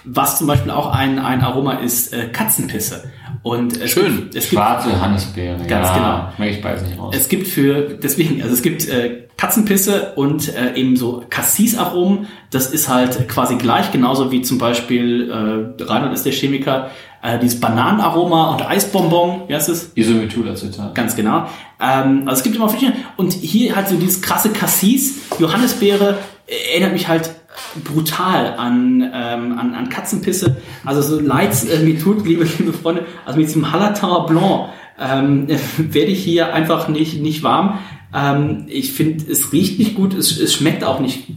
Was 0.05 0.37
zum 0.37 0.47
Beispiel 0.47 0.71
auch 0.71 0.91
ein, 0.91 1.19
ein 1.19 1.41
Aroma 1.41 1.73
ist, 1.73 2.13
äh, 2.13 2.27
Katzenpisse. 2.27 3.11
Und 3.45 3.79
es 3.79 3.91
Schön. 3.91 4.15
Gibt, 4.15 4.35
es 4.35 4.49
gibt 4.49 4.61
Schwarze 4.61 4.89
Johannisbeere. 4.89 5.57
Ganz 5.67 5.89
ja, 5.89 6.31
genau. 6.33 6.49
Ich 6.49 6.61
beides 6.61 6.81
nicht 6.83 6.97
raus. 6.97 7.13
Es 7.15 7.29
gibt 7.29 7.47
für, 7.47 7.97
deswegen, 8.01 8.41
also 8.41 8.53
es 8.53 8.63
gibt 8.63 8.87
äh, 8.87 9.27
Katzenpisse 9.37 10.13
und 10.15 10.55
äh, 10.55 10.73
eben 10.75 10.95
so 10.95 11.23
Cassis-Aromen. 11.29 12.27
Das 12.49 12.71
ist 12.71 12.89
halt 12.89 13.27
quasi 13.29 13.55
gleich, 13.57 13.91
genauso 13.91 14.31
wie 14.31 14.41
zum 14.41 14.57
Beispiel, 14.57 15.29
äh, 15.29 15.83
Reinhard 15.83 16.13
ist 16.13 16.25
der 16.25 16.31
Chemiker, 16.31 16.89
äh, 17.21 17.37
dieses 17.37 17.59
Bananenaroma 17.59 18.51
und 18.53 18.67
Eisbonbon, 18.67 19.43
wie 19.47 19.55
heißt 19.55 19.69
es? 19.69 19.91
Isomethylacetat. 19.95 20.95
Ganz 20.95 21.15
genau. 21.15 21.47
Ähm, 21.79 22.23
also 22.25 22.39
es 22.39 22.43
gibt 22.43 22.55
immer 22.55 22.69
verschiedene. 22.69 22.97
Und 23.17 23.33
hier 23.33 23.75
halt 23.75 23.89
so 23.89 23.95
dieses 23.95 24.21
krasse 24.21 24.49
Cassis, 24.49 25.19
Johannisbeere, 25.37 26.17
äh, 26.47 26.71
erinnert 26.71 26.93
mich 26.93 27.07
halt 27.07 27.34
brutal 27.83 28.55
an, 28.57 29.01
ähm, 29.01 29.57
an, 29.57 29.73
an 29.73 29.89
Katzenpisse. 29.89 30.57
Also 30.83 31.01
so 31.01 31.19
leid's 31.19 31.65
äh, 31.65 31.79
mir 31.79 31.99
tut, 31.99 32.25
liebe, 32.25 32.47
liebe 32.57 32.73
Freunde, 32.73 33.05
also 33.25 33.39
mit 33.39 33.47
diesem 33.47 33.71
Hallertauer 33.71 34.25
Blanc 34.25 34.69
ähm, 34.99 35.47
werde 35.77 36.11
ich 36.11 36.23
hier 36.23 36.53
einfach 36.53 36.87
nicht, 36.87 37.21
nicht 37.21 37.43
warm. 37.43 37.79
Ähm, 38.13 38.65
ich 38.67 38.93
finde, 38.93 39.29
es 39.29 39.51
riecht 39.51 39.79
nicht 39.79 39.95
gut, 39.95 40.13
es, 40.13 40.39
es 40.39 40.53
schmeckt 40.53 40.83
auch 40.83 40.99
nicht 40.99 41.27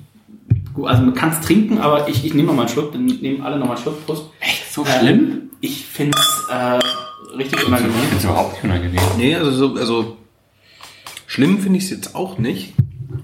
gut. 0.74 0.88
Also 0.88 1.02
man 1.02 1.14
kann 1.14 1.30
es 1.30 1.40
trinken, 1.40 1.78
aber 1.78 2.08
ich, 2.08 2.24
ich 2.24 2.34
nehme 2.34 2.52
mal 2.52 2.62
einen 2.62 2.68
Schluck, 2.68 2.92
dann 2.92 3.06
nehmen 3.06 3.42
alle 3.42 3.58
noch 3.58 3.66
mal 3.66 3.74
einen 3.74 3.82
Schluck. 3.82 4.06
Prost. 4.06 4.26
Echt 4.40 4.72
so 4.72 4.84
Ähm, 5.02 5.50
ich 5.60 5.86
finde 5.86 6.16
es 6.16 6.46
äh, 6.50 7.36
richtig 7.36 7.66
unangenehm. 7.66 7.94
Ich 7.96 8.02
finde 8.02 8.16
es 8.16 8.24
überhaupt 8.24 8.52
nicht 8.52 8.64
unangenehm. 8.64 9.00
Nee, 9.16 9.34
also, 9.34 9.50
so, 9.50 9.74
also 9.74 10.16
schlimm 11.26 11.58
finde 11.58 11.78
ich 11.78 11.84
es 11.84 11.90
jetzt 11.90 12.14
auch 12.14 12.38
nicht. 12.38 12.74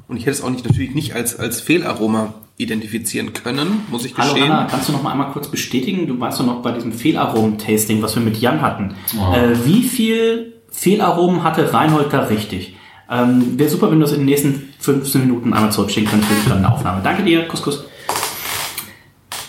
Und 0.09 0.17
ich 0.17 0.27
hätte 0.27 0.37
es 0.37 0.43
auch 0.43 0.51
nicht 0.51 0.65
natürlich 0.65 0.95
nicht 0.95 1.15
als, 1.15 1.39
als 1.39 1.61
Fehlaroma 1.61 2.35
identifizieren 2.57 3.33
können, 3.33 3.83
muss 3.91 4.05
ich 4.05 4.17
Hallo 4.17 4.35
gestehen. 4.35 4.53
Anna, 4.53 4.67
kannst 4.71 4.89
du 4.89 4.93
noch 4.93 5.03
mal 5.03 5.11
einmal 5.13 5.33
kurz 5.33 5.49
bestätigen? 5.49 6.07
Du 6.07 6.19
warst 6.21 6.39
doch 6.39 6.47
noch 6.47 6.63
bei 6.63 6.73
diesem 6.73 6.93
Fehlaromen-Tasting, 6.93 8.01
was 8.01 8.15
wir 8.15 8.23
mit 8.23 8.37
Jan 8.41 8.63
hatten. 8.63 8.95
Oh. 9.19 9.35
Äh, 9.35 9.65
wie 9.67 9.83
viel 9.83 10.55
Fehlaromen 10.71 11.43
hatte 11.43 11.73
Reinhold 11.73 12.13
da 12.13 12.21
richtig? 12.21 12.77
Ähm, 13.11 13.59
Wäre 13.59 13.69
super, 13.69 13.91
wenn 13.91 13.99
du 13.99 14.05
das 14.05 14.13
in 14.13 14.21
den 14.21 14.27
nächsten 14.27 14.73
15 14.79 15.21
Minuten 15.21 15.53
einmal 15.53 15.73
zurückschicken 15.73 16.09
könntest 16.09 16.33
für 16.33 16.41
die 16.41 16.47
kleine 16.47 16.73
Aufnahme. 16.73 17.01
Danke 17.03 17.25
dir, 17.25 17.47
Kuss, 17.49 17.63
Kuss. 17.63 17.85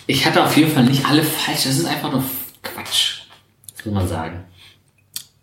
Ich 0.08 0.26
hatte 0.26 0.44
auf 0.44 0.56
jeden 0.58 0.72
Fall 0.72 0.84
nicht 0.84 1.06
alle 1.06 1.24
falsch. 1.24 1.64
Das 1.64 1.78
ist 1.78 1.86
einfach 1.86 2.12
nur 2.12 2.24
Quatsch. 2.62 3.22
Das 3.76 3.86
muss 3.86 3.96
man 3.96 4.08
sagen. 4.08 4.44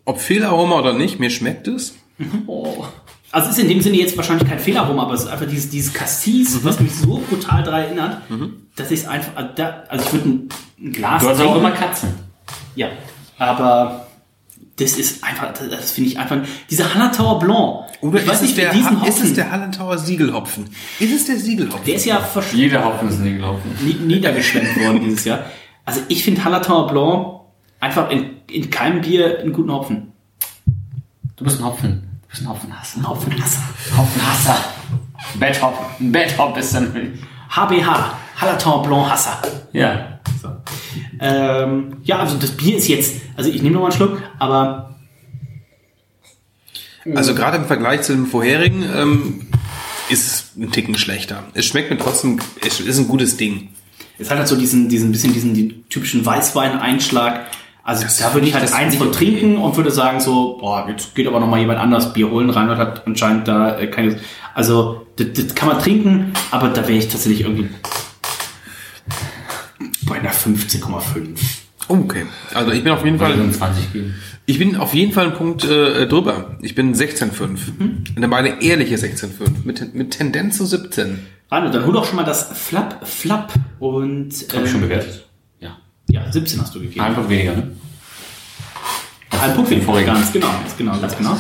Ob 0.05 0.21
Fehlaroma 0.21 0.79
oder 0.81 0.93
nicht, 0.93 1.21
mir 1.21 1.31
schmeckt 1.31 1.69
es. 1.69 1.97
Oh. 2.47 2.85
Also 3.33 3.49
es 3.49 3.57
ist 3.57 3.63
in 3.63 3.69
dem 3.69 3.81
Sinne 3.81 3.97
jetzt 3.97 4.17
wahrscheinlich 4.17 4.47
kein 4.49 4.59
Fehlaroma, 4.59 5.03
aber 5.05 5.15
es 5.15 5.23
ist 5.23 5.29
einfach 5.29 5.47
dieses, 5.47 5.71
dieses 5.71 5.93
Cassis, 5.95 6.55
Mhm. 6.57 6.65
was 6.65 6.79
mich 6.81 6.95
so 6.95 7.23
brutal 7.29 7.63
daran 7.63 7.81
erinnert, 7.85 8.19
dass 8.77 8.91
ich 8.91 9.01
es 9.01 9.07
einfach, 9.09 9.33
also 9.35 9.51
da, 9.57 9.83
also 9.89 10.05
ich 10.07 10.13
würde 10.13 10.29
ein, 10.29 10.49
ein 10.81 10.93
Glas 10.93 11.23
Du 11.23 11.29
hast 11.31 11.41
auch 11.41 11.57
immer 11.57 11.71
Katzen. 11.71 12.11
Ja, 12.77 12.89
aber 13.39 14.07
das 14.77 14.99
ist 14.99 15.25
einfach, 15.25 15.53
das, 15.53 15.69
das 15.71 15.91
finde 15.93 16.11
ich 16.11 16.19
einfach, 16.19 16.37
dieser 16.71 16.93
Hallertauer 16.95 17.39
Blanc. 17.39 17.87
Oder 18.03 18.21
ich 18.21 18.27
weiß 18.29 18.43
nicht, 18.43 18.57
der, 18.57 18.73
diesen 18.73 19.01
Ha- 19.01 19.07
ist 19.07 19.17
es 19.17 19.21
Hopfen, 19.23 19.35
der 19.37 19.51
Hallentauer 19.53 19.97
Siegelhopfen? 19.99 20.65
Ist 20.99 21.13
es 21.15 21.27
der 21.27 21.39
Siegelhopfen? 21.39 21.85
der 21.87 21.95
ist 21.95 22.05
ja 22.05 22.19
versch- 22.19 22.55
Jeder 22.55 22.85
Hopfen 22.85 23.09
ist 23.09 23.21
nie 23.21 23.35
gelaufen. 23.35 23.71
nie- 23.81 23.95
niedergeschwemmt 23.95 24.79
worden 24.81 25.01
dieses 25.05 25.25
Jahr. 25.25 25.41
Also 25.85 26.01
ich 26.09 26.23
finde 26.25 26.45
Hallertauer 26.45 26.87
Blanc 26.89 27.41
einfach 27.81 28.11
in, 28.11 28.31
in 28.51 28.71
keinem 28.71 29.01
Bier 29.01 29.39
einen 29.41 29.53
guten 29.53 29.71
Hopfen. 29.73 30.13
Du 31.37 31.45
bist 31.45 31.59
ein 31.61 31.65
Hopfen. 31.65 32.09
Du 32.33 32.39
bist 32.39 32.43
ein 32.43 32.49
Hopfenhasser. 32.49 32.99
Ein 32.99 33.09
Hopfenhasser. 33.09 33.63
Hopfenhasser. 33.95 34.65
Betthop. 35.39 35.75
Ein 36.01 36.13
Betthop 36.13 36.57
ist 36.57 36.75
dann. 36.75 37.19
HBH, 37.51 38.19
Hallertauer 38.41 38.83
Blanc 38.83 39.11
Hasser. 39.11 39.43
Ja. 39.73 40.19
So. 40.41 40.49
Ähm, 41.21 41.99
ja, 42.05 42.21
also 42.21 42.39
das 42.39 42.53
Bier 42.53 42.79
ist 42.79 42.89
jetzt, 42.89 43.21
also 43.37 43.51
ich 43.51 43.63
nehme 43.63 43.75
noch 43.75 43.83
mal 43.83 43.89
einen 43.89 43.97
Schluck, 43.97 44.23
aber 44.39 44.97
Also 47.15 47.35
gerade 47.35 47.59
im 47.59 47.67
Vergleich 47.67 48.01
zu 48.03 48.15
dem 48.15 48.27
vorherigen 48.27 48.83
ähm, 48.97 49.47
ist 50.09 50.27
es 50.27 50.53
ein 50.57 50.73
Ticken 50.73 50.97
schlechter. 50.97 51.45
Es 51.53 51.67
schmeckt 51.67 51.91
mir 51.91 51.99
trotzdem, 51.99 52.41
es 52.67 52.81
ist 52.81 52.99
ein 52.99 53.09
gutes 53.09 53.37
Ding. 53.37 53.69
es 54.19 54.31
hat 54.31 54.39
halt 54.39 54.49
so 54.49 54.57
diesen, 54.57 54.89
diesen 54.89 55.13
bisschen 55.13 55.35
diesen 55.35 55.53
die 55.53 55.83
typischen 55.91 56.25
Weißweineinschlag. 56.25 57.47
Also 57.85 58.05
Das 58.05 58.19
da 58.19 58.33
würde 58.33 58.47
ich 58.47 58.55
halt 58.55 58.63
das 58.63 58.73
eins 58.73 58.95
von 58.95 59.09
okay. 59.09 59.17
trinken 59.17 59.57
und 59.57 59.77
würde 59.77 59.91
sagen 59.91 60.21
so, 60.21 60.57
boah, 60.61 60.87
jetzt 60.89 61.15
geht 61.15 61.27
aber 61.27 61.41
noch 61.41 61.49
mal 61.49 61.59
jemand 61.59 61.81
anders 61.81 62.13
Bier 62.13 62.31
holen. 62.31 62.49
Reinhard 62.51 62.79
hat 62.79 63.07
anscheinend 63.07 63.49
da 63.49 63.79
äh, 63.79 63.89
keine, 63.89 64.21
also 64.55 65.07
das, 65.17 65.27
das 65.35 65.55
kann 65.55 65.69
man 65.69 65.81
trinken, 65.81 66.33
aber 66.53 66.69
da 66.69 66.83
wäre 66.83 66.99
ich 66.99 67.09
tatsächlich 67.09 67.41
irgendwie 67.41 67.69
bei 70.07 70.21
einer 70.21 70.33
15,5. 70.33 71.37
Oh, 71.89 71.95
okay. 71.95 72.27
Also 72.55 72.71
ich 72.71 72.85
bin 72.85 72.93
auf 72.93 73.05
jeden 73.05 73.19
Fall, 73.19 73.35
20 73.51 73.93
geben. 73.93 74.15
ich 74.47 74.59
bin 74.59 74.77
auf 74.77 74.95
jeden 74.95 75.13
Fall 75.13 75.27
einen 75.27 75.35
Punkt 75.35 75.65
äh, 75.65 76.07
drüber. 76.07 76.57
Ich 76.63 76.77
bin 76.77 76.95
16,5. 76.95 77.59
Mhm. 77.79 78.05
Eine 78.33 78.63
ehrliche 78.63 78.95
16,5 78.95 79.29
mit, 79.65 79.95
mit 79.95 80.11
Tendenz 80.13 80.59
zu 80.59 80.67
17. 80.67 81.19
Reinhard, 81.51 81.75
dann 81.75 81.85
hol 81.85 81.93
doch 81.93 82.05
schon 82.07 82.17
mal 82.17 82.25
das 82.25 82.49
Flap 82.57 83.07
Flap 83.07 83.53
und 83.81 84.31
Hab 84.55 84.65
ich 84.65 84.71
schon 84.71 84.83
äh, 84.83 84.87
bewertet? 84.87 85.27
Ja. 86.13 86.23
ja, 86.27 86.33
17 86.33 86.61
hast 86.61 86.75
du 86.75 86.81
gegeben. 86.81 87.01
Ein 87.01 87.15
Punkt 87.15 87.31
weniger, 87.31 87.57
ne? 87.57 87.71
Ein 89.31 89.55
Punkt 89.55 89.71
den 89.71 89.83
vorigen. 89.83 90.07
Ganz 90.07 90.33
genau, 90.33 90.47
ganz 90.47 90.77
genau, 90.77 90.99
ganz 90.99 91.17
genau. 91.17 91.37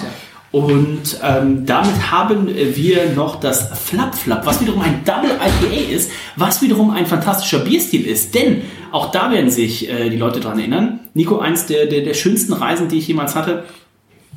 Und 0.50 1.18
ähm, 1.22 1.64
damit 1.64 2.10
haben 2.10 2.48
wir 2.48 3.10
noch 3.14 3.40
das 3.40 3.68
Flap 3.78 4.14
Flap, 4.14 4.44
was 4.44 4.60
wiederum 4.60 4.82
ein 4.82 5.02
Double 5.04 5.30
IPA 5.30 5.94
ist, 5.94 6.10
was 6.36 6.60
wiederum 6.60 6.90
ein 6.90 7.06
fantastischer 7.06 7.60
Bierstil 7.60 8.06
ist. 8.06 8.34
Denn 8.34 8.62
auch 8.90 9.10
da 9.10 9.30
werden 9.30 9.50
sich 9.50 9.88
äh, 9.88 10.10
die 10.10 10.16
Leute 10.16 10.40
dran 10.40 10.58
erinnern. 10.58 11.00
Nico, 11.14 11.38
eins 11.38 11.66
der, 11.66 11.86
der, 11.86 12.02
der 12.02 12.14
schönsten 12.14 12.52
Reisen, 12.52 12.88
die 12.88 12.98
ich 12.98 13.08
jemals 13.08 13.34
hatte. 13.34 13.64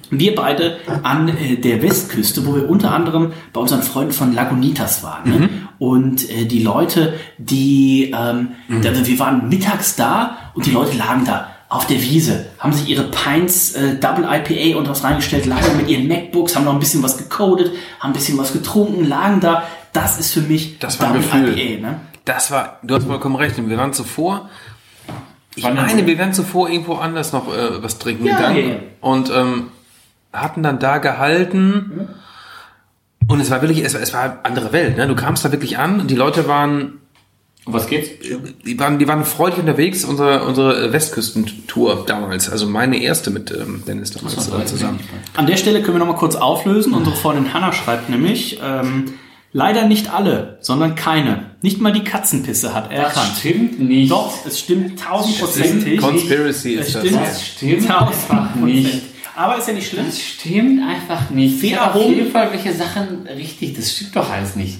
Wir 0.10 0.36
beide 0.36 0.78
an 1.04 1.28
äh, 1.30 1.56
der 1.58 1.82
Westküste, 1.82 2.46
wo 2.46 2.56
wir 2.56 2.70
unter 2.70 2.92
anderem 2.94 3.34
bei 3.54 3.62
unseren 3.62 3.82
Freunden 3.84 4.12
von 4.14 4.34
Lagunitas 4.34 5.04
waren. 5.04 5.30
Ne? 5.40 5.50
Und 5.80 6.30
äh, 6.30 6.46
die 6.46 6.62
Leute, 6.64 7.16
die, 7.38 8.14
ähm, 8.18 8.50
da, 8.84 9.06
wir 9.06 9.20
waren 9.20 9.50
mittags 9.50 9.96
da 9.96 10.38
und 10.54 10.66
die 10.66 10.72
Leute 10.72 10.96
lagen 10.98 11.26
da 11.26 11.50
auf 11.68 11.88
der 11.88 12.02
Wiese, 12.02 12.46
haben 12.60 12.72
sich 12.72 12.88
ihre 12.88 13.04
Pints 13.04 13.74
äh, 13.74 13.96
Double 14.00 14.24
IPA 14.30 14.78
und 14.78 14.88
was 14.88 15.04
reingestellt, 15.04 15.46
lagen 15.48 15.76
mit 15.78 15.90
ihren 15.90 16.08
MacBooks, 16.08 16.56
haben 16.56 16.64
noch 16.66 16.74
ein 16.74 16.80
bisschen 16.80 17.02
was 17.04 17.18
gecodet, 17.18 17.72
haben 18.00 18.12
ein 18.12 18.14
bisschen 18.14 18.38
was 18.38 18.54
getrunken, 18.54 19.06
lagen 19.08 19.40
da. 19.42 19.64
Das 19.92 20.20
ist 20.20 20.34
für 20.34 20.42
mich 20.42 20.78
Das 20.80 21.00
war 21.00 21.08
ein 21.08 21.16
Gefühl. 21.16 21.58
IPA. 21.58 21.82
Ne? 21.88 22.00
Das 22.26 22.52
war, 22.52 22.80
du 22.84 22.96
hast 22.96 23.06
vollkommen 23.06 23.36
recht. 23.36 23.56
Wir 23.58 23.78
waren 23.78 23.94
zuvor, 23.94 24.50
ich 25.56 25.64
meine, 25.64 26.06
wir 26.06 26.18
wären 26.18 26.34
zuvor 26.34 26.70
irgendwo 26.70 26.96
anders 26.96 27.32
noch 27.32 27.48
äh, 27.48 27.82
was 27.82 27.98
trinken 27.98 28.26
Ja, 28.26 28.36
gegangen. 28.38 28.70
ja. 28.70 28.76
Und 29.02 29.32
ähm, 29.34 29.68
hatten 30.42 30.64
dann 30.64 30.80
da 30.80 30.98
gehalten. 31.00 32.08
Und 33.28 33.40
es 33.40 33.50
war 33.50 33.62
wirklich, 33.62 33.84
es 33.84 33.94
war, 33.94 34.02
es 34.02 34.14
war 34.14 34.24
eine 34.24 34.46
andere 34.46 34.72
Welt. 34.72 34.98
Ne? 34.98 35.08
Du 35.08 35.16
kamst 35.16 35.44
da 35.44 35.52
wirklich 35.52 35.78
an 35.78 36.00
und 36.00 36.12
die 36.12 36.16
Leute 36.16 36.48
waren 36.48 37.00
Um 37.66 37.74
was 37.74 37.88
geht's? 37.88 38.10
Die 38.66 38.80
waren, 38.80 39.00
die 39.00 39.08
waren 39.08 39.26
freudig 39.26 39.58
unterwegs, 39.60 40.06
unsere, 40.06 40.44
unsere 40.46 40.94
Westküstentour 40.94 42.06
damals. 42.06 42.50
Also 42.52 42.68
meine 42.68 43.02
erste 43.02 43.32
mit 43.32 43.50
ähm, 43.52 43.82
Dennis 43.88 44.12
damals 44.12 44.48
äh, 44.48 44.66
zusammen. 44.66 45.00
An 45.36 45.48
der 45.48 45.58
Stelle 45.58 45.82
können 45.82 45.96
wir 45.96 46.00
noch 46.06 46.14
mal 46.14 46.20
kurz 46.20 46.36
auflösen. 46.36 46.94
Unsere 46.94 47.16
Freundin 47.16 47.52
Hanna 47.54 47.74
schreibt 47.74 48.10
nämlich, 48.10 48.60
ähm, 48.64 49.06
leider 49.52 49.88
nicht 49.88 50.14
alle, 50.14 50.58
sondern 50.62 50.94
keine. 50.94 51.52
Nicht 51.62 51.82
mal 51.82 51.94
die 51.94 52.04
Katzenpisse 52.04 52.76
hat 52.76 52.92
er 52.92 53.06
erkannt. 53.06 53.30
Das 53.32 53.40
stimmt 53.40 53.80
nicht. 53.80 54.12
Doch, 54.12 54.46
es 54.46 54.60
stimmt 54.60 55.00
tausendprozentig. 55.00 56.00
Conspiracy 56.00 56.76
Es 56.76 56.88
ist 56.90 56.96
das. 56.96 57.08
stimmt, 57.08 57.22
Das 57.26 57.44
stimmt 57.48 57.88
tausendprozentig. 57.88 58.84
nicht. 58.84 59.02
Aber 59.36 59.58
ist 59.58 59.68
ja 59.68 59.74
nicht 59.74 59.90
schlimm. 59.90 60.06
Das 60.06 60.22
stimmt 60.22 60.82
einfach 60.82 61.30
nicht. 61.30 61.60
Fehler 61.60 61.92
Ich 61.94 62.02
auf 62.02 62.10
jeden 62.10 62.32
Fall 62.32 62.52
welche 62.52 62.74
Sachen 62.74 63.28
richtig. 63.28 63.76
Das 63.76 63.92
stimmt 63.92 64.16
doch 64.16 64.30
alles 64.30 64.56
nicht. 64.56 64.80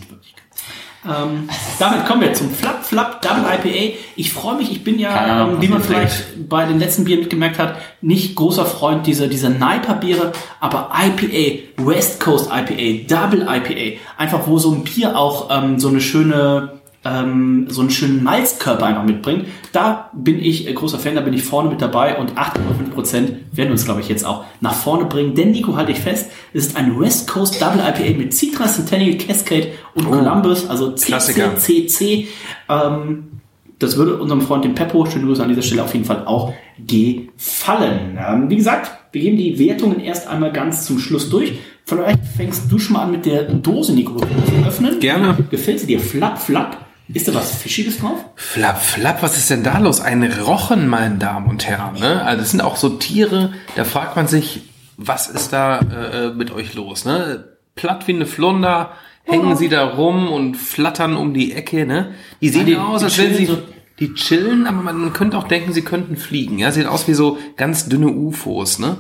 Ähm, 1.08 1.48
damit 1.78 2.06
kommen 2.06 2.22
wir 2.22 2.34
zum 2.34 2.50
Flap 2.50 2.84
Flap 2.84 3.22
Double 3.22 3.44
IPA. 3.44 3.98
Ich 4.16 4.34
freue 4.34 4.56
mich, 4.56 4.72
ich 4.72 4.84
bin 4.84 4.98
ja, 4.98 5.48
ähm, 5.48 5.62
wie 5.62 5.68
man 5.68 5.84
vielleicht 5.84 6.50
bei 6.50 6.66
den 6.66 6.80
letzten 6.80 7.04
Bieren 7.04 7.22
mitgemerkt 7.22 7.60
hat, 7.60 7.78
nicht 8.02 8.36
großer 8.36 8.66
Freund 8.66 9.06
dieser, 9.06 9.28
dieser 9.28 9.50
Naipa-Biere, 9.50 10.32
aber 10.60 10.92
IPA, 11.00 11.86
West 11.86 12.20
Coast 12.20 12.50
IPA, 12.52 13.08
Double 13.08 13.42
IPA, 13.42 14.00
einfach 14.18 14.48
wo 14.48 14.58
so 14.58 14.72
ein 14.72 14.84
Bier 14.84 15.16
auch 15.16 15.50
ähm, 15.52 15.80
so 15.80 15.90
eine 15.90 16.02
schöne, 16.02 16.82
ähm, 17.06 17.68
so 17.70 17.82
einen 17.82 17.92
schönen 17.92 18.24
Malzkörper 18.24 18.86
einfach 18.86 19.04
mitbringt. 19.04 19.46
Da 19.72 20.10
bin 20.14 20.40
ich 20.40 20.68
äh, 20.68 20.74
großer 20.74 20.98
Fan, 20.98 21.16
da 21.16 21.22
bin 21.22 21.34
ich 21.34 21.44
vorne 21.44 21.70
mit 21.70 21.82
dabei 21.82 22.18
und 22.18 22.34
8,5% 22.34 23.30
werden 23.54 23.72
uns, 23.72 23.86
glaube 23.86 24.02
ich, 24.02 24.10
jetzt 24.10 24.26
auch 24.26 24.44
nach 24.60 24.74
vorne 24.74 25.06
bringen. 25.06 25.36
Denn, 25.36 25.52
Nico, 25.52 25.78
halte 25.78 25.92
ich 25.92 26.00
fest, 26.00 26.32
es 26.54 26.68
ist 26.68 26.78
ein 26.78 27.00
West 27.00 27.28
Coast 27.30 27.62
Double 27.62 27.80
IPA 27.80 28.18
mit 28.18 28.34
Citra, 28.34 28.66
Centennial, 28.66 29.18
Cascade 29.18 29.68
und 29.94 30.10
Columbus, 30.10 30.68
also. 30.68 30.94
CCCC. 30.94 32.28
Ähm, 32.68 33.32
das 33.78 33.98
würde 33.98 34.18
unserem 34.18 34.42
Freund 34.42 34.64
dem 34.64 34.74
Peppo, 34.74 35.06
schöne 35.06 35.26
Grüße 35.26 35.44
an 35.44 35.50
dieser 35.50 35.62
Stelle, 35.62 35.84
auf 35.84 35.94
jeden 35.94 36.06
Fall 36.06 36.26
auch 36.26 36.54
gefallen. 36.80 38.18
Ähm, 38.18 38.50
wie 38.50 38.56
gesagt, 38.56 38.92
wir 39.12 39.22
geben 39.22 39.38
die 39.38 39.60
Wertungen 39.60 40.00
erst 40.00 40.28
einmal 40.28 40.52
ganz 40.52 40.86
zum 40.86 40.98
Schluss 40.98 41.30
durch. 41.30 41.60
Vielleicht 41.86 42.26
fängst 42.36 42.72
du 42.72 42.80
schon 42.80 42.94
mal 42.94 43.04
an 43.04 43.12
mit 43.12 43.26
der 43.26 43.44
Dose, 43.44 43.94
Nico, 43.94 44.18
sie 44.18 44.68
öffnen. 44.68 45.00
Gerne. 45.00 45.38
Gefällt 45.52 45.82
sie 45.82 45.88
dir? 45.88 46.00
Flap, 46.00 46.40
flap. 46.40 46.85
Ist 47.14 47.28
da 47.28 47.34
was 47.36 47.56
Fischiges 47.56 48.00
drauf? 48.00 48.18
Flapp, 48.36 48.82
flapp, 48.82 49.22
was 49.22 49.38
ist 49.38 49.50
denn 49.50 49.64
da 49.64 49.78
los? 49.78 50.02
Ein 50.02 50.24
Rochen, 50.24 50.88
meine 50.88 51.16
Damen 51.18 51.48
und 51.48 51.68
Herren. 51.68 52.00
Ne? 52.00 52.24
Also 52.24 52.42
das 52.42 52.52
sind 52.52 52.62
auch 52.62 52.76
so 52.78 52.90
Tiere, 52.90 53.54
da 53.76 53.84
fragt 53.84 54.16
man 54.16 54.28
sich, 54.28 54.64
was 54.98 55.28
ist 55.28 55.54
da 55.54 55.80
äh, 55.80 56.30
mit 56.34 56.52
euch 56.52 56.74
los? 56.74 57.06
Ne? 57.06 57.46
Platt 57.76 58.08
wie 58.08 58.14
eine 58.16 58.26
Flunder, 58.26 58.92
hängen 59.24 59.56
sie 59.56 59.70
da 59.70 59.84
rum 59.86 60.32
und 60.32 60.56
flattern 60.56 61.16
um 61.16 61.34
die 61.34 61.54
Ecke. 61.54 61.86
Ne? 61.86 62.16
Die 62.42 62.50
sehen 62.50 62.66
die- 62.66 62.78
aus, 62.78 63.00
die 63.02 63.06
als 63.06 63.18
wenn 63.20 63.36
sie... 63.36 63.46
so- 63.46 63.62
Die 64.00 64.14
chillen, 64.14 64.66
aber 64.68 64.82
man, 64.82 64.98
man 64.98 65.14
könnte 65.14 65.38
auch 65.38 65.48
denken, 65.48 65.74
sie 65.74 65.82
könnten 65.84 66.18
fliegen. 66.18 66.58
Ja, 66.60 66.72
sehen 66.72 66.88
aus 66.88 67.08
wie 67.08 67.14
so 67.14 67.38
ganz 67.56 67.88
dünne 67.88 68.08
UFOs, 68.08 68.80
ne? 68.80 68.98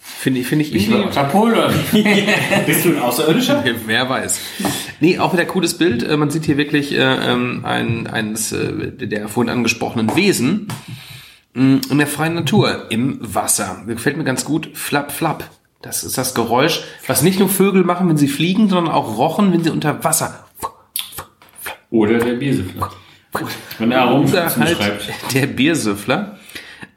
Finde 0.00 0.40
ich, 0.40 0.46
finde 0.46 0.64
ich. 0.64 0.90
Apollo. 1.16 1.68
Bist 2.66 2.84
du 2.84 2.88
ein 2.96 2.98
Außerirdischer? 3.00 3.62
Wer 3.86 4.08
weiß. 4.08 4.40
Nee, 5.00 5.18
auch 5.18 5.32
wieder 5.32 5.44
cooles 5.44 5.78
Bild. 5.78 6.02
Äh, 6.02 6.16
Man 6.16 6.30
sieht 6.30 6.44
hier 6.44 6.56
wirklich 6.56 6.92
äh, 6.92 6.98
ähm, 6.98 7.64
ein, 7.64 8.06
eines 8.06 8.52
äh, 8.52 8.92
der 8.92 9.28
vorhin 9.28 9.50
angesprochenen 9.50 10.14
Wesen 10.16 10.68
mh, 11.54 11.80
in 11.90 11.98
der 11.98 12.06
freien 12.06 12.34
Natur, 12.34 12.86
im 12.90 13.18
Wasser. 13.20 13.82
Gefällt 13.86 14.16
mir 14.16 14.24
ganz 14.24 14.44
gut. 14.44 14.70
Flap, 14.74 15.12
flap. 15.12 15.44
Das 15.82 16.02
ist 16.02 16.18
das 16.18 16.34
Geräusch, 16.34 16.82
was 17.06 17.22
nicht 17.22 17.38
nur 17.38 17.48
Vögel 17.48 17.84
machen, 17.84 18.08
wenn 18.08 18.16
sie 18.16 18.28
fliegen, 18.28 18.68
sondern 18.68 18.92
auch 18.92 19.18
Rochen, 19.18 19.52
wenn 19.52 19.62
sie 19.62 19.70
unter 19.70 20.02
Wasser. 20.02 20.46
Oder 21.90 22.18
der 22.18 22.34
Biesefler. 22.34 22.90
Wenn 23.78 23.92
er 23.92 24.04
rum 24.06 24.24
Oder 24.24 24.56
halt 24.56 24.78
der 25.34 25.46
Biersüffler. 25.46 26.35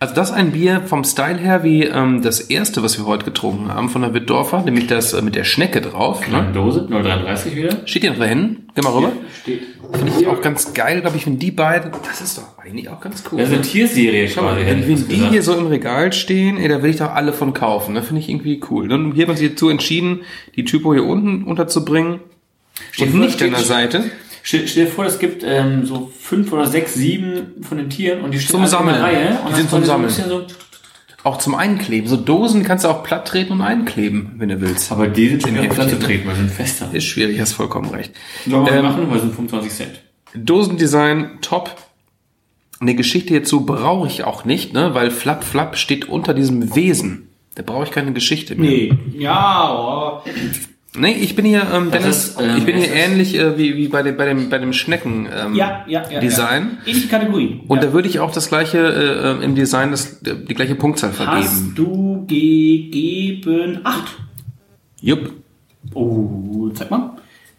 Also 0.02 0.16
das 0.16 0.30
ist 0.30 0.36
ein 0.36 0.52
Bier 0.52 0.84
vom 0.86 1.04
Style 1.04 1.38
her 1.38 1.64
wie 1.64 1.84
ähm, 1.84 2.22
das 2.22 2.40
erste, 2.40 2.82
was 2.84 2.98
wir 2.98 3.06
heute 3.06 3.26
getrunken 3.26 3.74
haben 3.74 3.90
von 3.90 4.02
der 4.02 4.14
Wittdorfer, 4.14 4.62
nämlich 4.62 4.88
das 4.88 5.12
äh, 5.12 5.22
mit 5.22 5.36
der 5.36 5.44
Schnecke 5.44 5.82
drauf. 5.82 6.26
Ne? 6.26 6.52
Dose, 6.54 6.88
0,33 6.90 7.56
wieder. 7.56 7.78
Steht 7.86 8.04
hier 8.04 8.12
noch 8.12 8.20
da 8.20 8.24
hinten? 8.24 8.70
Geh 8.74 8.82
mal 8.82 8.94
rüber. 8.94 9.12
Steht. 9.42 9.62
Finde 9.92 10.14
ich 10.18 10.28
auch 10.28 10.42
ganz 10.42 10.74
geil, 10.74 11.02
glaube 11.02 11.18
ich, 11.18 11.26
wenn 11.26 11.38
die 11.38 11.52
beiden. 11.52 11.92
Das 12.08 12.22
ist 12.22 12.38
doch 12.38 12.58
eigentlich 12.64 12.88
auch 12.88 13.02
ganz 13.02 13.24
cool. 13.30 13.40
Das 13.40 13.50
ist 13.50 13.56
eine 13.56 13.64
Tierserie 13.64 14.30
Schau 14.30 14.44
mal, 14.44 14.56
wenn, 14.58 14.88
wenn 14.88 14.96
die 14.96 15.16
gesagt. 15.16 15.32
hier 15.32 15.44
so 15.44 15.58
im 15.58 15.68
Regal 15.68 16.14
stehen, 16.14 16.58
ey, 16.58 16.70
da 16.70 16.82
will 16.82 16.92
ich 16.92 16.98
doch 16.98 17.14
alle 17.14 17.34
von 17.34 17.54
kaufen. 17.54 17.94
Ne? 17.94 18.02
Finde 18.02 18.22
ich 18.22 18.30
irgendwie 18.30 18.62
cool. 18.70 18.90
Und 18.94 19.16
hier 19.16 19.24
haben 19.26 19.34
wir 19.34 19.38
sich 19.38 19.50
dazu 19.50 19.68
entschieden, 19.68 20.22
die 20.56 20.64
Typo 20.64 20.94
hier 20.94 21.04
unten 21.04 21.44
unterzubringen. 21.44 22.22
Steht 22.94 23.10
vor, 23.10 23.20
nicht 23.20 23.42
an 23.44 23.50
der 23.50 23.60
Seite. 23.60 24.06
Stell, 24.50 24.68
stell 24.68 24.86
dir 24.86 24.92
vor, 24.92 25.06
es 25.06 25.20
gibt 25.20 25.44
ähm, 25.46 25.86
so 25.86 26.12
fünf 26.20 26.52
oder 26.52 26.66
sechs, 26.66 26.96
sieben 26.96 27.62
von 27.62 27.78
den 27.78 27.92
Tieren 27.92 28.22
und 28.22 28.32
die 28.34 28.40
stehen 28.40 28.50
Zum 28.54 28.62
alle 28.62 28.70
Sammeln. 28.70 28.96
in 28.96 29.02
der 29.04 29.08
Reihe. 29.12 29.40
Die 29.44 29.48
Und 29.48 29.56
sind 29.56 29.72
dann 29.72 29.80
zum 29.82 29.86
Sammeln. 29.86 30.08
bisschen 30.08 30.28
So, 30.30 30.42
Auch 31.24 31.38
zum 31.38 31.54
Einkleben. 31.54 32.08
So 32.10 32.18
Dosen 32.18 32.64
kannst 32.64 32.84
du 32.84 32.90
auch 32.90 33.04
platt 33.04 33.28
treten 33.28 33.54
und 33.54 33.62
einkleben, 33.62 34.32
wenn 34.38 34.50
du 34.50 34.60
willst. 34.60 34.92
aber 34.92 35.06
die 35.08 35.30
sind 35.30 35.44
schwer 35.44 35.70
platt 35.70 35.92
zu 35.92 36.00
treten, 36.00 36.28
weil 36.28 36.34
sie 36.34 36.42
sind 36.42 36.52
fester. 36.52 36.90
Ist 36.92 37.06
schwierig, 37.06 37.40
hast 37.40 37.54
vollkommen 37.54 37.92
recht. 37.92 38.12
Sollen 38.48 38.66
wir 38.66 38.74
Ähm, 38.74 38.86
machen, 38.86 39.08
weil 39.08 39.18
es 39.18 39.22
sind 39.22 39.36
25 39.36 39.72
Cent. 39.72 40.02
Dosendesign, 40.34 41.38
top. 41.42 41.76
Eine 42.80 42.96
Geschichte 42.96 43.30
hierzu 43.30 43.68
brauche 43.68 44.08
ich 44.08 44.24
auch 44.24 44.46
nicht, 44.46 44.74
ne? 44.74 44.96
weil 44.96 45.12
Flap 45.12 45.44
Flap 45.44 45.78
steht 45.78 46.10
unter 46.10 46.34
diesem 46.34 46.76
Wesen. 46.76 47.30
Da 47.54 47.62
brauche 47.62 47.84
ich 47.84 47.92
keine 47.92 48.14
Geschichte 48.14 48.56
mehr. 48.56 48.68
Nee. 48.72 48.94
Ja, 49.16 50.22
oh. 50.26 50.30
Nee, 50.96 51.12
ich 51.12 51.36
bin 51.36 51.46
hier, 51.46 51.68
ähm, 51.72 51.92
Dennis, 51.92 52.30
ist, 52.30 52.42
ähm, 52.42 52.58
ich 52.58 52.66
bin 52.66 52.76
hier 52.76 52.92
ähnlich 52.92 53.36
äh, 53.36 53.58
wie, 53.58 53.76
wie 53.78 53.88
bei 53.90 54.02
dem, 54.02 54.18
bei 54.18 54.26
dem, 54.26 54.50
bei 54.50 54.58
dem 54.58 54.74
Schnecken 54.74 55.30
ähm, 55.32 55.54
ja, 55.54 55.86
ja, 55.88 56.10
ja. 56.10 56.20
Design. 56.20 56.80
Ja. 56.84 56.92
Ähnliche 56.92 57.08
Kategorie. 57.08 57.62
Und 57.68 57.78
ja. 57.78 57.86
da 57.86 57.94
würde 57.94 58.08
ich 58.08 58.20
auch 58.20 58.32
das 58.32 58.50
gleiche 58.50 58.80
äh, 59.40 59.44
im 59.44 59.54
Design 59.54 59.92
das, 59.92 60.20
die 60.22 60.54
gleiche 60.56 60.74
Punktzahl 60.74 61.12
vergeben. 61.12 61.44
Hast 61.44 61.64
du 61.76 62.26
gegeben 62.28 63.82
8? 63.84 64.04
Jupp. 65.02 65.32
Oh, 65.94 66.70
zeig 66.74 66.90
mal. 66.90 67.12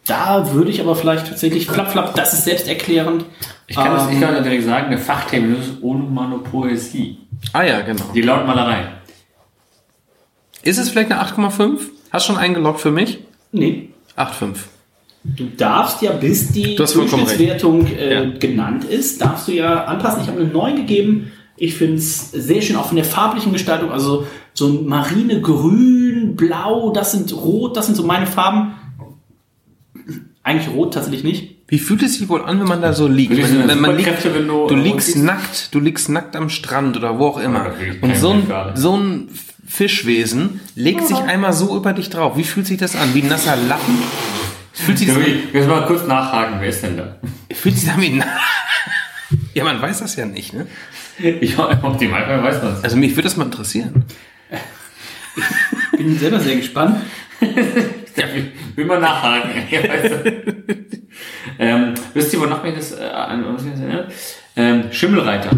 Da 0.06 0.52
würde 0.52 0.70
ich 0.70 0.80
aber 0.80 0.96
vielleicht 0.96 1.28
tatsächlich 1.28 1.68
flap 1.68 1.92
flap, 1.92 2.16
das 2.16 2.32
ist 2.32 2.44
selbsterklärend. 2.44 3.24
Ich 3.68 3.76
kann, 3.76 3.92
das, 3.92 4.08
ich 4.08 4.14
Ähm, 4.14 4.20
kann 4.20 4.42
direkt 4.42 4.64
sagen, 4.64 4.90
der 4.90 4.98
Fachterminus 4.98 5.68
ist 5.68 5.82
Onomatopoesie. 5.82 7.18
Ah 7.52 7.62
ja, 7.62 7.80
genau. 7.82 8.04
Die 8.12 8.22
Lautmalerei. 8.22 8.88
Ist 10.62 10.78
es 10.78 10.90
vielleicht 10.90 11.12
eine 11.12 11.22
8,5? 11.22 11.78
Hast 12.10 12.28
du 12.28 12.32
schon 12.32 12.40
eingeloggt 12.40 12.80
für 12.80 12.90
mich? 12.90 13.18
Nee. 13.52 13.90
8,5. 14.16 14.56
Du 15.22 15.44
darfst 15.56 16.00
ja, 16.02 16.12
bis 16.12 16.50
die 16.52 16.76
Durchschnittswertung 16.76 17.86
äh, 17.86 18.14
Ja. 18.14 18.30
genannt 18.38 18.84
ist, 18.84 19.20
darfst 19.20 19.48
du 19.48 19.52
ja 19.52 19.84
anpassen. 19.84 20.22
Ich 20.22 20.28
habe 20.28 20.40
eine 20.40 20.48
9 20.50 20.76
gegeben. 20.76 21.30
Ich 21.56 21.74
finde 21.74 21.96
es 21.96 22.30
sehr 22.30 22.62
schön, 22.62 22.76
auch 22.76 22.86
von 22.86 22.96
der 22.96 23.04
farblichen 23.04 23.52
Gestaltung. 23.52 23.90
Also 23.92 24.26
so 24.54 24.66
ein 24.68 24.86
marine 24.86 25.42
Grün, 25.42 26.36
Blau, 26.36 26.90
das 26.90 27.12
sind 27.12 27.34
Rot, 27.36 27.76
das 27.76 27.86
sind 27.86 27.96
so 27.96 28.02
meine 28.02 28.26
Farben. 28.26 28.72
Eigentlich 30.42 30.74
Rot 30.74 30.94
tatsächlich 30.94 31.22
nicht. 31.22 31.56
Wie 31.68 31.78
fühlt 31.78 32.02
es 32.02 32.18
sich 32.18 32.28
wohl 32.28 32.42
an, 32.42 32.58
wenn 32.58 32.66
man 32.66 32.80
da 32.82 32.92
so 32.94 33.06
liegt? 33.06 33.36
Wenn, 33.36 33.68
wenn 33.68 33.80
man 33.80 33.96
liegt 33.96 34.24
wenn 34.34 34.48
du- 34.48 34.66
du 34.66 34.74
liegst 34.74 35.16
nackt, 35.16 35.72
du 35.74 35.78
liegst 35.80 36.08
nackt 36.08 36.34
am 36.34 36.48
Strand 36.48 36.96
oder 36.96 37.18
wo 37.18 37.26
auch 37.26 37.40
immer. 37.40 37.72
Und 38.00 38.16
so 38.16 38.30
ein, 38.30 38.42
so 38.74 38.96
ein 38.96 39.28
Fischwesen 39.70 40.60
legt 40.74 41.06
sich 41.06 41.16
einmal 41.16 41.52
so 41.52 41.76
über 41.76 41.92
dich 41.92 42.10
drauf. 42.10 42.36
Wie 42.36 42.42
fühlt 42.42 42.66
sich 42.66 42.76
das 42.76 42.96
an? 42.96 43.14
Wie 43.14 43.22
ein 43.22 43.28
nasser 43.28 43.54
Lappen? 43.56 43.98
Fühlt 44.72 44.98
sich 44.98 45.06
das 45.06 45.16
Können 45.16 45.26
an? 45.28 45.52
wir 45.52 45.60
jetzt 45.60 45.68
mal 45.70 45.86
kurz 45.86 46.06
nachhaken, 46.08 46.56
wer 46.58 46.68
ist 46.68 46.82
denn 46.82 46.96
da? 46.96 47.16
Fühlt 47.54 47.76
sich 47.76 47.84
das 47.86 47.94
an 47.94 48.00
wie 48.02 48.06
ein 48.20 48.24
Ja, 49.54 49.62
man 49.62 49.80
weiß 49.80 50.00
das 50.00 50.16
ja 50.16 50.26
nicht, 50.26 50.54
ne? 50.54 50.66
Ich 51.18 51.56
optimal 51.56 52.42
weiß 52.42 52.62
man 52.62 52.72
es. 52.74 52.82
Also 52.84 52.96
mich 52.96 53.12
würde 53.12 53.22
das 53.22 53.36
mal 53.36 53.44
interessieren. 53.44 54.04
Bin 55.96 56.18
selber 56.18 56.40
sehr 56.40 56.56
gespannt. 56.56 57.00
Ja, 58.16 58.24
will 58.74 58.84
mal 58.86 59.00
nachhaken. 59.00 59.50
Ja, 59.70 59.82
weißt 59.84 60.14
du. 60.14 60.32
ähm, 61.60 61.94
wisst 62.12 62.34
ihr, 62.34 62.40
wonach 62.40 62.62
mich 62.64 62.74
das 62.74 62.92
äh, 62.98 63.04
an 63.04 63.44
was 63.54 63.62
mich 63.62 63.72
das 63.74 63.80
erinnert? 63.82 64.12
Ähm, 64.56 64.92
Schimmelreiter. 64.92 65.50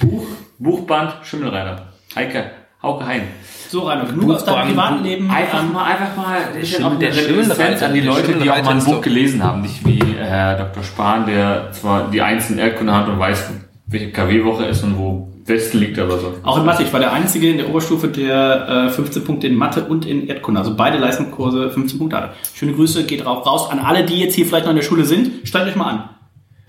Buch, 0.00 0.26
Buchband 0.58 1.14
Schimmelreiter. 1.24 1.92
Heike, 2.16 2.50
Hauke 2.86 3.04
Hein. 3.06 3.22
So, 3.68 3.80
Reinhold, 3.80 4.10
genug 4.14 4.32
aus 4.34 4.44
deinem 4.44 4.68
privaten 4.68 5.02
Leben. 5.02 5.28
Einfach 5.28 5.60
Ähm, 5.62 5.72
mal, 5.72 5.84
einfach 5.84 6.16
mal, 6.16 6.36
ist 6.60 6.70
ja 6.70 6.76
Schimmel- 6.78 6.92
auch 6.94 6.98
der 7.00 7.16
Reminiszenz 7.16 7.82
an 7.82 7.94
die 7.94 8.00
Leute, 8.00 8.32
die 8.34 8.48
auch 8.50 8.62
mal 8.62 8.70
ein 8.76 8.84
Buch 8.84 9.00
gelesen 9.00 9.42
haben. 9.42 9.62
Nicht 9.62 9.84
wie 9.84 9.98
äh, 9.98 10.18
Herr 10.24 10.56
Dr. 10.56 10.84
Spahn, 10.84 11.26
der 11.26 11.72
zwar 11.72 12.08
die 12.10 12.22
einzelnen 12.22 12.60
Erdkunde 12.60 12.94
hat 12.94 13.08
und 13.08 13.18
weiß, 13.18 13.50
welche 13.88 14.10
KW-Woche 14.12 14.66
ist 14.66 14.84
und 14.84 14.96
wo 14.98 15.28
Westen 15.46 15.78
liegt, 15.78 15.98
aber 15.98 16.18
so. 16.18 16.34
Auch 16.44 16.58
in 16.58 16.64
Mathe. 16.64 16.82
Ich 16.84 16.92
war 16.92 16.98
der 17.00 17.12
Einzige 17.12 17.50
in 17.50 17.56
der 17.58 17.68
Oberstufe, 17.68 18.08
der 18.08 18.86
äh, 18.86 18.90
15 18.90 19.24
Punkte 19.24 19.46
in 19.48 19.56
Mathe 19.56 19.82
und 19.84 20.04
in 20.06 20.26
Erdkunde, 20.28 20.60
also 20.60 20.74
beide 20.76 20.98
Leistungskurse 20.98 21.70
15 21.70 21.98
Punkte 21.98 22.16
hatte. 22.16 22.30
Schöne 22.54 22.72
Grüße, 22.72 23.04
geht 23.04 23.26
raus, 23.26 23.44
raus 23.46 23.70
an 23.70 23.78
alle, 23.80 24.04
die 24.04 24.20
jetzt 24.20 24.34
hier 24.34 24.46
vielleicht 24.46 24.64
noch 24.66 24.70
in 24.72 24.76
der 24.76 24.84
Schule 24.84 25.04
sind. 25.04 25.46
Steigt 25.46 25.66
euch 25.68 25.76
mal 25.76 25.90
an. 25.90 26.08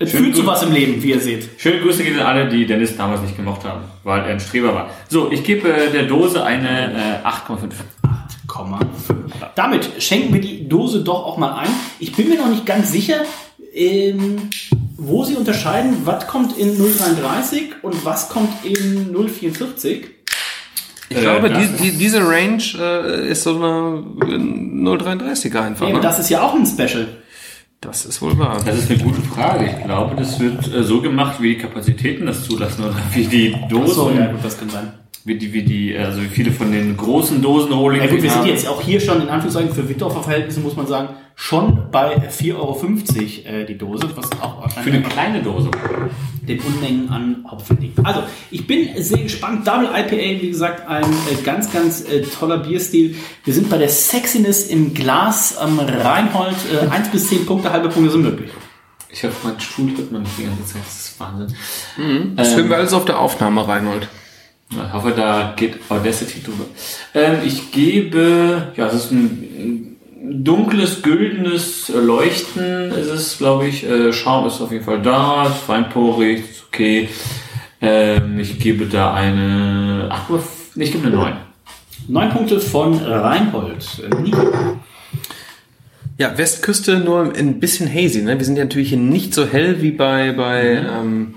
Es 0.00 0.12
fühlt 0.12 0.36
zu 0.36 0.46
was 0.46 0.62
im 0.62 0.72
Leben, 0.72 1.02
wie 1.02 1.10
ihr 1.10 1.20
seht. 1.20 1.48
Schöne 1.58 1.80
Grüße 1.80 2.04
gehen 2.04 2.18
an 2.20 2.26
alle, 2.26 2.48
die 2.48 2.64
Dennis 2.66 2.96
damals 2.96 3.20
nicht 3.22 3.36
gemocht 3.36 3.64
haben, 3.64 3.80
weil 4.04 4.20
er 4.20 4.26
ein 4.28 4.40
Streber 4.40 4.72
war. 4.72 4.90
So, 5.08 5.30
ich 5.32 5.42
gebe 5.42 5.72
äh, 5.72 5.90
der 5.90 6.04
Dose 6.04 6.44
eine 6.44 7.22
äh, 7.24 7.26
8,5. 7.26 7.72
Komma. 8.46 8.78
Damit 9.56 9.90
schenken 10.02 10.32
wir 10.32 10.40
die 10.40 10.68
Dose 10.68 11.00
doch 11.02 11.24
auch 11.26 11.36
mal 11.36 11.52
ein. 11.58 11.68
Ich 11.98 12.12
bin 12.14 12.28
mir 12.28 12.36
noch 12.38 12.48
nicht 12.48 12.64
ganz 12.64 12.92
sicher, 12.92 13.16
ähm, 13.74 14.48
wo 14.96 15.24
sie 15.24 15.34
unterscheiden, 15.34 15.98
was 16.04 16.26
kommt 16.28 16.56
in 16.56 16.76
033 16.78 17.70
und 17.82 18.04
was 18.04 18.28
kommt 18.30 18.50
in 18.64 19.12
044. 19.12 20.06
Ich 21.10 21.16
Äh, 21.16 21.20
glaube, 21.20 21.50
die, 21.50 21.66
die, 21.90 21.98
diese 21.98 22.20
Range 22.26 22.62
äh, 22.78 23.30
ist 23.30 23.42
so 23.42 23.56
eine 23.56 24.02
033er 24.20 25.60
einfach. 25.60 25.86
Ja, 25.88 25.94
Ne? 25.94 26.00
das 26.00 26.18
ist 26.20 26.30
ja 26.30 26.40
auch 26.42 26.54
ein 26.54 26.64
Special. 26.66 27.06
Das 27.80 28.06
ist 28.06 28.20
wohl 28.20 28.36
wahr. 28.38 28.60
Das 28.64 28.76
ist 28.76 28.90
eine 28.90 29.02
gute 29.02 29.22
Frage. 29.22 29.66
Ich 29.66 29.84
glaube, 29.84 30.16
das 30.16 30.40
wird 30.40 30.72
äh, 30.74 30.82
so 30.82 31.00
gemacht, 31.00 31.40
wie 31.40 31.54
die 31.54 31.58
Kapazitäten 31.60 32.26
das 32.26 32.44
zulassen 32.44 32.84
oder 32.84 32.96
wie 33.12 33.24
die 33.26 33.54
Dosen, 33.68 33.94
So, 33.94 34.10
ja, 34.10 34.26
gut, 34.32 34.44
das 34.44 34.58
kann 34.58 34.68
sein. 34.70 34.92
Wie 35.28 35.36
die, 35.38 35.52
wie 35.52 35.62
die, 35.62 35.96
also 35.96 36.20
wie 36.22 36.26
viele 36.28 36.50
von 36.50 36.72
den 36.72 36.96
großen 36.96 37.40
Dosen 37.40 37.72
Rolling 37.72 38.00
Ja 38.02 38.06
gut, 38.08 38.22
wir 38.22 38.30
sind 38.30 38.40
haben. 38.40 38.48
jetzt 38.48 38.66
auch 38.66 38.80
hier 38.80 38.98
schon, 39.00 39.22
in 39.22 39.28
Anführungszeichen, 39.28 39.72
für 39.72 39.88
Wittorfer 39.88 40.22
Verhältnisse, 40.22 40.60
muss 40.60 40.74
man 40.76 40.86
sagen, 40.86 41.10
schon 41.36 41.90
bei 41.92 42.16
4,50 42.28 42.54
Euro 42.56 42.80
äh, 43.46 43.64
die 43.64 43.78
Dose, 43.78 44.08
was 44.16 44.32
auch 44.42 44.68
für 44.70 44.90
eine 44.90 45.02
kleine 45.02 45.40
Dose. 45.42 45.70
den 46.42 46.58
Unmengen 46.60 47.08
an 47.10 47.44
Hopfen 47.48 47.78
liegt. 47.80 48.04
Also, 48.04 48.22
ich 48.50 48.66
bin 48.66 48.88
sehr 48.96 49.18
gespannt. 49.22 49.68
Double 49.68 49.86
IPA, 49.94 50.42
wie 50.42 50.48
gesagt, 50.48 50.88
ein 50.88 51.04
äh, 51.04 51.42
ganz, 51.44 51.70
ganz 51.72 52.08
äh, 52.08 52.22
toller 52.22 52.58
Bierstil. 52.58 53.14
Wir 53.44 53.52
sind 53.54 53.68
bei 53.70 53.76
der 53.78 53.90
Sexiness 53.90 54.66
im 54.66 54.94
Glas 54.94 55.56
am 55.58 55.78
Reinhold. 55.78 56.56
Äh, 56.72 56.88
1 56.88 57.10
bis 57.10 57.28
10 57.28 57.44
Punkte, 57.46 57.70
halbe 57.70 57.90
Punkte 57.90 58.10
sind 58.10 58.22
möglich. 58.22 58.50
Ich 59.10 59.22
hoffe, 59.24 59.34
mein 59.46 59.60
Stuhl 59.60 59.90
hört 59.96 60.10
man 60.10 60.22
nicht 60.22 60.38
die 60.38 60.44
ganze 60.44 60.64
Zeit. 60.64 60.82
Das 60.84 61.00
ist 61.00 61.20
Wahnsinn. 61.20 61.56
Das 62.36 62.48
Ähm, 62.48 62.54
filmen 62.54 62.70
wir 62.70 62.76
alles 62.78 62.92
auf 62.92 63.04
der 63.04 63.18
Aufnahme, 63.18 63.66
Reinhold. 63.68 64.08
Ich 64.70 64.92
hoffe, 64.92 65.12
da 65.16 65.54
geht 65.56 65.78
Audacity 65.88 66.42
drüber. 66.42 66.64
Ähm, 67.14 67.38
ich 67.44 67.72
gebe, 67.72 68.72
ja, 68.76 68.86
es 68.86 68.94
ist 68.94 69.12
ein 69.12 69.96
dunkles, 70.22 71.02
güldenes 71.02 71.88
Leuchten, 71.88 72.92
ist 72.92 73.08
es, 73.08 73.38
glaube 73.38 73.66
ich. 73.66 73.84
Äh, 73.84 74.12
Schaum 74.12 74.46
ist 74.46 74.60
auf 74.60 74.70
jeden 74.70 74.84
Fall 74.84 75.00
da, 75.00 75.46
ist 75.46 75.56
feinporig, 75.56 76.40
ist 76.50 76.64
okay. 76.68 77.08
Ähm, 77.80 78.38
ich 78.38 78.58
gebe 78.58 78.86
da 78.86 79.14
eine, 79.14 80.08
ach, 80.10 80.28
ich 80.74 80.92
gebe 80.92 81.06
eine 81.06 81.16
9. 81.16 81.32
Neun 82.08 82.30
Punkte 82.30 82.60
von 82.60 82.94
Reinhold. 82.94 84.02
Äh, 84.04 84.22
Nico. 84.22 84.78
Ja, 86.18 86.36
Westküste 86.36 86.98
nur 86.98 87.32
ein 87.34 87.60
bisschen 87.60 87.88
hazy. 87.88 88.22
Ne? 88.22 88.38
Wir 88.38 88.44
sind 88.44 88.56
ja 88.56 88.64
natürlich 88.64 88.88
hier 88.88 88.98
nicht 88.98 89.32
so 89.32 89.46
hell 89.46 89.80
wie 89.82 89.92
bei, 89.92 90.32
bei, 90.32 90.84
ähm, 90.84 91.34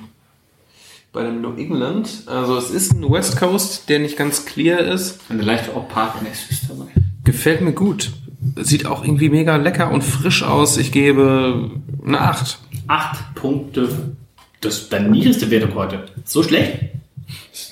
bei 1.14 1.24
dem 1.24 1.42
New 1.42 1.56
England. 1.56 2.24
Also 2.26 2.58
es 2.58 2.70
ist 2.70 2.94
ein 2.94 3.10
West 3.12 3.38
Coast, 3.38 3.90
der 3.90 4.00
nicht 4.00 4.18
ganz 4.18 4.46
clear 4.46 4.80
ist. 4.80 5.20
Eine 5.30 5.44
leichte 5.44 5.76
Opakness 5.76 6.50
ist 6.50 6.70
dabei. 6.70 6.88
Gefällt 7.24 7.62
mir 7.62 7.74
gut. 7.74 8.12
Sieht 8.56 8.86
auch 8.86 9.04
irgendwie 9.04 9.30
mega 9.30 9.56
lecker 9.58 9.92
und 9.92 10.04
frisch 10.04 10.44
aus. 10.44 10.78
Ich 10.78 10.92
gebe 10.92 11.72
eine 12.06 12.22
8. 12.22 12.58
Acht 12.88 13.36
Punkte. 13.36 14.14
Das 14.62 14.78
ist 14.78 14.94
deine 14.94 15.10
niedrigste 15.10 15.50
Wertung 15.52 15.76
heute. 15.76 16.06
So 16.26 16.44
schlecht? 16.44 16.80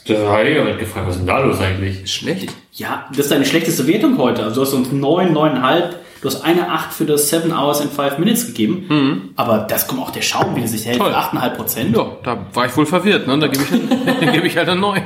Da 0.08 0.16
habe 0.28 0.50
ich 0.50 0.60
aber 0.60 0.74
gefragt, 0.74 1.08
was 1.08 1.16
ist 1.16 1.20
denn 1.20 1.28
da 1.28 1.40
los 1.40 1.60
eigentlich? 1.60 2.12
Schlecht. 2.12 2.54
Ja, 2.74 3.08
das 3.10 3.20
ist 3.26 3.32
deine 3.32 3.46
schlechteste 3.46 3.88
Wertung 3.88 4.18
heute. 4.18 4.44
Also 4.44 4.62
du 4.62 4.68
hast 4.68 4.74
uns 4.74 4.92
neun, 4.92 5.34
neuneinhalb. 5.34 6.00
Du 6.22 6.28
hast 6.28 6.44
eine 6.44 6.70
8 6.70 6.94
für 6.94 7.06
das 7.06 7.30
7 7.30 7.52
Hours 7.52 7.82
in 7.82 7.90
5 7.90 8.18
Minutes 8.18 8.48
gegeben. 8.48 9.32
Aber 9.36 9.60
das 9.60 9.88
kommt 9.88 10.02
auch 10.02 10.12
der 10.12 10.22
Schaum, 10.22 10.56
wie 10.56 10.60
der 10.60 10.70
sich 10.70 10.86
hält. 10.86 10.98
Toll. 10.98 11.14
8,5 11.14 11.50
Prozent. 11.56 11.96
Ja, 11.96 12.12
da 12.24 12.38
war 12.54 12.66
ich 12.66 12.76
wohl 12.76 12.86
verwirrt. 12.86 13.26
Ne? 13.28 13.40
Da 13.40 13.48
gebe 13.48 13.64
ich, 13.64 14.20
da 14.20 14.26
gebe 14.32 14.48
ich 14.48 14.58
halt 14.58 14.68
eine 14.68 14.82
9. 14.82 15.02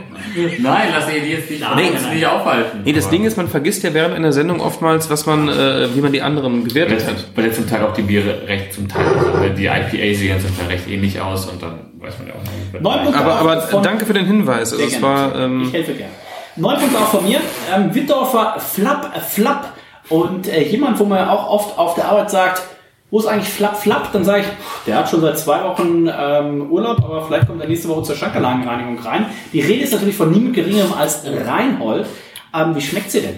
Nein, 0.60 0.88
lass 0.92 1.14
ihr 1.14 1.22
die 1.22 1.30
jetzt 1.30 1.50
nicht, 1.52 1.62
jetzt 1.62 2.04
nein. 2.04 2.16
nicht 2.16 2.26
aufhalten. 2.26 2.82
Nee, 2.84 2.94
das 2.94 3.10
Ding 3.10 3.24
ist, 3.26 3.38
man 3.38 3.48
vergisst 3.48 3.84
ja 3.84 3.94
während 3.94 4.16
einer 4.16 4.32
Sendung 4.32 4.60
oftmals, 4.60 5.10
was 5.10 5.26
man, 5.26 5.50
äh, 5.50 5.94
wie 5.94 6.02
man 6.02 6.12
die 6.12 6.22
anderen 6.22 6.64
gewertet 6.64 7.06
hat. 7.06 7.28
Weil 7.36 7.46
jetzt 7.46 7.58
zum 7.58 7.70
Teil 7.70 7.84
auch 7.84 7.94
die 7.94 8.02
Biere 8.02 8.48
recht 8.48 8.74
zum 8.74 8.88
Teil, 8.88 9.06
also 9.06 9.54
die 9.56 9.66
IPA 9.66 10.18
sehen 10.18 10.40
zum 10.42 10.58
Teil 10.58 10.68
recht 10.68 10.88
ähnlich 10.88 11.22
aus 11.22 11.46
und 11.46 11.62
dann 11.62 11.92
weiß 12.00 12.18
man 12.20 12.28
ja 12.28 12.34
auch 12.34 12.42
nicht. 12.42 12.82
Neun 12.82 13.04
Punkte 13.04 13.20
Aber, 13.20 13.36
aber 13.36 13.82
danke 13.82 14.06
für 14.06 14.14
den 14.14 14.26
Hinweis. 14.26 14.74
Also 14.74 14.84
es 14.84 15.02
war, 15.02 15.36
ähm, 15.36 15.64
ich 15.68 15.74
helfe 15.74 15.94
gerne. 15.94 16.14
Neun 16.56 16.78
Punkte 16.80 16.98
auch 16.98 17.10
von 17.10 17.24
mir. 17.26 17.40
Ähm, 17.74 17.94
Wittdorfer 17.94 18.60
Flapp, 18.60 19.14
äh, 19.16 19.20
Flapp. 19.20 19.74
Und 20.10 20.48
äh, 20.48 20.64
jemand, 20.64 21.00
wo 21.00 21.06
man 21.06 21.28
auch 21.28 21.50
oft 21.50 21.78
auf 21.78 21.96
der 21.96 22.06
Arbeit 22.06 22.30
sagt, 22.30 22.62
wo 23.14 23.20
ist 23.20 23.28
eigentlich 23.28 23.50
Flapp, 23.50 23.78
Flapp? 23.78 24.12
Dann 24.12 24.24
sage 24.24 24.42
ich, 24.42 24.48
der 24.88 24.98
hat 24.98 25.10
schon 25.10 25.22
seit 25.22 25.38
zwei 25.38 25.64
Wochen 25.64 26.10
ähm, 26.12 26.72
Urlaub, 26.72 26.98
aber 27.04 27.26
vielleicht 27.28 27.46
kommt 27.46 27.62
er 27.62 27.68
nächste 27.68 27.88
Woche 27.88 28.02
zur 28.02 28.16
Schankerlagenreinigung 28.16 28.98
rein. 29.00 29.28
Die 29.54 29.62
Rede 29.62 29.84
ist 29.84 29.94
natürlich 29.94 30.16
von 30.16 30.32
niemand 30.32 30.56
geringerem 30.56 30.94
als 30.94 31.24
Reinhold. 31.24 32.08
Ähm, 32.56 32.76
wie 32.76 32.82
schmeckt 32.82 33.12
sie 33.12 33.22
denn? 33.22 33.36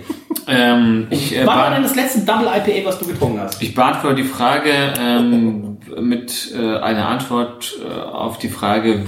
Ähm, 0.47 1.07
ich, 1.09 1.35
äh, 1.35 1.45
Wann 1.45 1.57
war 1.57 1.71
denn 1.71 1.83
das 1.83 1.95
letzte 1.95 2.21
Double 2.21 2.47
IPA, 2.47 2.87
was 2.87 2.99
du 2.99 3.05
getrunken 3.05 3.41
hast? 3.41 3.61
ich 3.61 3.73
beantworte 3.73 4.15
die 4.15 4.23
Frage 4.23 4.71
ähm, 4.97 5.77
mit 5.99 6.53
äh, 6.55 6.77
einer 6.77 7.09
Antwort 7.09 7.77
äh, 7.83 7.91
auf 7.91 8.37
die 8.37 8.49
Frage, 8.49 9.05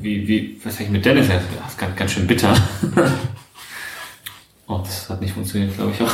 wie, 0.00 0.26
wie, 0.26 0.60
was 0.64 0.74
habe 0.74 0.84
ich 0.84 0.90
mit 0.90 1.04
Dennis? 1.04 1.28
Das 1.28 1.72
ist 1.72 1.78
ganz, 1.78 1.94
ganz 1.94 2.12
schön 2.12 2.26
bitter. 2.26 2.52
oh, 4.66 4.80
das 4.82 5.08
hat 5.08 5.20
nicht 5.20 5.34
funktioniert, 5.34 5.76
glaube 5.76 5.92
ich 5.94 6.02
auch. 6.02 6.12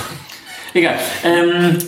Egal. 0.75 0.95
Ähm, 1.25 1.79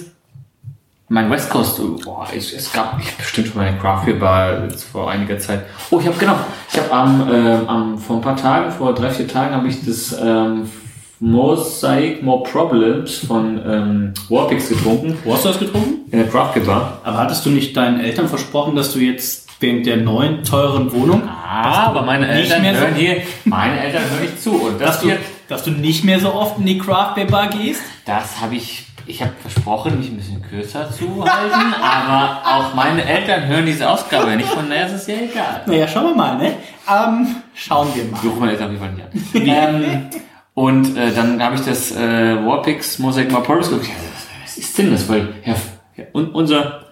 mein 1.09 1.31
West 1.31 1.51
Coast, 1.51 1.81
boah, 2.05 2.27
ich, 2.35 2.55
es 2.55 2.73
gab 2.73 2.99
ich 3.01 3.11
bestimmt 3.17 3.49
schon 3.49 3.57
mal 3.59 3.69
eine 3.69 3.79
Craft 3.79 4.05
Beer 4.07 4.15
Bar 4.15 4.65
jetzt 4.65 4.85
vor 4.85 5.11
einiger 5.11 5.39
Zeit. 5.39 5.65
Oh, 5.91 6.01
ich 6.01 6.07
habe 6.07 6.17
genau, 6.19 6.37
ich 6.73 6.79
habe 6.79 6.91
am, 6.93 7.29
ähm, 7.33 7.69
am 7.69 7.99
vor 7.99 8.17
ein 8.17 8.23
paar 8.23 8.37
Tagen, 8.37 8.71
vor 8.73 8.95
drei 8.95 9.11
vier 9.11 9.29
Tagen 9.29 9.55
habe 9.55 9.69
ich 9.69 9.85
das 9.85 10.17
ähm, 10.21 10.69
Mosaic 11.21 12.23
More 12.23 12.43
Problems 12.43 13.19
von 13.19 13.61
ähm, 13.65 14.15
Warpix 14.29 14.69
getrunken 14.71 15.17
Wo 15.25 15.35
hast 15.35 15.45
du 15.45 15.49
das 15.51 15.59
getrunken? 15.59 16.11
in 16.11 16.19
der 16.19 16.29
Craft 16.29 16.55
Beer 16.55 16.65
Bar. 16.65 16.99
Aber 17.05 17.19
hattest 17.19 17.45
du 17.47 17.51
nicht 17.51 17.77
deinen 17.77 18.01
Eltern 18.01 18.27
versprochen, 18.29 18.75
dass 18.75 18.93
du 18.93 18.99
jetzt 18.99 19.49
wegen 19.61 19.85
der 19.85 19.99
neuen, 19.99 20.43
teuren 20.43 20.91
Wohnung, 20.93 21.23
Ah, 21.29 21.85
aber 21.87 22.03
meine 22.03 22.27
Eltern 22.27 22.65
hören 22.65 22.95
hier, 22.97 23.19
meine 23.45 23.79
Eltern 23.81 24.03
hören 24.11 24.23
nicht 24.23 24.43
zu 24.43 24.51
und 24.55 24.81
dass 24.81 24.95
das 24.97 25.01
du, 25.03 25.09
wird, 25.09 25.21
dass 25.53 25.65
du 25.65 25.71
nicht 25.71 26.03
mehr 26.03 26.19
so 26.19 26.33
oft 26.33 26.59
in 26.59 26.67
die 26.67 26.79
Craft 26.79 27.15
Beer 27.15 27.27
Bar 27.27 27.49
gehst? 27.49 27.83
das 28.07 28.41
habe 28.41 28.57
ich, 28.57 28.87
ich 29.07 29.21
habe 29.21 29.33
versprochen, 29.41 29.99
mich 29.99 30.09
ein 30.09 30.17
bisschen 30.17 30.43
kürzer 30.43 30.91
zu 30.91 31.25
halten, 31.25 31.75
aber 31.83 32.41
auch 32.45 32.75
meine 32.75 33.05
Eltern 33.05 33.47
hören 33.47 33.67
diese 33.67 33.89
Ausgabe 33.89 34.35
nicht, 34.37 34.49
von 34.49 34.69
daher 34.69 34.87
ist 34.87 34.95
es 34.95 35.07
ja 35.07 35.15
egal. 35.15 35.63
Naja, 35.67 35.87
schauen 35.87 36.05
wir 36.07 36.15
mal, 36.15 36.39
ne? 36.39 36.55
Ähm, 36.89 37.37
schauen 37.55 37.89
wir 37.95 38.05
mal. 38.05 38.19
Rufe 38.21 38.41
meine 38.41 38.53
Eltern 38.53 38.79
Fall 38.79 38.93
nicht 38.93 39.47
an. 39.47 39.75
ähm, 39.75 40.11
und 40.55 40.97
äh, 40.97 41.13
dann 41.15 41.43
habe 41.43 41.55
ich 41.55 41.63
das 41.63 41.93
äh, 41.93 42.37
Warpix 42.45 42.99
Mosaic 42.99 43.29
Problems 43.29 43.69
geguckt. 43.69 43.89
Ja, 43.89 43.95
was 44.43 44.59
ist 44.59 44.77
denn 44.79 44.91
das? 44.91 45.09
Weil 45.09 45.35
Herr, 45.43 45.57
ja, 45.97 46.05
un, 46.13 46.31
unser 46.31 46.87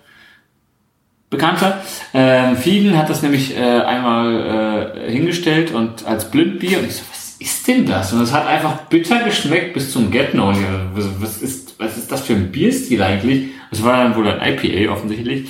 Bekannter 1.31 1.81
ähm, 2.13 2.57
Fieden 2.57 2.99
hat 2.99 3.09
das 3.09 3.23
nämlich 3.23 3.57
äh, 3.57 3.61
einmal 3.61 4.97
äh, 5.07 5.11
hingestellt 5.13 5.73
und 5.73 6.05
als 6.05 6.31
Blindbier 6.31 6.79
und 6.79 6.87
ich 6.87 6.97
so, 6.97 7.03
was 7.11 7.30
ist 7.41 7.67
denn 7.67 7.87
das? 7.87 8.13
Und 8.13 8.21
es 8.23 8.33
hat 8.33 8.47
einfach 8.47 8.83
bitter 8.89 9.25
geschmeckt 9.25 9.75
bis 9.75 9.91
zum 9.93 10.13
ich 10.13 11.03
so, 11.03 11.11
Was, 11.21 11.39
ist, 11.43 11.75
was 11.81 11.97
ist 11.97 12.13
das 12.13 12.21
für 12.23 12.35
ein 12.35 12.53
Bierstil 12.53 13.03
eigentlich? 13.03 13.49
Das 13.71 13.83
war 13.83 13.97
dann 14.05 14.15
wohl 14.15 14.29
ein 14.31 14.41
IPA 14.55 14.93
offensichtlich. 14.93 15.49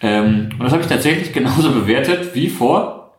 Ähm, 0.00 0.48
und 0.58 0.64
das 0.64 0.72
habe 0.72 0.82
ich 0.82 0.88
tatsächlich 0.88 1.32
genauso 1.34 1.70
bewertet 1.72 2.34
wie 2.34 2.48
vor 2.48 3.14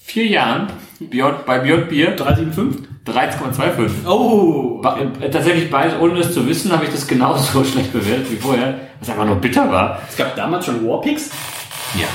vier 0.00 0.26
Jahren 0.26 0.68
Beyond, 1.00 1.44
bei 1.46 1.58
Beyond 1.60 1.88
Beer 1.88 2.12
375? 2.16 2.86
13,25. 3.06 4.06
Oh! 4.06 4.80
Ba- 4.82 4.98
äh, 5.20 5.30
Tatsächlich 5.30 5.70
beides, 5.70 5.98
ohne 5.98 6.18
es 6.20 6.34
zu 6.34 6.46
wissen, 6.46 6.70
habe 6.72 6.84
ich 6.84 6.90
das 6.90 7.06
genauso 7.06 7.64
schlecht 7.64 7.92
bewertet 7.92 8.30
wie 8.30 8.36
vorher, 8.36 8.74
was 9.00 9.08
einfach 9.10 9.24
nur 9.24 9.36
bitter 9.36 9.70
war. 9.70 10.02
Es 10.08 10.16
gab 10.16 10.36
damals 10.36 10.66
schon 10.66 10.86
Warpix. 10.86 11.30
Ja. 11.98 12.06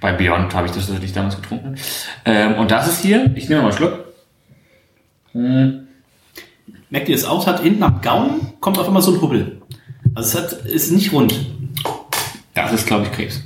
Bei 0.00 0.12
Beyond 0.12 0.54
habe 0.54 0.66
ich 0.66 0.72
das 0.72 0.86
tatsächlich 0.86 1.12
damals 1.12 1.36
getrunken. 1.36 1.76
Ähm, 2.24 2.54
und 2.54 2.70
das 2.70 2.88
ist 2.88 3.02
hier, 3.02 3.30
ich 3.34 3.48
nehme 3.48 3.62
mal 3.62 3.68
einen 3.68 3.76
Schluck. 3.76 4.04
Merkt 6.90 7.08
ihr 7.08 7.14
das 7.14 7.24
aus? 7.24 7.46
Hat 7.46 7.60
hinten 7.60 7.82
am 7.82 8.00
Gaumen 8.00 8.54
kommt 8.60 8.78
auf 8.78 8.86
einmal 8.86 9.02
so 9.02 9.14
ein 9.14 9.20
Hubbel. 9.20 9.60
Also 10.14 10.38
es 10.38 10.44
hat, 10.44 10.52
ist 10.64 10.90
nicht 10.90 11.12
rund. 11.12 11.38
Das 12.54 12.72
ist, 12.72 12.86
glaube 12.86 13.04
ich, 13.04 13.12
Krebs. 13.12 13.42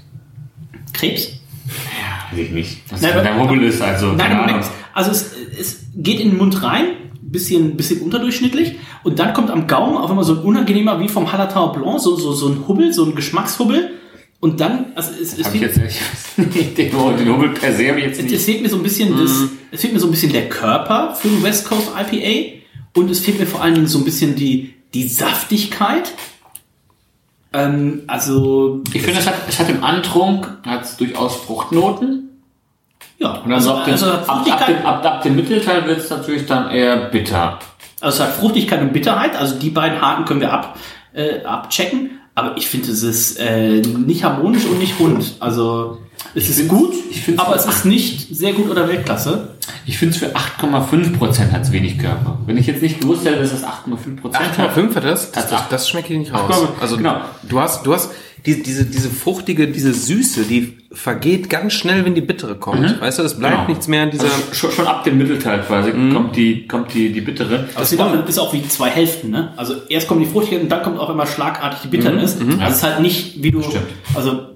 Krebs? 0.93 1.41
Ja, 1.67 2.31
weiß 2.31 2.47
ich 2.47 2.51
nicht. 2.53 2.81
Was 2.91 3.01
Nein, 3.01 3.13
der 3.13 3.39
Hubbel 3.39 3.63
ist, 3.65 3.83
also, 3.83 4.13
Nein, 4.13 4.19
keine 4.19 4.43
Ahnung. 4.43 4.61
also 4.95 5.11
es, 5.11 5.33
es 5.59 5.87
geht 5.95 6.21
in 6.21 6.31
den 6.31 6.39
Mund 6.39 6.63
rein, 6.63 6.87
bisschen, 7.21 7.77
bisschen 7.77 8.01
unterdurchschnittlich, 8.01 8.77
und 9.03 9.19
dann 9.19 9.35
kommt 9.35 9.51
am 9.51 9.67
Gaumen 9.67 9.99
auf 9.99 10.09
einmal 10.09 10.25
so 10.25 10.35
ein 10.35 10.39
unangenehmer, 10.39 10.99
wie 11.01 11.09
vom 11.09 11.31
Hallertau 11.31 11.69
Blanc, 11.69 12.01
so, 12.01 12.17
so, 12.17 12.33
so 12.33 12.49
ein 12.49 12.67
Hubbel, 12.67 12.93
so 12.93 13.05
ein 13.05 13.15
Geschmackshubbel. 13.15 13.91
Und 14.45 14.61
dann, 14.61 14.93
also 14.95 15.11
es, 15.13 15.39
es, 15.39 15.49
fehlt, 15.49 15.63
jetzt 15.63 15.79
nicht. 15.79 15.99
den, 16.77 16.91
den 16.91 17.33
Hubbel 17.33 17.55
per 17.55 17.73
se 17.73 17.85
jetzt 17.85 18.19
es, 18.19 18.27
es 18.27 18.31
nicht. 18.31 18.45
fehlt 18.45 18.61
mir 18.61 18.69
so 18.69 18.77
ein 18.77 18.83
bisschen 18.83 19.17
das, 19.17 19.31
es 19.71 19.81
fehlt 19.81 19.95
mir 19.95 19.99
so 19.99 20.07
ein 20.07 20.11
bisschen 20.11 20.35
der 20.35 20.51
Körper 20.51 21.15
für 21.15 21.29
den 21.29 21.43
West 21.43 21.67
Coast 21.67 21.89
IPA 21.99 22.59
und 22.95 23.11
es 23.11 23.21
fehlt 23.21 23.41
mir 23.41 23.47
vor 23.47 23.63
allen 23.63 23.73
Dingen 23.73 23.87
so 23.87 23.97
ein 23.97 24.05
bisschen 24.05 24.35
die, 24.37 24.75
die 24.93 25.09
Saftigkeit. 25.09 26.13
Ähm, 27.55 28.03
also, 28.07 28.83
Ich 28.93 29.01
finde, 29.01 29.21
es 29.21 29.27
hat, 29.27 29.37
es 29.49 29.59
hat 29.59 29.71
im 29.71 29.83
Antrunk 29.83 30.47
hat's 30.67 30.99
durchaus 30.99 31.37
Fruchtnoten. 31.37 32.43
ja, 33.17 33.37
Und 33.39 33.45
dann 33.45 33.53
also, 33.55 33.71
so 33.71 33.77
ab, 33.77 33.85
dem, 33.87 33.93
also, 33.93 34.11
ab, 34.11 34.29
ab, 34.29 34.67
dem, 34.67 34.77
ab, 34.85 35.07
ab 35.07 35.23
dem 35.23 35.37
Mittelteil 35.37 35.87
wird 35.87 36.01
es 36.01 36.11
natürlich 36.11 36.45
dann 36.45 36.71
eher 36.71 37.09
bitter. 37.09 37.61
Also 38.03 38.23
es 38.23 38.29
hat 38.29 38.37
Fruchtigkeit 38.37 38.83
und 38.83 38.93
Bitterheit, 38.93 39.37
also 39.37 39.59
die 39.59 39.71
beiden 39.71 40.03
Haken 40.03 40.27
können 40.27 40.43
wir 40.43 40.53
ab, 40.53 40.79
äh, 41.15 41.43
abchecken. 41.45 42.21
Aber 42.35 42.57
ich 42.57 42.69
finde, 42.69 42.91
es 42.91 43.03
ist 43.03 43.39
äh, 43.39 43.81
nicht 43.81 44.25
harmonisch 44.25 44.65
und 44.67 44.79
nicht 44.79 44.99
rund. 44.99 45.37
Also 45.41 45.99
es 46.35 46.49
ist 46.49 46.69
gut, 46.69 46.95
ich 47.11 47.39
aber 47.39 47.55
es 47.55 47.67
ist 47.67 47.85
nicht 47.85 48.35
sehr 48.35 48.53
gut 48.53 48.69
oder 48.69 48.89
Weltklasse. 48.89 49.54
Ich 49.87 49.99
finde 49.99 50.15
es 50.15 50.19
für 50.21 50.35
8,5% 50.35 51.53
hat 51.53 51.63
es 51.63 51.73
wenig 51.73 51.99
Körper. 51.99 52.39
Wenn 52.47 52.57
ich 52.57 52.67
jetzt 52.67 52.83
nicht 52.83 53.01
gewusst 53.01 53.25
hätte, 53.25 53.41
dass 53.41 53.51
das 53.51 53.65
8,5% 53.65 54.35
hat. 54.35 54.59
8,5 54.77 54.95
hat 54.95 55.05
das? 55.05 55.33
Das, 55.33 55.49
das, 55.49 55.69
das 55.69 55.89
schmeckt 55.89 56.09
hier 56.09 56.19
nicht 56.19 56.33
raus. 56.33 56.51
8,5, 56.51 56.67
Also 56.81 56.97
genau. 56.97 57.17
du 57.49 57.61
hast, 57.61 57.85
du 57.87 57.93
hast 57.95 58.11
die, 58.47 58.63
diese, 58.63 58.85
diese 58.85 59.09
fruchtige, 59.09 59.69
diese 59.69 59.95
Süße, 59.95 60.45
die 60.45 60.77
vergeht 60.93 61.49
ganz 61.49 61.73
schnell, 61.73 62.05
wenn 62.05 62.15
die 62.15 62.21
bittere 62.21 62.57
kommt. 62.57 63.01
Weißt 63.01 63.19
du, 63.19 63.23
es 63.23 63.39
bleibt 63.39 63.55
Genau. 63.57 63.69
nichts 63.69 63.89
mehr 63.89 64.05
in 64.05 64.11
dieser. 64.11 64.25
Also 64.25 64.37
schon, 64.53 64.71
schon 64.71 64.87
ab 64.87 65.03
dem 65.05 65.17
Mittelteil 65.17 65.61
quasi 65.61 65.93
kommt 65.93 66.37
die, 66.37 66.67
kommt 66.69 66.93
die, 66.93 67.11
die 67.13 67.23
bittere. 67.23 67.69
Aber 67.75 67.83
es 67.85 67.93
ist 67.93 68.01
auch, 68.01 68.29
ist 68.29 68.39
auch 68.39 68.53
wie 68.53 68.67
zwei 68.69 68.91
Hälften, 68.91 69.31
ne? 69.31 69.55
Also 69.57 69.75
erst 69.89 70.09
kommt 70.09 70.21
die 70.21 70.27
Fruchtigkeit 70.27 70.63
und 70.63 70.69
dann 70.69 70.83
kommt 70.83 70.99
auch 70.99 71.09
immer 71.09 71.27
schlagartig 71.27 71.81
die 71.85 71.89
Bitternis. 71.89 72.37
Also 72.39 72.63
es 72.63 72.77
ist 72.77 72.83
halt 72.83 73.01
nicht, 73.01 73.43
wie 73.43 73.51
du. 73.51 73.63
Stimmt. 73.63 73.87
Also 74.15 74.49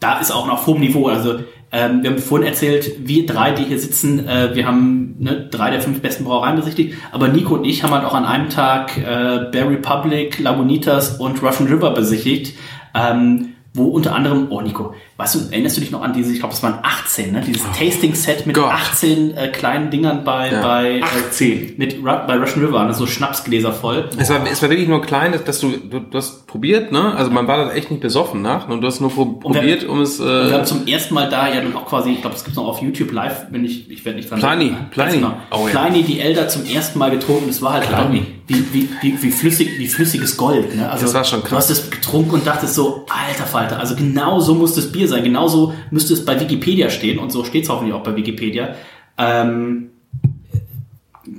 da 0.00 0.18
ist 0.18 0.32
auch 0.32 0.46
noch 0.46 0.54
auf 0.54 0.66
hohem 0.66 0.80
Niveau. 0.80 1.06
Also 1.06 1.38
ähm, 1.72 2.02
wir 2.02 2.10
haben 2.10 2.18
vorhin 2.18 2.46
erzählt, 2.46 2.92
wir 3.06 3.26
drei, 3.26 3.52
die 3.52 3.64
hier 3.64 3.78
sitzen, 3.78 4.26
äh, 4.26 4.54
wir 4.54 4.66
haben 4.66 5.16
ne, 5.18 5.48
drei 5.50 5.70
der 5.70 5.80
fünf 5.80 6.00
besten 6.00 6.24
Brauereien 6.24 6.56
besichtigt. 6.56 6.94
Aber 7.12 7.28
Nico 7.28 7.54
und 7.54 7.64
ich 7.64 7.82
haben 7.82 7.92
halt 7.92 8.04
auch 8.04 8.14
an 8.14 8.24
einem 8.24 8.48
Tag 8.48 8.96
äh, 8.96 9.50
Bear 9.50 9.68
Republic, 9.68 10.38
Lagunitas 10.38 11.18
und 11.18 11.42
Russian 11.42 11.68
River 11.68 11.90
besichtigt. 11.90 12.56
Ähm, 12.94 13.52
wo 13.76 13.88
unter 13.88 14.14
anderem, 14.14 14.46
oh 14.50 14.62
Nico, 14.62 14.94
weißt 15.18 15.34
du, 15.34 15.38
erinnerst 15.50 15.76
du 15.76 15.80
dich 15.80 15.90
noch 15.90 16.02
an 16.02 16.12
diese, 16.12 16.32
ich 16.32 16.40
glaube, 16.40 16.52
das 16.52 16.62
waren 16.62 16.78
18, 16.82 17.32
ne? 17.32 17.40
Dieses 17.46 17.62
Tasting-Set 17.78 18.46
mit 18.46 18.54
Gott. 18.56 18.70
18 18.70 19.34
äh, 19.36 19.48
kleinen 19.48 19.90
Dingern 19.90 20.24
bei, 20.24 20.50
Ja. 20.52 20.60
bei 20.62 20.98
äh, 20.98 21.02
18. 21.02 21.74
mit 21.78 21.96
Ru 21.98 22.02
bei 22.04 22.36
Russian 22.36 22.64
River, 22.64 22.84
ne? 22.84 22.92
so 22.94 23.06
Schnapsgläser 23.06 23.72
voll. 23.72 24.08
Es 24.18 24.28
war, 24.30 24.40
es 24.50 24.60
war 24.62 24.68
wirklich 24.70 24.88
nur 24.88 25.00
klein, 25.00 25.34
dass, 25.44 25.60
du, 25.60 25.70
du, 25.70 26.00
du 26.00 26.18
hast 26.18 26.46
probiert, 26.46 26.92
ne? 26.92 27.14
Also 27.14 27.30
man 27.30 27.46
war 27.48 27.56
da 27.64 27.72
echt 27.72 27.90
nicht 27.90 28.02
besoffen 28.02 28.42
nach, 28.42 28.68
und 28.68 28.80
du 28.82 28.86
hast 28.86 29.00
nur 29.00 29.10
pro, 29.10 29.24
wir- 29.26 29.40
probiert, 29.40 29.84
um 29.84 30.00
es. 30.02 30.20
Und 30.20 30.26
wir 30.26 30.48
Äh, 30.50 30.52
haben 30.52 30.66
zum 30.66 30.86
ersten 30.86 31.14
Mal 31.14 31.28
da 31.30 31.48
ja 31.48 31.60
dann 31.62 31.74
auch 31.74 31.86
quasi, 31.86 32.10
ich 32.10 32.20
glaube, 32.20 32.36
es 32.36 32.44
gibt 32.44 32.56
noch 32.56 32.66
auf 32.66 32.82
YouTube 32.82 33.10
live, 33.12 33.46
wenn 33.50 33.64
ich, 33.64 33.90
ich 33.90 34.04
werde 34.04 34.18
nicht 34.18 34.30
dran 34.30 34.38
Pliny, 34.40 34.64
denken. 34.70 34.86
Pliny. 34.90 35.10
Ganz 35.10 35.14
Genau. 35.16 35.36
Oh 35.50 35.68
ja. 35.72 35.80
Pliny, 35.86 36.02
die 36.02 36.20
Elder 36.20 36.48
zum 36.48 36.66
ersten 36.66 36.98
Mal 36.98 37.10
getrunken, 37.10 37.44
das 37.46 37.62
war 37.62 37.72
halt 37.74 37.88
Pliny. 37.88 38.26
wie, 38.48 38.64
wie, 38.72 38.88
wie, 39.00 39.22
wie, 39.22 39.30
flüssig, 39.30 39.78
wie 39.78 39.88
flüssiges 39.88 40.36
Gold. 40.36 40.76
Ne? 40.76 40.90
Also, 40.90 41.04
Das 41.06 41.14
war 41.14 41.24
schon 41.24 41.40
Du 41.40 41.46
krass. 41.46 41.58
hast 41.58 41.70
es 41.70 41.90
getrunken 41.90 42.32
und 42.32 42.46
dachtest 42.46 42.74
so, 42.74 43.06
alter 43.08 43.44
Falter, 43.46 43.78
also 43.80 43.96
genau 43.96 44.40
so 44.40 44.54
muss 44.54 44.74
das 44.74 44.92
Bier 44.92 45.05
sein, 45.08 45.24
genau 45.24 45.48
so 45.48 45.72
müsste 45.90 46.14
es 46.14 46.24
bei 46.24 46.38
Wikipedia 46.40 46.90
stehen 46.90 47.18
und 47.18 47.32
so 47.32 47.44
steht 47.44 47.64
es 47.64 47.68
hoffentlich 47.70 47.94
auch 47.94 48.02
bei 48.02 48.16
Wikipedia. 48.16 48.74
Ähm, 49.18 49.90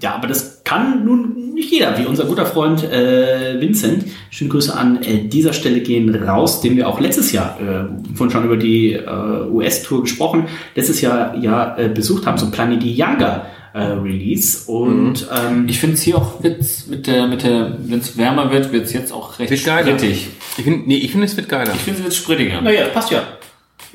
ja, 0.02 0.16
aber 0.16 0.28
das 0.28 0.64
kann 0.64 1.06
nun 1.06 1.54
nicht 1.54 1.72
jeder, 1.72 1.98
wie 1.98 2.06
unser 2.06 2.26
guter 2.26 2.46
Freund 2.46 2.84
äh, 2.84 3.60
Vincent. 3.60 4.06
Schöne 4.30 4.50
Grüße 4.50 4.76
an 4.76 5.02
äh, 5.02 5.28
dieser 5.28 5.54
Stelle 5.54 5.80
gehen 5.80 6.14
raus, 6.14 6.62
den 6.62 6.76
wir 6.76 6.88
auch 6.88 7.00
letztes 7.00 7.32
Jahr, 7.32 7.58
äh, 7.60 8.16
vorhin 8.16 8.32
schon 8.32 8.44
über 8.46 8.58
die 8.58 8.94
äh, 8.94 9.50
US-Tour 9.50 10.02
gesprochen, 10.02 10.46
letztes 10.76 11.02
Jahr 11.02 11.36
ja 11.38 11.78
äh, 11.78 11.88
besucht 11.88 12.26
haben 12.26 12.38
zum 12.38 12.52
Planet 12.52 12.84
Yaga 12.84 13.46
äh, 13.74 13.80
Release. 13.80 14.70
Und 14.70 15.28
ähm, 15.34 15.68
Ich 15.68 15.80
finde 15.80 15.96
es 15.96 16.02
hier 16.02 16.18
auch 16.18 16.44
wird's 16.44 16.88
mit 16.88 17.08
der, 17.08 17.28
mit 17.28 17.44
der, 17.44 17.78
wenn 17.80 18.00
es 18.00 18.18
wärmer 18.18 18.52
wird, 18.52 18.72
wird 18.72 18.86
es 18.86 18.94
jetzt 18.94 19.14
auch 19.14 19.40
recht 19.40 19.52
wird 19.52 19.64
geiler. 19.64 19.98
sprittig. 19.98 20.28
Ich 20.58 20.64
finde, 20.64 20.88
nee, 20.88 20.98
ich 20.98 21.12
finde, 21.12 21.26
es 21.28 21.38
wird 21.38 21.48
geiler. 21.48 21.74
Ich 21.74 21.82
finde 21.82 22.00
es 22.00 22.04
wird 22.04 22.14
sprittiger. 22.14 22.62
naja, 22.62 22.86
das 22.86 22.94
passt 22.94 23.12
ja. 23.12 23.24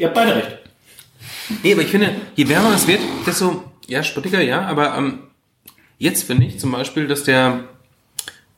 Ihr 0.02 0.08
habt 0.08 0.16
beide 0.16 0.34
recht. 0.34 0.58
Nee, 1.62 1.74
aber 1.74 1.82
ich 1.82 1.88
finde, 1.90 2.10
je 2.34 2.48
wärmer 2.48 2.74
es 2.74 2.88
wird, 2.88 2.98
desto, 3.24 3.62
ja, 3.86 4.02
sprittiger, 4.02 4.40
ja, 4.40 4.62
aber 4.62 4.96
ähm, 4.98 5.20
jetzt 5.96 6.24
finde 6.24 6.44
ich 6.46 6.58
zum 6.58 6.72
Beispiel, 6.72 7.06
dass 7.06 7.22
der, 7.22 7.60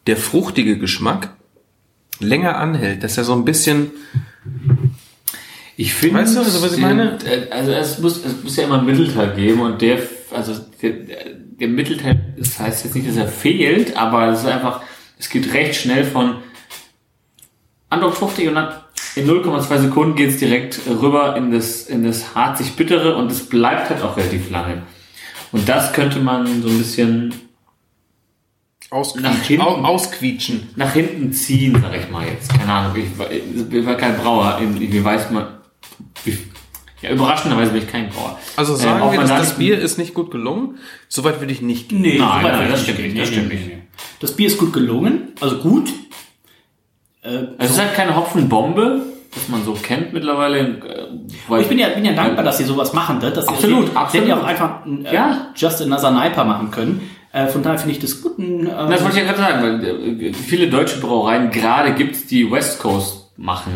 der 0.06 0.16
fruchtige 0.16 0.78
Geschmack 0.78 1.34
länger 2.18 2.56
anhält, 2.56 3.02
dass 3.02 3.18
er 3.18 3.24
so 3.24 3.34
ein 3.34 3.44
bisschen, 3.44 3.90
Ich 5.76 5.92
finde, 5.92 6.20
Weißt 6.20 6.34
du, 6.36 6.40
also 6.40 6.62
was 6.62 6.72
ich 6.72 6.78
meine? 6.78 7.18
äh, 7.26 7.50
Also 7.50 7.72
es 7.72 7.98
muss, 7.98 8.24
es 8.24 8.42
muss 8.42 8.56
ja 8.56 8.64
immer 8.64 8.78
einen 8.78 8.86
Mittelteil 8.86 9.34
geben 9.36 9.60
und 9.60 9.82
der, 9.82 9.98
also 10.30 10.54
der, 10.80 10.92
der 10.92 11.68
Mittelteil, 11.68 12.34
das 12.38 12.58
heißt 12.58 12.84
jetzt 12.86 12.94
nicht, 12.94 13.06
dass 13.06 13.16
er 13.16 13.28
fehlt, 13.28 13.98
aber 13.98 14.28
es 14.28 14.40
ist 14.40 14.46
einfach, 14.46 14.80
es 15.18 15.28
geht 15.28 15.52
recht 15.52 15.74
schnell 15.78 16.04
von 16.06 16.36
Andruck 17.90 18.16
50 18.16 18.48
und 18.48 18.54
dann 18.54 18.72
in 19.16 19.28
0,2 19.28 19.78
Sekunden 19.78 20.16
geht 20.16 20.30
es 20.30 20.38
direkt 20.38 20.80
rüber 20.88 21.36
in 21.36 21.50
das, 21.52 21.82
in 21.86 22.04
das 22.04 22.34
harzig 22.34 22.72
bittere 22.74 23.16
und 23.16 23.30
es 23.30 23.48
bleibt 23.48 23.90
halt 23.90 24.02
auch 24.02 24.16
relativ 24.16 24.50
lange. 24.50 24.82
Und 25.52 25.68
das 25.68 25.92
könnte 25.92 26.18
man 26.20 26.62
so 26.62 26.68
ein 26.68 26.78
bisschen 26.78 27.28
Nach 28.90 28.98
ausquietschen. 28.98 29.42
hinten. 29.46 29.62
Au, 29.62 29.74
ausquietschen. 29.84 30.68
nach 30.76 30.92
hinten 30.92 31.32
ziehen, 31.32 31.76
sag 31.80 31.96
ich 31.96 32.10
mal 32.10 32.26
jetzt. 32.26 32.50
Keine 32.58 32.72
Ahnung, 32.72 32.96
ich, 32.96 33.18
war- 33.18 33.30
ich 33.30 33.86
war 33.86 33.94
kein 33.96 34.16
Brauer, 34.16 34.60
wie 34.78 35.04
weiß 35.04 35.30
man, 35.30 35.46
wie, 36.24 36.36
ja, 37.00 37.10
überraschenderweise 37.10 37.70
bin 37.72 37.82
ich 37.82 37.88
kein 37.88 38.08
Brauer. 38.08 38.38
Also 38.56 38.74
Ähm, 38.74 38.78
sagen 38.80 39.02
ob 39.02 39.12
wir, 39.12 39.20
dass 39.20 39.28
da 39.30 39.38
das 39.38 39.56
Bier 39.58 39.78
ist 39.78 39.98
nicht 39.98 40.14
gut 40.14 40.30
gelungen. 40.30 40.78
Soweit 41.08 41.40
würde 41.40 41.52
ich 41.52 41.60
nicht 41.62 41.88
gehen. 41.88 42.00
Nee, 42.02 42.18
Nein, 42.18 42.40
so 42.42 42.46
weit 42.48 42.52
nein, 42.60 42.70
das 42.70 42.80
ich 42.80 42.84
stimmt 42.90 43.00
nicht, 43.08 43.18
das 43.20 43.28
stimmt 43.28 43.48
nicht. 43.50 43.70
Das 44.20 44.32
Bier 44.36 44.46
ist 44.48 44.58
gut 44.58 44.72
gelungen, 44.72 45.32
also 45.40 45.58
gut. 45.58 45.88
Äh, 47.24 47.28
Also 47.28 47.48
es 47.58 47.70
ist 47.72 47.80
halt 47.80 47.94
keine 47.94 48.14
Hopfenbombe, 48.16 49.00
das 49.34 49.48
man 49.48 49.64
so 49.64 49.72
kennt 49.72 50.12
mittlerweile. 50.12 50.58
äh, 50.58 50.74
weil- 51.48 51.62
ich 51.62 51.68
bin 51.68 51.78
ja, 51.78 51.88
bin 51.88 52.04
ja 52.04 52.12
dankbar, 52.12 52.44
dass 52.44 52.58
sie 52.58 52.64
sowas 52.64 52.92
machen. 52.92 53.18
Dass 53.20 53.32
sie- 53.46 53.48
Absolut, 53.48 53.86
sie, 53.86 53.90
Sie 53.92 53.96
absolut. 53.96 54.26
hätten 54.26 54.28
ja 54.38 54.42
auch 54.42 54.46
einfach 54.46 54.84
ein, 54.86 55.04
äh, 55.06 55.14
Ja. 55.14 55.46
Just 55.56 55.82
Another 55.82 56.10
Niper 56.10 56.44
machen 56.44 56.70
können. 56.70 57.10
Äh, 57.32 57.46
von 57.48 57.62
daher 57.64 57.78
finde 57.78 57.94
ich 57.94 58.00
das 58.00 58.22
gut. 58.22 58.38
Ein, 58.38 58.66
äh, 58.66 58.70
Das 58.70 59.02
wollte 59.02 59.18
ich 59.18 59.26
ja 59.26 59.32
gerade 59.32 59.38
sagen, 59.38 59.62
weil 59.62 60.20
äh, 60.28 60.32
viele 60.32 60.68
deutsche 60.68 61.00
Brauereien 61.00 61.50
gerade 61.50 61.92
gibt's 61.94 62.26
die 62.26 62.48
West 62.50 62.78
Coast 62.80 63.32
machen. 63.36 63.72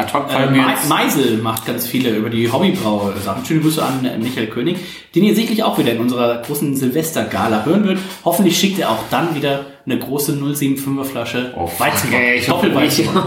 Ad 0.00 0.12
hoc 0.12 0.28
Äh, 0.28 0.32
fallen 0.32 0.54
jetzt... 0.54 0.88
Meisel 0.88 1.38
macht 1.38 1.66
ganz 1.66 1.86
viele 1.86 2.10
über 2.10 2.30
die 2.30 2.50
Hobbybrau-Sachen. 2.50 3.44
Schöne 3.44 3.60
Grüße 3.60 3.84
an 3.84 4.04
äh, 4.04 4.18
Michael 4.18 4.46
König, 4.48 4.78
den 5.14 5.24
ihr 5.24 5.34
sicherlich 5.34 5.62
auch 5.62 5.78
wieder 5.78 5.92
in 5.92 5.98
unserer 6.00 6.42
großen 6.42 6.74
Silvester-Gala 6.76 7.64
hören 7.64 7.84
wird. 7.84 7.98
Hoffentlich 8.24 8.58
schickt 8.58 8.78
er 8.78 8.90
auch 8.90 9.04
dann 9.10 9.34
wieder 9.34 9.66
eine 9.86 9.98
große 9.98 10.32
075er 10.34 11.04
Flasche 11.04 11.52
Oh, 11.56 11.66
hoffe 11.66 12.40
Doppelweizen. 12.46 13.08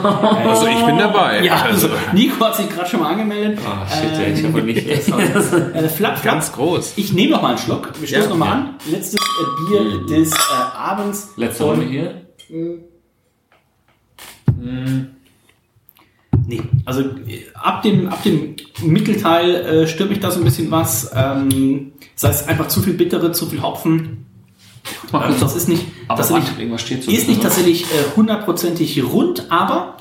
Also 0.48 0.68
ich 0.68 0.86
bin 0.86 0.98
dabei. 0.98 1.44
Ja, 1.44 1.56
also 1.64 1.88
also, 1.88 1.90
Nico 2.14 2.45
hat 2.45 2.56
sich 2.56 2.70
gerade 2.70 2.90
schon 2.90 3.00
mal 3.02 3.12
angemeldet. 3.12 3.60
Ah, 3.66 3.86
shit, 3.90 4.12
ey, 4.20 4.34
ich 4.34 4.44
hoffe 4.44 4.62
nicht. 4.62 4.88
Äh, 5.74 5.90
flap, 5.90 6.18
flap. 6.18 6.24
ganz 6.24 6.52
groß. 6.52 6.94
Ich 6.95 7.14
nehme 7.14 7.32
noch 7.32 7.41
mal 7.41 7.50
einen 7.50 7.58
Schluck. 7.58 7.91
Wir 8.00 8.08
stoßen 8.08 8.24
Ja, 8.24 8.30
noch 8.30 8.38
mal 8.38 8.45
ja. 8.45 8.52
an. 8.54 8.76
Letztes 8.90 9.20
äh, 9.20 9.70
Bier 10.08 10.18
des 10.18 10.32
äh, 10.32 10.36
Abends. 10.78 11.30
Letzte 11.36 11.64
Runde 11.64 11.86
hier. 11.86 12.22
Nee, 16.45 16.61
also 16.86 17.02
äh, 17.02 17.45
ab 17.53 17.84
dem, 17.84 18.07
ab 18.07 18.24
dem 18.24 18.56
Mittelteil 18.82 19.56
äh, 19.56 19.88
stört 19.88 20.10
mich 20.10 20.20
da 20.20 20.32
so 20.32 20.40
ein 20.40 20.44
bisschen 20.44 20.70
was. 20.72 21.11
Ähm, 21.15 21.94
sei 22.15 22.30
es 22.30 22.48
einfach 22.48 22.68
zu 22.68 22.82
viel 22.82 22.94
Bittere, 22.94 23.32
zu 23.32 23.45
viel 23.45 23.61
Hopfen. 23.61 24.26
Ähm, 25.14 25.36
das 25.40 25.56
ist 25.56 25.70
nicht, 25.70 25.86
Aber 26.07 26.18
das 26.18 26.30
ist 26.30 26.36
nicht, 26.36 27.41
tatsächlich 27.41 27.84
äh, 27.84 28.15
hundertprozentig 28.15 29.02
rund, 29.03 29.52
aber 29.52 29.98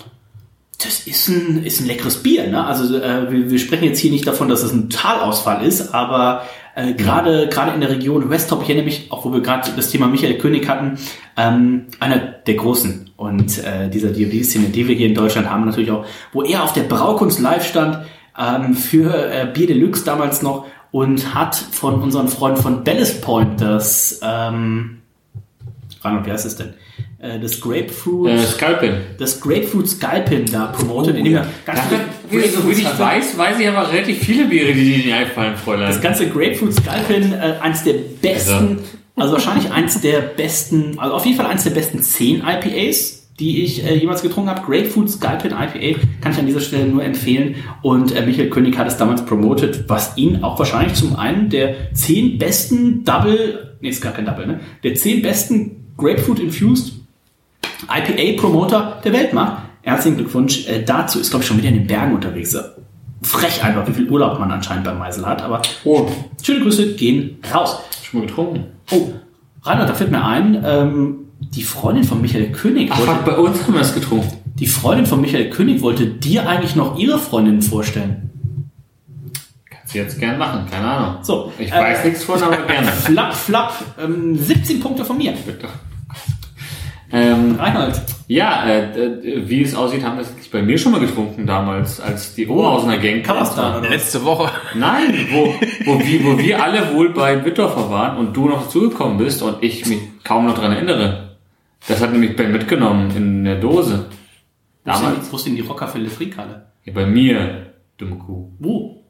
das 0.78 1.06
ist 1.06 1.28
ein, 1.28 1.64
ist 1.64 1.80
ein 1.80 1.86
leckeres 1.86 2.22
Bier. 2.22 2.48
Ne? 2.48 2.64
Also 2.64 2.96
äh, 2.96 3.30
wir, 3.30 3.50
wir 3.50 3.58
sprechen 3.58 3.84
jetzt 3.84 4.00
hier 4.00 4.10
nicht 4.10 4.26
davon, 4.26 4.48
dass 4.48 4.62
es 4.62 4.72
ein 4.72 4.90
Totalausfall 4.90 5.64
ist, 5.64 5.94
aber 5.94 6.42
äh, 6.74 6.94
gerade 6.94 7.48
gerade 7.48 7.72
in 7.72 7.80
der 7.80 7.90
Region 7.90 8.30
Westtop, 8.30 8.62
ich 8.62 8.68
erinnere 8.68 8.86
mich, 8.86 9.06
auch 9.10 9.24
wo 9.24 9.32
wir 9.32 9.40
gerade 9.40 9.70
das 9.76 9.90
Thema 9.90 10.06
Michael 10.08 10.38
König 10.38 10.68
hatten, 10.68 10.98
ähm, 11.36 11.86
einer 12.00 12.18
der 12.18 12.54
Großen 12.54 13.10
und 13.16 13.58
äh, 13.64 13.88
dieser 13.90 14.10
Diabetes-Szene, 14.10 14.68
die 14.68 14.88
wir 14.88 14.94
hier 14.94 15.06
in 15.08 15.14
Deutschland 15.14 15.48
haben, 15.50 15.64
natürlich 15.64 15.90
auch, 15.90 16.04
wo 16.32 16.42
er 16.42 16.62
auf 16.64 16.72
der 16.72 16.82
Braukunst 16.84 17.40
live 17.40 17.66
stand 17.66 17.98
ähm, 18.38 18.74
für 18.74 19.12
äh, 19.14 19.46
Bier 19.52 19.66
Deluxe 19.66 20.04
damals 20.04 20.42
noch 20.42 20.66
und 20.90 21.34
hat 21.34 21.54
von 21.54 22.02
unseren 22.02 22.28
Freunden 22.28 22.60
von 22.62 22.84
Ballast 22.84 23.22
Point 23.22 23.60
das, 23.60 24.20
ähm, 24.22 24.98
Reinhard, 26.02 26.26
wie 26.26 26.32
heißt 26.32 26.46
es 26.46 26.56
denn? 26.56 26.74
Äh, 27.18 27.38
das 27.38 27.60
Grapefruit 27.60 28.30
Äh, 28.30 28.38
Skalpin. 28.38 28.94
das 29.18 29.40
Grapefruit 29.40 29.88
Sculpin 29.88 30.46
da 30.50 30.66
promotet, 30.66 31.16
indem 31.16 31.34
er 31.36 31.46
ganz 31.64 31.80
Da, 32.32 32.38
viele 32.38 32.52
so 32.52 32.68
wie 32.68 32.72
ich 32.72 32.98
weiß, 32.98 33.38
weiß 33.38 33.58
ich 33.58 33.68
aber 33.68 33.92
relativ 33.92 34.18
viele 34.18 34.46
Biere, 34.46 34.72
die 34.72 34.84
dir 34.84 34.96
nicht 34.98 35.12
einfallen, 35.12 35.56
Fräulein. 35.56 35.88
das 35.88 36.00
ganze 36.00 36.28
Grapefruit 36.28 36.74
Sculpin, 36.74 37.32
äh, 37.32 37.56
eins 37.60 37.84
der 37.84 37.94
besten, 38.20 38.78
also 39.16 39.34
wahrscheinlich 39.34 39.70
eins 39.70 40.00
der 40.00 40.20
besten, 40.20 40.98
also 40.98 41.14
auf 41.14 41.24
jeden 41.24 41.36
Fall 41.36 41.46
eins 41.46 41.64
der 41.64 41.70
besten 41.70 42.02
10 42.02 42.42
IPAs, 42.42 43.22
die 43.38 43.64
ich 43.64 43.84
äh, 43.84 43.94
jemals 43.96 44.22
getrunken 44.22 44.50
habe. 44.50 44.60
Grapefruit 44.62 45.10
Sculpin 45.10 45.52
IPA 45.52 46.00
kann 46.20 46.32
ich 46.32 46.38
an 46.38 46.46
dieser 46.46 46.60
Stelle 46.60 46.86
nur 46.86 47.02
empfehlen. 47.02 47.56
Und 47.82 48.14
äh, 48.14 48.24
Michael 48.24 48.50
König 48.50 48.76
hat 48.78 48.86
es 48.86 48.96
damals 48.96 49.24
promotet, 49.24 49.84
was 49.88 50.16
ihn 50.16 50.42
auch 50.42 50.58
wahrscheinlich 50.58 50.94
zum 50.94 51.16
einen 51.16 51.48
der 51.48 51.92
10 51.94 52.38
besten 52.38 53.04
Double, 53.04 53.76
nee, 53.80 53.88
ist 53.88 54.02
gar 54.02 54.12
kein 54.12 54.26
Double, 54.26 54.46
ne? 54.46 54.60
Der 54.84 54.94
10 54.94 55.22
besten 55.22 55.84
Grapefruit 55.96 56.38
Infused 56.38 56.92
IPA-Promoter 57.88 59.00
der 59.04 59.12
Welt 59.12 59.32
macht. 59.32 59.61
Herzlichen 59.82 60.16
Glückwunsch 60.16 60.66
äh, 60.68 60.82
dazu. 60.82 61.18
Ist, 61.20 61.30
glaube 61.30 61.42
ich, 61.42 61.48
schon 61.48 61.58
wieder 61.58 61.68
in 61.68 61.74
den 61.74 61.86
Bergen 61.86 62.14
unterwegs. 62.14 62.56
Frech 63.22 63.62
einfach, 63.62 63.86
wie 63.86 63.92
viel 63.92 64.08
Urlaub 64.08 64.38
man 64.38 64.50
anscheinend 64.50 64.84
beim 64.84 64.98
Meisel 64.98 65.26
hat. 65.26 65.42
Aber 65.42 65.62
Oh, 65.84 66.08
schöne 66.42 66.60
Grüße 66.60 66.94
gehen 66.94 67.38
raus. 67.52 67.78
schon 68.02 68.20
mal 68.20 68.26
getrunken. 68.26 68.64
Oh, 68.90 69.10
Reinhard, 69.62 69.88
da 69.88 69.94
fällt 69.94 70.10
mir 70.10 70.24
ein, 70.24 70.60
ähm, 70.64 71.16
die 71.38 71.62
Freundin 71.62 72.04
von 72.04 72.20
Michael 72.20 72.50
König, 72.52 72.90
Ach, 72.92 72.98
wollte, 72.98 73.22
bei 73.24 73.36
uns 73.36 73.62
haben 73.64 73.74
wir 73.74 73.80
es 73.80 73.94
getrunken. 73.94 74.28
die 74.56 74.66
Freundin 74.66 75.06
von 75.06 75.20
Michael 75.20 75.50
König 75.50 75.82
wollte 75.82 76.06
dir 76.06 76.48
eigentlich 76.48 76.74
noch 76.76 76.98
ihre 76.98 77.18
Freundin 77.18 77.62
vorstellen. 77.62 78.30
Kannst 79.70 79.94
du 79.94 79.98
jetzt 79.98 80.18
gern 80.18 80.38
machen, 80.38 80.66
keine 80.70 80.86
Ahnung. 80.86 81.22
So, 81.22 81.52
Ich 81.58 81.70
äh, 81.72 81.74
weiß 81.80 82.04
nichts 82.04 82.24
von, 82.24 82.42
aber 82.42 82.56
gerne. 82.66 82.86
Flapp, 82.92 83.34
flapp, 83.34 83.72
ähm, 84.02 84.36
17 84.36 84.80
Punkte 84.80 85.04
von 85.04 85.16
mir. 85.18 85.34
Ähm, 87.12 87.56
Reinhold. 87.56 88.00
Ja, 88.34 88.66
äh, 88.68 89.48
wie 89.48 89.62
es 89.62 89.74
aussieht, 89.74 90.02
haben 90.04 90.16
wir 90.16 90.22
es 90.22 90.48
bei 90.48 90.62
mir 90.62 90.78
schon 90.78 90.92
mal 90.92 91.00
getrunken 91.00 91.46
damals, 91.46 92.00
als 92.00 92.34
die 92.34 92.46
Oberhausener 92.48 92.98
Gang. 92.98 93.22
Oder 93.28 93.40
was? 93.40 93.88
Letzte 93.88 94.24
Woche. 94.24 94.50
Nein, 94.74 95.26
wo, 95.30 95.54
wo, 95.84 95.98
wir, 96.00 96.24
wo 96.24 96.38
wir 96.38 96.62
alle 96.62 96.94
wohl 96.94 97.10
bei 97.10 97.44
Wittorfer 97.44 97.90
waren 97.90 98.16
und 98.18 98.34
du 98.36 98.48
noch 98.48 98.62
dazugekommen 98.64 99.18
bist 99.18 99.42
und 99.42 99.62
ich 99.62 99.86
mich 99.86 100.00
kaum 100.24 100.46
noch 100.46 100.56
dran 100.58 100.72
erinnere. 100.72 101.36
Das 101.88 102.00
hat 102.00 102.12
nämlich 102.12 102.36
Ben 102.36 102.52
mitgenommen 102.52 103.10
in 103.16 103.44
der 103.44 103.56
Dose. 103.56 104.06
Damals. 104.84 105.30
Wo 105.32 105.36
ist 105.36 105.46
denn 105.46 105.56
die 105.56 105.62
Rockefeller 105.62 106.10
Friedkalle? 106.10 106.66
Ja, 106.84 106.92
bei 106.92 107.06
mir, 107.06 107.72
dumme 107.98 108.16
Kuh. 108.16 108.50
Wo? 108.58 109.04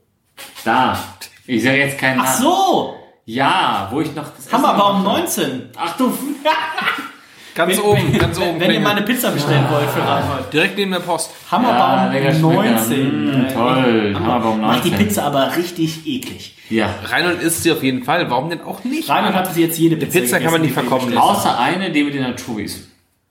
Da. 0.64 0.98
Ich 1.46 1.62
sage 1.62 1.78
jetzt 1.78 1.98
keinen 1.98 2.20
Ach 2.20 2.24
Namen. 2.24 2.42
so, 2.42 2.94
Ja, 3.24 3.88
wo 3.90 4.00
ich 4.00 4.14
noch 4.14 4.34
das 4.36 4.52
Hammerbaum 4.52 5.02
gemacht 5.02 5.16
habe. 5.18 5.20
19. 5.48 5.62
Ach 5.76 5.96
du. 5.96 6.12
Ganz 7.54 7.76
Wenn- 7.76 7.80
oben, 7.82 8.12
wenn, 8.12 8.18
ganz 8.18 8.38
oben. 8.38 8.46
Wenn 8.48 8.60
ihr 8.60 8.66
Klingel. 8.66 8.80
meine 8.82 9.02
Pizza 9.02 9.30
bestellen 9.30 9.66
wollt 9.70 9.90
für 9.90 10.00
Reinhold. 10.00 10.52
Direkt 10.52 10.78
neben 10.78 10.90
der 10.92 11.00
Post. 11.00 11.30
Hammerbaum 11.50 12.10
schmecker. 12.10 12.38
19. 12.38 13.26
Mm, 13.26 13.48
toll, 13.52 14.12
Hammerbaum 14.14 14.60
Macht 14.60 14.84
die 14.84 14.90
19. 14.90 15.06
Pizza 15.08 15.24
aber 15.24 15.54
richtig 15.56 16.06
eklig. 16.06 16.56
Ja. 16.70 16.94
Reinhold 17.04 17.42
isst 17.42 17.62
sie 17.62 17.72
auf 17.72 17.82
jeden 17.82 18.04
Fall. 18.04 18.30
Warum 18.30 18.48
denn 18.48 18.62
auch 18.62 18.84
nicht? 18.84 19.08
Reinhold 19.10 19.34
hatte 19.34 19.52
sie 19.52 19.62
jetzt 19.62 19.78
jede 19.78 19.96
Pizza 19.96 20.20
Pizza 20.20 20.40
kann 20.40 20.52
man 20.52 20.60
nicht 20.62 20.70
die 20.70 20.74
verkommen 20.74 21.08
haben. 21.14 21.18
Außer 21.18 21.58
eine, 21.58 21.90
die 21.90 22.04
mit 22.04 22.14
den 22.14 22.24
Anchovies. 22.24 22.88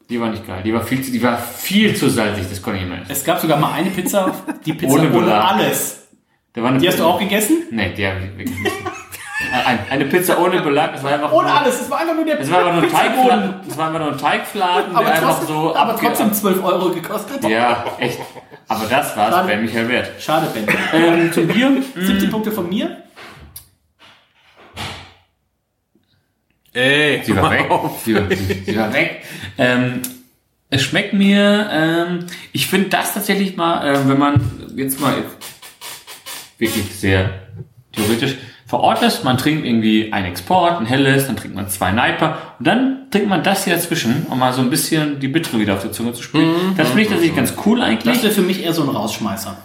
Die 0.10 0.19
war 0.19 0.30
nicht 0.30 0.45
geil. 0.45 0.61
Die 0.64 0.73
war 0.73 0.84
viel 0.84 1.02
zu, 1.02 1.11
die 1.11 1.23
war 1.23 1.38
viel 1.38 1.95
zu 1.95 2.10
salzig, 2.10 2.45
das 2.49 2.61
konnte 2.61 2.80
ich 2.80 2.85
nicht 2.85 2.91
mehr 2.93 3.02
essen. 3.03 3.11
Es 3.14 3.23
gab 3.23 3.39
sogar 3.39 3.57
mal 3.57 3.72
eine 3.72 3.89
Pizza, 3.89 4.31
die 4.65 4.73
Pizza 4.73 4.93
Ohne 4.93 5.11
ohne, 5.14 5.34
alles. 5.34 6.07
Da 6.53 6.61
war 6.61 6.69
eine 6.69 6.80
Die 6.80 6.88
hast 6.89 6.99
du 6.99 7.06
auch 7.06 7.18
gegessen? 7.18 7.64
Nee, 7.72 7.93
die 7.95 8.06
habe 8.06 8.18
ich 8.19 8.38
wirklich 8.38 8.60
nicht. 8.60 8.76
Ein- 9.65 9.80
Eine 9.89 10.05
Pizza 10.05 10.39
ohne 10.39 10.61
Belag, 10.61 10.93
das 10.93 11.03
war 11.03 11.11
einfach 11.13 11.31
Ohne 11.31 11.47
nur, 11.49 11.59
alles. 11.59 11.81
Es 11.81 11.89
war 11.89 11.99
einfach 11.99 12.15
nur 12.15 12.26
der 12.26 12.38
Das 12.38 12.49
war 12.51 12.59
einfach 12.65 12.81
nur. 12.81 12.89
Teigfladen. 12.91 13.53
Das 13.68 13.77
war 13.77 13.88
einfach 13.88 13.99
nur 13.99 14.11
ein 14.11 14.18
Teigfladen, 14.18 14.95
Aber 14.95 15.05
der 15.05 15.13
einfach 15.15 15.30
trotzdem, 15.39 15.47
so. 15.55 15.76
aber 15.76 15.95
trotzdem 15.97 16.34
12 16.34 16.63
Euro 16.63 16.89
gekostet. 16.91 17.43
Ja, 17.49 17.85
echt. 17.99 18.19
Aber 18.68 18.85
das 18.85 19.18
war's 19.18 19.34
Schade. 19.35 19.47
bei 19.47 19.57
Michael 19.57 19.89
Wert. 19.89 20.09
Schade, 20.22 20.47
Ben. 20.53 20.65
Ähm, 20.93 21.34
zum 21.34 21.47
Bier. 21.47 21.84
17 21.95 22.30
Punkte 22.30 22.51
von 22.51 22.69
mir. 22.69 22.97
Ey, 26.73 27.22
Sie 27.26 27.35
war 27.35 27.51
weg. 27.51 27.65
Sie 28.05 28.15
war, 28.15 28.23
sie, 28.30 28.63
sie 28.65 28.77
war 28.77 28.93
weg. 28.93 29.23
Ähm, 29.57 30.01
es 30.69 30.84
schmeckt 30.84 31.13
mir, 31.13 31.68
ähm, 31.69 32.27
ich 32.53 32.68
finde 32.68 32.88
das 32.89 33.13
tatsächlich 33.13 33.57
mal, 33.57 33.93
ähm, 33.95 34.07
wenn 34.07 34.18
man 34.18 34.72
jetzt 34.77 34.99
mal 35.01 35.15
wirklich 36.57 36.85
sehr 36.95 37.30
theoretisch 37.91 38.38
vor 38.72 38.80
Ort 38.80 39.02
ist, 39.02 39.26
man 39.26 39.38
trinkt 39.38 39.65
irgendwie 39.65 40.14
ein 40.14 40.23
Export, 40.23 40.80
ein 40.80 40.85
helles, 40.85 41.27
dann 41.27 41.35
trinkt 41.35 41.57
man 41.57 41.68
zwei 41.68 41.91
Niper 41.91 42.38
und 42.57 42.65
dann 42.65 42.99
trinkt 43.11 43.27
man 43.27 43.43
das 43.43 43.65
hier 43.65 43.73
dazwischen, 43.73 44.26
um 44.30 44.39
mal 44.39 44.53
so 44.53 44.61
ein 44.61 44.69
bisschen 44.69 45.19
die 45.19 45.27
Bittere 45.27 45.60
wieder 45.60 45.73
auf 45.73 45.81
der 45.81 45.91
Zunge 45.91 46.14
zu 46.14 46.23
spüren. 46.23 46.56
Das 46.77 46.88
finde 46.88 47.02
ich 47.02 47.10
tatsächlich 47.10 47.35
ganz 47.35 47.53
cool 47.65 47.81
eigentlich. 47.81 48.14
Das 48.14 48.23
wäre 48.23 48.34
für 48.34 48.41
mich 48.41 48.64
eher 48.64 48.72
so 48.72 48.84
ein 48.84 48.88
Rausschmeißer. 48.88 49.57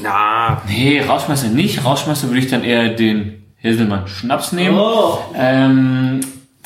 Na, 0.00 0.62
Nee, 0.68 1.02
Rausschmeißer 1.02 1.48
nicht. 1.48 1.84
Rausschmeißer 1.84 2.28
würde 2.28 2.38
ich 2.38 2.46
dann 2.46 2.62
eher 2.62 2.90
den 2.90 3.42
Hazelmann 3.64 4.06
Schnaps 4.06 4.52
nehmen. 4.52 4.78
Oh. 4.78 5.18
Ähm, 5.34 6.20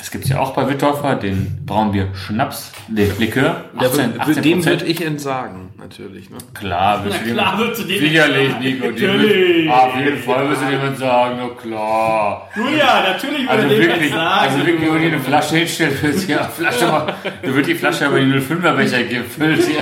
das 0.04 0.10
gibt's 0.10 0.28
ja 0.28 0.38
auch 0.38 0.52
bei 0.52 0.68
Wittorfer, 0.68 1.14
den 1.14 1.64
Braunbier 1.64 2.08
Schnaps, 2.12 2.72
den 2.88 3.10
Likör. 3.18 3.64
18, 3.78 4.20
18 4.20 4.42
dem 4.42 4.62
würde 4.66 4.84
ich 4.84 5.02
entsagen, 5.02 5.70
natürlich. 5.78 6.28
Ne? 6.28 6.36
Klar, 6.52 7.02
du 7.02 7.08
klar, 7.32 7.52
dem- 7.52 7.58
würdest 7.60 7.82
du 7.82 7.86
den 7.88 8.00
Sicherlich, 8.00 8.50
entsagen. 8.50 8.64
Nico. 8.64 8.90
die 8.90 9.06
Natürlich. 9.06 9.64
wird- 9.64 9.72
Auf 9.74 9.96
jeden 9.96 10.18
Fall 10.18 10.50
wirst 10.50 10.60
du 10.62 10.66
dem 10.66 10.96
sagen, 10.96 11.36
na 11.40 11.48
klar. 11.70 12.50
Julia, 12.54 13.02
natürlich 13.08 13.40
würde 13.48 13.50
Also 13.50 13.68
dem 13.68 13.78
wirklich, 13.80 14.12
was 14.14 14.20
also 14.20 14.56
sagen. 14.58 14.66
wirklich, 14.66 14.92
wenn 14.92 15.00
du 15.00 15.06
eine 15.08 15.20
Flasche 15.20 15.56
hinstellst, 15.56 16.02
wird 16.02 16.28
ja 16.28 16.42
Flasche 16.44 16.86
mal, 16.86 17.14
da 17.42 17.54
wird 17.54 17.66
die 17.66 17.74
Flasche 17.74 18.06
aber 18.06 18.18
in 18.18 18.30
den 18.30 18.42
05er 18.42 18.72
Becher 18.76 19.02
gefüllt 19.04 19.62
hier. 19.66 19.80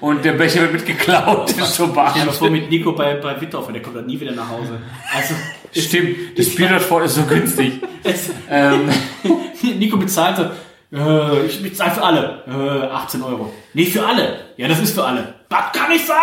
Und 0.00 0.24
der 0.24 0.32
Becher 0.32 0.62
wird 0.62 0.72
mitgeklaut, 0.72 1.50
ist 1.50 1.74
so 1.74 1.86
dir 1.88 1.92
mal 1.94 2.32
vor, 2.32 2.50
mit 2.50 2.70
Nico 2.70 2.92
bei, 2.92 3.14
bei 3.14 3.38
Wittorfer, 3.40 3.72
der 3.72 3.82
kommt 3.82 3.96
dann 3.96 4.06
nie 4.06 4.18
wieder 4.18 4.32
nach 4.32 4.48
Hause. 4.48 4.80
Also, 5.14 5.34
Stimmt, 5.72 6.38
das 6.38 6.54
Bier 6.54 6.68
dort 6.68 6.82
vorne 6.82 7.04
ist 7.06 7.14
so 7.14 7.22
günstig. 7.22 7.74
es, 8.02 8.30
Ähm, 8.48 8.88
Nico 9.62 9.98
bezahlt 9.98 10.36
so, 10.36 10.96
äh, 10.96 11.46
ich 11.46 11.62
bezahle 11.62 11.90
für 11.92 12.02
alle, 12.02 12.42
äh, 12.48 12.92
18 12.92 13.22
Euro. 13.22 13.52
Nee, 13.74 13.86
für 13.86 14.04
alle. 14.04 14.40
Ja, 14.56 14.66
das 14.68 14.80
ist 14.80 14.94
für 14.94 15.04
alle. 15.04 15.34
Das 15.48 15.72
kann 15.72 15.90
nicht 15.90 16.06
sein! 16.06 16.16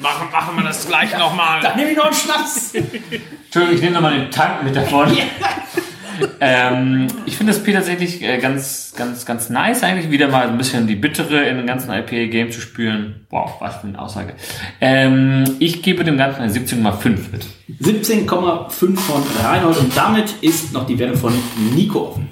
Machen, 0.00 0.30
machen 0.30 0.56
wir 0.56 0.64
das 0.64 0.86
gleich 0.86 1.16
nochmal. 1.16 1.60
Dann 1.60 1.76
nehme 1.76 1.90
ich 1.90 1.96
noch 1.96 2.04
einen 2.04 2.14
Schnaps. 2.14 2.74
Entschuldigung, 2.74 3.74
ich 3.74 3.80
nehme 3.80 3.94
nochmal 3.94 4.18
den 4.18 4.30
Tank 4.30 4.62
mit 4.62 4.76
davon. 4.76 5.16
Ähm, 6.40 7.06
ich 7.26 7.36
finde 7.36 7.52
das 7.52 7.62
Bier 7.62 7.74
tatsächlich 7.74 8.22
äh, 8.22 8.38
ganz, 8.38 8.94
ganz, 8.96 9.24
ganz 9.26 9.50
nice, 9.50 9.82
eigentlich 9.82 10.10
wieder 10.10 10.28
mal 10.28 10.48
ein 10.48 10.58
bisschen 10.58 10.86
die 10.86 10.96
Bittere 10.96 11.44
in 11.44 11.56
dem 11.56 11.66
ganzen 11.66 11.90
IPA-Game 11.90 12.50
zu 12.50 12.60
spüren. 12.60 13.26
Wow, 13.30 13.60
was 13.60 13.76
für 13.76 13.86
eine 13.86 13.98
Aussage. 13.98 14.34
Ähm, 14.80 15.44
ich 15.58 15.82
gebe 15.82 16.04
dem 16.04 16.16
Ganzen 16.16 16.42
eine 16.42 16.52
17,5 16.52 17.18
mit. 17.32 17.46
17,5 17.80 18.96
von 18.96 19.22
Reinhold 19.42 19.78
und 19.78 19.96
damit 19.96 20.34
ist 20.42 20.72
noch 20.72 20.86
die 20.86 20.98
Werte 20.98 21.16
von 21.16 21.32
Nico 21.74 22.08
offen. 22.08 22.28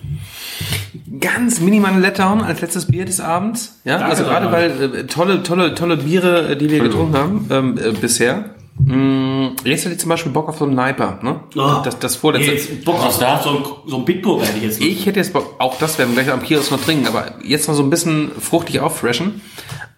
Ganz 1.21 1.61
minimal 1.61 1.99
Letdown 2.01 2.43
als 2.43 2.61
letztes 2.61 2.87
Bier 2.87 3.05
des 3.05 3.21
Abends. 3.21 3.81
Ja, 3.85 3.99
Danke, 3.99 4.11
also 4.11 4.25
gerade 4.25 4.53
weil 4.53 4.95
äh, 4.95 5.07
tolle, 5.07 5.43
tolle, 5.43 5.75
tolle 5.75 5.97
Biere, 5.99 6.51
äh, 6.51 6.57
die 6.57 6.71
wir 6.71 6.81
getrunken 6.81 7.17
haben 7.17 7.47
ähm, 7.51 7.79
äh, 7.79 7.93
bisher. 7.93 8.55
Mm, 8.83 9.57
jetzt 9.65 9.85
hätte 9.85 9.95
ich 9.95 10.01
zum 10.01 10.09
Beispiel 10.09 10.33
Bock 10.33 10.49
auf 10.49 10.59
so 10.59 10.65
einen 10.65 10.75
Niper. 10.75 11.19
Ne? 11.23 11.41
Oh. 11.55 11.83
Das, 11.85 11.99
das 11.99 12.17
vorletzte. 12.17 12.53
Jetzt 12.53 12.85
Bock 12.85 12.97
auf, 12.97 13.21
auf 13.23 13.43
so 13.43 13.51
ein, 13.51 13.65
so 13.87 13.97
ein 13.99 14.05
Bitburger 14.05 14.47
hätte 14.47 14.59
ich 14.59 14.65
jetzt. 14.65 14.81
Ich 14.81 15.07
hätte 15.07 15.19
jetzt 15.19 15.33
Bock, 15.33 15.57
auch 15.59 15.79
das 15.79 15.99
werden 15.99 16.17
wir 16.17 16.23
gleich 16.23 16.33
am 16.35 16.43
Kiosk 16.43 16.71
noch 16.71 16.81
trinken, 16.81 17.07
aber 17.07 17.35
jetzt 17.45 17.69
noch 17.69 17.75
so 17.75 17.83
ein 17.83 17.91
bisschen 17.91 18.31
fruchtig 18.41 18.81
auffreshen. 18.81 19.43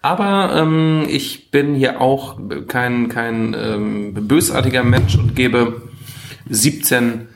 Aber 0.01 0.53
ähm, 0.55 1.05
ich 1.07 1.49
bin 1.49 1.75
hier 1.75 2.01
auch 2.01 2.37
kein, 2.67 3.07
kein 3.07 3.55
ähm, 3.57 4.13
bösartiger 4.27 4.83
Mensch 4.83 5.15
und 5.15 5.33
gebe 5.33 5.81
17 6.49 7.29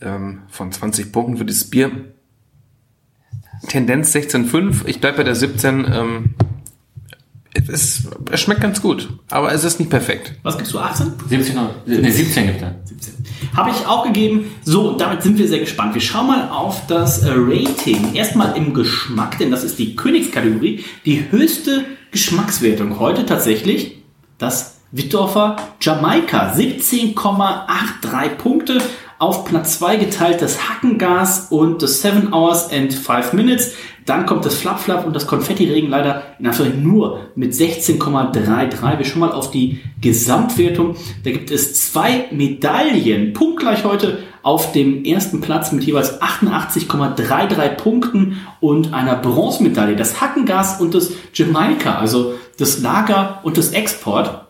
ähm, 0.00 0.42
von 0.48 0.72
20 0.72 1.12
Punkten 1.12 1.36
für 1.36 1.44
dieses 1.44 1.70
Bier. 1.70 1.90
Tendenz 3.68 4.14
16,5. 4.14 4.86
Ich 4.86 5.00
bleibe 5.00 5.18
bei 5.18 5.24
der 5.24 5.36
17. 5.36 5.86
Ähm, 5.92 6.34
es, 7.68 8.02
es 8.30 8.40
schmeckt 8.40 8.60
ganz 8.60 8.80
gut, 8.82 9.08
aber 9.30 9.52
es 9.52 9.64
ist 9.64 9.78
nicht 9.80 9.90
perfekt. 9.90 10.32
Was 10.42 10.56
gibst 10.58 10.72
du, 10.74 10.78
18? 10.78 11.12
17, 11.28 11.58
Euro- 11.58 11.70
nee, 11.86 12.10
17 12.10 12.46
gibt 12.46 12.62
er. 12.62 12.74
17. 12.84 13.14
Habe 13.56 13.70
ich 13.70 13.86
auch 13.86 14.04
gegeben. 14.04 14.50
So, 14.64 14.92
damit 14.92 15.22
sind 15.22 15.38
wir 15.38 15.48
sehr 15.48 15.58
gespannt. 15.60 15.94
Wir 15.94 16.00
schauen 16.00 16.26
mal 16.28 16.48
auf 16.50 16.86
das 16.86 17.22
äh, 17.22 17.30
Rating. 17.34 18.14
Erstmal 18.14 18.56
im 18.56 18.74
Geschmack, 18.74 19.38
denn 19.38 19.50
das 19.50 19.64
ist 19.64 19.78
die 19.78 19.96
Königskategorie. 19.96 20.84
Die 21.04 21.24
höchste 21.30 21.84
Geschmackswertung 22.12 22.98
heute 22.98 23.26
tatsächlich 23.26 23.98
das 24.38 24.76
Wittorfer 24.92 25.56
Jamaika. 25.80 26.52
17,83 26.54 28.28
Punkte. 28.36 28.78
Auf 29.18 29.44
Platz 29.46 29.78
2 29.80 29.96
geteilt 29.96 30.40
das 30.42 30.68
Hackengas 30.68 31.48
und 31.50 31.82
das 31.82 32.02
7 32.02 32.32
Hours 32.32 32.70
and 32.70 32.94
5 32.94 33.32
Minutes. 33.32 33.72
Dann 34.08 34.24
kommt 34.24 34.46
das 34.46 34.54
Flap 34.54 34.80
Flap 34.80 35.06
und 35.06 35.14
das 35.14 35.26
Konfettiregen 35.26 35.90
leider 35.90 36.22
in 36.38 36.46
Anführungszeichen 36.46 36.82
nur 36.82 37.26
mit 37.34 37.52
16,33. 37.52 38.98
Wir 38.98 39.04
schauen 39.04 39.20
mal 39.20 39.32
auf 39.32 39.50
die 39.50 39.80
Gesamtwertung. 40.00 40.96
Da 41.24 41.30
gibt 41.30 41.50
es 41.50 41.74
zwei 41.74 42.24
Medaillen, 42.30 43.34
punktgleich 43.34 43.84
heute 43.84 44.20
auf 44.42 44.72
dem 44.72 45.04
ersten 45.04 45.42
Platz 45.42 45.72
mit 45.72 45.84
jeweils 45.84 46.22
88,33 46.22 47.68
Punkten 47.76 48.38
und 48.60 48.94
einer 48.94 49.14
Bronzemedaille. 49.14 49.94
Das 49.94 50.22
Hackengas 50.22 50.80
und 50.80 50.94
das 50.94 51.12
Jamaika, 51.34 51.98
also 51.98 52.32
das 52.56 52.80
Lager 52.80 53.40
und 53.42 53.58
das 53.58 53.72
Export 53.72 54.46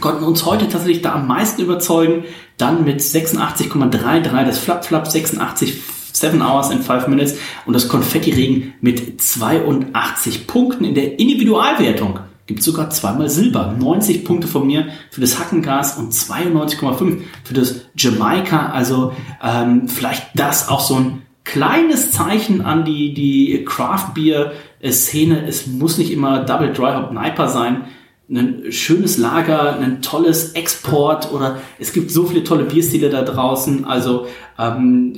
konnten 0.00 0.24
uns 0.24 0.46
heute 0.46 0.66
tatsächlich 0.68 1.02
da 1.02 1.12
am 1.12 1.26
meisten 1.26 1.60
überzeugen. 1.60 2.24
Dann 2.56 2.84
mit 2.84 3.02
86,33 3.02 4.44
das 4.44 4.58
Flap 4.58 4.86
Flap 4.86 5.06
86 5.06 5.74
7 6.14 6.40
Hours 6.42 6.70
and 6.70 6.84
5 6.84 7.08
Minutes 7.08 7.36
und 7.66 7.72
das 7.72 7.88
Konfettiregen 7.88 8.74
mit 8.80 9.20
82 9.20 10.46
Punkten 10.46 10.84
in 10.84 10.94
der 10.94 11.18
Individualwertung. 11.18 12.20
Gibt 12.46 12.62
sogar 12.62 12.90
zweimal 12.90 13.28
Silber. 13.28 13.74
90 13.78 14.24
Punkte 14.24 14.46
von 14.46 14.66
mir 14.66 14.88
für 15.10 15.20
das 15.20 15.38
Hackengas 15.38 15.98
und 15.98 16.12
92,5 16.12 17.22
für 17.42 17.54
das 17.54 17.86
Jamaika. 17.96 18.66
Also 18.66 19.12
ähm, 19.42 19.88
vielleicht 19.88 20.28
das 20.34 20.68
auch 20.68 20.80
so 20.80 20.96
ein 20.96 21.22
kleines 21.44 22.12
Zeichen 22.12 22.60
an 22.60 22.84
die, 22.84 23.12
die 23.12 23.64
Craft 23.64 24.14
Beer 24.14 24.52
Szene. 24.86 25.46
Es 25.46 25.66
muss 25.66 25.98
nicht 25.98 26.12
immer 26.12 26.44
Double 26.44 26.72
Dry 26.72 26.94
Hop 26.94 27.12
Niper 27.12 27.48
sein 27.48 27.86
ein 28.30 28.72
schönes 28.72 29.18
Lager, 29.18 29.78
ein 29.78 30.00
tolles 30.00 30.52
Export 30.52 31.30
oder 31.32 31.58
es 31.78 31.92
gibt 31.92 32.10
so 32.10 32.24
viele 32.24 32.42
tolle 32.42 32.64
Bierstile 32.64 33.10
da 33.10 33.22
draußen. 33.22 33.84
Also 33.84 34.26
ähm, 34.58 35.14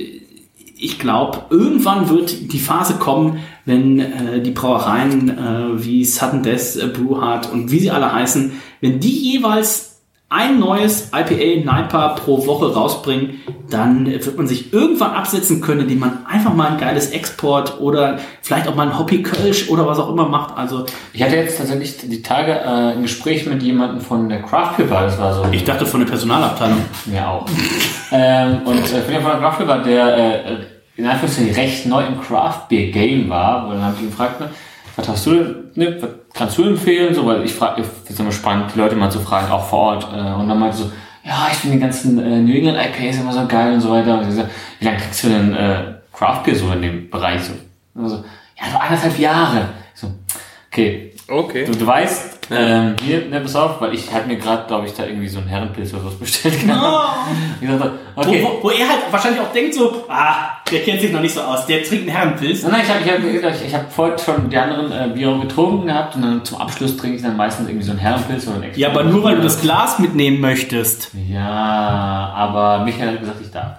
ich 0.79 0.99
glaube, 0.99 1.47
irgendwann 1.51 2.09
wird 2.11 2.53
die 2.53 2.59
Phase 2.59 2.95
kommen, 2.95 3.39
wenn 3.65 3.99
äh, 3.99 4.41
die 4.43 4.51
Brauereien 4.51 5.31
äh, 5.31 5.85
wie 5.85 6.05
Sudden 6.05 6.43
Death, 6.43 6.77
äh, 6.77 6.87
Brewhard 6.89 7.51
und 7.51 7.71
wie 7.71 7.79
sie 7.79 7.91
alle 7.91 8.13
heißen, 8.13 8.53
wenn 8.81 9.01
die 9.01 9.33
jeweils 9.33 9.96
ein 10.29 10.59
neues 10.59 11.13
IPA 11.15 11.73
Niper 11.73 12.17
pro 12.17 12.47
Woche 12.47 12.75
rausbringen, 12.75 13.41
dann 13.71 14.07
wird 14.07 14.37
man 14.37 14.49
sich 14.49 14.73
irgendwann 14.73 15.13
absetzen 15.13 15.61
können, 15.61 15.83
indem 15.83 16.01
man 16.01 16.27
einfach 16.27 16.53
mal 16.53 16.73
ein 16.73 16.79
geiles 16.79 17.11
Export 17.11 17.81
oder 17.81 18.19
vielleicht 18.43 18.67
auch 18.67 18.75
mal 18.75 18.89
ein 18.89 18.99
Hoppy 18.99 19.23
Kölsch 19.23 19.69
oder 19.71 19.87
was 19.87 20.01
auch 20.01 20.11
immer 20.11 20.29
macht. 20.29 20.57
Also 20.57 20.85
Ich 21.13 21.23
hatte 21.23 21.37
jetzt 21.37 21.59
tatsächlich 21.59 21.99
die 21.99 22.23
Tage 22.23 22.53
äh, 22.53 22.95
ein 22.95 23.03
Gespräch 23.03 23.47
mit 23.47 23.63
jemandem 23.63 24.01
von 24.01 24.29
der 24.29 24.43
Craft 24.43 24.77
Beer 24.79 24.87
das 24.89 25.19
war 25.19 25.33
so. 25.33 25.47
ich 25.53 25.63
dachte 25.63 25.87
von 25.87 26.01
der 26.01 26.09
Personalabteilung. 26.09 26.79
Mir 27.07 27.29
auch. 27.29 27.47
ähm, 28.11 28.63
und 28.65 28.79
äh, 28.79 29.03
von 29.03 29.13
der 29.13 29.21
Craft 29.21 29.65
Beer 29.65 29.79
der 29.79 30.17
äh, 30.17 30.57
in 30.97 31.07
Anführungszeichen 31.07 31.55
recht 31.55 31.87
neu 31.87 32.05
im 32.05 32.21
Craft 32.21 32.69
Beer 32.69 32.91
Game 32.91 33.29
war, 33.29 33.67
und 33.67 33.75
dann 33.75 33.85
habe 33.85 33.95
ich 33.97 34.03
ihn 34.03 34.11
gefragt, 34.11 34.41
ne, 34.41 34.49
was 34.97 35.09
hast 35.09 35.27
du, 35.27 35.31
ne, 35.75 35.99
was 36.01 36.11
kannst 36.37 36.59
du 36.59 36.65
empfehlen? 36.65 37.15
So, 37.15 37.27
weil 37.27 37.45
ich 37.45 37.55
frage, 37.55 37.83
ich 37.83 38.11
es 38.11 38.21
immer 38.21 38.33
spannend, 38.33 38.73
die 38.75 38.79
Leute 38.79 38.95
mal 38.97 39.11
zu 39.11 39.21
fragen, 39.21 39.51
auch 39.51 39.69
vor 39.69 39.81
Ort. 39.81 40.05
Äh, 40.05 40.33
und 40.35 40.49
dann 40.49 40.59
meinte 40.59 40.77
so, 40.77 40.93
ja, 41.25 41.49
ich 41.51 41.57
finde 41.57 41.77
die 41.77 41.83
ganzen 41.83 42.19
äh, 42.19 42.41
New 42.41 42.55
England 42.55 42.79
IPAs 42.79 43.19
immer 43.19 43.33
so 43.33 43.47
geil 43.47 43.73
und 43.73 43.81
so 43.81 43.91
weiter. 43.91 44.15
Und 44.15 44.23
ich 44.23 44.29
gesagt, 44.29 44.51
wie 44.79 44.85
lange 44.85 44.99
kriegst 44.99 45.25
du 45.25 45.29
denn 45.29 45.55
äh, 45.55 45.95
Craft 46.13 46.45
Beer 46.45 46.55
so 46.55 46.71
in 46.73 46.83
dem 46.83 47.11
Bereich? 47.11 47.43
So, 47.43 47.53
und 47.95 48.09
so 48.09 48.17
ja, 48.59 48.71
so 48.71 48.79
anderthalb 48.79 49.19
Jahre. 49.19 49.69
So, 49.95 50.09
okay, 50.69 51.13
Okay. 51.29 51.65
Du, 51.65 51.73
du 51.73 51.87
weißt, 51.87 52.36
ähm, 52.51 52.95
hier, 53.03 53.29
ne, 53.29 53.41
pass 53.41 53.57
auf, 53.57 53.81
weil 53.81 53.95
ich 53.95 54.13
hatte 54.13 54.29
mir 54.29 54.37
gerade, 54.37 54.67
glaube 54.67 54.87
ich, 54.87 54.95
da 54.95 55.05
irgendwie 55.05 55.29
so 55.29 55.39
einen 55.39 55.49
Herrenpilz 55.49 55.93
oder 55.95 56.07
was 56.07 56.15
bestellt 56.15 56.65
gehabt. 56.65 57.29
Ich 57.61 57.69
dachte, 57.69 57.93
okay. 58.15 58.41
Wo, 58.43 58.59
wo, 58.59 58.63
wo 58.65 58.71
er 58.71 58.89
halt 58.89 59.01
wahrscheinlich 59.11 59.41
auch 59.41 59.53
denkt 59.53 59.75
so, 59.75 60.05
ah, 60.09 60.59
der 60.71 60.81
kennt 60.81 61.01
sich 61.01 61.13
noch 61.13 61.21
nicht 61.21 61.35
so 61.35 61.41
aus, 61.41 61.67
der 61.67 61.83
trinkt 61.83 62.09
einen 62.09 62.17
Herrenpilz. 62.17 62.63
Nein, 62.63 62.73
nein, 62.73 62.83
ich 62.83 63.13
habe 63.13 63.29
ich 63.29 63.45
hab, 63.45 63.55
ich, 63.55 63.67
ich 63.67 63.75
hab 63.75 63.93
vorher 63.93 64.19
schon 64.19 64.49
die 64.49 64.57
anderen 64.57 64.93
äh, 64.93 65.13
Biere 65.13 65.39
getrunken 65.41 65.87
gehabt 65.87 66.17
und 66.17 66.23
dann 66.23 66.45
zum 66.45 66.59
Abschluss 66.59 66.97
trinke 66.97 67.17
ich 67.17 67.23
dann 67.23 67.37
meistens 67.37 67.69
irgendwie 67.69 67.85
so 67.85 67.93
einen 67.93 68.01
Herrenpilz 68.01 68.47
oder 68.47 68.57
einen 68.57 68.65
extra. 68.65 68.81
Ja, 68.81 68.91
aber 68.91 69.05
nur 69.05 69.25
weil 69.25 69.37
du 69.37 69.43
das 69.43 69.61
Glas 69.61 69.99
mitnehmen 69.99 70.41
möchtest. 70.41 71.11
Ja, 71.29 72.33
aber 72.35 72.85
Michael 72.85 73.13
hat 73.13 73.21
gesagt, 73.21 73.41
ich 73.41 73.51
darf. 73.51 73.77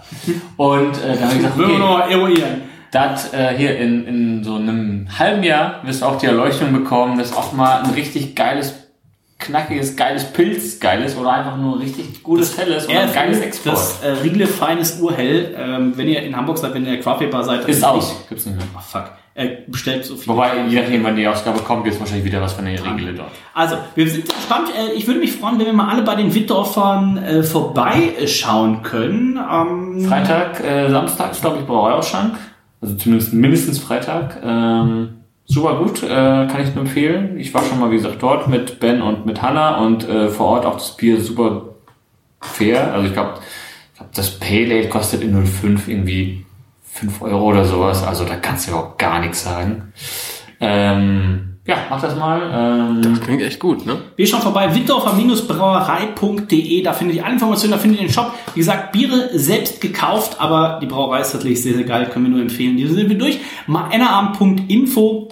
Und 0.56 0.96
äh, 0.96 1.14
dann 1.14 1.22
habe 1.22 1.32
ich 1.32 1.38
gesagt, 1.38 1.58
wir 1.58 1.64
okay, 1.66 1.78
nochmal 1.78 2.10
eruieren. 2.10 2.77
Das 2.90 3.32
äh, 3.34 3.54
hier 3.56 3.78
in, 3.78 4.06
in 4.06 4.44
so 4.44 4.54
einem 4.56 5.06
halben 5.18 5.42
Jahr 5.42 5.80
wirst 5.84 6.02
du 6.02 6.06
auch 6.06 6.16
die 6.18 6.26
Erleuchtung 6.26 6.72
bekommen, 6.72 7.18
dass 7.18 7.36
auch 7.36 7.52
mal 7.52 7.82
ein 7.82 7.90
richtig 7.90 8.34
geiles, 8.34 8.74
knackiges, 9.38 9.94
geiles 9.96 10.24
Pilz 10.32 10.80
geiles 10.80 11.16
oder 11.16 11.32
einfach 11.32 11.56
nur 11.56 11.76
ein 11.76 11.82
richtig 11.82 12.22
gutes 12.22 12.58
Helles 12.58 12.88
oder 12.88 13.00
ein 13.00 13.12
geiles 13.12 13.40
Export. 13.40 13.76
Das 13.76 14.02
äh, 14.02 14.10
Riegle 14.22 14.46
feines 14.46 14.98
Urhell, 15.00 15.54
ähm, 15.56 15.92
wenn 15.96 16.08
ihr 16.08 16.22
in 16.22 16.34
Hamburg 16.36 16.58
seid, 16.58 16.74
wenn 16.74 16.86
ihr 16.86 16.98
Craft 17.00 17.26
Bar 17.30 17.44
seid, 17.44 17.64
ist 17.68 17.84
also 17.84 17.98
aus, 17.98 18.08
nicht- 18.08 18.28
gibt's 18.28 18.46
nicht 18.46 18.56
mehr. 18.56 18.66
Ach, 18.76 18.82
fuck. 18.82 19.10
Äh, 19.34 19.58
bestellt 19.68 20.04
so 20.04 20.16
viel. 20.16 20.26
Wobei, 20.32 20.50
je 20.68 20.80
nachdem, 20.80 21.04
wann 21.04 21.14
die 21.14 21.28
Ausgabe 21.28 21.60
kommt, 21.60 21.84
gibt's 21.84 22.00
wahrscheinlich 22.00 22.24
wieder 22.24 22.40
was 22.42 22.54
von 22.54 22.64
der 22.64 22.84
Regel 22.84 23.14
dort. 23.14 23.30
Also, 23.54 23.76
wir 23.94 24.08
sind 24.10 24.24
gespannt. 24.28 24.70
Äh, 24.76 24.94
Ich 24.96 25.06
würde 25.06 25.20
mich 25.20 25.32
freuen, 25.34 25.60
wenn 25.60 25.66
wir 25.66 25.72
mal 25.72 25.88
alle 25.92 26.02
bei 26.02 26.16
den 26.16 26.34
Wittdorfern 26.34 27.18
äh, 27.18 27.42
vorbeischauen 27.44 28.82
können. 28.82 29.38
Ähm, 29.38 30.04
Freitag, 30.08 30.58
äh, 30.64 30.90
Samstag 30.90 31.30
ist, 31.32 31.40
glaube 31.42 31.58
ich, 31.60 31.66
Brauereiausschank. 31.66 32.34
Also 32.80 32.94
zumindest 32.94 33.32
mindestens 33.32 33.78
Freitag. 33.78 34.40
Ähm, 34.44 35.18
super 35.44 35.78
gut, 35.78 36.02
äh, 36.02 36.06
kann 36.06 36.62
ich 36.62 36.74
nur 36.74 36.84
empfehlen. 36.84 37.38
Ich 37.38 37.52
war 37.54 37.64
schon 37.64 37.80
mal, 37.80 37.90
wie 37.90 37.96
gesagt, 37.96 38.22
dort 38.22 38.48
mit 38.48 38.80
Ben 38.80 39.02
und 39.02 39.26
mit 39.26 39.42
Hanna 39.42 39.78
und 39.78 40.08
äh, 40.08 40.28
vor 40.28 40.46
Ort 40.46 40.66
auch 40.66 40.74
das 40.74 40.96
Bier 40.96 41.20
super 41.20 41.74
fair. 42.40 42.92
Also 42.92 43.06
ich 43.06 43.12
glaube, 43.12 43.34
glaub, 43.96 44.12
das 44.12 44.38
Pale 44.38 44.74
Ale 44.74 44.88
kostet 44.88 45.22
in 45.22 45.44
05 45.44 45.88
irgendwie 45.88 46.44
5 46.84 47.22
Euro 47.22 47.46
oder 47.46 47.64
sowas. 47.64 48.04
Also 48.04 48.24
da 48.24 48.36
kannst 48.36 48.66
du 48.66 48.72
überhaupt 48.72 48.98
gar 48.98 49.20
nichts 49.20 49.42
sagen. 49.42 49.92
Ähm, 50.60 51.57
ja, 51.68 51.76
mach 51.90 52.00
das 52.00 52.16
mal. 52.16 52.40
Ähm, 52.50 53.20
Klingt 53.20 53.42
echt 53.42 53.60
gut, 53.60 53.84
ne? 53.84 53.98
Wir 54.16 54.26
schauen 54.26 54.40
vorbei, 54.40 54.74
wittdorfer-brauerei.de, 54.74 56.82
da 56.82 56.94
findet 56.94 57.18
ihr 57.18 57.24
alle 57.24 57.34
Informationen, 57.34 57.72
da 57.72 57.78
findet 57.78 58.00
ihr 58.00 58.06
den 58.06 58.12
Shop. 58.12 58.32
Wie 58.54 58.60
gesagt, 58.60 58.92
Biere 58.92 59.28
selbst 59.34 59.82
gekauft, 59.82 60.40
aber 60.40 60.78
die 60.80 60.86
Brauerei 60.86 61.20
ist 61.20 61.32
tatsächlich 61.32 61.62
sehr, 61.62 61.74
sehr 61.74 61.84
geil, 61.84 62.06
können 62.06 62.24
wir 62.24 62.30
nur 62.30 62.40
empfehlen. 62.40 62.78
Hier 62.78 62.88
sind 62.88 63.10
wir 63.10 63.18
durch. 63.18 63.38
Männerabend.info 63.66 65.28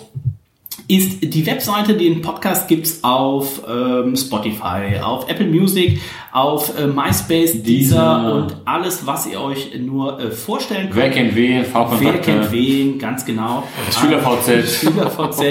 ist 0.89 1.35
die 1.35 1.45
Webseite, 1.47 1.95
den 1.95 2.23
Podcast 2.23 2.69
gibt's 2.69 3.03
auf 3.03 3.63
ähm, 3.69 4.15
Spotify, 4.15 5.01
auf 5.03 5.29
Apple 5.29 5.47
Music, 5.47 6.01
auf 6.31 6.79
äh, 6.79 6.87
MySpace, 6.87 7.63
Deezer 7.63 8.33
und 8.33 8.57
alles, 8.65 9.05
was 9.05 9.27
ihr 9.27 9.41
euch 9.41 9.73
nur 9.79 10.21
äh, 10.21 10.31
vorstellen 10.31 10.91
könnt. 10.91 10.97
wer 10.97 11.11
kennt 11.11 11.35
wen? 11.35 11.57
Wer 11.57 11.65
V-Kontakte. 11.65 12.21
kennt 12.21 12.53
wen, 12.53 12.99
ganz 12.99 13.25
genau. 13.25 13.65
Schüler-VZ. 13.91 14.81
Schüler-VZ. 14.81 15.43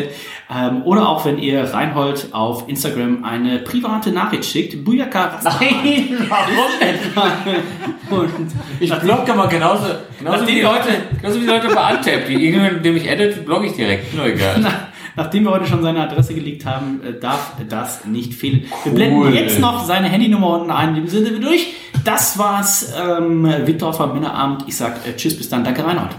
Ähm, 0.48 0.84
oder 0.84 1.10
auch 1.10 1.26
wenn 1.26 1.40
ihr 1.40 1.64
Reinhold 1.64 2.30
auf 2.32 2.70
Instagram 2.70 3.24
eine 3.24 3.60
private 3.60 4.12
Nachricht 4.12 4.46
schickt. 4.46 4.86
Bujaka 4.86 5.40
Nein, 5.44 6.28
warum 6.30 6.72
denn? 6.80 7.64
Ich 8.80 8.94
blogge 8.94 9.34
mal 9.34 9.48
genauso, 9.48 9.86
genauso 10.20 10.48
wie 10.48 10.62
Leute, 10.62 10.90
genauso 11.20 11.38
wie 11.38 11.46
die 11.46 11.50
Leute 11.50 11.68
bei 11.74 11.96
Untap. 11.96 12.28
Die 12.28 12.34
irgendjemand, 12.34 12.86
dem 12.86 12.96
ich 12.96 13.10
edit, 13.10 13.44
blogge 13.44 13.66
ich 13.68 13.74
direkt. 13.74 14.14
Nur 14.14 14.28
egal. 14.28 14.60
na, 14.62 14.88
nachdem 15.16 15.44
wir 15.44 15.52
heute 15.52 15.66
schon 15.66 15.82
seine 15.82 16.02
Adresse 16.02 16.34
gelegt 16.34 16.66
haben, 16.66 17.02
äh, 17.04 17.20
darf 17.20 17.54
das 17.70 18.06
nicht 18.06 18.34
fehlen. 18.34 18.66
Wir 18.84 18.92
Cool, 18.92 18.96
blenden 18.96 19.34
jetzt 19.34 19.60
noch 19.60 19.86
seine 19.86 20.08
Handynummer 20.08 20.60
unten 20.60 20.72
ein. 20.72 20.90
In 20.90 20.96
dem 20.96 21.08
Sinne 21.08 21.28
sind 21.28 21.42
wir 21.42 21.48
durch. 21.48 21.74
Das 22.04 22.38
war's. 22.38 22.94
Ähm, 22.96 23.46
Wittdorfer 23.66 24.08
Männerabend. 24.08 24.66
Ich 24.68 24.78
sag 24.78 25.06
äh, 25.08 25.16
Tschüss, 25.16 25.38
bis 25.38 25.50
dann. 25.50 25.64
Danke, 25.64 25.86
Reinhold. 25.86 26.12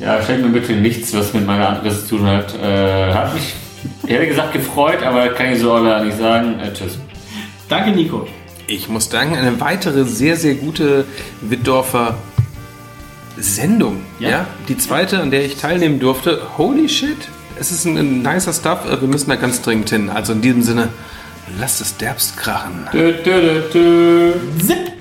Ja, 0.00 0.20
stellt 0.22 0.42
mir 0.42 0.50
bitte 0.50 0.72
nichts, 0.72 1.14
was 1.14 1.32
mit 1.32 1.46
meiner 1.46 1.70
Adresse 1.70 2.06
zu 2.06 2.16
tun 2.16 2.26
hat. 2.26 2.54
Äh, 2.62 3.12
hat 3.12 3.34
mich, 3.34 3.54
ich 4.04 4.10
hätte 4.10 4.26
gesagt, 4.26 4.52
gefreut, 4.52 5.02
aber 5.02 5.28
kann 5.28 5.52
ich 5.52 5.60
so 5.60 5.72
oder 5.72 6.04
nicht 6.04 6.18
sagen. 6.18 6.58
Äh, 6.60 6.72
tschüss. 6.72 6.98
Danke, 7.68 7.90
Nico. 7.90 8.26
Ich 8.68 8.88
muss 8.88 9.08
danken, 9.08 9.36
eine 9.36 9.60
weitere 9.60 10.04
sehr, 10.04 10.36
sehr 10.36 10.54
gute 10.54 11.04
Wittdorfer 11.40 12.16
Sendung. 13.38 14.02
Ja. 14.18 14.28
Ja. 14.28 14.46
Die 14.68 14.76
zweite, 14.76 15.20
an 15.20 15.30
der 15.30 15.44
ich 15.44 15.56
teilnehmen 15.56 16.00
durfte. 16.00 16.40
Holy 16.58 16.88
shit. 16.88 17.28
Es 17.58 17.70
ist 17.70 17.84
ein, 17.86 17.96
ein 17.96 18.22
nicer 18.22 18.52
Stuff. 18.52 18.84
Äh, 18.86 19.00
Wir 19.00 19.08
müssen 19.08 19.30
da 19.30 19.36
ganz 19.36 19.62
dringend 19.62 19.90
hin. 19.90 20.10
Also 20.10 20.32
in 20.32 20.40
diesem 20.42 20.62
Sinne, 20.62 20.88
lasst 21.58 21.80
es 21.80 21.96
derbst 21.96 22.36
krachen. 22.36 22.86
Dö, 22.92 23.12
dö, 23.24 23.40
dö, 23.40 23.62
dö. 23.72 24.32
Zip. 24.64 24.95